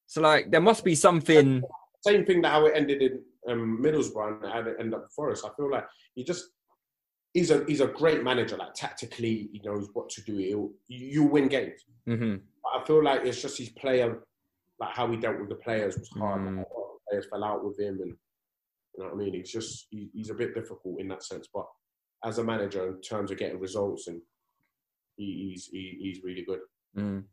So, 0.08 0.22
like, 0.22 0.52
there 0.52 0.62
must 0.62 0.84
be 0.84 0.96
something. 0.96 1.62
Same 2.02 2.26
thing 2.26 2.42
that 2.42 2.52
how 2.52 2.66
it 2.66 2.74
ended 2.76 3.02
in 3.02 3.20
um, 3.50 3.80
Middlesbrough 3.82 4.44
and 4.44 4.52
how 4.52 4.60
it 4.62 4.78
ended 4.80 4.94
up 4.96 5.08
Forest. 5.16 5.46
I 5.46 5.50
feel 5.56 5.70
like 5.70 5.86
he 6.16 6.24
just 6.24 6.46
he's 7.34 7.52
a 7.52 7.64
he's 7.68 7.82
a 7.82 7.88
great 7.88 8.24
manager. 8.24 8.58
Like 8.58 8.74
tactically, 8.74 9.50
he 9.52 9.62
knows 9.64 9.90
what 9.94 10.10
to 10.10 10.22
do. 10.24 10.38
He'll, 10.38 10.72
you, 10.88 11.24
win 11.24 11.48
games. 11.50 11.82
hmm 12.06 12.36
But 12.64 12.82
I 12.82 12.86
feel 12.86 13.04
like 13.04 13.26
it's 13.26 13.42
just 13.42 13.58
his 13.58 13.70
player, 13.70 14.24
like 14.80 14.96
how 14.96 15.12
he 15.12 15.18
dealt 15.18 15.40
with 15.40 15.50
the 15.50 15.56
players 15.56 15.98
was 15.98 16.10
hard. 16.18 16.42
Mm. 16.42 16.58
Like, 16.58 16.68
a 16.68 16.80
lot 16.80 16.94
of 16.96 17.00
players 17.10 17.28
fell 17.30 17.44
out 17.44 17.66
with 17.66 17.78
him, 17.78 18.00
and 18.02 18.16
you 18.96 19.04
know 19.04 19.06
what 19.06 19.14
I 19.14 19.18
mean. 19.18 19.34
He's 19.34 19.52
just 19.52 19.88
he, 19.90 20.10
he's 20.14 20.30
a 20.30 20.36
bit 20.36 20.56
difficult 20.56 21.02
in 21.02 21.10
that 21.10 21.24
sense. 21.24 21.50
But 21.54 21.66
as 22.26 22.38
a 22.40 22.44
manager, 22.44 22.88
in 22.90 23.02
terms 23.02 23.32
of 23.32 23.38
getting 23.38 23.60
results, 23.60 24.08
and 24.08 24.22
he, 25.16 25.50
he's 25.52 25.68
he, 25.68 25.98
he's 26.02 26.24
really 26.24 26.44
good. 26.44 26.60
Mm. 26.98 27.24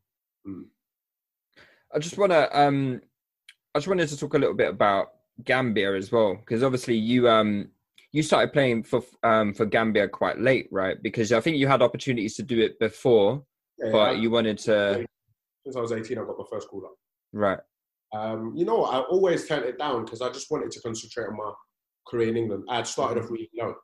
Mm. 0.47 0.65
I 1.95 1.99
just 1.99 2.19
want 2.19 2.33
to. 2.33 2.61
um 2.61 3.01
I 3.75 3.79
just 3.79 3.89
wanted 3.89 4.09
to 4.09 4.17
talk 4.17 4.35
a 4.35 4.39
little 4.39 4.55
bit 4.55 4.69
about 4.69 5.09
Gambia 5.45 5.95
as 5.97 6.13
well, 6.13 6.37
because 6.37 6.63
obviously 6.63 6.97
you 6.97 7.29
um 7.29 7.71
you 8.13 8.23
started 8.23 8.53
playing 8.53 8.83
for 8.85 9.03
um 9.23 9.55
for 9.55 9.67
Gambia 9.67 10.09
quite 10.09 10.41
late, 10.41 10.69
right? 10.71 10.97
Because 11.03 11.33
I 11.33 11.41
think 11.41 11.57
you 11.57 11.67
had 11.67 11.83
opportunities 11.83 12.37
to 12.37 12.43
do 12.43 12.61
it 12.61 12.79
before, 12.79 13.45
Yeah, 13.79 13.91
but 13.93 13.99
I- 14.11 14.13
you 14.13 14.31
wanted 14.31 14.59
to. 14.59 15.05
Since 15.65 15.77
I 15.77 15.81
was 15.81 15.93
eighteen, 15.93 16.19
I 16.19 16.25
got 16.25 16.39
my 16.39 16.45
first 16.51 16.69
call 16.69 16.85
up. 16.85 16.95
Right. 17.33 17.59
Um, 18.13 18.53
you 18.55 18.65
know? 18.65 18.85
I 18.85 19.01
always 19.01 19.49
turned 19.49 19.65
it 19.65 19.79
down 19.79 20.05
because 20.05 20.21
I 20.21 20.31
just 20.31 20.49
wanted 20.51 20.71
to 20.73 20.81
concentrate 20.83 21.27
on 21.27 21.37
my 21.37 21.51
career 22.07 22.29
in 22.29 22.37
England. 22.37 22.65
I 22.69 22.77
had 22.77 22.87
started 22.87 23.21
off 23.21 23.31
really 23.31 23.49
low, 23.59 23.75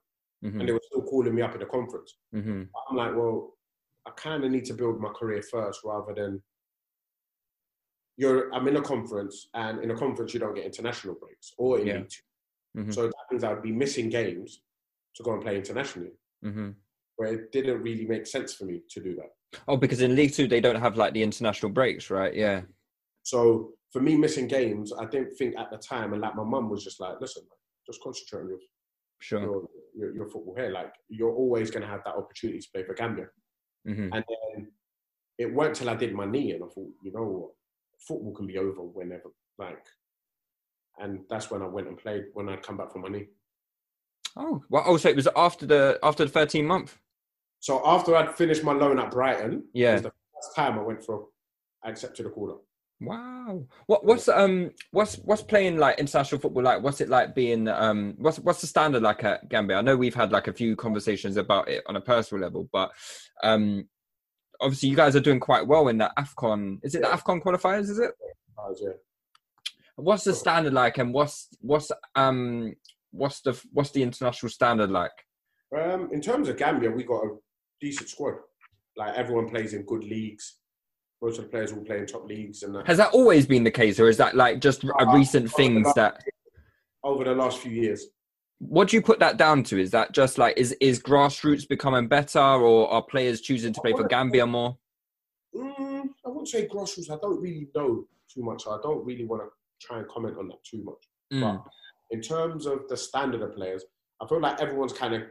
Mhm. 0.42 0.60
and 0.60 0.68
they 0.68 0.72
were 0.72 0.80
still 0.84 1.02
calling 1.02 1.34
me 1.34 1.42
up 1.42 1.54
in 1.54 1.60
the 1.60 1.66
conference. 1.66 2.16
hmm 2.32 2.62
I'm 2.88 2.96
like, 2.96 3.14
well, 3.14 3.56
I 4.06 4.10
kind 4.12 4.42
of 4.42 4.50
need 4.50 4.64
to 4.66 4.74
build 4.74 5.00
my 5.00 5.10
career 5.10 5.42
first 5.42 5.80
rather 5.84 6.14
than 6.14 6.42
you're. 8.16 8.52
I'm 8.54 8.66
in 8.68 8.76
a 8.76 8.82
conference, 8.82 9.48
and 9.54 9.82
in 9.82 9.90
a 9.90 9.96
conference 9.96 10.32
you 10.34 10.40
don't 10.40 10.54
get 10.54 10.64
international 10.64 11.14
breaks 11.14 11.52
or 11.58 11.78
in 11.78 11.86
Yeah. 11.86 11.96
League 11.98 12.08
Two. 12.08 12.80
Mhm. 12.80 12.94
So 12.94 13.02
that 13.06 13.14
means 13.30 13.44
I'd 13.44 13.62
be 13.62 13.72
missing 13.72 14.08
games 14.08 14.62
to 15.16 15.22
go 15.22 15.32
and 15.34 15.42
play 15.42 15.56
internationally, 15.56 16.12
hmm 16.42 16.70
where 17.16 17.34
it 17.34 17.52
didn't 17.52 17.82
really 17.82 18.06
make 18.06 18.26
sense 18.26 18.54
for 18.54 18.64
me 18.64 18.82
to 18.88 18.98
do 19.02 19.14
that. 19.14 19.34
Oh, 19.68 19.76
because 19.76 20.00
in 20.00 20.16
League 20.16 20.32
Two 20.32 20.48
they 20.48 20.60
don't 20.60 20.80
have 20.80 20.96
like 20.96 21.12
the 21.12 21.22
international 21.22 21.70
breaks, 21.70 22.08
right? 22.08 22.34
Yeah. 22.34 22.62
So 23.24 23.74
for 23.92 24.00
me, 24.00 24.16
missing 24.16 24.48
games, 24.48 24.90
I 24.94 25.04
didn't 25.04 25.34
think 25.36 25.54
at 25.58 25.70
the 25.70 25.76
time, 25.76 26.14
and 26.14 26.22
like 26.22 26.34
my 26.34 26.44
mum 26.44 26.70
was 26.70 26.82
just 26.82 26.98
like, 26.98 27.20
listen, 27.20 27.42
man, 27.42 27.58
just 27.86 28.00
concentrate 28.02 28.40
on 28.42 28.48
your 28.48 28.58
Sure. 29.18 29.42
your, 29.42 29.68
your, 29.96 30.14
your 30.14 30.26
football 30.28 30.54
here. 30.56 30.70
Like 30.70 30.92
you're 31.08 31.34
always 31.34 31.70
going 31.70 31.82
to 31.82 31.88
have 31.88 32.02
that 32.04 32.14
opportunity 32.16 32.60
to 32.60 32.68
play 32.72 32.84
for 32.84 32.94
Gambia. 32.94 33.26
hmm 33.86 34.08
And 34.12 34.24
then 34.28 34.72
it 35.38 35.52
weren't 35.54 35.74
till 35.76 35.90
I 35.90 35.96
did 35.96 36.14
my 36.14 36.26
knee, 36.26 36.52
and 36.52 36.62
I 36.62 36.66
thought, 36.68 36.90
you 37.02 37.12
know 37.12 37.22
what, 37.24 37.50
football 38.06 38.34
can 38.34 38.46
be 38.46 38.58
over 38.58 38.82
whenever. 38.82 39.30
Like, 39.58 39.84
and 40.98 41.20
that's 41.30 41.50
when 41.50 41.62
I 41.62 41.66
went 41.66 41.88
and 41.88 41.96
played 41.96 42.24
when 42.34 42.48
I'd 42.48 42.62
come 42.62 42.76
back 42.76 42.92
from 42.92 43.02
my 43.02 43.08
knee. 43.08 43.26
Oh, 44.36 44.62
well, 44.68 44.84
oh, 44.86 44.96
so 44.96 45.08
it 45.08 45.16
was 45.16 45.28
after 45.36 45.66
the 45.66 45.98
after 46.02 46.24
the 46.24 46.30
13 46.30 46.66
month. 46.66 46.98
So 47.60 47.82
after 47.86 48.14
I'd 48.16 48.34
finished 48.36 48.64
my 48.64 48.72
loan 48.72 48.98
at 48.98 49.10
Brighton, 49.10 49.52
it 49.74 49.78
Yeah. 49.78 49.92
was 49.94 50.02
the 50.02 50.12
first 50.34 50.56
time 50.56 50.78
I 50.78 50.82
went 50.82 51.02
for, 51.04 51.26
I 51.84 51.90
accepted 51.90 52.26
a 52.26 52.30
call 52.30 52.50
up. 52.52 52.62
Wow. 53.00 53.66
What 53.86 54.04
what's 54.04 54.28
um 54.28 54.72
what's 54.90 55.16
what's 55.16 55.42
playing 55.42 55.78
like 55.78 55.98
international 55.98 56.40
football 56.40 56.62
like? 56.62 56.82
What's 56.82 57.00
it 57.00 57.08
like 57.08 57.34
being 57.34 57.66
um 57.66 58.14
what's 58.18 58.38
what's 58.38 58.60
the 58.60 58.66
standard 58.66 59.02
like 59.02 59.24
at 59.24 59.48
Gambia? 59.48 59.78
I 59.78 59.80
know 59.80 59.96
we've 59.96 60.14
had 60.14 60.32
like 60.32 60.48
a 60.48 60.52
few 60.52 60.76
conversations 60.76 61.38
about 61.38 61.68
it 61.68 61.82
on 61.86 61.96
a 61.96 62.00
personal 62.00 62.42
level, 62.42 62.68
but 62.72 62.90
um 63.42 63.88
obviously 64.60 64.90
you 64.90 64.96
guys 64.96 65.16
are 65.16 65.20
doing 65.20 65.40
quite 65.40 65.66
well 65.66 65.88
in 65.88 65.98
the 65.98 66.12
AFCON. 66.18 66.78
Is 66.82 66.94
it 66.94 67.00
the 67.02 67.08
AFCON 67.08 67.42
qualifiers, 67.42 67.88
is 67.88 67.98
it? 67.98 68.12
Yeah. 68.82 68.92
What's 69.96 70.24
the 70.24 70.34
standard 70.34 70.74
like 70.74 70.98
and 70.98 71.14
what's 71.14 71.48
what's 71.60 71.90
um 72.14 72.74
what's 73.12 73.40
the 73.40 73.58
what's 73.72 73.90
the 73.90 74.02
international 74.02 74.50
standard 74.50 74.90
like? 74.90 75.12
Um, 75.76 76.10
in 76.12 76.20
terms 76.20 76.48
of 76.48 76.56
Gambia, 76.58 76.90
we 76.90 77.04
got 77.04 77.24
a 77.24 77.36
decent 77.80 78.08
squad. 78.08 78.34
Like 78.96 79.14
everyone 79.14 79.48
plays 79.48 79.72
in 79.72 79.84
good 79.84 80.04
leagues. 80.04 80.59
Most 81.22 81.38
of 81.38 81.44
the 81.44 81.50
players 81.50 81.72
will 81.74 81.84
play 81.84 81.98
in 81.98 82.06
top 82.06 82.26
leagues, 82.26 82.62
and 82.62 82.74
that. 82.74 82.86
Has 82.86 82.96
that 82.96 83.12
always 83.12 83.46
been 83.46 83.64
the 83.64 83.70
case 83.70 84.00
or 84.00 84.08
is 84.08 84.16
that 84.16 84.34
like 84.36 84.60
just 84.60 84.84
a 84.84 85.06
recent 85.12 85.52
things 85.52 85.92
that 85.94 86.22
over 87.02 87.24
the 87.24 87.34
last 87.34 87.58
few 87.58 87.72
years. 87.72 88.06
what 88.58 88.88
do 88.88 88.96
you 88.96 89.02
put 89.02 89.18
that 89.20 89.36
down 89.36 89.62
to? 89.64 89.80
Is 89.80 89.90
that 89.90 90.12
just 90.12 90.38
like 90.38 90.56
is 90.56 90.72
is 90.80 91.00
grassroots 91.00 91.68
becoming 91.68 92.08
better, 92.08 92.40
or 92.40 92.90
are 92.90 93.02
players 93.02 93.40
choosing 93.40 93.72
to 93.72 93.80
play 93.80 93.92
for 93.92 94.06
Gambia 94.06 94.46
more? 94.46 94.76
Mm, 95.54 96.08
I 96.24 96.28
wouldn't 96.28 96.48
say 96.48 96.66
grassroots. 96.66 97.10
I 97.10 97.18
don't 97.20 97.40
really 97.40 97.68
know 97.74 98.04
too 98.32 98.42
much. 98.42 98.64
I 98.66 98.78
don't 98.82 99.04
really 99.04 99.24
want 99.24 99.42
to 99.42 99.86
try 99.86 99.98
and 99.98 100.08
comment 100.08 100.36
on 100.38 100.48
that 100.48 100.62
too 100.64 100.82
much. 100.84 101.08
Mm. 101.32 101.40
But 101.40 101.72
in 102.10 102.20
terms 102.20 102.66
of 102.66 102.88
the 102.88 102.96
standard 102.96 103.42
of 103.42 103.54
players, 103.54 103.84
I 104.20 104.26
feel 104.26 104.40
like 104.40 104.60
everyone's 104.60 104.92
kind 104.92 105.14
of 105.14 105.22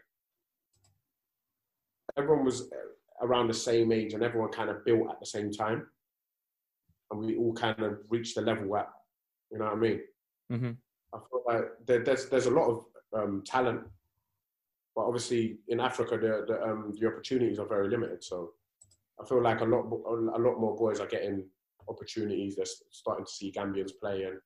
everyone 2.17 2.45
was 2.45 2.63
uh, 2.63 2.75
around 3.21 3.47
the 3.47 3.53
same 3.53 3.91
age 3.91 4.13
and 4.13 4.23
everyone 4.23 4.51
kind 4.51 4.69
of 4.69 4.83
built 4.85 5.09
at 5.09 5.19
the 5.19 5.25
same 5.25 5.51
time, 5.51 5.87
and 7.11 7.19
we 7.19 7.35
all 7.37 7.53
kind 7.53 7.79
of 7.81 7.99
reached 8.09 8.35
the 8.35 8.41
level 8.41 8.75
at. 8.77 8.89
You 9.51 9.59
know 9.59 9.65
what 9.65 9.73
I 9.73 9.77
mean? 9.77 9.99
hmm 10.49 10.71
I 11.13 11.17
feel 11.17 11.43
like 11.47 11.63
there, 11.85 12.03
there's 12.03 12.29
there's 12.29 12.45
a 12.45 12.51
lot 12.51 12.67
of 12.69 12.85
um, 13.13 13.43
talent, 13.45 13.81
but 14.95 15.01
obviously 15.05 15.57
in 15.67 15.79
Africa 15.79 16.17
the 16.17 16.45
the, 16.47 16.63
um, 16.63 16.93
the 16.99 17.07
opportunities 17.07 17.57
are 17.59 17.67
very 17.67 17.89
limited. 17.89 18.23
So 18.23 18.51
I 19.21 19.25
feel 19.25 19.41
like 19.41 19.61
a 19.61 19.65
lot 19.65 19.85
a 19.85 20.39
lot 20.39 20.59
more 20.59 20.75
boys 20.77 20.99
are 20.99 21.07
getting 21.07 21.45
opportunities. 21.87 22.55
They're 22.55 22.65
starting 22.91 23.25
to 23.25 23.31
see 23.31 23.51
Gambians 23.51 23.91
play, 23.99 24.23
and 24.23 24.37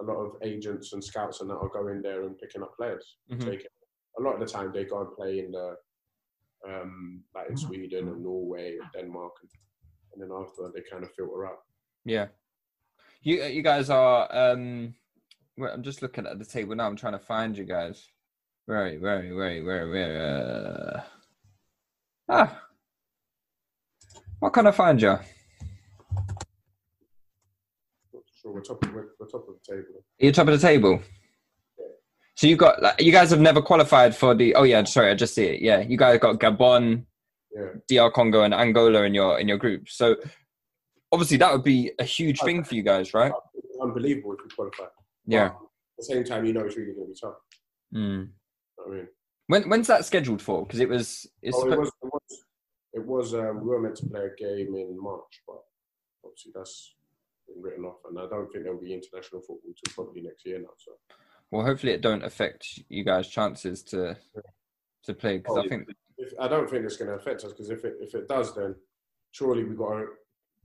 a 0.00 0.04
lot 0.04 0.18
of 0.24 0.36
agents 0.42 0.92
and 0.92 1.02
scouts 1.02 1.40
and 1.40 1.50
that 1.50 1.56
are 1.56 1.68
going 1.68 2.00
there 2.00 2.22
and 2.22 2.38
picking 2.38 2.62
up 2.62 2.76
players. 2.76 3.16
Mhm. 3.32 3.44
Taking 3.44 3.66
a 4.18 4.22
lot 4.22 4.34
of 4.34 4.40
the 4.40 4.46
time 4.46 4.70
they 4.72 4.84
go 4.84 5.00
and 5.00 5.12
play 5.12 5.40
in 5.40 5.50
the 5.50 5.76
um, 6.66 7.22
like 7.34 7.50
in 7.50 7.56
Sweden 7.56 8.08
and 8.08 8.22
Norway 8.22 8.76
and 8.80 8.90
Denmark, 8.92 9.32
and, 9.42 9.50
and 10.12 10.22
then 10.22 10.36
after 10.36 10.70
they 10.74 10.82
kind 10.90 11.04
of 11.04 11.10
filter 11.14 11.46
out. 11.46 11.58
Yeah, 12.04 12.28
you 13.22 13.42
you 13.44 13.62
guys 13.62 13.90
are. 13.90 14.28
um 14.30 14.94
I'm 15.60 15.82
just 15.82 16.02
looking 16.02 16.24
at 16.26 16.38
the 16.38 16.44
table 16.44 16.76
now. 16.76 16.86
I'm 16.86 16.96
trying 16.96 17.18
to 17.18 17.18
find 17.18 17.58
you 17.58 17.64
guys. 17.64 18.06
Where 18.66 18.84
are 18.84 18.88
you? 18.88 19.00
Where 19.00 19.18
are 19.18 19.24
you? 19.24 19.34
Where 19.34 19.48
are 19.48 19.54
you? 19.54 19.64
Where? 19.64 19.82
are 19.82 19.86
you? 19.86 19.92
Where? 19.92 20.96
Uh... 20.96 21.02
Ah, 22.28 22.62
what 24.38 24.52
can 24.52 24.66
I 24.66 24.70
find 24.70 25.02
you? 25.02 25.18
We're 28.44 28.62
top 28.62 28.82
of, 28.84 28.94
we're, 28.94 29.08
we're 29.18 29.26
top 29.26 29.46
of 29.48 29.54
the 29.62 29.74
table. 29.74 30.04
You're 30.18 30.32
top 30.32 30.48
of 30.48 30.58
the 30.58 30.66
table. 30.66 31.02
So 32.38 32.46
you 32.46 32.54
got 32.54 32.80
like, 32.80 33.02
you 33.02 33.10
guys 33.10 33.30
have 33.30 33.40
never 33.40 33.60
qualified 33.60 34.14
for 34.14 34.32
the. 34.32 34.54
Oh 34.54 34.62
yeah, 34.62 34.84
sorry, 34.84 35.10
I 35.10 35.16
just 35.16 35.34
see 35.34 35.46
it. 35.46 35.60
Yeah, 35.60 35.80
you 35.80 35.96
guys 35.96 36.20
got 36.20 36.38
Gabon, 36.38 37.04
Yeah. 37.52 37.70
DR 37.88 38.12
Congo, 38.12 38.44
and 38.44 38.54
Angola 38.54 39.02
in 39.02 39.12
your 39.12 39.40
in 39.40 39.48
your 39.48 39.58
group. 39.58 39.88
So 39.88 40.14
obviously 41.10 41.36
that 41.38 41.50
would 41.52 41.64
be 41.64 41.90
a 41.98 42.04
huge 42.04 42.38
thing 42.42 42.62
for 42.62 42.76
you 42.76 42.84
guys, 42.84 43.12
right? 43.12 43.32
Unbelievable 43.82 44.34
if 44.34 44.44
we 44.44 44.54
qualify. 44.54 44.84
Yeah. 45.26 45.48
But 45.48 45.54
at 45.54 45.58
the 45.98 46.04
same 46.04 46.22
time, 46.22 46.44
you 46.44 46.52
know 46.52 46.60
it's 46.60 46.76
really 46.76 46.92
going 46.92 47.08
to 47.08 47.12
be 47.12 47.18
tough. 47.20 47.34
Mm. 47.92 48.28
You 48.28 48.84
I 48.86 48.88
mean, 48.88 49.08
When 49.48 49.68
when's 49.68 49.88
that 49.88 50.04
scheduled 50.04 50.40
for? 50.40 50.64
Because 50.64 50.78
it 50.78 50.88
was. 50.88 51.26
It's 51.42 51.56
oh, 51.56 51.72
it 51.72 51.76
was. 51.76 51.88
It 51.88 52.12
was. 52.12 52.44
It 52.92 53.04
was 53.04 53.34
um, 53.34 53.62
we 53.62 53.66
were 53.66 53.80
meant 53.80 53.96
to 53.96 54.06
play 54.06 54.20
a 54.20 54.40
game 54.40 54.76
in 54.76 54.96
March, 55.02 55.42
but 55.44 55.58
obviously 56.24 56.52
that's 56.54 56.94
been 57.48 57.60
written 57.60 57.84
off, 57.84 57.98
and 58.08 58.16
I 58.16 58.28
don't 58.28 58.48
think 58.52 58.62
there'll 58.62 58.80
be 58.80 58.94
international 58.94 59.40
football 59.40 59.74
till 59.74 59.92
probably 59.92 60.22
next 60.22 60.46
year 60.46 60.60
now. 60.60 60.68
So 60.78 60.92
Well, 61.50 61.64
hopefully 61.64 61.92
it 61.92 62.02
don't 62.02 62.24
affect 62.24 62.80
you 62.88 63.04
guys' 63.04 63.28
chances 63.28 63.82
to 63.84 64.16
to 65.04 65.14
play 65.14 65.38
because 65.38 65.56
Oh, 65.56 65.62
I 65.62 65.68
think 65.68 65.88
if, 66.18 66.32
I 66.38 66.48
don't 66.48 66.68
think 66.68 66.84
it's 66.84 66.96
going 66.96 67.08
to 67.08 67.14
affect 67.14 67.44
us 67.44 67.52
because 67.52 67.70
if 67.70 67.84
it 67.84 67.96
if 68.00 68.14
it 68.14 68.28
does, 68.28 68.54
then 68.54 68.74
surely 69.32 69.64
we 69.64 69.74
got 69.74 69.94
to 69.94 70.06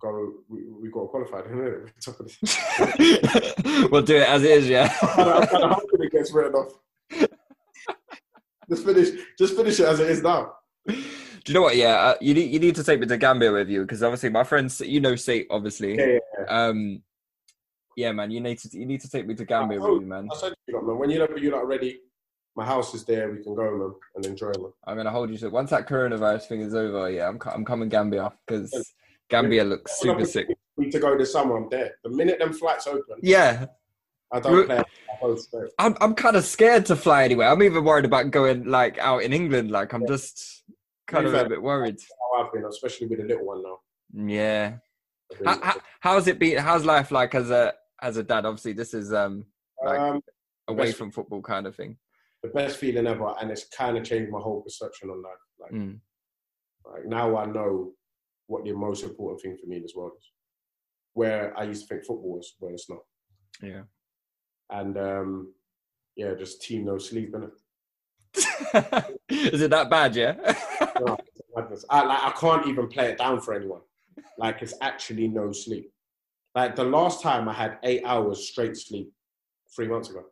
go. 0.02 0.34
We, 0.50 0.68
we 0.68 0.90
got 0.92 1.02
to 1.02 1.08
qualify, 1.08 1.40
it? 1.40 1.92
Top 2.02 2.20
of 2.20 2.26
the- 2.28 3.88
we'll 3.92 4.02
do 4.02 4.18
it 4.18 4.28
as 4.28 4.44
it 4.44 4.52
is. 4.52 4.68
Yeah. 4.68 4.94
I'm 5.02 5.48
kind 5.48 5.64
of 5.64 5.72
hoping 5.72 6.02
it 6.02 6.12
gets 6.12 6.34
written 6.34 6.54
off. 6.56 6.74
just 8.70 8.86
finish, 8.86 9.10
just 9.38 9.56
finish 9.56 9.80
it 9.80 9.86
as 9.86 10.00
it 10.00 10.10
is 10.10 10.22
now. 10.22 10.54
Do 10.88 10.96
you 11.52 11.54
know 11.54 11.62
what? 11.62 11.76
Yeah, 11.76 11.96
uh, 11.96 12.16
you 12.22 12.34
need 12.34 12.52
you 12.52 12.60
need 12.60 12.76
to 12.76 12.84
take 12.84 13.00
me 13.00 13.08
to 13.08 13.18
Gambia 13.18 13.52
with 13.52 13.70
you 13.70 13.82
because 13.82 14.02
obviously 14.04 14.30
my 14.30 14.44
friends, 14.44 14.82
you 14.82 15.00
know, 15.00 15.16
Sate 15.16 15.48
obviously. 15.50 15.98
Yeah, 15.98 16.20
yeah, 16.40 16.46
Um, 16.48 17.02
yeah, 17.96 18.12
man, 18.12 18.32
you 18.32 18.42
need 18.42 18.60
to 18.60 18.78
you 18.78 18.86
need 18.86 19.02
to 19.02 19.10
take 19.10 19.28
me 19.28 19.36
to 19.36 19.46
Gambia 19.46 19.80
with 19.80 20.02
you, 20.02 20.08
man. 20.08 20.28
I 20.32 20.36
said 20.36 20.54
you, 20.68 20.76
lot, 20.76 20.86
man, 20.86 20.98
when 20.98 21.10
you're 21.10 21.38
you're 21.38 21.52
not 21.52 21.68
ready, 21.68 22.00
my 22.56 22.66
house 22.66 22.94
is 22.94 23.04
there. 23.06 23.32
We 23.32 23.44
can 23.44 23.56
go, 23.56 23.78
man, 23.78 23.94
and 24.16 24.26
enjoy, 24.26 24.52
man. 24.58 24.72
I'm 24.86 24.98
gonna 24.98 25.12
hold 25.12 25.30
you 25.30 25.38
to 25.38 25.50
once 25.50 25.72
that 25.72 25.88
coronavirus 25.88 26.48
thing 26.48 26.62
is 26.62 26.74
over. 26.74 27.10
Yeah, 27.10 27.28
I'm 27.28 27.40
I'm 27.54 27.66
coming 27.66 27.90
Gambia 27.90 28.32
because 28.48 28.94
Gambia 29.30 29.64
looks 29.64 30.00
super 30.00 30.26
sick. 30.26 30.48
We 30.78 30.90
to 30.90 31.00
go 31.00 31.18
this 31.18 31.32
summer. 31.32 31.58
I'm 31.58 31.70
there. 31.70 31.96
The 32.04 32.10
minute 32.10 32.40
them 32.40 32.54
flights 32.54 32.88
open, 32.88 33.04
Yeah, 33.22 33.68
I 34.32 34.40
don't 34.40 34.66
play. 34.66 34.78
I 34.78 34.84
go 35.22 35.36
straight. 35.36 35.72
I'm 35.78 35.96
I'm 36.02 36.16
kind 36.16 36.36
of 36.36 36.44
scared 36.44 36.86
to 36.88 36.96
fly 36.96 37.24
anywhere. 37.24 37.50
I'm 37.50 37.62
even 37.64 37.84
worried 37.84 38.06
about 38.06 38.32
going 38.32 38.66
like 38.66 38.98
out 38.98 39.24
in 39.24 39.34
England. 39.34 39.72
Like 39.72 39.94
I'm 39.94 40.08
just 40.08 40.64
kind 41.08 41.28
of 41.28 41.34
a 41.34 41.48
bit 41.48 41.62
worried. 41.62 41.98
How 42.34 42.44
I've 42.44 42.54
been, 42.54 42.66
especially 42.66 43.08
with 43.08 43.20
the 43.20 43.26
little 43.26 43.46
one 43.46 43.64
now. 43.64 43.80
Yeah. 44.14 44.78
How, 45.46 45.60
how, 45.62 45.76
how's 46.00 46.28
it 46.28 46.40
been? 46.40 46.58
How's 46.58 46.86
life 46.86 47.12
like 47.12 47.36
as 47.36 47.50
a 47.52 47.74
as 48.04 48.18
a 48.18 48.24
dad? 48.24 48.46
Obviously, 48.46 48.74
this 48.74 48.94
is 48.94 49.12
um 49.14 49.46
like 49.84 50.00
Um, 50.00 50.22
away 50.68 50.92
from 50.92 51.12
football 51.12 51.42
kind 51.42 51.66
of 51.66 51.76
thing. 51.76 51.98
the 52.44 52.50
best 52.50 52.78
feeling 52.78 53.08
ever, 53.08 53.34
and 53.40 53.50
it's 53.50 53.66
kind 53.70 53.98
of 53.98 54.04
changed 54.04 54.30
my 54.32 54.40
whole 54.40 54.62
perception 54.62 55.10
on 55.10 55.22
life. 55.24 55.44
Like, 55.60 55.72
Mm. 55.72 56.00
like 56.86 57.06
now 57.06 57.38
I 57.38 57.46
know 57.46 57.94
what 58.48 58.66
the 58.66 58.74
most 58.74 59.04
important 59.04 59.42
thing 59.42 59.58
for 59.58 59.68
me 59.68 59.78
in 59.78 59.82
this 59.82 59.96
world 59.96 60.14
is. 60.20 60.32
Where 61.14 61.58
I 61.58 61.64
used 61.64 61.84
to 61.84 61.88
think 61.88 62.06
football 62.06 62.34
was, 62.36 62.54
where 62.60 62.74
it's 62.74 62.90
not. 62.90 63.00
Yeah. 63.62 63.84
And 64.70 64.98
um, 64.98 65.54
yeah, 66.18 66.34
just 66.34 66.62
team 66.62 66.86
no 66.86 66.98
sleep 66.98 67.34
in 67.36 67.44
it. 67.44 67.54
is 69.30 69.62
it 69.62 69.70
that 69.70 69.90
bad? 69.90 70.16
Yeah. 70.16 70.34
Madness. 71.56 71.86
I 71.90 72.04
like 72.04 72.24
I 72.24 72.32
can't 72.32 72.68
even 72.68 72.88
play 72.88 73.12
it 73.12 73.18
down 73.20 73.40
for 73.42 73.54
anyone. 73.54 73.82
Like 74.38 74.62
it's 74.64 74.74
actually 74.82 75.28
no 75.28 75.52
sleep. 75.52 75.93
Like 76.56 76.76
the 76.76 76.84
last 76.84 77.22
time 77.22 77.50
I 77.50 77.54
had 77.54 77.78
eight 77.84 78.04
hours 78.06 78.48
straight 78.48 78.78
sleep, 78.78 79.12
three 79.76 79.88
months 79.88 80.10
ago. 80.10 80.24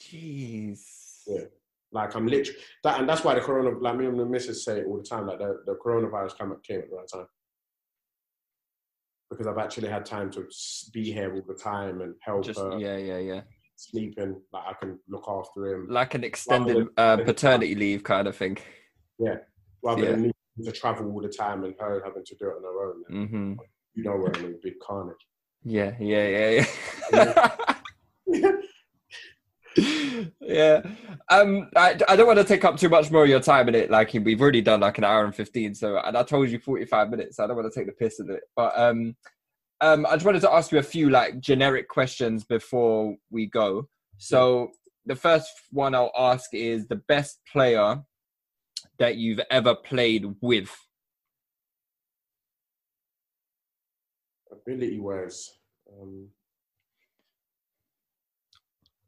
Jeez. 0.00 1.22
Yeah. 1.26 1.44
Like 1.92 2.14
I'm 2.16 2.26
literally 2.26 2.58
that, 2.82 2.98
and 3.00 3.08
that's 3.08 3.22
why 3.24 3.34
the 3.34 3.40
corona. 3.40 3.70
Like 3.78 3.96
me 3.96 4.06
and 4.06 4.18
the 4.18 4.26
missus 4.26 4.64
say 4.64 4.80
it 4.80 4.86
all 4.86 4.96
the 4.98 5.02
time. 5.04 5.26
Like 5.26 5.38
the, 5.38 5.62
the 5.66 5.74
coronavirus 5.84 6.36
came, 6.38 6.52
came 6.66 6.80
at 6.80 6.90
the 6.90 6.96
right 6.96 7.08
time 7.12 7.26
because 9.30 9.46
I've 9.46 9.58
actually 9.58 9.88
had 9.88 10.04
time 10.04 10.30
to 10.32 10.46
be 10.92 11.12
here 11.12 11.32
all 11.34 11.42
the 11.46 11.54
time 11.54 12.00
and 12.02 12.14
help 12.20 12.44
Just 12.44 12.58
her 12.60 12.78
yeah, 12.78 12.96
yeah, 12.96 13.18
yeah. 13.18 13.40
sleeping. 13.76 14.40
Like 14.52 14.64
I 14.68 14.72
can 14.74 14.98
look 15.08 15.24
after 15.28 15.66
him. 15.74 15.86
Like 15.88 16.14
an 16.14 16.24
extended 16.24 16.88
uh, 16.96 17.16
paternity 17.18 17.74
leave 17.74 18.02
kind 18.04 18.26
of 18.28 18.36
thing. 18.36 18.58
yeah, 19.18 19.36
rather 19.82 20.02
Yeah. 20.04 20.10
than 20.12 20.22
me 20.22 20.32
to 20.64 20.72
travel 20.72 21.10
all 21.12 21.20
the 21.20 21.28
time 21.28 21.64
and 21.64 21.74
her 21.80 22.02
having 22.04 22.24
to 22.24 22.34
do 22.36 22.46
it 22.48 22.54
on 22.56 22.62
her 22.62 22.86
own. 22.88 23.28
hmm 23.28 23.52
You 23.94 24.04
know 24.04 24.16
where 24.16 24.34
I 24.36 24.40
mean? 24.40 24.58
Big 24.62 24.74
carnage. 24.80 25.16
Yeah, 25.64 25.94
yeah, 25.98 26.28
yeah, 26.28 26.66
yeah. 27.12 28.52
yeah. 30.40 30.82
Um, 31.30 31.70
I, 31.74 31.98
I 32.08 32.16
don't 32.16 32.26
want 32.26 32.38
to 32.38 32.44
take 32.44 32.64
up 32.64 32.76
too 32.76 32.88
much 32.90 33.10
more 33.10 33.24
of 33.24 33.30
your 33.30 33.40
time 33.40 33.68
in 33.68 33.74
it. 33.74 33.90
Like 33.90 34.12
we've 34.12 34.40
already 34.40 34.60
done 34.60 34.80
like 34.80 34.98
an 34.98 35.04
hour 35.04 35.24
and 35.24 35.34
fifteen. 35.34 35.74
So, 35.74 35.98
and 35.98 36.16
I 36.16 36.22
told 36.22 36.50
you 36.50 36.58
forty-five 36.58 37.10
minutes. 37.10 37.36
So 37.36 37.44
I 37.44 37.46
don't 37.46 37.56
want 37.56 37.72
to 37.72 37.78
take 37.78 37.86
the 37.86 37.92
piss 37.92 38.20
in 38.20 38.30
it. 38.30 38.42
But 38.54 38.78
um, 38.78 39.16
um, 39.80 40.06
I 40.06 40.12
just 40.12 40.26
wanted 40.26 40.42
to 40.42 40.52
ask 40.52 40.70
you 40.70 40.78
a 40.78 40.82
few 40.82 41.10
like 41.10 41.40
generic 41.40 41.88
questions 41.88 42.44
before 42.44 43.16
we 43.30 43.46
go. 43.46 43.88
So 44.18 44.70
the 45.06 45.16
first 45.16 45.50
one 45.70 45.94
I'll 45.94 46.12
ask 46.16 46.52
is 46.52 46.86
the 46.86 46.96
best 46.96 47.40
player 47.50 48.02
that 48.98 49.16
you've 49.16 49.40
ever 49.50 49.74
played 49.74 50.26
with. 50.40 50.70
Ability 54.66 54.98
wise, 54.98 55.50
um, 55.92 56.28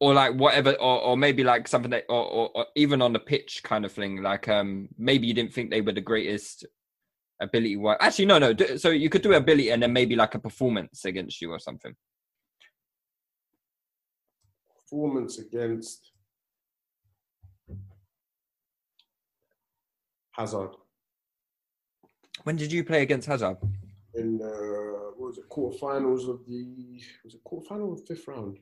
or 0.01 0.15
like 0.15 0.35
whatever 0.35 0.73
or, 0.73 1.01
or 1.01 1.17
maybe 1.17 1.43
like 1.43 1.67
something 1.67 1.91
that 1.91 2.05
or, 2.09 2.25
or, 2.25 2.51
or 2.55 2.67
even 2.75 3.01
on 3.01 3.13
the 3.13 3.19
pitch 3.19 3.63
kind 3.63 3.85
of 3.85 3.93
thing 3.93 4.23
like 4.23 4.49
um 4.49 4.89
maybe 4.99 5.27
you 5.27 5.35
didn't 5.35 5.55
think 5.55 5.71
they 5.71 5.81
were 5.81 5.93
the 5.93 6.01
greatest 6.01 6.67
ability 7.41 7.77
wise. 7.77 7.97
Actually 8.01 8.27
no 8.27 8.39
no 8.39 8.53
do, 8.53 8.79
so 8.79 8.91
you 8.91 9.09
could 9.09 9.23
do 9.23 9.33
ability 9.35 9.71
and 9.71 9.83
then 9.83 9.93
maybe 9.93 10.17
like 10.17 10.35
a 10.35 10.39
performance 10.39 11.05
against 11.05 11.41
you 11.41 11.51
or 11.51 11.59
something. 11.59 11.95
Performance 14.81 15.39
against 15.39 16.13
Hazard. 20.33 20.71
When 22.45 22.57
did 22.57 22.71
you 22.71 22.85
play 22.85 23.03
against 23.03 23.27
hazard 23.27 23.57
in 24.17 24.41
uh, 24.43 25.11
what 25.17 25.29
was 25.29 25.39
it 25.39 25.49
quarterfinals 25.49 26.29
of 26.29 26.45
the 26.47 27.01
was 27.25 27.35
it 27.35 27.41
quarterfinal 27.45 27.89
or 27.89 27.97
fifth 28.07 28.27
round 28.29 28.59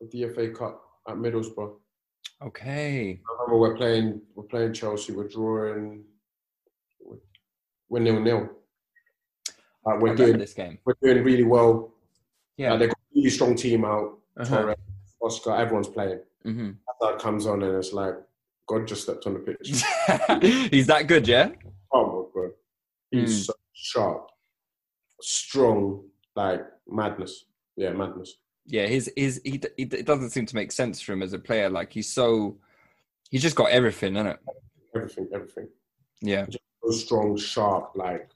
of 0.00 0.10
the 0.10 0.28
FA 0.34 0.50
Cup 0.50 0.82
at 1.08 1.16
Middlesbrough. 1.16 1.74
okay 2.42 3.20
I 3.28 3.32
remember 3.42 3.58
we're 3.58 3.76
playing 3.76 4.20
we're 4.34 4.44
playing 4.44 4.72
Chelsea. 4.72 5.12
We're 5.12 5.28
drawing. 5.28 6.04
We're 7.88 8.00
nil 8.00 8.20
nil. 8.20 8.48
Like 9.84 10.00
we're 10.00 10.14
doing 10.14 10.38
this 10.38 10.54
game 10.54 10.78
we're 10.84 10.94
doing 11.02 11.22
really 11.24 11.44
well. 11.44 11.92
yeah 12.56 12.70
Like 12.70 12.80
they've 12.80 12.88
got 12.88 12.98
a 12.98 13.14
really 13.16 13.30
strong 13.30 13.54
team 13.56 13.84
out. 13.84 14.18
Uh-huh. 14.36 14.62
Torres, 14.62 14.76
Oscar, 15.20 15.56
everyone's 15.56 15.88
playing. 15.88 16.20
hmm 16.42 16.70
Hazard 17.00 17.20
comes 17.20 17.46
on 17.46 17.62
and 17.62 17.76
it's 17.76 17.92
like 17.92 18.14
God 18.68 18.86
just 18.86 19.02
stepped 19.02 19.26
on 19.26 19.34
the 19.34 19.40
pitch. 19.40 19.68
he's 20.70 20.86
that 20.86 21.06
good 21.06 21.26
yeah 21.28 21.50
Oh 21.92 22.06
my 22.34 22.40
god, 22.42 22.52
he's 23.10 23.42
Mm. 23.42 23.46
so 23.46 23.52
sharp, 23.74 24.30
strong, 25.22 26.04
like 26.36 26.62
madness. 26.88 27.44
Yeah, 27.76 27.92
madness. 27.92 28.36
yeah 28.66 28.86
his 28.86 29.10
his 29.16 29.40
he, 29.44 29.60
he 29.76 29.84
it 29.84 30.04
doesn't 30.06 30.30
seem 30.30 30.44
to 30.46 30.54
make 30.54 30.70
sense 30.72 31.00
for 31.00 31.12
him 31.14 31.22
as 31.22 31.32
a 31.32 31.38
player 31.38 31.68
like 31.70 31.90
he's 31.92 32.12
so 32.12 32.58
he's 33.30 33.40
just 33.42 33.56
got 33.56 33.70
everything 33.70 34.14
in 34.16 34.26
it 34.26 34.38
Everything, 34.94 35.26
everything. 35.34 35.68
yeah 36.20 36.44
So 36.84 36.90
strong, 36.90 37.36
sharp, 37.36 37.92
like 37.94 38.28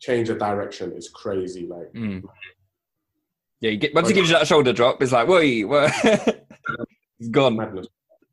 change 0.00 0.28
of 0.28 0.38
direction 0.38 0.92
is 0.92 1.08
crazy. 1.08 1.66
Like 1.66 1.92
Mm. 1.94 2.22
Yeah, 3.60 3.70
you 3.72 3.76
get, 3.76 3.94
once 3.94 4.08
he 4.08 4.14
gives 4.14 4.30
you 4.30 4.36
that 4.38 4.46
shoulder 4.46 4.72
drop, 4.72 5.02
it's 5.02 5.12
like, 5.12 5.28
whoa, 5.28 5.40
he's 7.18 7.28
gone. 7.30 7.56
madness. 7.56 7.86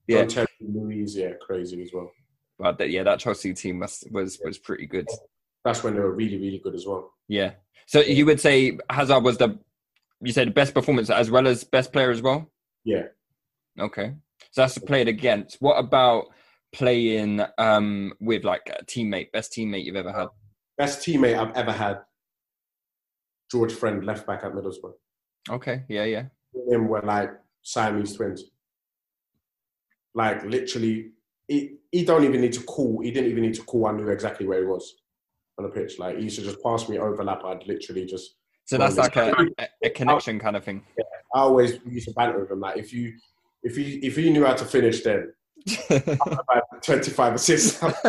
Yeah, 0.08 0.26
Luiz, 0.62 1.16
yeah, 1.18 1.34
crazy 1.42 1.82
as 1.84 1.92
well. 1.94 2.10
but 2.58 2.78
that, 2.78 2.90
yeah, 2.90 3.04
that 3.04 3.20
Chelsea 3.20 3.54
team 3.54 3.80
was 3.80 4.04
was 4.10 4.40
was 4.44 4.58
pretty 4.58 4.86
good. 4.86 5.08
That's 5.64 5.84
when 5.84 5.96
they 5.96 6.00
were 6.00 6.14
really, 6.14 6.38
really 6.38 6.60
good 6.64 6.76
as 6.76 6.86
well. 6.86 7.14
Yeah. 7.28 7.52
So 7.88 8.02
you 8.02 8.26
would 8.26 8.40
say 8.40 8.78
Hazard 8.90 9.24
was 9.24 9.38
the 9.38 9.58
you 10.22 10.32
said 10.34 10.54
best 10.54 10.74
performance 10.74 11.10
as 11.10 11.30
well 11.30 11.48
as 11.48 11.64
best 11.64 11.94
player 11.94 12.12
as 12.12 12.22
well. 12.22 12.50
Yeah. 12.84 13.04
Okay. 13.80 14.14
So 14.52 14.62
that's 14.62 14.78
played 14.78 15.08
against. 15.08 15.58
What 15.62 15.78
about 15.78 16.26
playing 16.74 17.42
um 17.58 18.14
with 18.20 18.44
like 18.44 18.70
a 18.80 18.84
teammate, 18.86 19.32
best 19.32 19.54
teammate 19.54 19.86
you've 19.86 19.96
ever 19.96 20.12
had? 20.12 20.28
Best 20.78 21.00
teammate 21.00 21.38
I've 21.38 21.56
ever 21.56 21.72
had. 21.72 22.00
George 23.52 23.74
Friend, 23.74 24.06
left 24.06 24.28
back 24.28 24.44
at 24.44 24.54
Middlesbrough. 24.54 24.94
Okay. 25.50 25.84
Yeah. 25.88 26.04
Yeah. 26.04 26.24
Him 26.70 26.88
were 26.88 27.02
like 27.02 27.32
Siamese 27.62 28.14
twins. 28.14 28.46
Like 30.14 30.44
literally, 30.44 31.12
he, 31.48 31.78
he 31.92 32.04
don't 32.04 32.24
even 32.24 32.42
need 32.42 32.54
to 32.54 32.64
call. 32.64 33.02
He 33.02 33.12
didn't 33.12 33.30
even 33.30 33.44
need 33.44 33.54
to 33.54 33.64
call. 33.64 33.86
I 33.86 33.92
knew 33.92 34.10
exactly 34.10 34.48
where 34.48 34.60
he 34.60 34.66
was 34.66 34.96
on 35.58 35.64
the 35.64 35.70
pitch. 35.70 36.00
Like 36.00 36.18
he 36.18 36.24
used 36.24 36.38
to 36.40 36.44
just 36.44 36.62
pass 36.64 36.88
me 36.90 36.98
overlap. 37.00 37.44
I'd 37.44 37.68
literally 37.68 38.06
just. 38.06 38.36
So 38.66 38.78
that's 38.78 38.98
like 38.98 39.16
a, 39.16 39.34
a, 39.82 39.90
connection 39.90 40.40
kind 40.40 40.58
of 40.58 40.64
thing. 40.64 40.84
I 41.34 41.40
always 41.40 41.80
used 41.86 42.10
to 42.10 42.14
banter 42.14 42.42
with 42.42 42.52
him. 42.52 42.60
Like 42.60 42.78
if 42.78 42.92
you, 42.92 43.14
if 43.64 43.78
you, 43.78 44.00
if 44.04 44.18
you 44.18 44.30
knew 44.30 44.44
how 44.44 44.56
to 44.56 44.66
finish, 44.66 45.04
then 45.04 45.32
twenty-five 46.82 47.36
assists. 47.36 47.82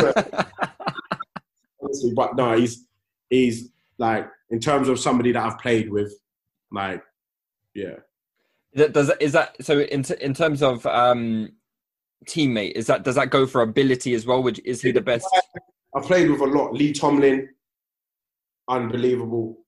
Honestly, 1.80 2.12
but 2.14 2.34
no, 2.34 2.56
he's 2.56 2.84
he's 3.30 3.70
like 3.98 4.28
in 4.50 4.58
terms 4.58 4.88
of 4.88 4.98
somebody 4.98 5.30
that 5.30 5.44
I've 5.44 5.58
played 5.60 5.92
with, 5.92 6.12
like 6.72 7.04
yeah, 7.74 7.94
Does 8.74 9.12
is 9.20 9.32
that 9.32 9.54
so? 9.64 9.78
In 9.78 10.04
in 10.20 10.34
terms 10.34 10.62
of 10.62 10.84
um 10.86 11.50
teammate, 12.26 12.72
is 12.72 12.86
that 12.88 13.04
does 13.04 13.14
that 13.14 13.30
go 13.30 13.46
for 13.46 13.62
ability 13.62 14.14
as 14.14 14.26
well? 14.26 14.42
Which 14.42 14.60
is 14.64 14.82
he 14.82 14.90
the 14.90 15.00
best? 15.00 15.26
I've 15.94 16.04
played 16.04 16.30
with 16.30 16.40
a 16.40 16.44
lot. 16.44 16.72
Lee 16.74 16.92
Tomlin, 16.92 17.48
unbelievable. 18.68 19.58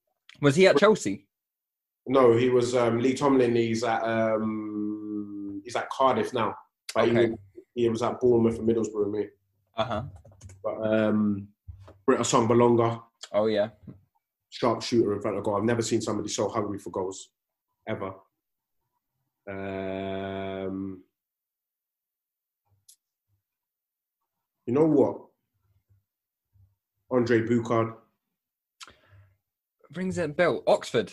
Was 0.41 0.57
he 0.57 0.67
at 0.67 0.79
Chelsea? 0.79 1.27
No, 2.07 2.37
he 2.37 2.49
was 2.49 2.75
um, 2.75 2.99
Lee 2.99 3.15
Tomlin. 3.15 3.55
He's 3.57 3.85
at 3.85 4.03
um, 4.03 5.61
he's 5.65 5.77
at 5.77 5.89
Cardiff 5.91 6.33
now. 6.33 6.55
Okay. 6.97 7.29
he, 7.75 7.83
he 7.83 7.89
was 7.89 8.03
at 8.03 8.21
Bournemouth 8.21 8.59
and 8.59 8.69
Middlesbrough. 8.69 9.11
Me, 9.13 9.27
Uh 9.77 9.85
huh. 9.85 10.03
but 10.65 10.75
um, 10.83 11.49
Britt 12.07 12.21
Assombalonga, 12.21 13.03
Oh 13.33 13.47
yeah. 13.47 13.69
sharp 14.51 14.83
shooter 14.83 15.15
in 15.15 15.21
front 15.23 15.37
of 15.39 15.45
goal. 15.45 15.57
I've 15.57 15.65
never 15.65 15.83
seen 15.83 16.01
somebody 16.01 16.29
so 16.29 16.49
hungry 16.49 16.79
for 16.79 16.91
goals 16.91 17.31
ever. 17.87 18.13
Um, 19.49 21.03
you 24.67 24.75
know 24.75 24.87
what? 24.87 25.23
Andre 27.11 27.41
Boucaud 27.43 27.95
Rings 29.95 30.19
a 30.19 30.29
bell. 30.29 30.63
Oxford. 30.67 31.13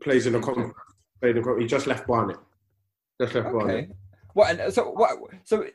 plays 0.00 0.26
in 0.26 0.34
the 0.34 0.40
con- 0.40 0.72
played 1.20 1.36
in 1.36 1.42
con- 1.42 1.60
He 1.60 1.66
just 1.66 1.86
left 1.88 2.06
Barnet. 2.06 2.36
Just 3.20 3.34
left 3.34 3.48
Okay. 3.48 3.56
Barnet. 3.58 3.90
What? 4.34 4.60
And 4.60 4.72
so 4.72 4.90
what? 4.90 5.18
So 5.44 5.66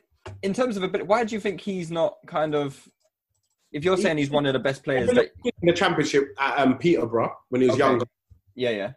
in 0.42 0.54
terms 0.54 0.76
of 0.76 0.82
a 0.82 0.88
bit, 0.88 1.06
why 1.06 1.24
do 1.24 1.34
you 1.34 1.40
think 1.40 1.60
he's 1.60 1.90
not 1.90 2.16
kind 2.26 2.54
of? 2.54 2.88
If 3.72 3.84
you're 3.84 3.96
saying 3.96 4.18
he's 4.18 4.30
one 4.30 4.44
of 4.46 4.52
the 4.52 4.58
best 4.58 4.84
players, 4.84 5.10
that 5.10 5.30
in 5.44 5.52
the 5.62 5.72
championship 5.72 6.28
at 6.38 6.58
um, 6.58 6.78
Peterborough 6.78 7.34
when 7.48 7.60
he 7.62 7.66
was 7.68 7.74
Okay. 7.76 7.84
younger. 7.88 8.04
yeah, 8.54 8.70
yeah. 8.70 8.92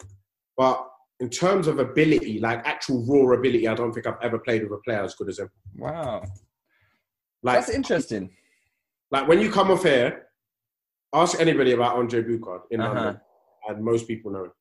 But 0.57 0.85
in 1.21 1.29
terms 1.29 1.67
of 1.67 1.79
ability, 1.79 2.39
like 2.39 2.59
actual 2.65 3.05
raw 3.05 3.37
ability, 3.37 3.67
I 3.69 3.73
don't 3.73 3.91
think 3.93 4.05
I've 4.05 4.21
ever 4.21 4.37
played 4.37 4.63
with 4.63 4.71
a 4.73 4.81
player 4.83 5.01
as 5.03 5.15
good 5.15 5.29
as 5.29 5.39
him. 5.39 5.49
Wow, 5.77 6.23
Like, 7.41 7.55
that's 7.59 7.69
interesting. 7.69 8.31
like 9.11 9.27
when 9.27 9.39
you 9.39 9.49
come 9.49 9.71
off 9.71 9.83
here, 9.83 10.24
ask 11.15 11.39
anybody 11.39 11.71
about 11.71 11.95
Andre 11.95 12.21
Boucaud 12.21 12.61
in 12.71 12.81
Uh-huh. 12.81 12.93
London, 12.93 13.21
and 13.69 13.83
most 13.83 14.07
people 14.07 14.31
know 14.31 14.45
him. 14.45 14.51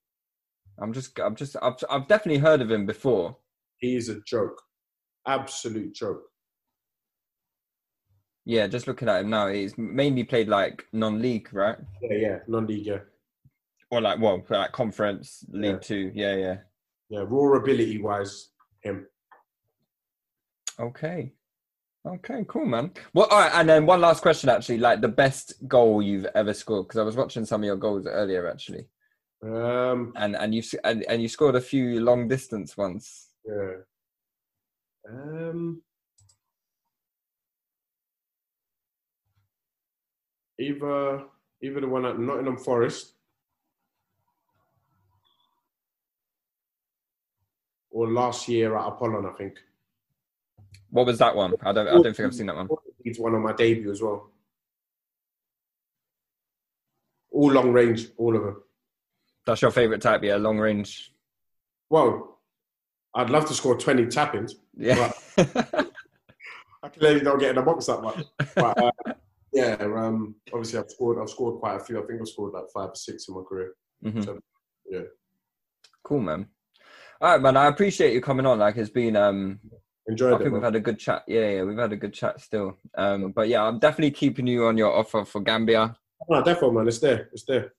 I'm 0.79 0.93
just, 0.93 1.19
I'm 1.21 1.37
just, 1.37 1.57
I've, 1.63 1.75
I've 1.91 2.09
definitely 2.09 2.41
heard 2.41 2.61
of 2.61 2.71
him 2.71 2.87
before. 2.87 3.37
He's 3.79 4.09
a 4.09 4.21
joke, 4.23 4.61
absolute 5.27 5.95
joke. 5.95 6.23
Yeah, 8.47 8.67
just 8.67 8.87
looking 8.87 9.09
at 9.09 9.23
him 9.23 9.31
now, 9.31 9.49
he's 9.49 9.77
mainly 9.79 10.25
played 10.25 10.49
like 10.49 10.85
non-league, 10.93 11.49
right? 11.53 11.77
Yeah, 12.03 12.17
yeah, 12.17 12.39
non-league, 12.47 12.87
yeah, 12.87 12.99
Or 13.91 14.01
like, 14.01 14.21
well, 14.21 14.43
like 14.51 14.73
conference, 14.73 15.45
League 15.51 15.73
Yeah. 15.73 15.79
Two. 15.79 16.13
Yeah, 16.15 16.37
yeah. 16.37 16.57
yeah. 17.09 17.25
Raw 17.27 17.55
ability 17.59 18.01
wise, 18.03 18.51
him. 18.83 19.07
Okay. 20.79 21.33
Okay, 22.07 22.45
cool, 22.49 22.67
man. 22.67 22.93
Well, 23.15 23.27
all 23.31 23.39
right, 23.39 23.53
and 23.55 23.67
then 23.69 23.87
one 23.87 24.03
last 24.03 24.21
question, 24.21 24.51
actually, 24.51 24.77
like 24.77 25.01
the 25.01 25.09
best 25.09 25.55
goal 25.67 26.03
you've 26.03 26.27
ever 26.35 26.53
scored, 26.53 26.87
because 26.87 26.99
I 27.01 27.03
was 27.03 27.17
watching 27.17 27.47
some 27.47 27.63
of 27.63 27.65
your 27.67 27.77
goals 27.77 28.07
earlier, 28.07 28.47
actually, 28.47 28.87
Um, 29.43 30.13
and 30.17 30.37
and 30.37 30.55
you've 30.55 30.69
and, 30.85 31.03
and 31.09 31.23
you 31.23 31.29
scored 31.29 31.57
a 31.57 31.61
few 31.63 32.01
long 32.01 32.29
distance 32.29 32.77
ones. 32.77 33.29
yeah. 33.47 33.77
Um, 35.09 35.83
either 40.59 41.25
either 41.63 41.81
the 41.81 41.89
one 41.89 42.05
at 42.05 42.19
Nottingham 42.19 42.59
Forest 42.59 43.15
or 47.91 48.11
last 48.11 48.47
year 48.49 48.77
at 48.77 48.87
Apollon, 48.89 49.25
I 49.27 49.33
think. 49.33 49.59
What 50.95 51.07
was 51.07 51.19
that 51.19 51.35
one? 51.35 51.55
I 51.61 51.73
don't, 51.73 51.89
I 51.89 51.91
don't 51.91 52.05
think 52.05 52.21
I've 52.21 52.35
seen 52.37 52.47
that 52.47 52.55
one. 52.55 52.69
It's 53.05 53.19
one 53.19 53.35
on 53.35 53.43
my 53.43 53.53
debut 53.53 53.91
as 53.91 54.01
well. 54.01 54.31
All 57.33 57.51
long 57.51 57.73
range, 57.73 58.07
all 58.17 58.37
of 58.37 58.45
them. 58.45 58.63
That's 59.45 59.61
your 59.61 59.73
favorite 59.73 60.01
type, 60.01 60.23
yeah, 60.23 60.37
long 60.37 60.57
range. 60.57 61.13
Well, 61.91 62.39
I'd 63.13 63.29
love 63.29 63.45
to 63.47 63.55
score 63.55 63.77
20 63.77 64.07
tap-ins. 64.07 64.55
Yeah. 64.77 65.11
I 65.37 66.89
clearly 66.97 67.23
don't 67.23 67.41
get 67.41 67.51
in 67.51 67.57
the 67.57 67.63
box 67.63 67.87
that 67.87 68.01
much. 68.01 68.25
But 68.55 68.81
uh, 68.81 68.93
yeah, 69.53 69.77
um, 69.81 70.37
obviously 70.53 70.79
I've 70.79 70.91
scored. 70.91 71.21
I've 71.21 71.29
scored 71.31 71.59
quite 71.59 71.75
a 71.75 71.81
few. 71.81 72.01
I 72.01 72.07
think 72.07 72.21
I've 72.21 72.29
scored 72.29 72.53
like 72.53 72.71
five 72.73 72.91
or 72.91 72.95
six 72.95 73.27
in 73.27 73.35
my 73.35 73.43
career. 73.43 73.73
Mhm. 74.05 74.25
So, 74.25 74.39
yeah, 74.89 75.01
Cool, 76.05 76.21
man. 76.21 76.47
All 77.21 77.33
right, 77.33 77.43
man. 77.43 77.57
I 77.57 77.67
appreciate 77.67 78.13
you 78.13 78.21
coming 78.21 78.47
on. 78.47 78.61
Like, 78.61 78.77
it's 78.77 78.91
been 78.91 79.17
um, 79.17 79.59
enjoyed 80.07 80.33
I 80.33 80.37
it. 80.37 80.39
think 80.39 80.53
we've 80.53 80.63
man. 80.63 80.73
had 80.73 80.77
a 80.77 80.81
good 80.81 80.99
chat. 80.99 81.23
Yeah, 81.27 81.49
yeah, 81.51 81.63
we've 81.63 81.79
had 81.79 81.93
a 81.93 81.97
good 81.97 82.13
chat 82.15 82.41
still. 82.41 82.77
Um, 82.97 83.33
but 83.33 83.49
yeah, 83.49 83.63
I'm 83.63 83.79
definitely 83.79 84.11
keeping 84.13 84.47
you 84.47 84.67
on 84.67 84.77
your 84.77 84.93
offer 84.93 85.25
for 85.25 85.41
Gambia. 85.41 85.97
No, 86.29 86.43
definitely, 86.43 86.77
man. 86.77 86.89
It's 86.89 86.99
there. 87.01 87.29
It's 87.33 87.45
there. 87.45 87.73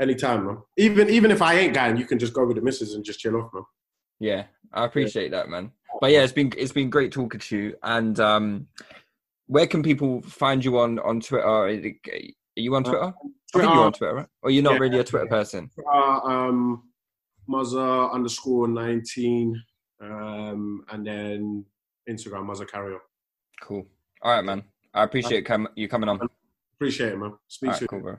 Anytime, 0.00 0.46
man. 0.46 0.58
Even 0.76 1.08
even 1.10 1.30
if 1.30 1.42
I 1.42 1.54
ain't 1.54 1.74
going, 1.74 1.96
you 1.96 2.04
can 2.06 2.18
just 2.18 2.32
go 2.32 2.46
with 2.46 2.56
the 2.56 2.62
missus 2.62 2.94
and 2.94 3.04
just 3.04 3.20
chill 3.20 3.36
off, 3.36 3.52
man. 3.52 3.64
Yeah, 4.20 4.44
I 4.72 4.84
appreciate 4.84 5.30
that, 5.32 5.48
man. 5.48 5.72
But 6.00 6.12
yeah, 6.12 6.22
it's 6.22 6.32
been 6.32 6.52
it's 6.56 6.72
been 6.72 6.90
great 6.90 7.10
talking 7.12 7.40
to 7.40 7.56
you. 7.56 7.76
And 7.82 8.18
um, 8.20 8.66
where 9.46 9.66
can 9.66 9.82
people 9.82 10.22
find 10.22 10.64
you 10.64 10.78
on 10.78 10.98
on 11.00 11.20
Twitter? 11.20 11.46
Are 11.46 11.68
you 11.70 12.74
on 12.74 12.84
Twitter? 12.84 13.12
I 13.54 13.58
think 13.58 13.74
you're 13.74 13.84
on 13.84 13.92
Twitter, 13.92 14.14
right? 14.14 14.26
Or 14.42 14.50
you're 14.50 14.62
not 14.62 14.74
Yeah. 14.74 14.78
really 14.78 14.98
a 14.98 15.04
Twitter 15.04 15.26
person? 15.26 15.70
Uh, 15.90 16.20
um, 16.22 16.82
Muzza 17.48 18.12
underscore 18.12 18.68
nineteen, 18.68 19.60
um, 20.00 20.84
and 20.90 21.06
then 21.06 21.64
Instagram 22.08 22.46
Muzza 22.46 22.66
Carayol. 22.68 23.00
Cool. 23.62 23.86
All 24.22 24.32
right, 24.32 24.44
man. 24.44 24.62
I 24.94 25.04
appreciate 25.04 25.44
com- 25.44 25.68
you 25.76 25.88
coming 25.88 26.08
on. 26.08 26.20
Appreciate 26.76 27.12
it, 27.12 27.18
man. 27.18 27.34
Speak 27.48 27.70
right, 27.70 27.78
soon. 27.78 27.88
cool, 27.88 28.18